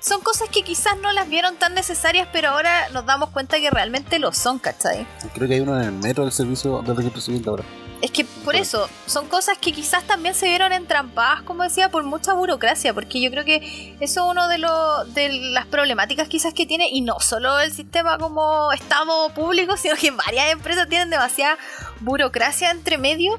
son 0.00 0.20
cosas 0.22 0.48
que 0.48 0.62
quizás 0.62 0.96
no 1.02 1.12
las 1.12 1.28
vieron 1.28 1.56
tan 1.56 1.74
necesarias, 1.74 2.28
pero 2.32 2.48
ahora 2.50 2.88
nos 2.90 3.04
damos 3.06 3.30
cuenta 3.30 3.58
que 3.58 3.70
realmente 3.70 4.18
lo 4.18 4.32
son, 4.32 4.58
¿cachai? 4.58 5.06
Creo 5.34 5.48
que 5.48 5.54
hay 5.54 5.60
uno 5.60 5.76
en 5.76 5.82
el 5.88 5.92
metro 5.92 6.24
del 6.24 6.32
servicio 6.32 6.80
del 6.82 6.96
registro 6.96 7.20
civil 7.20 7.42
de 7.42 7.50
ahora. 7.50 7.64
Es 8.02 8.10
que 8.10 8.24
por 8.24 8.56
eso, 8.56 8.88
son 9.06 9.28
cosas 9.28 9.58
que 9.58 9.72
quizás 9.72 10.06
también 10.06 10.34
se 10.34 10.48
vieron 10.48 10.72
entrampadas, 10.72 11.42
como 11.42 11.64
decía, 11.64 11.90
por 11.90 12.02
mucha 12.02 12.32
burocracia, 12.32 12.94
porque 12.94 13.20
yo 13.20 13.30
creo 13.30 13.44
que 13.44 13.94
eso 14.00 14.24
es 14.24 14.30
uno 14.30 14.48
de, 14.48 14.56
los 14.56 15.14
de 15.14 15.28
las 15.28 15.66
problemáticas 15.66 16.26
quizás 16.28 16.54
que 16.54 16.64
tiene, 16.64 16.88
y 16.90 17.02
no 17.02 17.20
solo 17.20 17.60
el 17.60 17.72
sistema 17.72 18.16
como 18.16 18.72
Estado 18.72 19.28
público, 19.34 19.76
sino 19.76 19.96
que 19.96 20.10
varias 20.12 20.50
empresas 20.50 20.88
tienen 20.88 21.10
demasiada 21.10 21.58
burocracia 22.00 22.70
entre 22.70 22.96
medio 22.96 23.38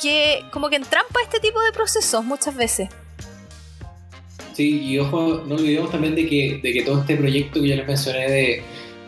que 0.00 0.44
como 0.52 0.68
que 0.68 0.76
entrampa 0.76 1.20
este 1.22 1.40
tipo 1.40 1.60
de 1.62 1.72
procesos 1.72 2.24
muchas 2.24 2.54
veces. 2.54 2.88
Sí, 4.52 4.82
y 4.84 4.98
ojo, 4.98 5.42
no 5.46 5.56
olvidemos 5.56 5.90
también 5.90 6.14
de 6.14 6.26
que, 6.26 6.60
de 6.62 6.72
que 6.72 6.82
todo 6.82 7.00
este 7.00 7.16
proyecto 7.16 7.60
que 7.60 7.68
yo 7.68 7.76
les 7.76 7.86
mencioné 7.86 8.30
de, 8.30 8.62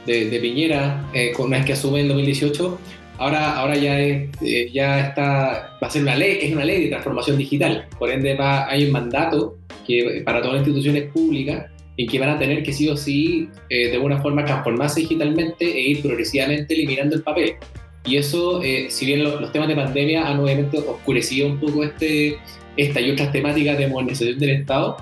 de, 0.06 0.28
de 0.28 0.40
Piñera, 0.40 1.08
eh, 1.14 1.32
una 1.38 1.58
vez 1.58 1.66
que 1.66 1.72
asume 1.72 2.00
en 2.00 2.08
2018, 2.08 2.78
ahora, 3.18 3.56
ahora 3.58 3.76
ya, 3.76 4.00
es, 4.00 4.28
eh, 4.42 4.70
ya 4.72 5.00
está, 5.08 5.76
va 5.82 5.86
a 5.86 5.90
ser 5.90 6.02
una 6.02 6.16
ley, 6.16 6.38
es 6.42 6.52
una 6.52 6.64
ley 6.64 6.84
de 6.84 6.88
transformación 6.88 7.36
digital. 7.36 7.86
Por 7.98 8.10
ende, 8.10 8.34
va, 8.34 8.68
hay 8.68 8.84
un 8.84 8.92
mandato 8.92 9.58
que, 9.86 10.22
para 10.24 10.40
todas 10.40 10.58
las 10.58 10.66
instituciones 10.66 11.10
públicas 11.12 11.66
en 11.96 12.06
que 12.08 12.18
van 12.18 12.30
a 12.30 12.38
tener 12.38 12.62
que 12.62 12.72
sí 12.72 12.88
o 12.88 12.96
sí, 12.96 13.48
eh, 13.70 13.88
de 13.88 13.94
alguna 13.94 14.22
forma, 14.22 14.44
transformarse 14.44 15.00
digitalmente 15.00 15.64
e 15.64 15.80
ir 15.90 16.02
progresivamente 16.02 16.74
eliminando 16.74 17.16
el 17.16 17.22
papel. 17.22 17.54
Y 18.04 18.16
eso, 18.16 18.62
eh, 18.62 18.86
si 18.88 19.04
bien 19.06 19.24
lo- 19.24 19.40
los 19.40 19.52
temas 19.52 19.68
de 19.68 19.74
pandemia 19.74 20.26
han 20.28 20.38
obviamente 20.40 20.78
oscurecido 20.78 21.48
un 21.48 21.58
poco 21.58 21.82
este, 21.84 22.36
esta 22.76 23.00
y 23.00 23.10
otras 23.10 23.32
temáticas 23.32 23.76
de 23.76 23.88
modernización 23.88 24.38
del 24.38 24.50
Estado, 24.50 24.96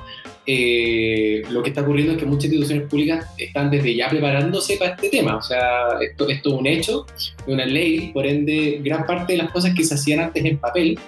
eh, 0.47 1.43
lo 1.51 1.63
que 1.63 1.71
está 1.71 1.83
ocurriendo 1.83 2.13
es 2.13 2.19
que 2.19 2.27
muchas 2.27 2.45
instituciones 2.45 2.89
públicas 2.89 3.27
están 3.37 3.71
desde 3.71 3.95
ya 3.95 4.09
preparándose 4.09 4.77
para 4.77 4.93
este 4.93 5.09
tema. 5.09 5.37
O 5.37 5.43
sea, 5.43 5.99
esto, 6.01 6.29
esto 6.29 6.49
es 6.51 6.55
un 6.55 6.67
hecho, 6.67 7.07
una 7.47 7.67
ley, 7.67 8.11
por 8.13 8.27
ende, 8.27 8.81
gran 8.83 9.07
parte 9.07 9.33
de 9.33 9.39
las 9.39 9.51
cosas 9.51 9.75
que 9.75 9.85
se 9.85 9.95
hacían 9.95 10.21
antes 10.21 10.45
en 10.45 10.59
papel, 10.59 10.99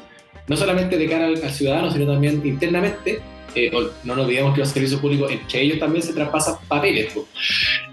no 0.47 0.57
solamente 0.57 0.97
de 0.97 1.09
cara 1.09 1.26
al, 1.26 1.43
al 1.43 1.51
ciudadano, 1.51 1.91
sino 1.91 2.07
también 2.07 2.41
internamente, 2.45 3.20
eh, 3.55 3.70
no 4.05 4.14
nos 4.14 4.26
olvidemos 4.26 4.55
que 4.55 4.61
los 4.61 4.68
servicios 4.68 5.01
públicos, 5.01 5.30
entre 5.30 5.62
ellos 5.62 5.78
también 5.78 6.03
se 6.03 6.12
traspasan 6.12 6.57
papeles. 6.68 7.12
po. 7.12 7.26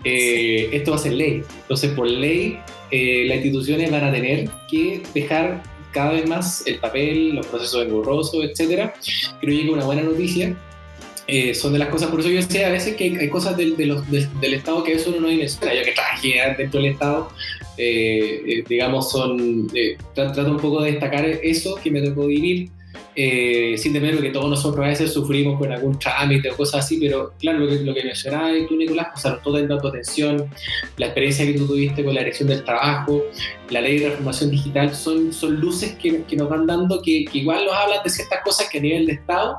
Eh, 0.03 0.69
esto 0.71 0.91
va 0.91 0.97
a 0.97 0.99
ser 0.99 1.13
ley. 1.13 1.43
Entonces, 1.61 1.91
por 1.91 2.07
ley, 2.07 2.59
eh, 2.91 3.25
las 3.27 3.37
instituciones 3.37 3.91
van 3.91 4.03
a 4.03 4.11
tener 4.11 4.49
que 4.69 5.01
dejar 5.13 5.63
cada 5.91 6.11
vez 6.11 6.27
más 6.27 6.65
el 6.67 6.79
papel, 6.79 7.35
los 7.35 7.47
procesos 7.47 7.85
engorrosos, 7.85 8.43
etcétera. 8.43 8.93
Creo 9.39 9.63
que 9.63 9.69
una 9.69 9.85
buena 9.85 10.03
noticia 10.03 10.55
eh, 11.27 11.55
son 11.55 11.73
de 11.73 11.79
las 11.79 11.89
cosas, 11.89 12.09
por 12.09 12.19
eso 12.19 12.29
yo 12.29 12.35
decía 12.37 12.67
a 12.67 12.71
veces 12.71 12.95
que 12.95 13.05
hay, 13.19 13.29
cosas 13.29 13.57
del, 13.57 13.75
del- 13.77 14.53
Estado 14.53 14.83
que 14.83 14.93
eso 14.93 15.09
uno 15.09 15.21
no 15.21 15.27
dimensiona. 15.27 15.73
Yo 15.73 15.83
que 15.83 15.91
trabajé 15.93 16.35
dentro 16.57 16.79
del 16.81 16.91
Estado, 16.91 17.29
eh, 17.77 18.41
eh, 18.47 18.63
digamos, 18.67 19.11
son. 19.11 19.67
eh, 19.73 19.97
tra- 20.15 20.31
trato 20.33 20.51
un 20.51 20.57
poco 20.59 20.81
de 20.81 20.91
destacar 20.91 21.25
eso 21.25 21.75
que 21.83 21.89
me 21.91 22.01
tocó 22.01 22.27
vivir. 22.27 22.69
sin 23.77 23.93
temer 23.93 24.19
que 24.21 24.29
todos 24.29 24.49
nosotros 24.49 24.83
a 24.85 24.89
veces 24.89 25.11
sufrimos 25.13 25.57
con 25.57 25.71
algún 25.71 25.97
trámite 25.97 26.49
o 26.51 26.55
cosas 26.57 26.83
así, 26.85 26.97
pero 26.99 27.31
claro, 27.39 27.59
lo 27.59 27.67
que, 27.69 27.75
lo 27.79 27.93
que 27.93 28.03
mencionabas 28.03 28.53
tú, 28.67 28.75
Nicolás, 28.75 29.07
sea, 29.21 29.37
todo 29.41 29.57
el 29.57 29.67
dato 29.69 29.87
atención, 29.87 30.49
la 30.97 31.05
experiencia 31.07 31.45
que 31.45 31.53
tú 31.53 31.65
tuviste 31.65 32.03
con 32.03 32.13
la 32.13 32.19
dirección 32.21 32.49
del 32.49 32.63
trabajo, 32.65 33.23
la 33.69 33.79
ley 33.81 33.93
de 33.95 34.05
transformación 34.07 34.51
digital, 34.51 34.93
son, 34.93 35.31
son 35.31 35.55
luces 35.61 35.93
que, 35.95 36.23
que 36.23 36.35
nos 36.35 36.49
van 36.49 36.67
dando 36.67 37.01
que, 37.01 37.23
que 37.31 37.37
igual 37.39 37.65
nos 37.65 37.73
hablan 37.75 38.03
de 38.03 38.09
ciertas 38.09 38.39
cosas 38.43 38.67
que 38.69 38.79
a 38.79 38.81
nivel 38.81 39.05
de 39.05 39.13
Estado 39.13 39.57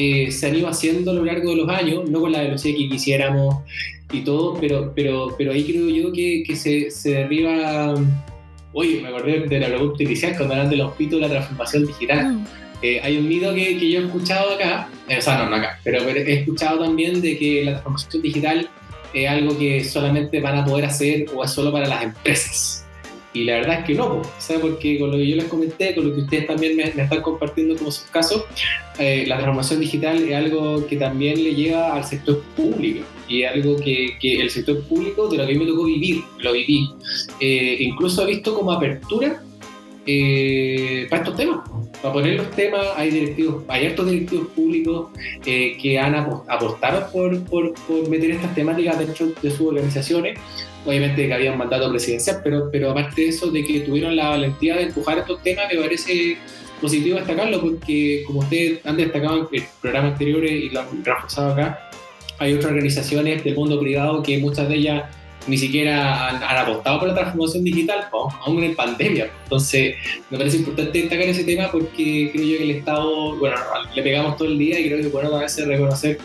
eh, 0.00 0.30
se 0.30 0.46
han 0.46 0.54
ido 0.54 0.68
haciendo 0.68 1.10
a 1.10 1.14
lo 1.14 1.24
largo 1.24 1.50
de 1.50 1.56
los 1.56 1.68
años, 1.68 2.08
no 2.08 2.20
con 2.20 2.30
la 2.30 2.42
velocidad 2.42 2.78
que 2.78 2.88
quisiéramos 2.88 3.56
y 4.12 4.20
todo, 4.20 4.56
pero, 4.60 4.92
pero, 4.94 5.34
pero 5.36 5.50
ahí 5.50 5.64
creo 5.64 5.88
yo 5.88 6.12
que, 6.12 6.44
que 6.46 6.54
se, 6.54 6.88
se 6.92 7.10
derriba. 7.14 7.94
Oye, 8.72 9.00
me 9.02 9.08
acordé 9.08 9.40
de 9.40 9.58
la 9.58 9.66
pregunta 9.66 10.00
inicial 10.04 10.36
cuando 10.36 10.54
hablan 10.54 10.70
de 10.70 10.76
los 10.76 10.92
pitos 10.92 11.20
de 11.20 11.26
la 11.26 11.32
transformación 11.32 11.86
digital. 11.86 12.32
Mm. 12.32 12.46
Eh, 12.80 13.00
hay 13.02 13.16
un 13.16 13.28
mito 13.28 13.52
que, 13.52 13.76
que 13.76 13.90
yo 13.90 14.00
he 14.00 14.04
escuchado 14.04 14.54
acá, 14.54 14.88
eh, 15.08 15.18
o 15.18 15.20
sea, 15.20 15.38
no, 15.38 15.50
no 15.50 15.56
acá, 15.56 15.80
pero, 15.82 16.04
pero 16.04 16.20
he 16.20 16.34
escuchado 16.42 16.78
también 16.78 17.20
de 17.20 17.36
que 17.36 17.64
la 17.64 17.72
transformación 17.72 18.22
digital 18.22 18.70
es 19.12 19.28
algo 19.28 19.58
que 19.58 19.82
solamente 19.82 20.40
van 20.40 20.58
a 20.58 20.64
poder 20.64 20.84
hacer 20.84 21.26
o 21.34 21.42
es 21.42 21.50
solo 21.50 21.72
para 21.72 21.88
las 21.88 22.04
empresas. 22.04 22.86
Y 23.34 23.44
la 23.44 23.56
verdad 23.56 23.80
es 23.80 23.84
que 23.84 23.94
no, 23.94 24.22
sea, 24.38 24.58
porque 24.58 24.98
con 24.98 25.10
lo 25.10 25.18
que 25.18 25.28
yo 25.28 25.36
les 25.36 25.44
comenté, 25.44 25.94
con 25.94 26.08
lo 26.08 26.14
que 26.14 26.22
ustedes 26.22 26.46
también 26.46 26.74
me, 26.76 26.90
me 26.94 27.02
están 27.02 27.20
compartiendo 27.20 27.76
como 27.76 27.90
sus 27.90 28.04
casos, 28.10 28.44
eh, 28.98 29.24
la 29.26 29.36
transformación 29.36 29.80
digital 29.80 30.16
es 30.22 30.34
algo 30.34 30.86
que 30.86 30.96
también 30.96 31.42
le 31.44 31.54
lleva 31.54 31.94
al 31.94 32.04
sector 32.04 32.42
público 32.56 33.04
y 33.28 33.42
es 33.42 33.52
algo 33.52 33.76
que, 33.76 34.16
que 34.18 34.40
el 34.40 34.48
sector 34.48 34.82
público, 34.84 35.28
de 35.28 35.36
lo 35.36 35.46
que 35.46 35.52
a 35.52 35.54
mí 35.54 35.62
me 35.62 35.70
tocó 35.70 35.84
vivir, 35.84 36.22
lo 36.38 36.52
viví, 36.52 36.88
eh, 37.38 37.76
incluso 37.80 38.22
ha 38.22 38.24
visto 38.24 38.54
como 38.54 38.72
apertura 38.72 39.42
eh, 40.06 41.06
para 41.10 41.22
estos 41.22 41.36
temas. 41.36 41.68
Para 42.00 42.14
poner 42.14 42.36
los 42.36 42.50
temas, 42.52 42.86
hay 42.96 43.10
directivos, 43.10 43.64
hay 43.68 43.86
hartos 43.86 44.08
directivos 44.10 44.46
públicos 44.48 45.10
eh, 45.44 45.76
que 45.82 45.98
han 45.98 46.14
apo- 46.14 46.44
apostado 46.48 47.10
por, 47.12 47.44
por, 47.44 47.74
por 47.74 48.08
meter 48.08 48.30
estas 48.30 48.54
temáticas 48.54 48.98
dentro 48.98 49.32
de 49.42 49.50
sus 49.50 49.60
organizaciones. 49.62 50.38
Obviamente 50.84 51.26
que 51.26 51.34
había 51.34 51.52
un 51.52 51.58
mandato 51.58 51.90
presidencial, 51.90 52.40
pero, 52.42 52.70
pero 52.70 52.90
aparte 52.90 53.22
de 53.22 53.28
eso, 53.28 53.50
de 53.50 53.64
que 53.64 53.80
tuvieron 53.80 54.16
la 54.16 54.30
valentía 54.30 54.76
de 54.76 54.84
empujar 54.84 55.18
estos 55.18 55.42
temas, 55.42 55.66
me 55.72 55.80
parece 55.80 56.38
positivo 56.80 57.16
destacarlo, 57.16 57.60
porque 57.60 58.22
como 58.26 58.40
ustedes 58.40 58.84
han 58.86 58.96
destacado 58.96 59.48
en 59.52 59.64
programas 59.80 60.12
anteriores 60.12 60.52
y 60.52 60.70
lo 60.70 60.80
han 60.80 61.04
reforzado 61.04 61.52
acá, 61.52 61.90
hay 62.38 62.54
otras 62.54 62.72
organizaciones 62.72 63.42
del 63.42 63.54
mundo 63.56 63.78
privado 63.80 64.22
que 64.22 64.38
muchas 64.38 64.68
de 64.68 64.76
ellas 64.76 65.04
ni 65.48 65.56
siquiera 65.56 66.28
han, 66.28 66.42
apostado 66.42 67.00
por 67.00 67.08
la 67.08 67.14
transformación 67.14 67.64
digital, 67.64 68.08
aún 68.12 68.62
en 68.62 68.76
pandemia. 68.76 69.30
Entonces, 69.44 69.96
me 70.30 70.36
parece 70.36 70.58
importante 70.58 71.00
destacar 71.00 71.26
ese 71.26 71.44
tema 71.44 71.70
porque 71.70 72.30
creo 72.32 72.44
yo 72.44 72.58
que 72.58 72.64
el 72.64 72.70
Estado, 72.72 73.36
bueno, 73.36 73.56
le 73.94 74.02
pegamos 74.02 74.36
todo 74.36 74.48
el 74.48 74.58
día 74.58 74.78
y 74.78 74.88
creo 74.88 75.00
que 75.00 75.08
bueno 75.08 75.34
a 75.34 75.40
veces 75.40 75.66
reconocer 75.66 76.18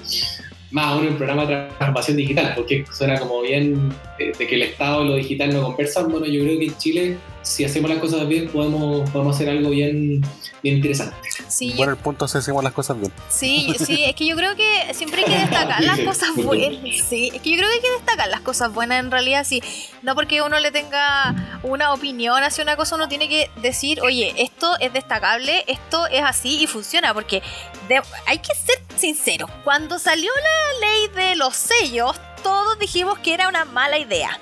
más 0.73 0.87
aún 0.87 1.05
el 1.05 1.15
programa 1.15 1.45
de 1.45 1.67
transformación 1.77 2.17
digital, 2.17 2.53
porque 2.55 2.83
suena 2.91 3.19
como 3.19 3.41
bien 3.41 3.93
eh, 4.17 4.33
de 4.37 4.47
que 4.47 4.55
el 4.55 4.63
Estado 4.63 5.05
y 5.05 5.07
lo 5.07 5.15
digital 5.15 5.53
no 5.53 5.63
conversan. 5.63 6.11
Bueno, 6.11 6.25
yo 6.25 6.43
creo 6.43 6.59
que 6.59 6.65
en 6.65 6.77
Chile, 6.77 7.17
si 7.43 7.63
hacemos 7.65 7.89
las 7.91 7.99
cosas 7.99 8.27
bien, 8.27 8.49
podemos, 8.49 9.07
podemos 9.11 9.35
hacer 9.35 9.49
algo 9.49 9.69
bien, 9.69 10.21
bien 10.63 10.75
interesante. 10.77 11.15
Sí, 11.47 11.73
Bueno, 11.77 11.91
el 11.91 11.97
punto 11.99 12.25
es 12.25 12.31
que 12.31 12.37
hacemos 12.39 12.63
las 12.63 12.73
cosas 12.73 12.99
bien. 12.99 13.11
Sí, 13.29 13.75
sí, 13.85 14.03
es 14.05 14.15
que 14.15 14.25
yo 14.25 14.35
creo 14.35 14.55
que 14.55 14.93
siempre 14.93 15.19
hay 15.23 15.31
que 15.31 15.37
destacar 15.37 15.81
las 15.83 15.99
cosas 16.05 16.29
buenas. 16.35 16.79
Sí, 17.07 17.31
es 17.33 17.41
que 17.41 17.51
yo 17.51 17.57
creo 17.57 17.69
que 17.69 17.75
hay 17.75 17.81
que 17.81 17.91
destacar 17.91 18.27
las 18.29 18.41
cosas 18.41 18.73
buenas 18.73 18.99
en 18.99 19.11
realidad. 19.11 19.45
Sí, 19.45 19.61
no 20.01 20.15
porque 20.15 20.41
uno 20.41 20.57
le 20.59 20.71
tenga 20.71 21.59
una 21.63 21.93
opinión 21.93 22.41
hacia 22.43 22.63
una 22.63 22.75
cosa, 22.75 22.95
uno 22.95 23.07
tiene 23.07 23.29
que 23.29 23.51
decir, 23.61 24.01
oye, 24.01 24.33
esto 24.37 24.71
es 24.79 24.91
destacable, 24.93 25.63
esto 25.67 26.07
es 26.07 26.23
así 26.23 26.63
y 26.63 26.67
funciona. 26.67 27.13
Porque 27.13 27.41
de- 27.87 28.01
hay 28.25 28.39
que 28.39 28.55
ser 28.55 28.81
sinceros. 28.97 29.49
Cuando 29.63 29.99
salió 29.99 30.31
la 30.33 30.87
ley 30.87 31.27
de 31.29 31.35
los 31.35 31.55
sellos, 31.55 32.15
todos 32.41 32.79
dijimos 32.79 33.19
que 33.19 33.33
era 33.33 33.47
una 33.47 33.65
mala 33.65 33.97
idea. 33.99 34.39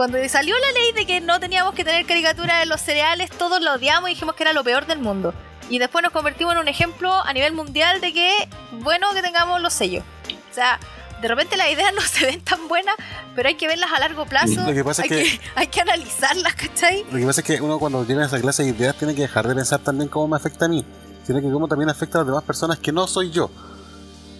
Cuando 0.00 0.16
salió 0.30 0.54
la 0.58 0.72
ley 0.72 0.92
de 0.92 1.04
que 1.04 1.20
no 1.20 1.38
teníamos 1.40 1.74
que 1.74 1.84
tener 1.84 2.06
caricatura 2.06 2.62
en 2.62 2.70
los 2.70 2.80
cereales, 2.80 3.28
todos 3.28 3.60
lo 3.60 3.74
odiamos 3.74 4.08
y 4.08 4.14
dijimos 4.14 4.34
que 4.34 4.44
era 4.44 4.54
lo 4.54 4.64
peor 4.64 4.86
del 4.86 4.98
mundo. 4.98 5.34
Y 5.68 5.78
después 5.78 6.02
nos 6.02 6.10
convertimos 6.10 6.54
en 6.54 6.60
un 6.60 6.68
ejemplo 6.68 7.12
a 7.12 7.30
nivel 7.34 7.52
mundial 7.52 8.00
de 8.00 8.14
que 8.14 8.48
bueno 8.80 9.08
que 9.12 9.20
tengamos 9.20 9.60
los 9.60 9.74
sellos. 9.74 10.02
O 10.50 10.54
sea, 10.54 10.80
de 11.20 11.28
repente 11.28 11.58
las 11.58 11.70
ideas 11.70 11.92
no 11.94 12.00
se 12.00 12.24
ven 12.24 12.40
tan 12.40 12.66
buenas, 12.66 12.94
pero 13.36 13.50
hay 13.50 13.56
que 13.56 13.68
verlas 13.68 13.92
a 13.92 14.00
largo 14.00 14.24
plazo. 14.24 14.62
Lo 14.66 14.72
que 14.72 14.82
pasa 14.82 15.02
hay, 15.02 15.10
es 15.10 15.38
que... 15.38 15.40
hay 15.54 15.66
que 15.66 15.82
analizarlas, 15.82 16.54
¿cachai? 16.54 17.04
Lo 17.12 17.18
que 17.18 17.26
pasa 17.26 17.42
es 17.42 17.46
que 17.46 17.60
uno 17.60 17.78
cuando 17.78 18.02
tiene 18.06 18.24
esa 18.24 18.40
clase 18.40 18.62
de 18.62 18.70
ideas 18.70 18.96
tiene 18.96 19.14
que 19.14 19.20
dejar 19.20 19.46
de 19.46 19.54
pensar 19.54 19.80
también 19.80 20.08
cómo 20.08 20.28
me 20.28 20.36
afecta 20.36 20.64
a 20.64 20.68
mí, 20.68 20.82
sino 21.26 21.42
que 21.42 21.50
cómo 21.50 21.68
también 21.68 21.90
afecta 21.90 22.16
a 22.16 22.20
las 22.22 22.28
demás 22.28 22.44
personas 22.44 22.78
que 22.78 22.90
no 22.90 23.06
soy 23.06 23.30
yo. 23.30 23.50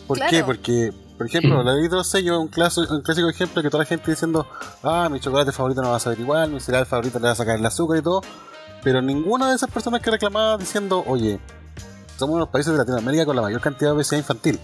¿Por 0.06 0.16
Claro. 0.16 0.30
qué? 0.30 0.42
Porque, 0.42 0.92
por 1.20 1.26
ejemplo, 1.26 1.62
la 1.62 1.74
ley 1.74 1.82
de 1.86 1.96
los 1.96 2.06
sellos 2.06 2.34
es 2.36 2.40
un, 2.40 2.48
claso- 2.48 2.86
un 2.90 3.02
clásico 3.02 3.28
ejemplo 3.28 3.60
que 3.60 3.68
toda 3.68 3.82
la 3.84 3.86
gente 3.86 4.10
diciendo, 4.10 4.46
ah, 4.82 5.06
mi 5.10 5.20
chocolate 5.20 5.52
favorito 5.52 5.82
no 5.82 5.90
va 5.90 5.96
a 5.96 6.00
saber 6.00 6.18
igual, 6.18 6.48
mi 6.50 6.60
cereal 6.60 6.86
favorito 6.86 7.18
le 7.18 7.26
va 7.26 7.32
a 7.32 7.34
sacar 7.34 7.58
el 7.58 7.66
azúcar 7.66 7.98
y 7.98 8.02
todo, 8.02 8.22
pero 8.82 9.02
ninguna 9.02 9.50
de 9.50 9.56
esas 9.56 9.70
personas 9.70 10.00
que 10.00 10.10
reclamaba 10.10 10.56
diciendo, 10.56 11.04
oye, 11.06 11.38
somos 12.16 12.30
uno 12.30 12.34
de 12.36 12.40
los 12.40 12.48
países 12.48 12.72
de 12.72 12.78
Latinoamérica 12.78 13.26
con 13.26 13.36
la 13.36 13.42
mayor 13.42 13.60
cantidad 13.60 13.90
de 13.90 13.96
obesidad 13.96 14.16
infantil. 14.18 14.58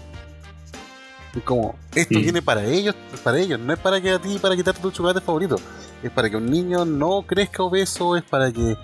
Y 1.35 1.41
como, 1.41 1.75
esto 1.93 2.17
Mm. 2.17 2.21
viene 2.23 2.41
para 2.41 2.63
ellos, 2.65 2.95
para 3.23 3.37
ellos, 3.37 3.59
no 3.59 3.71
es 3.71 3.77
para 3.77 4.01
que 4.01 4.09
a 4.09 4.19
ti, 4.19 4.39
para 4.39 4.55
quitarte 4.55 4.81
tu 4.81 4.89
chocolate 4.89 5.21
favorito. 5.21 5.57
Es 6.01 6.09
para 6.09 6.27
que 6.27 6.37
un 6.37 6.49
niño 6.49 6.85
no 6.85 7.21
crezca 7.27 7.61
obeso, 7.61 8.15
es 8.15 8.23
para 8.23 8.51
que 8.51 8.75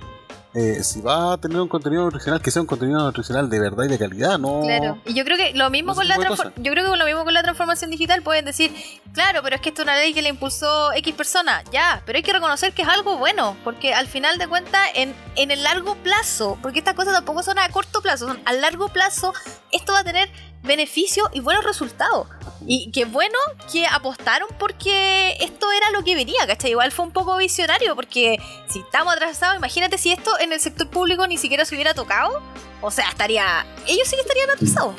eh, 0.55 0.83
si 0.83 1.01
va 1.01 1.33
a 1.33 1.37
tener 1.37 1.59
un 1.59 1.67
contenido 1.67 2.03
nutricional, 2.03 2.41
que 2.41 2.51
sea 2.51 2.61
un 2.61 2.67
contenido 2.67 2.99
nutricional 2.99 3.49
de 3.49 3.59
verdad 3.59 3.85
y 3.85 3.87
de 3.87 3.97
calidad, 3.97 4.37
¿no? 4.37 4.61
Claro, 4.61 4.99
y 5.05 5.13
yo 5.13 5.25
creo 5.25 5.37
que 5.37 5.53
lo 5.53 5.69
mismo 5.69 5.91
No 5.91 5.95
con 5.95 6.07
la 6.07 6.15
yo 6.15 6.71
creo 6.71 6.91
que 6.91 6.97
lo 6.97 7.05
mismo 7.05 7.23
con 7.23 7.33
la 7.33 7.41
transformación 7.41 7.89
digital. 7.89 8.21
Pueden 8.21 8.45
decir, 8.45 8.71
claro, 9.13 9.41
pero 9.43 9.55
es 9.55 9.61
que 9.61 9.69
esto 9.69 9.81
es 9.81 9.87
una 9.87 9.95
ley 9.95 10.13
que 10.13 10.21
le 10.21 10.29
impulsó 10.29 10.93
X 10.93 11.15
persona, 11.15 11.63
ya, 11.71 12.03
pero 12.05 12.17
hay 12.17 12.23
que 12.23 12.33
reconocer 12.33 12.73
que 12.73 12.83
es 12.83 12.87
algo 12.87 13.17
bueno, 13.17 13.57
porque 13.63 13.93
al 13.93 14.07
final 14.07 14.37
de 14.37 14.47
cuentas, 14.47 14.81
en, 14.93 15.15
en 15.35 15.51
el 15.51 15.63
largo 15.63 15.95
plazo, 15.95 16.57
porque 16.61 16.79
estas 16.79 16.93
cosas 16.93 17.13
tampoco 17.13 17.41
son 17.41 17.57
a 17.57 17.67
corto 17.69 18.01
plazo, 18.01 18.27
son 18.27 18.39
a 18.45 18.53
largo 18.53 18.89
plazo, 18.89 19.33
esto 19.71 19.93
va 19.93 19.99
a 19.99 20.03
tener 20.03 20.29
beneficios 20.64 21.28
y 21.34 21.41
buenos 21.41 21.64
resultados. 21.64 22.28
Y 22.66 22.91
qué 22.91 23.05
bueno 23.05 23.38
que 23.72 23.86
apostaron 23.86 24.47
porque 24.57 25.36
esto 25.41 25.72
era 25.72 25.91
lo 25.91 26.03
que 26.03 26.16
venía, 26.16 26.47
¿cachai? 26.47 26.72
Igual 26.72 26.91
fue 26.91 27.05
un 27.05 27.11
poco 27.11 27.38
visionario, 27.38 27.95
porque 27.95 28.38
si 28.70 28.80
estamos 28.80 29.14
atrasados, 29.14 29.57
imagínate 29.57 29.97
si 29.97 30.11
esto 30.11 30.32
en 30.39 30.53
el 30.53 30.59
sector 30.59 30.89
público 30.89 31.28
ni 31.28 31.38
siquiera 31.38 31.66
se 31.66 31.76
hubiera 31.76 31.93
tocado. 31.93 32.41
O 32.82 32.91
sea, 32.91 33.09
estaría. 33.09 33.66
Ellos 33.88 34.07
sí 34.07 34.16
que 34.16 34.22
estarían 34.22 34.49
atrasados. 34.49 34.95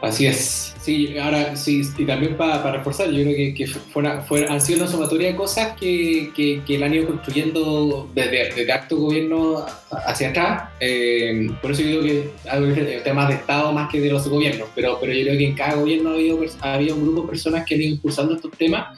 Así 0.00 0.26
es. 0.26 0.74
Sí, 0.80 1.18
ahora 1.18 1.56
sí, 1.56 1.82
y 1.98 2.04
también 2.06 2.36
para 2.36 2.70
reforzar, 2.72 3.10
yo 3.10 3.22
creo 3.24 3.34
que, 3.36 3.52
que 3.52 3.66
fuera, 3.66 4.22
fuera- 4.22 4.52
han 4.52 4.60
sido 4.60 4.78
una 4.80 4.88
sumatoria 4.90 5.28
de 5.28 5.36
cosas 5.36 5.76
que, 5.78 6.30
que, 6.36 6.62
que 6.64 6.78
la 6.78 6.86
han 6.86 6.94
ido 6.94 7.06
construyendo 7.08 8.08
desde, 8.14 8.54
desde 8.54 8.72
acto 8.72 8.96
gobierno 8.96 9.66
hacia 9.90 10.30
atrás. 10.30 10.70
Eh, 10.80 11.48
por 11.60 11.72
eso 11.72 11.82
yo 11.82 12.00
digo 12.00 12.02
que 12.04 12.30
hay 12.48 13.00
temas 13.02 13.28
de 13.28 13.34
Estado 13.34 13.72
más 13.72 13.90
que 13.90 14.00
de 14.00 14.08
los 14.10 14.26
gobiernos, 14.28 14.68
pero, 14.74 14.98
pero 15.00 15.12
yo 15.12 15.24
creo 15.24 15.36
que 15.36 15.46
en 15.48 15.54
cada 15.54 15.74
gobierno 15.74 16.10
ha 16.10 16.14
habido, 16.14 16.38
ha 16.60 16.74
habido 16.74 16.94
un 16.94 17.02
grupo 17.02 17.22
de 17.22 17.28
personas 17.28 17.66
que 17.66 17.74
han 17.74 17.82
ido 17.82 17.90
impulsando 17.94 18.34
estos 18.36 18.52
temas. 18.52 18.96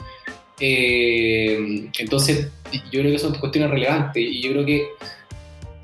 Eh, 0.61 1.88
entonces, 1.98 2.48
yo 2.92 3.01
creo 3.01 3.11
que 3.12 3.18
son 3.18 3.34
cuestiones 3.36 3.70
relevantes 3.70 4.22
y 4.22 4.42
yo 4.42 4.53
creo 4.53 4.66
que 4.66 4.88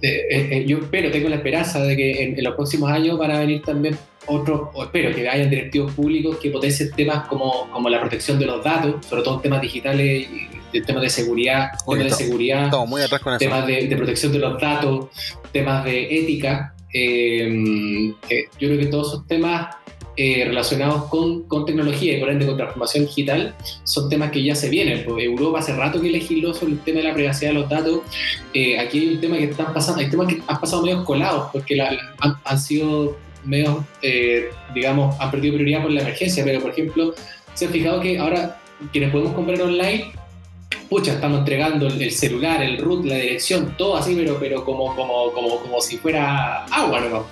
eh, 0.03 0.27
eh, 0.31 0.65
yo 0.67 0.79
espero, 0.79 1.11
tengo 1.11 1.29
la 1.29 1.37
esperanza 1.37 1.81
de 1.83 1.97
que 1.97 2.23
en, 2.23 2.39
en 2.39 2.45
los 2.45 2.55
próximos 2.55 2.91
años 2.91 3.19
van 3.19 3.31
a 3.31 3.39
venir 3.41 3.63
también 3.63 3.97
otros, 4.27 4.69
o 4.75 4.83
espero 4.85 5.15
que 5.15 5.29
hayan 5.29 5.49
directivos 5.49 5.93
públicos 5.93 6.37
que 6.39 6.51
potencien 6.51 6.91
temas 6.93 7.27
como, 7.29 7.71
como 7.71 7.89
la 7.89 8.01
protección 8.01 8.39
de 8.39 8.47
los 8.47 8.63
datos, 8.63 9.07
sobre 9.07 9.23
todo 9.23 9.37
en 9.37 9.43
temas 9.43 9.63
digitales, 9.63 10.27
y, 10.73 10.81
temas 10.83 11.03
de 11.03 11.09
seguridad, 11.09 11.71
Oye, 11.87 12.03
temas 12.05 12.19
de 12.19 12.25
seguridad, 12.25 12.65
Estamos 12.67 12.89
muy 12.89 13.01
atrás 13.01 13.23
con 13.23 13.33
eso. 13.33 13.39
temas 13.39 13.67
de, 13.67 13.87
de 13.87 13.97
protección 13.97 14.33
de 14.33 14.39
los 14.41 14.61
datos, 14.61 15.07
temas 15.53 15.85
de 15.85 16.19
ética. 16.19 16.75
eh, 16.93 18.13
eh, 18.29 18.45
yo 18.59 18.69
creo 18.69 18.79
que 18.79 18.87
todos 18.87 19.09
esos 19.15 19.27
temas 19.27 19.75
eh, 20.17 20.45
relacionados 20.47 21.05
con, 21.05 21.43
con 21.45 21.67
tecnología 21.67 22.17
y 22.17 22.21
por 22.21 22.31
ende 22.31 22.47
con 22.47 22.57
transformación 22.57 23.05
digital 23.07 23.55
son 23.85 24.09
temas 24.09 24.31
que 24.31 24.43
ya 24.43 24.55
se 24.55 24.69
vienen. 24.71 25.05
Pues 25.05 25.25
Europa 25.25 25.59
hace 25.59 25.75
rato 25.77 26.01
que 26.01 26.11
legisló 26.11 26.55
sobre 26.55 26.73
el 26.73 26.81
tema 26.81 26.99
de 27.01 27.05
la 27.09 27.15
privacidad 27.15 27.51
de 27.51 27.55
los 27.61 27.69
datos. 27.69 28.01
Eh, 28.55 28.79
aquí 28.79 28.99
hay 29.01 29.09
un 29.15 29.21
tema 29.21 29.37
que 29.37 29.45
están 29.45 29.73
pasando, 29.75 30.01
hay 30.01 30.11
temas 30.11 30.29
que 30.29 30.41
han 30.47 30.61
pasado 30.61 30.83
medio 30.83 31.05
colados 31.05 31.51
porque 31.53 31.77
la- 31.77 31.97
han, 32.45 32.59
sido 32.59 33.17
medio, 33.45 33.85
eh, 34.03 34.49
digamos, 34.75 35.15
han 35.21 35.31
perdido 35.31 35.55
prioridad 35.55 35.83
por 35.83 35.91
la 35.93 36.01
emergencia, 36.01 36.43
pero 36.45 36.61
por 36.61 36.71
ejemplo, 36.71 37.15
se 37.55 37.67
han 37.67 37.73
fijado 37.73 38.01
que 38.01 38.19
ahora 38.19 38.59
quienes 38.93 39.11
podemos 39.11 39.33
comprar 39.35 39.61
online 39.63 40.13
pucha, 40.89 41.15
estamos 41.15 41.41
entregando 41.41 41.87
el, 41.89 42.01
el 42.01 42.13
celular, 42.13 42.63
el 42.63 42.79
root, 42.79 43.05
la 43.05 43.17
dirección, 43.17 43.75
todo 43.77 43.97
así, 43.97 44.15
pero, 44.15 44.39
pero 44.39 44.65
como, 44.65 44.95
como, 44.95 45.33
como, 45.33 45.59
como 45.61 45.81
si 45.81 45.97
fuera 45.99 46.65
agua, 46.67 47.01
¿no? 47.01 47.25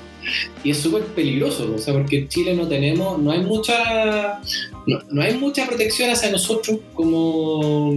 Y 0.62 0.70
es 0.70 0.78
súper 0.78 1.02
peligroso, 1.06 1.72
o 1.74 1.78
sea, 1.78 1.94
porque 1.94 2.20
en 2.20 2.28
Chile 2.28 2.54
no 2.54 2.66
tenemos, 2.66 3.18
no 3.18 3.30
hay 3.30 3.40
mucha, 3.40 4.40
no, 4.86 4.98
no 5.10 5.22
hay 5.22 5.34
mucha 5.34 5.66
protección 5.66 6.10
hacia 6.10 6.30
nosotros 6.30 6.78
como, 6.94 7.94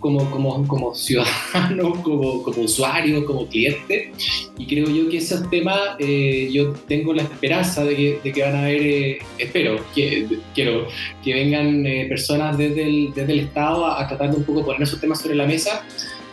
como, 0.00 0.30
como, 0.30 0.68
como 0.68 0.94
ciudadanos, 0.94 1.98
como, 2.02 2.42
como 2.42 2.62
usuarios, 2.62 3.24
como 3.24 3.46
clientes. 3.48 4.08
Y 4.56 4.66
creo 4.66 4.88
yo 4.88 5.08
que 5.08 5.18
esos 5.18 5.48
temas, 5.50 5.80
eh, 5.98 6.48
yo 6.52 6.72
tengo 6.86 7.12
la 7.12 7.22
esperanza 7.22 7.84
de 7.84 7.96
que, 7.96 8.20
de 8.22 8.32
que 8.32 8.42
van 8.42 8.54
a 8.54 8.62
haber, 8.62 8.82
eh, 8.82 9.18
espero, 9.38 9.84
que, 9.94 10.26
quiero 10.54 10.86
que 11.24 11.34
vengan 11.34 11.86
eh, 11.86 12.06
personas 12.08 12.56
desde 12.56 12.84
el, 12.84 13.12
desde 13.14 13.32
el 13.32 13.40
Estado 13.40 13.86
a, 13.86 14.00
a 14.00 14.06
tratar 14.06 14.30
de 14.30 14.36
un 14.36 14.44
poco 14.44 14.64
poner 14.64 14.82
esos 14.82 15.00
temas 15.00 15.20
sobre 15.20 15.34
la 15.34 15.46
mesa. 15.46 15.84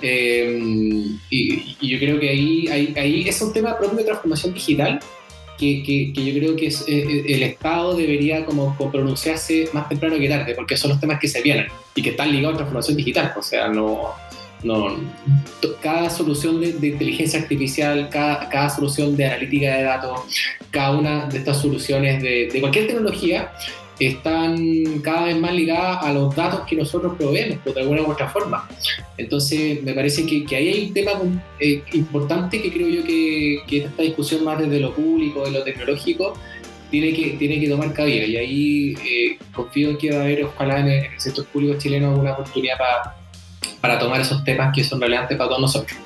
Eh, 0.06 0.60
y, 1.30 1.76
y 1.80 1.88
yo 1.88 1.98
creo 1.98 2.20
que 2.20 2.30
ahí, 2.30 2.68
ahí, 2.68 2.94
ahí 2.98 3.28
es 3.28 3.42
un 3.42 3.54
tema 3.54 3.78
propio 3.78 4.00
de 4.00 4.04
transformación 4.04 4.54
digital 4.54 5.00
que, 5.84 6.12
yo 6.14 6.34
creo 6.40 6.56
que 6.56 6.68
es, 6.68 6.84
eh, 6.88 7.24
el 7.28 7.44
Estado 7.44 7.96
debería 7.96 8.46
como, 8.46 8.76
pronunciarse 8.92 9.70
más 9.74 9.90
temprano 9.90 10.18
que 10.18 10.30
tarde, 10.30 10.54
porque 10.56 10.78
son 10.78 10.92
los 10.92 11.00
temas 11.00 11.20
que 11.20 11.28
se 11.28 11.42
vienen 11.42 11.68
y 11.96 12.02
que 12.02 12.12
están 12.12 12.32
ligados 12.32 12.56
a 12.56 12.58
transformación 12.58 12.98
digital. 12.98 13.34
O 13.38 13.42
sea, 13.42 13.68
no, 13.68 14.12
no, 14.64 14.98
cada 15.82 16.10
solución 16.10 16.62
de, 16.62 16.70
inteligencia 16.88 17.40
artificial, 17.40 18.10
cada, 18.10 18.50
cada 18.50 18.70
solución 18.70 19.16
de 19.16 19.26
analítica 19.26 19.78
de 19.78 19.84
datos, 19.84 20.22
cada 20.72 20.92
una 20.92 21.26
de 21.28 21.38
estas 21.40 21.62
soluciones 21.62 22.22
de 22.22 22.58
cualquier 22.60 22.88
tecnología 22.88 23.52
están 24.08 25.00
cada 25.02 25.26
vez 25.26 25.38
más 25.40 25.54
ligadas 25.54 26.04
a 26.04 26.14
los 26.14 26.36
datos 26.36 26.62
que 26.68 26.76
nosotros 26.76 27.16
proveemos, 27.18 27.60
pues, 27.64 27.76
de 27.76 27.82
alguna 27.82 28.02
u 28.02 28.12
otra 28.12 28.30
forma. 28.30 28.68
Entonces, 29.18 29.84
me 29.84 29.94
parece 29.94 30.26
que, 30.26 30.46
que 30.46 30.56
ahí 30.56 30.68
hay 30.70 30.88
un 30.88 30.94
tema 30.94 31.12
eh, 31.60 31.84
importante 31.94 32.62
que 32.62 32.72
creo 32.72 32.90
yo 32.90 33.04
que, 33.04 33.60
que 33.68 33.78
esta 33.86 34.04
discusión 34.04 34.44
más 34.44 34.60
desde 34.60 34.80
lo 34.80 34.94
público, 34.94 35.46
de 35.46 35.52
lo 35.52 35.64
tecnológico, 35.64 36.34
tiene 36.90 37.14
que, 37.14 37.32
tiene 37.38 37.60
que 37.60 37.68
tomar 37.68 37.94
cabida. 37.94 38.26
Y 38.26 38.38
ahí 38.38 38.96
eh, 39.04 39.38
confío 39.54 39.90
en 39.90 39.98
que 39.98 40.12
va 40.12 40.18
a 40.18 40.22
haber, 40.22 40.44
ojalá 40.44 40.80
en 40.80 40.88
el 40.88 41.20
sector 41.20 41.46
público 41.48 41.78
chileno, 41.80 42.12
alguna 42.12 42.34
oportunidad 42.34 42.78
para, 42.78 43.16
para 43.82 44.00
tomar 44.00 44.22
esos 44.22 44.44
temas 44.44 44.74
que 44.76 44.84
son 44.84 45.02
relevantes 45.02 45.38
para 45.38 45.50
todos 45.50 45.62
nosotros. 45.62 45.98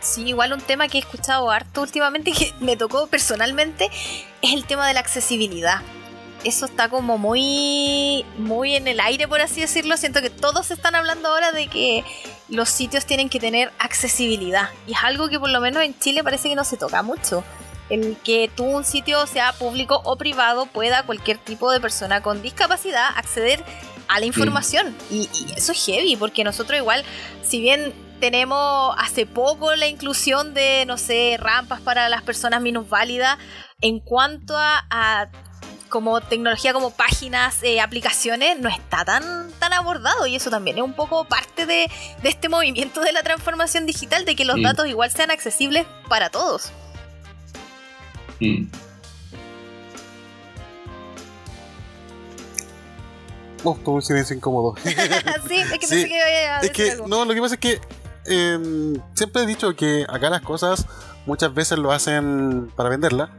Sí, 0.00 0.28
igual 0.28 0.52
un 0.52 0.60
tema 0.60 0.86
que 0.86 0.98
he 0.98 1.00
escuchado 1.00 1.50
harto 1.50 1.80
últimamente 1.80 2.32
que 2.32 2.52
me 2.60 2.76
tocó 2.76 3.06
personalmente 3.06 3.88
es 4.42 4.52
el 4.52 4.66
tema 4.66 4.86
de 4.86 4.92
la 4.92 5.00
accesibilidad. 5.00 5.80
Eso 6.44 6.66
está 6.66 6.88
como 6.88 7.16
muy, 7.18 8.24
muy 8.36 8.76
en 8.76 8.86
el 8.86 9.00
aire, 9.00 9.26
por 9.26 9.40
así 9.40 9.60
decirlo. 9.60 9.96
Siento 9.96 10.20
que 10.20 10.30
todos 10.30 10.70
están 10.70 10.94
hablando 10.94 11.28
ahora 11.28 11.52
de 11.52 11.68
que 11.68 12.04
los 12.48 12.68
sitios 12.68 13.06
tienen 13.06 13.28
que 13.28 13.40
tener 13.40 13.72
accesibilidad. 13.78 14.68
Y 14.86 14.92
es 14.92 14.98
algo 15.02 15.28
que 15.28 15.40
por 15.40 15.48
lo 15.48 15.60
menos 15.60 15.82
en 15.82 15.98
Chile 15.98 16.22
parece 16.22 16.48
que 16.48 16.54
no 16.54 16.64
se 16.64 16.76
toca 16.76 17.02
mucho. 17.02 17.42
El 17.88 18.16
que 18.18 18.50
tú 18.54 18.64
un 18.64 18.84
sitio, 18.84 19.26
sea 19.26 19.52
público 19.52 20.00
o 20.04 20.16
privado, 20.16 20.66
pueda 20.66 21.04
cualquier 21.04 21.38
tipo 21.38 21.70
de 21.70 21.80
persona 21.80 22.22
con 22.22 22.42
discapacidad 22.42 23.08
acceder 23.16 23.64
a 24.08 24.20
la 24.20 24.26
información. 24.26 24.94
Y, 25.10 25.28
y 25.32 25.54
eso 25.56 25.72
es 25.72 25.84
heavy, 25.84 26.16
porque 26.16 26.44
nosotros 26.44 26.78
igual, 26.78 27.04
si 27.42 27.60
bien 27.60 27.92
tenemos 28.20 28.94
hace 28.98 29.26
poco 29.26 29.74
la 29.74 29.86
inclusión 29.86 30.54
de, 30.54 30.84
no 30.86 30.96
sé, 30.96 31.36
rampas 31.38 31.80
para 31.80 32.08
las 32.08 32.22
personas 32.22 32.62
minusválidas, 32.62 33.38
en 33.80 34.00
cuanto 34.00 34.56
a, 34.56 34.86
a 34.90 35.28
como 35.88 36.20
tecnología, 36.20 36.72
como 36.72 36.90
páginas, 36.90 37.62
eh, 37.62 37.80
aplicaciones, 37.80 38.58
no 38.60 38.68
está 38.68 39.04
tan, 39.04 39.50
tan 39.60 39.72
abordado 39.72 40.26
y 40.26 40.36
eso 40.36 40.50
también 40.50 40.78
es 40.78 40.82
un 40.84 40.94
poco 40.94 41.24
parte 41.24 41.66
de, 41.66 41.90
de 42.22 42.28
este 42.28 42.48
movimiento 42.48 43.00
de 43.00 43.12
la 43.12 43.22
transformación 43.22 43.86
digital, 43.86 44.24
de 44.24 44.34
que 44.36 44.44
los 44.44 44.56
Mm. 44.58 44.62
datos 44.62 44.86
igual 44.88 45.10
sean 45.10 45.30
accesibles 45.30 45.86
para 46.08 46.30
todos. 46.30 46.72
Mm. 48.40 48.64
Oh, 53.66 53.74
tuvo 53.82 53.94
un 53.96 54.02
silencio 54.02 54.36
incómodo. 54.36 54.74
sí, 54.82 54.90
es 54.90 54.98
que 54.98 55.86
Sí, 55.86 55.94
pensé 55.94 56.08
que 56.08 56.14
iba 56.16 56.24
a 56.24 56.60
Es 56.60 56.62
decir 56.62 56.72
que, 56.72 56.90
algo. 56.92 57.06
no, 57.08 57.24
lo 57.24 57.32
que 57.34 57.40
pasa 57.40 57.54
es 57.54 57.60
que 57.60 57.80
eh, 58.26 58.98
siempre 59.14 59.42
he 59.42 59.46
dicho 59.46 59.74
que 59.74 60.04
acá 60.08 60.28
las 60.28 60.42
cosas 60.42 60.86
muchas 61.26 61.54
veces 61.54 61.78
lo 61.78 61.90
hacen 61.92 62.70
para 62.76 62.90
venderla. 62.90 63.30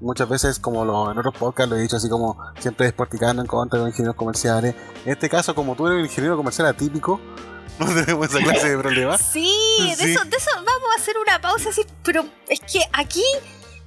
Muchas 0.00 0.28
veces, 0.28 0.58
como 0.58 0.84
lo, 0.84 1.10
en 1.10 1.18
otros 1.18 1.34
podcasts 1.34 1.70
lo 1.70 1.76
he 1.76 1.82
dicho, 1.82 1.96
así 1.96 2.08
como 2.08 2.38
siempre 2.58 2.86
desporticando 2.86 3.42
en 3.42 3.48
contra 3.48 3.78
de 3.78 3.84
los 3.84 3.92
ingenieros 3.92 4.16
comerciales. 4.16 4.74
En 5.04 5.12
este 5.12 5.28
caso, 5.28 5.54
como 5.54 5.76
tú 5.76 5.86
eres 5.86 5.98
un 5.98 6.04
ingeniero 6.04 6.36
comercial 6.36 6.68
atípico, 6.68 7.20
no 7.78 7.86
tenemos 7.86 8.28
esa 8.28 8.38
clase 8.38 8.70
de 8.70 8.78
problemas. 8.78 9.20
Sí, 9.32 9.54
de. 9.98 10.12
Eso, 10.12 10.24
de 10.24 10.36
eso 10.36 10.50
vamos 10.54 10.88
a 10.96 11.00
hacer 11.00 11.16
una 11.18 11.40
pausa 11.40 11.68
así, 11.68 11.82
pero 12.02 12.24
es 12.48 12.60
que 12.60 12.80
aquí 12.92 13.24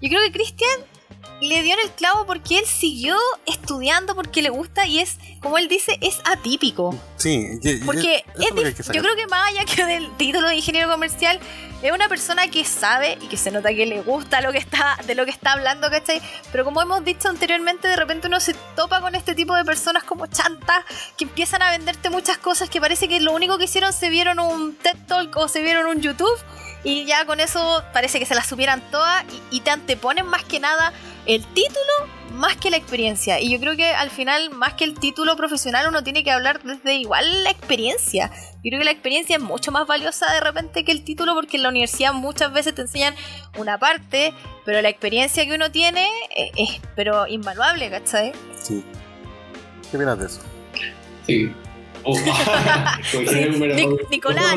yo 0.01 0.09
creo 0.09 0.21
que 0.23 0.31
Cristian 0.31 0.79
le 1.47 1.61
dio 1.63 1.73
en 1.73 1.79
el 1.81 1.91
clavo 1.91 2.25
porque 2.25 2.59
él 2.59 2.65
siguió 2.65 3.17
estudiando 3.45 4.15
porque 4.15 4.41
le 4.41 4.49
gusta 4.49 4.85
y 4.87 4.99
es, 4.99 5.17
como 5.41 5.57
él 5.57 5.67
dice, 5.67 5.97
es 6.01 6.19
atípico. 6.25 6.95
Sí, 7.17 7.59
y- 7.61 7.77
Porque 7.85 8.25
es 8.39 8.51
que 8.75 8.83
yo 8.93 9.01
creo 9.01 9.15
que 9.15 9.27
más 9.27 9.49
allá 9.51 9.65
que 9.65 9.85
del 9.85 10.09
título 10.17 10.47
de 10.49 10.55
ingeniero 10.55 10.89
comercial, 10.89 11.39
es 11.81 11.91
una 11.91 12.07
persona 12.07 12.47
que 12.49 12.63
sabe 12.63 13.17
y 13.21 13.27
que 13.27 13.35
se 13.35 13.51
nota 13.51 13.69
que 13.73 13.85
le 13.85 14.01
gusta 14.01 14.39
lo 14.39 14.53
que 14.53 14.57
está, 14.57 14.97
de 15.05 15.15
lo 15.15 15.25
que 15.25 15.31
está 15.31 15.51
hablando, 15.51 15.89
¿cachai? 15.89 16.21
Pero 16.51 16.63
como 16.63 16.81
hemos 16.81 17.03
dicho 17.03 17.27
anteriormente, 17.27 17.89
de 17.89 17.97
repente 17.97 18.27
uno 18.27 18.39
se 18.39 18.53
topa 18.75 19.01
con 19.01 19.15
este 19.15 19.35
tipo 19.35 19.53
de 19.53 19.65
personas 19.65 20.03
como 20.05 20.27
chantas 20.27 20.85
que 21.17 21.25
empiezan 21.25 21.61
a 21.61 21.71
venderte 21.71 22.09
muchas 22.09 22.37
cosas 22.37 22.69
que 22.69 22.79
parece 22.79 23.09
que 23.09 23.19
lo 23.19 23.33
único 23.33 23.57
que 23.57 23.65
hicieron 23.65 23.91
se 23.91 24.07
vieron 24.09 24.39
un 24.39 24.75
TED 24.77 24.95
Talk 25.07 25.35
o 25.35 25.49
se 25.49 25.61
vieron 25.61 25.85
un 25.87 25.99
YouTube 26.01 26.31
y 26.83 27.05
ya 27.05 27.25
con 27.25 27.39
eso 27.39 27.83
parece 27.93 28.19
que 28.19 28.25
se 28.25 28.35
las 28.35 28.47
supieran 28.47 28.81
todas 28.91 29.23
y, 29.51 29.57
y 29.57 29.59
te 29.61 29.71
anteponen 29.71 30.25
más 30.25 30.43
que 30.43 30.59
nada 30.59 30.93
el 31.25 31.45
título 31.53 31.91
más 32.33 32.57
que 32.57 32.69
la 32.69 32.77
experiencia. 32.77 33.39
Y 33.39 33.51
yo 33.51 33.59
creo 33.59 33.75
que 33.75 33.93
al 33.93 34.09
final, 34.09 34.49
más 34.49 34.73
que 34.73 34.83
el 34.83 34.95
título 34.95 35.35
profesional, 35.35 35.87
uno 35.87 36.03
tiene 36.03 36.23
que 36.23 36.31
hablar 36.31 36.61
desde 36.63 36.95
igual 36.95 37.43
la 37.43 37.51
experiencia. 37.51 38.31
Yo 38.63 38.69
creo 38.69 38.79
que 38.79 38.85
la 38.85 38.91
experiencia 38.91 39.37
es 39.37 39.41
mucho 39.41 39.71
más 39.71 39.87
valiosa 39.87 40.31
de 40.33 40.39
repente 40.39 40.83
que 40.83 40.91
el 40.91 41.03
título 41.03 41.35
porque 41.35 41.57
en 41.57 41.63
la 41.63 41.69
universidad 41.69 42.13
muchas 42.13 42.51
veces 42.51 42.75
te 42.75 42.81
enseñan 42.81 43.13
una 43.57 43.77
parte, 43.77 44.33
pero 44.65 44.81
la 44.81 44.89
experiencia 44.89 45.45
que 45.45 45.53
uno 45.53 45.71
tiene 45.71 46.07
es, 46.35 46.51
es 46.57 46.81
pero 46.95 47.27
invaluable, 47.27 47.89
¿cachai? 47.89 48.31
Sí. 48.59 48.83
¿Qué 49.89 49.97
opinas 49.97 50.19
de 50.19 50.25
eso? 50.25 50.41
Sí. 51.27 51.53
Oh, 52.05 52.15
Nic- 53.75 54.09
Nicolás. 54.09 54.55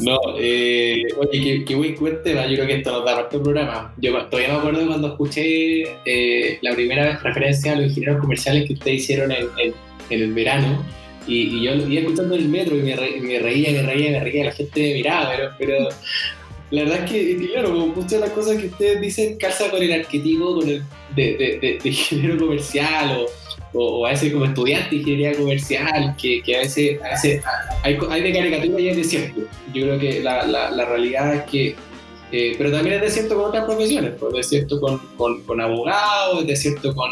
no, 0.00 0.18
eh, 0.38 1.02
oye, 1.16 1.40
qué, 1.40 1.64
qué 1.64 1.74
buen 1.74 1.94
buen 1.96 2.22
tema. 2.22 2.46
Yo 2.46 2.54
creo 2.56 2.66
que 2.66 2.74
esto 2.76 2.92
nos 2.92 3.04
da 3.04 3.14
para 3.14 3.26
otro 3.26 3.42
programa. 3.42 3.94
Yo 3.98 4.12
todavía 4.26 4.52
me 4.54 4.58
acuerdo 4.58 4.86
cuando 4.86 5.08
escuché 5.08 5.82
eh, 6.04 6.58
la 6.62 6.74
primera 6.74 7.04
vez 7.04 7.22
referencia 7.22 7.72
a 7.72 7.76
los 7.76 7.86
ingenieros 7.86 8.20
comerciales 8.20 8.66
que 8.66 8.72
ustedes 8.74 9.02
hicieron 9.02 9.30
en, 9.32 9.46
en- 9.58 9.74
en 10.10 10.20
el 10.22 10.32
verano. 10.32 10.84
Y, 11.26 11.58
y 11.58 11.62
yo 11.64 11.74
lo 11.74 11.88
iba 11.88 12.02
escuchando 12.02 12.36
en 12.36 12.42
el 12.42 12.48
metro 12.48 12.76
y 12.76 12.82
me, 12.82 12.94
re- 12.94 13.20
me 13.20 13.38
reía, 13.40 13.70
me 13.72 13.82
reía, 13.82 14.10
me 14.12 14.20
reía. 14.20 14.44
La 14.44 14.52
gente 14.52 14.80
me 14.80 14.94
miraba, 14.94 15.30
pero, 15.30 15.50
pero 15.58 15.88
la 16.70 16.82
verdad 16.84 17.04
es 17.04 17.10
que, 17.10 17.48
claro, 17.48 17.70
como 17.70 17.86
muchas 17.88 18.10
de 18.12 18.20
las 18.20 18.30
cosas 18.30 18.56
que 18.60 18.66
ustedes 18.66 19.00
dicen 19.00 19.36
calza 19.38 19.68
con 19.70 19.82
el 19.82 19.92
arquetipo 19.92 20.54
con 20.60 20.68
el, 20.68 20.82
de, 21.16 21.22
de, 21.36 21.58
de, 21.60 21.78
de 21.82 21.88
ingeniero 21.88 22.36
comercial 22.38 23.18
o, 23.20 23.26
o, 23.72 24.00
o 24.00 24.06
a 24.06 24.10
veces 24.10 24.32
como 24.32 24.44
estudiante 24.46 24.90
de 24.90 24.96
ingeniería 24.96 25.36
comercial, 25.36 26.14
que, 26.20 26.42
que 26.42 26.56
a 26.56 26.60
veces, 26.60 27.00
a 27.02 27.10
veces 27.10 27.42
hay, 27.82 27.98
hay 28.10 28.22
de 28.22 28.32
caricatura 28.32 28.80
y 28.80 28.88
hay 28.88 28.96
de 28.96 29.04
cierto. 29.04 29.40
Yo 29.74 29.82
creo 29.82 29.98
que 29.98 30.20
la, 30.22 30.46
la, 30.46 30.70
la 30.70 30.84
realidad 30.84 31.34
es 31.34 31.42
que, 31.44 31.76
eh, 32.32 32.54
pero 32.58 32.70
también 32.72 32.96
es 32.96 33.02
de 33.02 33.10
cierto 33.10 33.36
con 33.36 33.44
otras 33.46 33.64
profesiones, 33.64 34.12
pues, 34.18 34.32
de 34.34 34.42
cierto 34.42 34.80
con, 34.80 34.98
con, 35.16 35.42
con 35.42 35.60
abogados, 35.60 36.40
es 36.42 36.46
de 36.48 36.56
cierto 36.56 36.94
con, 36.94 37.10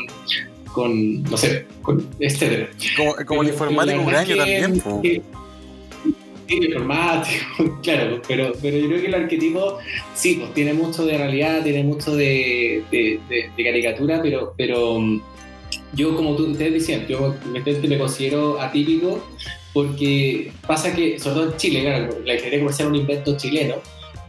con, 0.72 1.22
no 1.24 1.36
sé, 1.36 1.66
con 1.82 2.06
etcétera. 2.18 2.68
Como, 2.96 3.14
como 3.26 3.42
el 3.42 3.48
informático 3.48 4.00
un 4.02 4.14
año 4.14 4.32
es 4.34 4.38
también. 4.38 4.80
que- 5.02 5.22
Sí, 6.46 6.56
informático, 6.66 7.78
claro, 7.82 8.20
pero, 8.28 8.52
pero 8.60 8.76
yo 8.76 8.88
creo 8.88 9.00
que 9.00 9.06
el 9.06 9.14
arquetipo 9.14 9.78
sí, 10.14 10.34
pues 10.40 10.52
tiene 10.52 10.74
mucho 10.74 11.06
de 11.06 11.16
realidad, 11.16 11.62
tiene 11.62 11.82
mucho 11.84 12.14
de, 12.16 12.82
de, 12.90 13.18
de- 13.30 13.50
de 13.56 13.64
caricatura, 13.64 14.20
pero, 14.22 14.52
pero 14.56 14.98
mm, 15.00 15.22
yo 15.94 16.14
como 16.14 16.36
tú, 16.36 16.46
ustedes 16.46 16.74
decían, 16.74 17.06
yo 17.06 17.34
me, 17.52 17.98
considero 17.98 18.60
atípico 18.60 19.24
porque 19.72 20.52
pasa 20.66 20.94
que, 20.94 21.18
sobre 21.18 21.34
todo 21.34 21.50
en 21.50 21.56
Chile, 21.56 21.82
claro, 21.82 22.18
la 22.24 22.34
ingeniería 22.34 22.60
comercial 22.60 22.88
es 22.88 22.90
un 22.92 23.00
invento 23.00 23.36
chileno, 23.36 23.74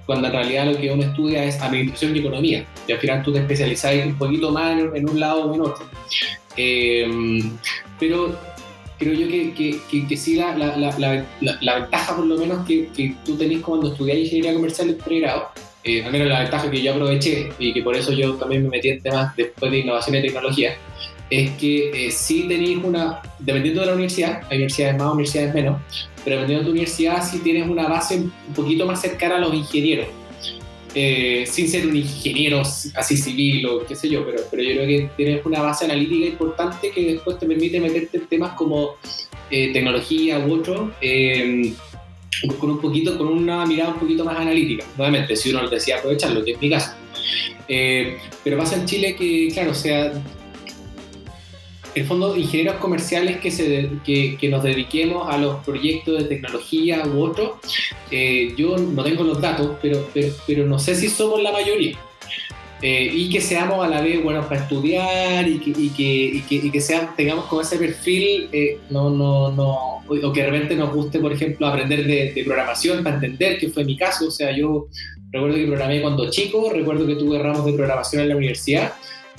cuando 0.05 0.27
en 0.27 0.33
realidad 0.33 0.71
lo 0.71 0.77
que 0.77 0.91
uno 0.91 1.03
estudia 1.03 1.43
es 1.43 1.61
administración 1.61 2.15
y 2.15 2.19
economía, 2.19 2.65
y 2.87 2.91
al 2.91 2.99
final 2.99 3.23
tú 3.23 3.31
te 3.31 3.39
especializas 3.39 4.05
un 4.05 4.17
poquito 4.17 4.51
más 4.51 4.79
en, 4.79 5.09
un 5.09 5.19
lado 5.19 5.45
o 5.45 5.55
en 5.55 5.61
otro. 5.61 5.85
Eh, 6.57 7.41
pero 7.99 8.35
creo 8.97 9.13
yo 9.13 9.27
que, 9.27 9.53
que, 9.53 10.07
que, 10.07 10.17
sí 10.17 10.35
la, 10.35 10.55
la, 10.55 10.77
la, 10.77 11.25
la, 11.41 11.79
ventaja 11.79 12.15
por 12.15 12.25
lo 12.25 12.37
menos 12.37 12.65
que, 12.65 12.87
que 12.95 13.15
tú 13.25 13.35
tenés 13.35 13.59
cuando 13.59 13.91
estudias 13.91 14.17
ingeniería 14.17 14.53
comercial 14.53 14.89
en 14.89 14.97
pregrado, 14.97 15.49
eh, 15.83 16.03
al 16.03 16.11
menos 16.11 16.27
la 16.27 16.39
ventaja 16.39 16.71
que 16.71 16.81
yo 16.81 16.93
aproveché 16.93 17.49
y 17.59 17.73
que 17.73 17.83
por 17.83 17.95
eso 17.95 18.11
yo 18.11 18.33
también 18.35 18.63
me 18.63 18.69
metí 18.69 18.89
en 18.89 19.01
temas 19.01 19.35
después 19.35 19.71
de 19.71 19.79
innovación 19.79 20.15
y 20.15 20.21
tecnología, 20.21 20.75
es 21.29 21.51
que 21.51 22.07
eh, 22.07 22.11
sí 22.11 22.45
tenéis 22.47 22.79
una, 22.83 23.21
dependiendo 23.39 23.81
de 23.81 23.87
la 23.87 23.93
universidad, 23.93 24.41
hay 24.49 24.57
universidades 24.57 24.97
más, 24.97 25.13
universidades 25.13 25.53
menos, 25.53 25.81
pero 26.23 26.37
dependiendo 26.37 26.63
de 26.63 26.65
tu 26.65 26.71
universidad 26.71 27.27
sí 27.27 27.39
tienes 27.39 27.67
una 27.67 27.87
base 27.87 28.17
un 28.17 28.53
poquito 28.55 28.85
más 28.85 29.01
cercana 29.01 29.37
a 29.37 29.39
los 29.39 29.53
ingenieros. 29.53 30.07
Eh, 30.97 31.45
sin 31.45 31.67
ser 31.67 31.85
un 31.87 31.97
ingeniero 31.97 32.61
así 32.61 33.17
civil 33.17 33.65
o 33.65 33.85
qué 33.85 33.97
sé 33.97 34.07
yo, 34.07 34.25
pero, 34.25 34.41
pero 34.49 34.63
yo 34.63 34.75
creo 34.75 34.87
que 34.87 35.09
tienes 35.17 35.45
una 35.45 35.61
base 35.61 35.83
analítica 35.83 36.25
importante 36.25 36.89
que 36.89 37.13
después 37.15 37.37
te 37.37 37.45
permite 37.45 37.81
meterte 37.81 38.17
en 38.17 38.27
temas 38.27 38.53
como 38.53 38.95
eh, 39.51 39.73
tecnología 39.73 40.39
u 40.39 40.53
otro, 40.53 40.91
eh, 41.01 41.73
con 42.59 42.71
un 42.71 42.81
poquito, 42.81 43.17
con 43.17 43.27
una 43.27 43.65
mirada 43.65 43.93
un 43.93 43.99
poquito 43.99 44.23
más 44.25 44.37
analítica. 44.37 44.85
Nuevamente, 44.97 45.35
si 45.35 45.49
uno 45.49 45.63
lo 45.63 45.69
decía 45.69 45.97
aprovecharlo, 45.97 46.43
que 46.43 46.51
es 46.51 46.61
mi 46.61 46.69
caso. 46.69 46.91
Eh, 47.67 48.17
pero 48.43 48.57
pasa 48.57 48.75
en 48.75 48.85
Chile 48.85 49.15
que, 49.15 49.49
claro, 49.53 49.71
o 49.71 49.75
sea, 49.75 50.13
el 51.95 52.05
fondo, 52.05 52.35
ingenieros 52.35 52.75
comerciales 52.75 53.37
que, 53.37 53.49
se, 53.49 53.89
que, 54.03 54.37
que 54.37 54.49
nos 54.49 54.61
dediquemos 54.63 55.33
a 55.33 55.37
los 55.37 55.63
proyectos 55.63 56.17
de 56.17 56.25
tecnología 56.25 57.03
u 57.07 57.21
otro, 57.21 57.59
eh, 58.11 58.53
yo 58.57 58.77
no 58.77 59.01
tengo 59.01 59.23
los 59.23 59.39
datos, 59.39 59.77
pero, 59.81 60.07
pero, 60.13 60.33
pero 60.45 60.65
no 60.65 60.77
sé 60.77 60.93
si 60.93 61.07
somos 61.07 61.41
la 61.41 61.53
mayoría. 61.53 61.97
Eh, 62.81 63.09
y 63.11 63.29
que 63.29 63.39
seamos 63.39 63.83
a 63.83 63.87
la 63.87 64.01
vez 64.01 64.21
buenos 64.21 64.45
para 64.47 64.61
estudiar 64.61 65.47
y 65.47 65.59
que, 65.59 65.69
y 65.69 65.89
que, 65.89 66.03
y 66.03 66.41
que, 66.41 66.55
y 66.55 66.69
que 66.69 66.81
tengamos 67.15 67.45
como 67.45 67.61
ese 67.61 67.77
perfil, 67.77 68.49
eh, 68.51 68.79
no, 68.89 69.09
no, 69.09 69.51
no, 69.51 70.03
o 70.05 70.33
que 70.33 70.41
de 70.41 70.49
repente 70.51 70.75
nos 70.75 70.93
guste, 70.93 71.19
por 71.19 71.31
ejemplo, 71.31 71.65
aprender 71.65 72.05
de, 72.05 72.33
de, 72.33 72.43
programación 72.43 73.01
para 73.01 73.15
entender, 73.15 73.57
que 73.57 73.69
fue 73.69 73.85
mi 73.85 73.95
caso. 73.95 74.27
O 74.27 74.31
sea, 74.31 74.55
yo 74.55 74.89
recuerdo 75.31 75.55
que 75.55 75.65
programé 75.65 76.01
cuando 76.01 76.29
chico, 76.29 76.69
recuerdo 76.69 77.07
que 77.07 77.15
tuve 77.15 77.39
ramos 77.39 77.65
de 77.65 77.71
programación 77.71 78.23
en 78.23 78.29
la 78.29 78.35
universidad 78.35 78.93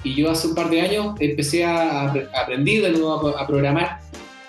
y 0.05 0.15
yo 0.15 0.31
hace 0.31 0.49
un 0.49 0.55
par 0.55 0.71
de 0.71 0.81
años 0.81 1.15
empecé 1.21 1.65
a, 1.65 2.09
a 2.09 2.41
aprender 2.43 2.83
de 2.83 2.91
nuevo 2.91 3.29
a, 3.29 3.43
a 3.43 3.47
programar 3.47 4.01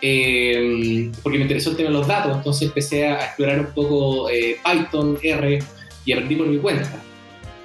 eh, 0.01 1.11
porque 1.23 1.37
me 1.37 1.43
interesó 1.43 1.71
el 1.71 1.77
tema 1.77 1.89
de 1.89 1.95
los 1.95 2.07
datos, 2.07 2.37
entonces 2.37 2.67
empecé 2.67 3.07
a 3.07 3.25
explorar 3.25 3.59
un 3.59 3.73
poco 3.73 4.29
eh, 4.29 4.57
Python, 4.63 5.17
R 5.21 5.59
y 6.05 6.11
aprendí 6.11 6.35
por 6.35 6.47
mi 6.47 6.57
cuenta. 6.57 7.03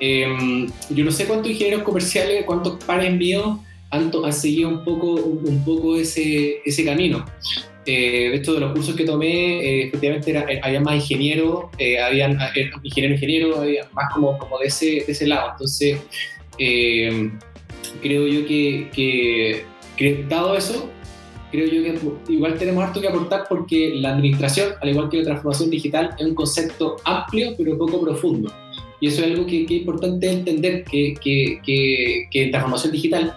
Eh, 0.00 0.66
yo 0.90 1.04
no 1.04 1.12
sé 1.12 1.26
cuántos 1.26 1.50
ingenieros 1.52 1.82
comerciales, 1.82 2.44
cuántos 2.44 2.82
pares 2.84 3.12
míos 3.12 3.58
han, 3.90 4.10
han 4.24 4.32
seguido 4.32 4.68
un 4.70 4.84
poco, 4.84 5.12
un, 5.12 5.46
un 5.46 5.64
poco 5.64 5.96
ese, 5.96 6.60
ese 6.64 6.84
camino. 6.84 7.24
Eh, 7.84 8.30
de 8.30 8.36
hecho, 8.36 8.54
de 8.54 8.60
los 8.60 8.72
cursos 8.72 8.94
que 8.94 9.04
tomé, 9.04 9.60
eh, 9.60 9.82
efectivamente 9.88 10.30
era, 10.30 10.46
había 10.62 10.80
más 10.80 10.94
ingenieros, 10.94 11.64
eh, 11.78 12.00
habían 12.00 12.38
ingeniero 12.82 13.14
ingeniero, 13.14 13.60
había 13.60 13.88
más 13.92 14.12
como, 14.14 14.38
como 14.38 14.58
de, 14.58 14.66
ese, 14.66 14.86
de 14.86 15.12
ese 15.12 15.26
lado. 15.26 15.50
Entonces, 15.52 15.98
eh, 16.58 17.30
creo 18.00 18.26
yo 18.26 18.46
que, 18.46 18.88
que, 19.96 20.24
dado 20.28 20.56
eso, 20.56 20.90
creo 21.50 21.66
yo 21.66 21.82
que 21.82 22.32
igual 22.32 22.58
tenemos 22.58 22.84
harto 22.84 23.00
que 23.00 23.08
aportar 23.08 23.44
porque 23.48 23.94
la 23.96 24.14
administración, 24.14 24.72
al 24.80 24.88
igual 24.88 25.08
que 25.08 25.18
la 25.18 25.24
transformación 25.24 25.70
digital, 25.70 26.14
es 26.18 26.26
un 26.26 26.34
concepto 26.34 26.96
amplio 27.04 27.54
pero 27.56 27.76
poco 27.76 28.00
profundo. 28.00 28.52
Y 29.00 29.08
eso 29.08 29.22
es 29.22 29.32
algo 29.32 29.46
que, 29.46 29.64
es 29.64 29.70
importante 29.70 30.30
entender, 30.30 30.84
que, 30.84 31.14
que, 31.20 32.28
que, 32.30 32.46
transformación 32.46 32.92
digital, 32.92 33.36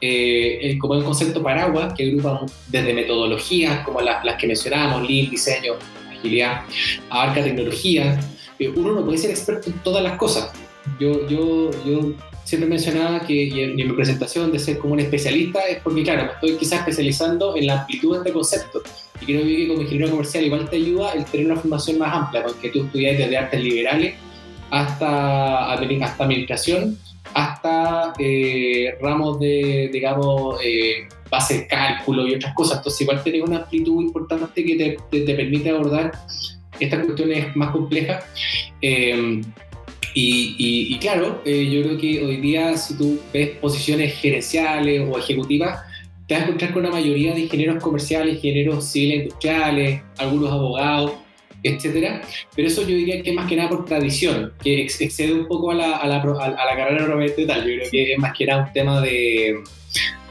eh, 0.00 0.76
como 0.80 0.94
es 0.94 1.00
un 1.00 1.06
concepto 1.06 1.42
paraguas 1.42 1.94
que 1.94 2.04
agrupa 2.04 2.44
desde 2.68 2.94
metodologías 2.94 3.84
como 3.84 4.00
las, 4.00 4.24
las 4.24 4.36
que 4.36 4.48
mencionábamos, 4.48 5.08
Lean, 5.08 5.30
diseño, 5.30 5.74
agilidad, 6.10 6.62
abarca 7.10 7.44
tecnología, 7.44 8.20
eh, 8.58 8.68
uno 8.74 8.92
no 8.92 9.04
puede 9.04 9.18
ser 9.18 9.30
experto 9.30 9.70
en 9.70 9.78
todas 9.84 10.02
las 10.02 10.18
cosas. 10.18 10.52
Yo, 10.98 11.28
yo, 11.28 11.70
yo 11.84 12.12
siempre 12.48 12.68
mencionaba 12.68 13.20
que 13.20 13.64
en, 13.64 13.76
mi 13.76 13.84
presentación 13.92 14.50
de 14.50 14.58
ser 14.58 14.78
como 14.78 14.94
un 14.94 15.00
especialista 15.00 15.60
es 15.68 15.80
porque, 15.82 16.02
claro, 16.02 16.24
me 16.24 16.32
estoy 16.32 16.56
quizás 16.56 16.80
especializando 16.80 17.54
en 17.56 17.66
la 17.66 17.80
amplitud 17.80 18.12
de 18.12 18.18
este 18.18 18.32
concepto. 18.32 18.82
Y 19.20 19.26
creo 19.26 19.42
que 19.42 19.68
como 19.68 19.82
ingeniero 19.82 20.10
comercial 20.10 20.44
igual 20.44 20.70
te 20.70 20.76
ayuda 20.76 21.12
el 21.12 21.26
tener 21.26 21.46
una 21.46 21.60
formación 21.60 21.98
más 21.98 22.14
amplia, 22.14 22.42
porque 22.44 22.70
tú 22.70 22.84
estudias 22.84 23.18
desde 23.18 23.36
artes 23.36 23.62
liberales 23.62 24.14
hasta, 24.70 25.72
administración, 25.72 26.98
hasta 27.34 28.14
eh, 28.18 28.96
ramos 29.02 29.38
de, 29.40 29.90
digamos, 29.92 30.58
eh, 30.64 31.06
base 31.30 31.58
de 31.58 31.66
cálculo 31.66 32.26
y 32.26 32.34
otras 32.34 32.54
cosas. 32.54 32.78
Entonces 32.78 33.02
igual 33.02 33.22
tienes 33.22 33.42
una 33.42 33.58
amplitud 33.58 34.00
importante 34.00 34.64
que 34.64 34.76
te, 34.76 34.96
te, 35.10 35.20
te 35.20 35.34
permite 35.34 35.68
abordar 35.68 36.12
estas 36.80 37.04
cuestiones 37.04 37.54
más 37.56 37.72
complejas. 37.72 38.24
Eh, 38.80 39.42
y, 40.14 40.54
y, 40.58 40.94
y, 40.94 40.98
claro, 40.98 41.42
eh, 41.44 41.68
yo 41.70 41.82
creo 41.82 41.98
que 41.98 42.24
hoy 42.24 42.36
día 42.38 42.76
si 42.76 42.96
tú 42.96 43.20
ves 43.32 43.50
posiciones 43.58 44.14
gerenciales 44.14 45.08
o 45.08 45.18
ejecutivas, 45.18 45.80
te 46.26 46.34
vas 46.34 46.42
a 46.42 46.46
encontrar 46.46 46.72
con 46.72 46.82
una 46.84 46.92
mayoría 46.92 47.34
de 47.34 47.40
ingenieros 47.40 47.82
comerciales, 47.82 48.36
ingenieros 48.36 48.84
civiles 48.84 49.22
industriales, 49.22 50.02
algunos 50.18 50.52
abogados, 50.52 51.12
etcétera. 51.62 52.22
Pero 52.54 52.68
eso 52.68 52.82
yo 52.82 52.94
diría 52.94 53.22
que 53.22 53.30
es 53.30 53.36
más 53.36 53.48
que 53.48 53.56
nada 53.56 53.68
por 53.68 53.84
tradición, 53.84 54.52
que 54.62 54.82
ex 54.82 55.00
excede 55.00 55.32
un 55.32 55.46
poco 55.46 55.70
a 55.70 55.74
la, 55.74 55.96
a 55.96 56.06
la, 56.06 56.20
a 56.20 56.20
la 56.20 56.76
carrera 56.76 57.06
propiamente 57.06 57.46
tal. 57.46 57.60
Yo 57.60 57.76
creo 57.78 57.90
que 57.90 58.12
es 58.12 58.18
más 58.18 58.36
que 58.36 58.46
nada 58.46 58.66
un 58.66 58.72
tema 58.72 59.00
de, 59.00 59.56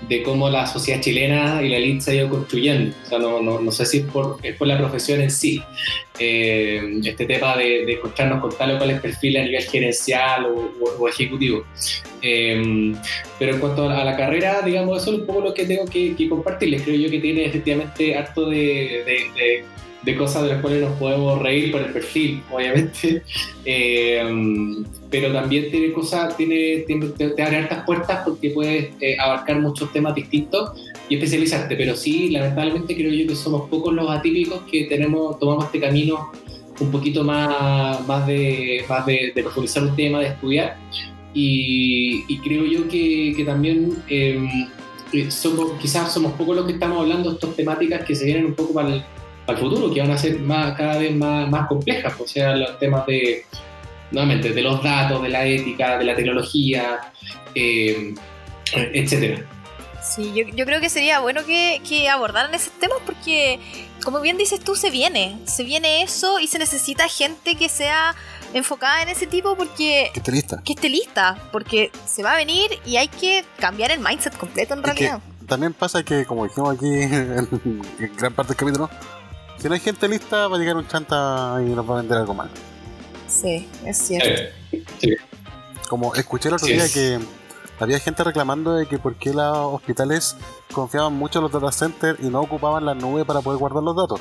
de 0.07 0.23
cómo 0.23 0.49
la 0.49 0.67
sociedad 0.67 1.01
chilena 1.01 1.61
y 1.61 1.69
la 1.69 1.77
elite 1.77 2.01
se 2.01 2.11
ha 2.11 2.15
ido 2.15 2.29
construyendo. 2.29 2.95
O 3.03 3.09
sea, 3.09 3.19
no, 3.19 3.41
no, 3.41 3.59
no 3.59 3.71
sé 3.71 3.85
si 3.85 3.97
es 3.97 4.05
por, 4.05 4.37
es 4.43 4.55
por 4.55 4.67
la 4.67 4.77
profesión 4.77 5.21
en 5.21 5.31
sí. 5.31 5.61
Eh, 6.19 6.99
este 7.03 7.25
tema 7.25 7.55
de, 7.55 7.85
de, 7.85 7.93
encontrarnos 7.93 8.41
con 8.41 8.57
tal 8.57 8.75
o 8.75 8.77
cual 8.77 8.99
perfil 8.99 9.37
a 9.37 9.43
nivel 9.43 9.63
gerencial 9.63 10.45
o, 10.45 11.07
ejecutivo. 11.07 11.63
Eh, 12.21 12.93
pero 13.37 13.53
en 13.53 13.59
cuanto 13.59 13.89
a 13.89 14.03
la 14.03 14.17
carrera, 14.17 14.61
digamos, 14.61 15.01
eso 15.01 15.13
es 15.13 15.19
un 15.19 15.25
poco 15.27 15.41
lo 15.41 15.53
que 15.53 15.65
tengo 15.65 15.85
que, 15.85 16.15
compartirles. 16.27 16.81
Creo 16.81 16.95
yo 16.95 17.09
que 17.09 17.19
tiene 17.19 17.45
efectivamente 17.45 18.15
harto 18.15 18.49
de, 18.49 19.63
cosas 20.17 20.43
de 20.43 20.49
las 20.53 20.61
cuales 20.61 20.81
nos 20.81 20.97
podemos 20.97 21.39
reír 21.39 21.71
por 21.71 21.81
el 21.81 21.91
perfil, 21.91 22.41
obviamente. 22.51 23.21
Eh, 23.69 24.23
pero 25.09 25.33
también 25.33 25.69
tiene 25.69 25.91
cosas, 25.91 26.37
tiene, 26.37 26.85
te, 27.17 27.43
abre 27.43 27.57
hartas 27.57 27.83
puertas 27.85 28.21
porque 28.23 28.51
puedes 28.51 28.91
abarcar 29.19 29.59
muchos 29.59 29.91
temas 29.91 30.15
distintos 30.15 30.71
y 31.09 31.15
especializarte, 31.15 31.75
pero 31.75 31.95
sí, 31.95 32.29
lamentablemente 32.29 32.95
creo 32.95 33.11
yo 33.11 33.27
que 33.27 33.35
somos 33.35 33.69
pocos 33.69 33.93
los 33.93 34.09
atípicos 34.09 34.61
que 34.69 34.85
tenemos, 34.85 35.39
tomamos 35.39 35.65
este 35.65 35.79
camino 35.79 36.31
un 36.79 36.91
poquito 36.91 37.23
más, 37.23 38.05
más, 38.05 38.27
de, 38.27 38.83
más 38.87 39.05
de, 39.05 39.31
profundizar 39.35 39.83
un 39.83 39.95
tema, 39.95 40.19
de 40.19 40.27
estudiar, 40.27 40.77
y, 41.33 42.37
creo 42.39 42.65
yo 42.65 42.87
que, 42.87 43.33
que 43.35 43.43
también 43.45 43.93
em, 44.07 44.67
eh, 45.13 45.29
somos, 45.31 45.73
quizás 45.79 46.11
somos 46.11 46.33
pocos 46.33 46.55
los 46.55 46.65
que 46.65 46.73
estamos 46.73 47.01
hablando 47.01 47.29
de 47.29 47.35
estas 47.35 47.55
temáticas 47.55 48.03
que 48.03 48.15
se 48.15 48.25
vienen 48.25 48.45
un 48.45 48.53
poco 48.53 48.73
para 48.73 48.95
el, 48.95 49.03
para 49.45 49.57
el 49.57 49.65
futuro, 49.65 49.93
que 49.93 50.01
van 50.01 50.11
a 50.11 50.17
ser 50.17 50.39
más, 50.39 50.75
cada 50.75 50.97
vez 50.97 51.15
más, 51.15 51.49
más 51.49 51.67
complejas, 51.67 52.13
o 52.19 52.27
sea, 52.27 52.55
los 52.55 52.77
temas 52.79 53.05
de, 53.05 53.45
nuevamente, 54.11 54.51
de 54.51 54.61
los 54.61 54.83
datos, 54.83 55.21
de 55.21 55.29
la 55.29 55.45
ética, 55.45 55.97
de 55.97 56.05
la 56.05 56.15
tecnología, 56.15 56.99
eh, 57.55 58.13
etcétera. 58.93 59.45
Sí, 60.07 60.33
yo, 60.33 60.43
yo, 60.55 60.65
creo 60.65 60.79
que 60.79 60.89
sería 60.89 61.19
bueno 61.19 61.45
que, 61.45 61.81
que, 61.87 62.09
abordaran 62.09 62.53
ese 62.53 62.69
tema 62.79 62.95
porque, 63.05 63.59
como 64.03 64.21
bien 64.21 64.37
dices 64.37 64.59
tú, 64.59 64.75
se 64.75 64.89
viene. 64.89 65.37
Se 65.45 65.63
viene 65.63 66.01
eso 66.03 66.39
y 66.39 66.47
se 66.47 66.59
necesita 66.59 67.07
gente 67.09 67.55
que 67.55 67.67
sea 67.67 68.15
enfocada 68.53 69.01
en 69.03 69.09
ese 69.09 69.27
tipo 69.27 69.55
porque... 69.55 70.11
Que 70.13 70.19
esté 70.19 70.31
lista. 70.31 70.61
Que 70.63 70.73
esté 70.73 70.89
lista, 70.89 71.37
porque 71.51 71.91
se 72.05 72.23
va 72.23 72.33
a 72.33 72.37
venir 72.37 72.71
y 72.85 72.97
hay 72.97 73.07
que 73.07 73.45
cambiar 73.59 73.91
el 73.91 73.99
mindset 73.99 74.35
completo 74.37 74.73
en 74.73 74.83
realidad. 74.83 75.19
también 75.47 75.73
pasa 75.73 76.03
que, 76.03 76.25
como 76.25 76.45
dijimos 76.45 76.75
aquí 76.75 76.87
en, 76.91 77.81
gran 78.17 78.33
parte 78.33 78.53
del 78.53 78.57
capítulo, 78.57 78.89
si 79.57 79.67
no 79.67 79.73
hay 79.73 79.79
gente 79.79 80.07
lista 80.07 80.47
va 80.47 80.55
a 80.55 80.59
llegar 80.59 80.77
un 80.77 80.87
chanta 80.87 81.57
y 81.61 81.69
nos 81.69 81.89
va 81.89 81.95
a 81.95 81.97
vender 81.97 82.17
algo 82.17 82.33
mal. 82.33 82.49
Sí, 83.27 83.67
es 83.85 83.97
cierto. 83.97 84.53
Como 85.89 86.15
escuché 86.15 86.49
el 86.49 86.55
otro 86.55 86.67
día 86.67 86.87
que 86.93 87.19
había 87.79 87.99
gente 87.99 88.23
reclamando 88.23 88.73
de 88.73 88.85
que 88.87 88.97
por 88.97 89.15
qué 89.15 89.33
los 89.33 89.57
hospitales 89.57 90.35
confiaban 90.73 91.13
mucho 91.13 91.39
en 91.39 91.43
los 91.43 91.51
data 91.51 91.71
centers 91.71 92.19
y 92.19 92.29
no 92.29 92.41
ocupaban 92.41 92.85
la 92.85 92.95
nube 92.95 93.25
para 93.25 93.41
poder 93.41 93.59
guardar 93.59 93.83
los 93.83 93.95
datos. 93.95 94.19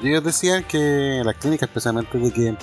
Y 0.00 0.08
ellos 0.08 0.24
decían 0.24 0.64
que, 0.64 1.22
las 1.24 1.36
clínicas 1.36 1.68
especialmente, 1.68 2.18
de 2.18 2.32
que 2.32 2.56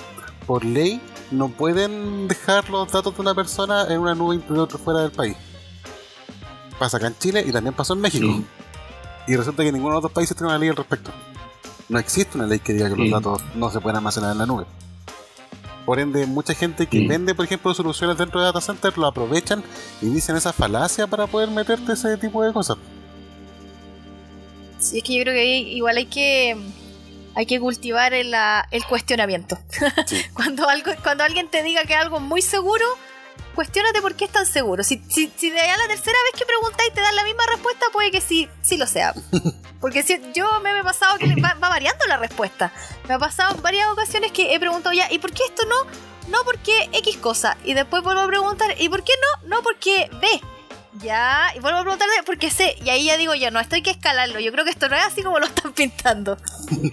por 0.46 0.64
ley 0.64 1.00
no 1.30 1.48
pueden 1.48 2.28
dejar 2.28 2.68
los 2.68 2.90
datos 2.90 3.14
de 3.14 3.20
una 3.20 3.34
persona 3.34 3.86
en 3.88 4.00
una 4.00 4.14
nube 4.14 4.34
interior 4.34 4.68
fuera 4.78 5.00
del 5.00 5.12
país. 5.12 5.36
Pasa 6.78 6.98
acá 6.98 7.06
en 7.06 7.18
Chile 7.18 7.44
y 7.46 7.52
también 7.52 7.74
pasó 7.74 7.94
en 7.94 8.00
México. 8.00 8.42
Y 9.26 9.36
resulta 9.36 9.62
que 9.62 9.72
ninguno 9.72 9.90
de 9.90 9.94
los 9.94 10.04
otros 10.04 10.12
países 10.12 10.36
tiene 10.36 10.48
una 10.50 10.58
ley 10.58 10.68
al 10.68 10.76
respecto. 10.76 11.10
No 11.88 11.98
existe 11.98 12.36
una 12.36 12.46
ley 12.46 12.58
que 12.58 12.72
diga 12.72 12.88
que 12.88 12.96
los 12.96 13.10
datos 13.10 13.40
no 13.54 13.70
se 13.70 13.80
pueden 13.80 13.96
almacenar 13.96 14.32
en 14.32 14.38
la 14.38 14.46
nube. 14.46 14.66
Por 15.84 15.98
ende, 15.98 16.26
mucha 16.26 16.54
gente 16.54 16.86
que 16.86 17.06
vende, 17.06 17.34
por 17.34 17.44
ejemplo, 17.44 17.74
soluciones 17.74 18.16
dentro 18.16 18.40
de 18.40 18.46
data 18.46 18.60
center 18.60 18.96
lo 18.96 19.06
aprovechan 19.06 19.64
y 20.00 20.06
dicen 20.06 20.36
esa 20.36 20.52
falacia 20.52 21.06
para 21.06 21.26
poder 21.26 21.50
meterte 21.50 21.92
ese 21.92 22.16
tipo 22.16 22.44
de 22.44 22.52
cosas. 22.52 22.76
Sí, 24.78 24.98
es 24.98 25.04
que 25.04 25.14
yo 25.14 25.22
creo 25.22 25.34
que 25.34 25.44
igual 25.44 25.96
hay 25.96 26.06
que 26.06 26.56
hay 27.34 27.46
que 27.46 27.58
cultivar 27.58 28.14
el, 28.14 28.34
el 28.70 28.84
cuestionamiento. 28.84 29.58
cuando 30.34 30.68
algo 30.68 30.92
cuando 31.02 31.24
alguien 31.24 31.48
te 31.48 31.62
diga 31.62 31.84
que 31.84 31.94
algo 31.94 32.20
muy 32.20 32.42
seguro, 32.42 32.84
cuestionate 33.54 34.00
por 34.00 34.14
qué 34.14 34.24
es 34.24 34.32
tan 34.32 34.46
seguro. 34.46 34.82
Si, 34.82 35.02
si, 35.08 35.32
si 35.36 35.50
de 35.50 35.60
allá 35.60 35.76
la 35.76 35.86
tercera 35.88 36.16
vez 36.24 36.38
que 36.38 36.46
preguntáis 36.46 36.92
te 36.92 37.00
dan 37.00 37.16
la 37.16 37.24
misma 37.24 37.44
respuesta, 37.50 37.86
puede 37.92 38.10
que 38.10 38.20
sí, 38.20 38.48
sí 38.62 38.76
lo 38.76 38.86
sea. 38.86 39.14
Porque 39.80 40.02
si, 40.02 40.20
yo 40.32 40.60
me, 40.60 40.78
he 40.78 40.82
pasado 40.82 41.18
que 41.18 41.34
va, 41.40 41.54
variando 41.54 42.06
la 42.06 42.16
respuesta. 42.16 42.72
Me 43.08 43.14
ha 43.14 43.18
pasado 43.18 43.56
en 43.56 43.62
varias 43.62 43.88
ocasiones 43.88 44.30
que 44.30 44.54
he 44.54 44.60
preguntado 44.60 44.94
ya, 44.94 45.10
¿y 45.10 45.18
por 45.18 45.32
qué 45.32 45.42
esto 45.44 45.66
no? 45.66 45.76
No 46.28 46.44
porque 46.44 46.88
X 46.92 47.16
cosa. 47.16 47.56
Y 47.64 47.74
después 47.74 48.02
vuelvo 48.04 48.20
a 48.20 48.26
preguntar, 48.28 48.76
¿y 48.78 48.88
por 48.88 49.02
qué 49.02 49.12
no? 49.20 49.48
No 49.48 49.62
porque 49.62 50.08
B. 50.20 50.28
Ya, 51.00 51.52
y 51.56 51.58
vuelvo 51.58 51.78
a 51.78 51.82
preguntar 51.82 52.08
por 52.24 52.38
qué 52.38 52.48
C. 52.48 52.76
Y 52.84 52.90
ahí 52.90 53.06
ya 53.06 53.16
digo, 53.16 53.34
ya 53.34 53.50
no, 53.50 53.58
esto 53.58 53.74
hay 53.74 53.82
que 53.82 53.90
escalarlo. 53.90 54.38
Yo 54.38 54.52
creo 54.52 54.64
que 54.64 54.70
esto 54.70 54.88
no 54.88 54.94
es 54.94 55.02
así 55.02 55.24
como 55.24 55.40
lo 55.40 55.46
están 55.46 55.72
pintando. 55.72 56.36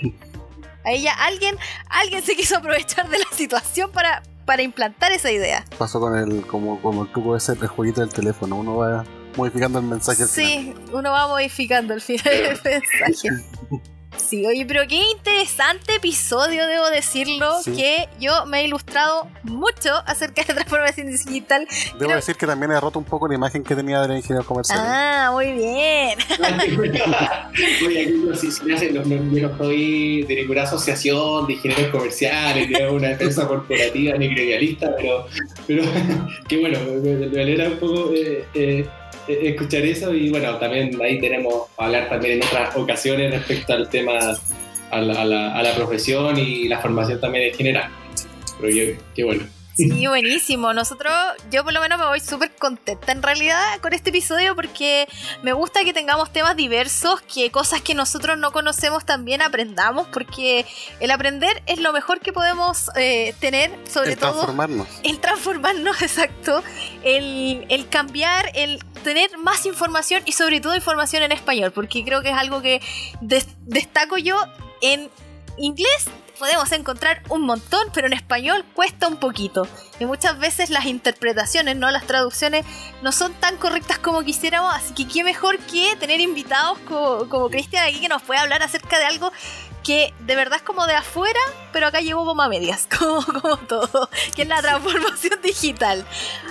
ahí 0.84 1.04
ya 1.04 1.14
alguien, 1.14 1.58
alguien 1.90 2.24
se 2.24 2.36
quiso 2.36 2.58
aprovechar 2.58 3.08
de 3.08 3.20
la 3.20 3.30
situación 3.36 3.92
para, 3.92 4.24
para 4.50 4.64
implantar 4.64 5.12
esa 5.12 5.32
idea. 5.32 5.64
Pasó 5.78 6.00
con 6.00 6.18
el, 6.18 6.44
como, 6.48 6.82
como 6.82 7.04
el 7.04 7.12
truco 7.12 7.36
ese, 7.36 7.52
el 7.52 7.68
jueguito 7.68 8.02
del 8.02 8.10
teléfono, 8.10 8.56
uno 8.56 8.78
va 8.78 9.06
modificando 9.38 9.78
el 9.78 9.86
mensaje 9.86 10.24
al 10.24 10.28
sí, 10.28 10.74
uno 10.92 11.12
va 11.12 11.28
modificando 11.28 11.94
el 11.94 12.02
final 12.02 12.24
del 12.24 12.60
mensaje. 12.64 13.30
Sí, 14.20 14.46
oye, 14.46 14.66
pero 14.66 14.88
qué 14.88 15.02
interesante 15.12 15.96
episodio, 15.96 16.68
debo 16.68 16.90
decirlo, 16.90 17.56
que 17.64 18.08
yo 18.20 18.46
me 18.46 18.62
he 18.62 18.66
ilustrado 18.66 19.28
mucho 19.44 19.90
acerca 20.06 20.44
de 20.44 20.54
transformación 20.54 21.08
digital. 21.08 21.68
Debo 21.98 22.14
decir 22.14 22.36
que 22.36 22.46
también 22.46 22.72
he 22.72 22.80
roto 22.80 23.00
un 23.00 23.06
poco 23.06 23.28
la 23.28 23.36
imagen 23.36 23.64
que 23.64 23.76
tenía 23.76 24.02
del 24.02 24.18
ingeniero 24.18 24.46
comercial. 24.46 24.80
Ah, 24.82 25.30
muy 25.34 25.54
bien. 25.54 26.20
Oye, 27.88 28.36
si, 28.36 28.52
si 28.52 28.68
yo 28.68 29.48
no 29.50 29.58
soy 29.58 30.24
de 30.24 30.36
ninguna 30.36 30.64
asociación 30.64 31.48
de 31.48 31.54
ingenieros 31.54 31.88
comerciales, 31.88 32.70
ni 32.70 32.82
una 32.84 33.10
defensa 33.10 33.48
corporativa 33.48 34.18
ni 34.18 34.28
gremialista, 34.28 34.94
pero, 34.96 35.26
pero 35.66 35.84
qué 36.48 36.58
bueno, 36.58 36.80
me, 37.02 37.42
alegra 37.42 37.70
un 37.70 37.78
poco 37.78 38.12
eh, 38.14 38.46
eh, 38.54 38.88
escuchar 39.30 39.84
eso 39.84 40.14
y 40.14 40.30
bueno, 40.30 40.56
también 40.58 41.00
ahí 41.02 41.20
tenemos 41.20 41.68
a 41.78 41.86
hablar 41.86 42.10
también 42.10 42.40
en 42.40 42.48
otras 42.48 42.76
ocasiones 42.76 43.32
respecto 43.32 43.74
al 43.74 43.90
tema, 43.90 44.18
a 44.92 45.02
la, 45.02 45.54
a 45.54 45.64
la, 45.64 45.76
profesión 45.76 46.38
y 46.38 46.68
la 46.68 46.80
formación 46.80 47.20
también 47.20 47.46
en 47.46 47.54
general. 47.54 47.92
Pero 48.60 48.98
qué 49.16 49.24
bueno. 49.24 49.59
Sí, 49.80 50.08
buenísimo. 50.08 50.74
Nosotros, 50.74 51.14
yo 51.50 51.64
por 51.64 51.74
lo 51.74 51.80
menos 51.80 51.98
me 51.98 52.06
voy 52.06 52.20
súper 52.20 52.54
contenta 52.56 53.12
en 53.12 53.24
realidad 53.24 53.80
con 53.82 53.94
este 53.94 54.10
episodio 54.10 54.56
porque 54.56 55.08
me 55.42 55.54
gusta 55.54 55.84
que 55.84 55.94
tengamos 55.94 56.34
temas 56.34 56.56
diversos, 56.56 57.22
que 57.22 57.50
cosas 57.50 57.82
que 57.82 57.94
nosotros 57.94 58.38
no 58.38 58.52
conocemos 58.52 59.06
también 59.06 59.42
aprendamos, 59.42 60.08
porque 60.08 60.66
el 61.00 61.12
aprender 61.12 61.64
es 61.66 61.80
lo 61.80 61.94
mejor 61.94 62.20
que 62.20 62.34
podemos 62.34 62.90
eh, 62.96 63.34
tener, 63.40 63.72
sobre 63.90 64.16
todo. 64.16 64.32
El 64.32 64.36
transformarnos. 64.36 64.88
El 65.04 65.20
transformarnos, 65.20 66.02
exacto. 66.02 66.62
El, 67.04 67.66
el 67.70 67.88
cambiar, 67.88 68.52
el 68.56 68.84
tener 69.04 69.38
más 69.38 69.66
información 69.66 70.22
y 70.26 70.34
sobre 70.34 70.60
todo 70.60 70.76
información 70.76 71.24
en 71.24 71.32
español, 71.32 71.72
porque 71.72 72.04
creo 72.04 72.22
que 72.22 72.30
es 72.30 72.38
algo 72.38 72.62
que 72.62 72.82
destaco 73.22 74.18
yo 74.18 74.36
en 74.82 75.10
inglés 75.58 76.10
podemos 76.40 76.72
encontrar 76.72 77.22
un 77.30 77.42
montón, 77.42 77.90
pero 77.94 78.08
en 78.08 78.14
español 78.14 78.66
cuesta 78.74 79.08
un 79.08 79.18
poquito. 79.18 79.68
Y 80.00 80.06
muchas 80.06 80.40
veces 80.40 80.70
las 80.70 80.86
interpretaciones, 80.86 81.76
no 81.76 81.92
las 81.92 82.08
traducciones, 82.08 82.66
no 83.04 83.12
son 83.12 83.34
tan 83.34 83.58
correctas 83.58 84.00
como 84.00 84.24
quisiéramos. 84.24 84.74
Así 84.74 84.94
que 84.94 85.08
qué 85.08 85.24
mejor 85.24 85.60
que 85.60 85.96
tener 85.98 86.22
invitados 86.22 86.80
como, 86.88 87.50
Cristian 87.50 87.86
aquí 87.86 88.00
que 88.00 88.08
nos 88.08 88.22
puede 88.22 88.40
hablar 88.40 88.64
acerca 88.64 88.98
de 88.98 89.06
algo 89.06 89.32
que 89.84 90.14
de 90.20 90.36
verdad 90.36 90.58
es 90.58 90.62
como 90.62 90.86
de 90.88 90.94
afuera, 90.94 91.40
pero 91.72 91.88
acá 91.88 92.00
llegó 92.00 92.26
como 92.26 92.42
a 92.42 92.48
medias, 92.48 92.88
como, 92.98 93.58
todo, 93.58 94.10
que 94.36 94.44
es 94.44 94.48
la 94.48 94.62
transformación 94.62 95.42
digital. 95.44 96.06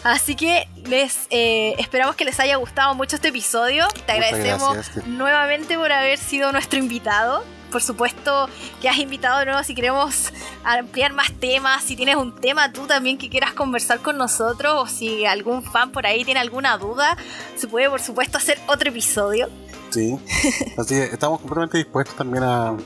Así 0.04 0.36
que 0.36 0.68
les 0.84 1.26
eh, 1.30 1.74
esperamos 1.78 2.14
que 2.14 2.24
les 2.24 2.38
haya 2.40 2.56
gustado 2.56 2.94
mucho 2.94 3.16
este 3.16 3.28
episodio. 3.28 3.88
Te 4.06 4.12
agradecemos 4.12 4.76
nuevamente 5.06 5.76
por 5.76 5.92
haber 5.92 6.18
sido 6.18 6.52
nuestro 6.52 6.78
invitado 6.78 7.42
por 7.70 7.82
supuesto 7.82 8.48
que 8.80 8.88
has 8.88 8.98
invitado 8.98 9.38
de 9.38 9.46
nuevo 9.46 9.62
si 9.62 9.74
queremos 9.74 10.32
ampliar 10.64 11.12
más 11.12 11.32
temas, 11.32 11.84
si 11.84 11.96
tienes 11.96 12.16
un 12.16 12.34
tema 12.34 12.72
tú 12.72 12.86
también 12.86 13.18
que 13.18 13.28
quieras 13.28 13.52
conversar 13.52 14.00
con 14.00 14.16
nosotros 14.16 14.74
o 14.76 14.86
si 14.86 15.24
algún 15.24 15.62
fan 15.62 15.92
por 15.92 16.06
ahí 16.06 16.24
tiene 16.24 16.40
alguna 16.40 16.78
duda, 16.78 17.16
se 17.56 17.68
puede 17.68 17.88
por 17.88 18.00
supuesto 18.00 18.38
hacer 18.38 18.58
otro 18.66 18.90
episodio. 18.90 19.48
Sí, 19.90 20.18
así 20.78 20.94
que 20.94 21.04
estamos 21.04 21.40
completamente 21.40 21.78
dispuestos 21.78 22.14
también 22.16 22.44
a, 22.44 22.76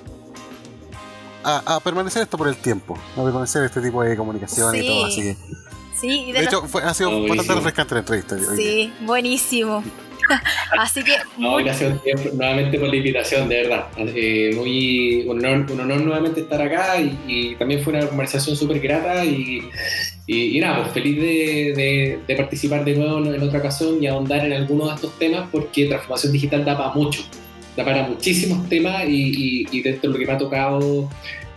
a, 1.44 1.80
permanecer 1.80 2.22
esto 2.22 2.38
por 2.38 2.48
el 2.48 2.56
tiempo, 2.56 2.96
a 3.16 3.22
permanecer 3.22 3.64
este 3.64 3.80
tipo 3.80 4.02
de 4.02 4.16
comunicación 4.16 4.74
y 4.76 4.86
todo, 4.86 5.06
así 5.06 5.22
que... 5.22 5.36
Sí, 6.00 6.32
de, 6.32 6.42
hecho, 6.42 6.66
fue, 6.66 6.82
ha 6.82 6.92
sido 6.94 7.10
bastante 7.28 7.54
refrescante 7.54 7.94
la 7.94 8.00
entrevista. 8.00 8.36
Sí, 8.56 8.92
buenísimo. 9.02 9.84
Así 10.78 11.02
que. 11.02 11.12
gracias 11.62 11.94
nuevamente 12.34 12.78
por 12.78 12.88
la 12.88 12.96
invitación, 12.96 13.48
de 13.48 13.62
verdad. 13.62 13.86
Eh, 13.98 14.52
muy, 14.54 15.24
un, 15.26 15.44
honor, 15.44 16.00
nuevamente 16.00 16.40
estar 16.40 16.60
acá 16.60 17.00
y, 17.00 17.54
también 17.56 17.82
fue 17.82 17.92
una 17.94 18.06
conversación 18.06 18.56
súper 18.56 18.80
grata 18.80 19.24
y, 19.24 19.62
y, 20.26 20.58
nada, 20.60 20.82
pues 20.82 20.92
feliz 20.92 21.16
de, 21.16 22.18
de, 22.26 22.36
participar 22.36 22.84
de 22.84 22.94
nuevo 22.96 23.18
en 23.18 23.42
otra 23.42 23.58
ocasión 23.58 24.02
y 24.02 24.06
ahondar 24.06 24.44
en 24.44 24.52
algunos 24.52 24.88
de 24.88 24.94
estos 24.94 25.18
temas 25.18 25.48
porque 25.50 25.86
transformación 25.86 26.32
digital 26.32 26.64
da 26.64 26.76
para 26.76 26.94
mucho, 26.94 27.22
da 27.76 27.84
para 27.84 28.02
muchísimos 28.04 28.68
temas 28.68 29.04
y, 29.06 29.80
dentro 29.82 30.10
de 30.10 30.14
lo 30.14 30.18
que 30.18 30.26
me 30.26 30.32
ha 30.32 30.38
tocado 30.38 31.08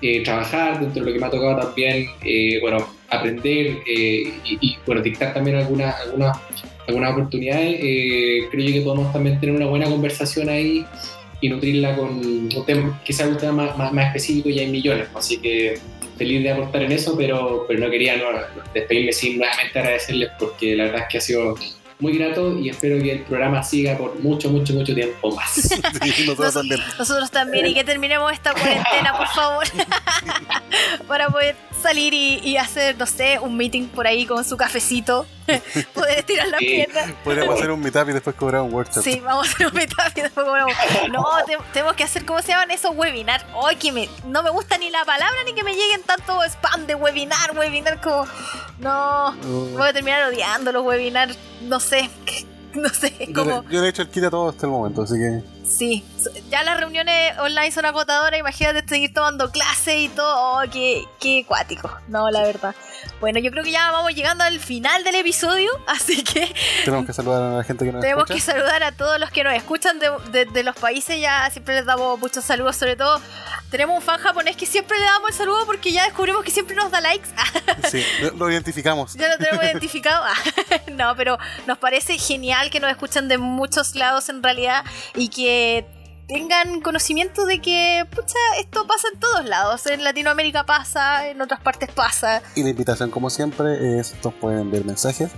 eh, 0.02 0.24
trabajar, 0.24 0.80
dentro 0.80 1.04
de 1.04 1.10
lo 1.10 1.14
que 1.14 1.20
me 1.20 1.26
ha 1.26 1.30
tocado 1.30 1.68
también, 1.68 2.08
eh, 2.24 2.60
bueno, 2.62 2.88
aprender 3.10 3.78
y, 3.88 4.34
y, 4.46 4.78
bueno, 4.86 5.02
dictar 5.02 5.34
también 5.34 5.58
algunas 5.58 6.00
algunas 6.02 6.38
algunas 6.88 7.12
oportunidades, 7.14 7.80
creo 8.52 8.74
que 8.74 8.82
podemos 8.82 9.12
también 9.12 9.40
tener 9.40 9.56
una 9.56 9.66
buena 9.66 9.90
conversación 9.90 10.50
ahí 10.50 10.86
y 11.42 11.50
nutrirla 11.50 11.96
con 11.96 12.10
un 12.10 12.66
tema, 12.66 13.02
quizás 13.04 13.28
un 13.28 13.38
tema 13.38 13.76
más, 13.76 13.94
más, 13.94 14.08
específico 14.08 14.50
y 14.50 14.60
hay 14.60 14.68
millones, 14.68 15.08
así 15.14 15.38
que 15.38 15.80
feliz 16.18 16.44
de 16.44 16.52
aportar 16.52 16.84
en 16.84 16.92
eso, 16.92 17.16
pero, 17.18 17.66
pero 17.68 17.80
no 17.80 17.90
quería 17.90 18.16
no, 18.18 18.26
despedirme 18.74 19.12
sin 19.12 19.38
nuevamente 19.38 19.78
agradecerles 19.78 20.30
porque 20.40 20.76
la 20.76 20.86
verdad 20.86 21.02
es 21.02 21.08
que 21.10 21.18
ha 21.18 21.22
sido 21.22 21.56
muy 22.00 22.18
grato 22.18 22.58
y 22.60 22.70
espero 22.70 23.02
que 23.02 23.12
el 23.12 23.22
programa 23.22 23.64
siga 23.64 23.98
por 23.98 24.20
mucho, 24.20 24.50
mucho, 24.50 24.74
mucho 24.74 24.94
tiempo 24.94 25.34
más. 25.34 25.56
nosotros, 26.26 26.54
también. 26.54 26.82
Nosotros 26.98 27.32
también 27.32 27.68
y 27.68 27.74
que 27.74 27.84
terminemos 27.84 28.32
esta 28.34 28.54
cuarentena, 28.54 29.18
por 29.18 29.28
favor, 29.28 29.66
para 31.08 31.30
poder 31.30 31.56
salir 31.82 32.14
y, 32.14 32.58
hacer, 32.58 32.98
no 32.98 33.06
sé, 33.06 33.40
un 33.40 33.56
meeting 33.58 33.88
por 33.88 34.08
ahí 34.08 34.26
con 34.26 34.44
su 34.44 34.58
cafecito, 34.58 35.26
poder 35.94 36.20
estirar 36.20 36.48
la 36.48 36.58
pierna. 36.58 37.14
Podríamos 37.24 37.56
hacer 37.56 37.72
un 37.72 37.80
meetup 37.80 38.10
y 38.10 38.14
después 38.14 38.36
cobrar 38.36 38.62
un 38.62 38.74
workshop. 38.74 39.04
Sí, 39.04 39.22
vamos 39.24 39.48
a 39.48 39.52
hacer 39.52 39.68
un 39.68 39.74
meetup 39.74 40.12
y 40.16 40.22
después 40.22 40.46
cobrar 40.46 40.66
un 40.66 41.12
No, 41.12 41.26
tenemos 41.74 41.94
que 41.96 42.04
hacer, 42.04 42.26
¿cómo 42.26 42.42
se 42.42 42.50
llaman 42.50 42.72
esos 42.72 42.96
webinars? 42.96 43.46
Hoy 43.54 43.76
que 43.76 43.92
me, 43.92 44.10
no 44.28 44.44
me 44.44 44.50
gusta 44.50 44.78
ni 44.78 44.90
la 44.90 45.04
palabra 45.06 45.38
ni 45.46 45.54
que 45.54 45.64
me 45.64 45.74
lleguen 45.74 46.02
tanto 46.04 46.44
spam 46.44 46.88
de 46.88 46.96
webinar, 46.96 47.58
webinar 47.58 48.02
como... 48.02 48.26
No, 48.80 49.34
voy 49.74 49.88
a 49.88 49.94
terminar 49.94 50.30
odiando 50.30 50.72
los 50.72 50.84
webinars, 50.84 51.38
no 51.62 51.80
sé, 51.80 52.10
no 52.74 52.90
sé, 52.90 53.32
como... 53.34 53.64
Yo, 53.70 53.82
de 53.82 53.90
hecho 53.90 54.02
el 54.02 54.10
quita 54.10 54.30
todo 54.30 54.50
hasta 54.50 54.66
el 54.66 54.72
momento, 54.72 55.04
así 55.04 55.16
que... 55.16 55.55
Sí, 55.68 56.04
ya 56.50 56.64
las 56.64 56.80
reuniones 56.80 57.38
online 57.40 57.72
son 57.72 57.86
agotadoras, 57.86 58.40
imagínate 58.40 58.88
seguir 58.88 59.14
tomando 59.14 59.52
clases 59.52 59.96
y 59.96 60.10
todo, 60.10 60.60
oh, 60.60 60.62
qué, 60.72 61.04
qué 61.20 61.44
cuático, 61.48 61.90
no, 62.08 62.30
la 62.30 62.44
verdad. 62.44 62.76
Bueno, 63.20 63.40
yo 63.40 63.52
creo 63.52 63.64
que 63.64 63.72
ya 63.72 63.92
vamos 63.92 64.14
llegando 64.14 64.44
al 64.44 64.60
final 64.60 65.04
del 65.04 65.16
episodio, 65.16 65.72
así 65.88 66.24
que... 66.24 66.54
Tenemos 66.84 67.06
que 67.06 67.14
saludar 67.14 67.42
a 67.42 67.58
la 67.58 67.64
gente 67.64 67.86
que 67.86 67.92
nos 67.92 68.02
Tenemos 68.02 68.26
que 68.26 68.40
saludar 68.40 68.84
a 68.84 68.92
todos 68.92 69.20
los 69.20 69.32
que 69.32 69.44
nos 69.44 69.54
escuchan 69.54 70.00
de, 70.00 70.46
de, 70.46 70.64
los 70.64 70.76
países, 70.76 71.20
ya 71.20 71.50
siempre 71.50 71.76
les 71.76 71.86
damos 71.86 72.20
muchos 72.20 72.44
saludos, 72.44 72.76
sobre 72.76 72.96
todo 72.96 73.22
tenemos 73.70 73.98
un 73.98 74.02
fan 74.02 74.20
japonés 74.20 74.56
que 74.56 74.66
siempre 74.66 74.98
le 74.98 75.06
damos 75.06 75.32
el 75.32 75.36
saludo 75.36 75.66
porque 75.66 75.92
ya 75.92 76.06
descubrimos 76.06 76.44
que 76.44 76.52
siempre 76.52 76.76
nos 76.76 76.92
da 76.92 77.02
likes. 77.02 77.28
sí, 77.90 78.04
lo, 78.38 78.50
identificamos. 78.50 79.16
Ya 79.16 79.28
lo 79.28 79.38
tenemos 79.38 79.64
identificado. 79.66 80.24
no, 80.94 81.16
pero 81.16 81.38
nos 81.68 81.78
parece 81.78 82.18
genial 82.18 82.70
que 82.70 82.80
nos 82.80 82.92
escuchen 82.92 83.28
de 83.28 83.38
muchos 83.38 83.96
lados 83.96 84.30
en 84.30 84.44
realidad 84.44 84.86
y 85.16 85.30
que 85.30 85.86
tengan 86.28 86.82
conocimiento 86.82 87.46
de 87.46 87.62
que, 87.62 88.06
pucha, 88.10 88.38
esto 88.60 88.88
pasa 88.88 89.08
en 89.14 89.20
todos 89.20 89.46
lados. 89.46 89.86
En 89.88 90.04
Latinoamérica 90.04 90.66
pasa, 90.66 91.30
en 91.30 91.42
otras 91.42 91.60
partes 91.62 91.92
pasa. 91.92 92.42
Y 92.56 92.64
la 92.64 92.70
invitación, 92.70 93.12
como 93.12 93.30
siempre, 93.30 94.00
es: 94.00 94.16
nos 94.24 94.34
pueden 94.34 94.62
enviar 94.62 94.86
mensajes. 94.86 95.32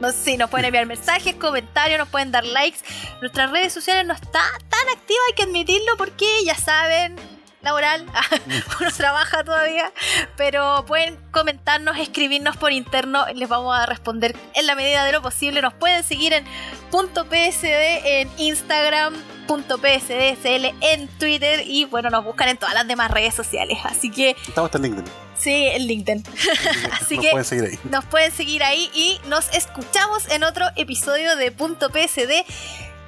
No, 0.00 0.10
sí, 0.10 0.36
nos 0.36 0.50
pueden 0.50 0.66
enviar 0.66 0.86
mensajes, 0.86 1.34
comentarios, 1.36 1.98
nos 1.98 2.08
pueden 2.08 2.32
dar 2.32 2.44
likes. 2.44 2.78
Nuestras 3.20 3.50
redes 3.50 3.72
sociales 3.72 4.06
no 4.06 4.12
está 4.12 4.42
tan 4.68 4.88
activa, 4.96 5.20
hay 5.28 5.34
que 5.34 5.42
admitirlo, 5.44 5.96
porque 5.96 6.26
ya 6.44 6.56
saben, 6.56 7.16
laboral, 7.62 8.04
uno 8.80 8.90
trabaja 8.96 9.44
todavía, 9.44 9.92
pero 10.36 10.84
pueden 10.86 11.16
comentarnos, 11.30 11.96
escribirnos 11.98 12.56
por 12.56 12.72
interno, 12.72 13.24
les 13.34 13.48
vamos 13.48 13.76
a 13.76 13.86
responder 13.86 14.36
en 14.54 14.66
la 14.66 14.74
medida 14.74 15.04
de 15.04 15.12
lo 15.12 15.22
posible. 15.22 15.62
Nos 15.62 15.74
pueden 15.74 16.02
seguir 16.02 16.32
en 16.32 16.44
.psd 16.90 17.64
en 18.04 18.30
Instagram, 18.36 19.14
.psdsl 19.46 20.66
en 20.80 21.08
Twitter 21.18 21.62
y 21.66 21.84
bueno, 21.86 22.10
nos 22.10 22.24
buscan 22.24 22.48
en 22.48 22.56
todas 22.56 22.74
las 22.74 22.86
demás 22.86 23.10
redes 23.10 23.34
sociales. 23.34 23.78
Así 23.84 24.10
que... 24.10 24.36
Estamos 24.46 24.74
en 24.74 24.82
LinkedIn. 24.82 25.12
Sí, 25.38 25.66
en 25.66 25.86
LinkedIn. 25.86 26.24
Así 26.92 27.18
que 27.18 27.30
pueden 27.30 27.44
seguir 27.44 27.64
ahí. 27.64 27.78
nos 27.90 28.04
pueden 28.06 28.32
seguir 28.32 28.62
ahí 28.62 28.90
y 28.94 29.20
nos 29.28 29.52
escuchamos 29.54 30.28
en 30.30 30.44
otro 30.44 30.66
episodio 30.76 31.36
de 31.36 31.50
.psd, 31.50 32.44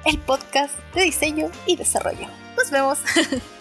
el 0.05 0.19
podcast 0.19 0.73
de 0.93 1.03
diseño 1.03 1.49
y 1.65 1.75
desarrollo. 1.75 2.27
Nos 2.55 2.71
vemos. 2.71 2.99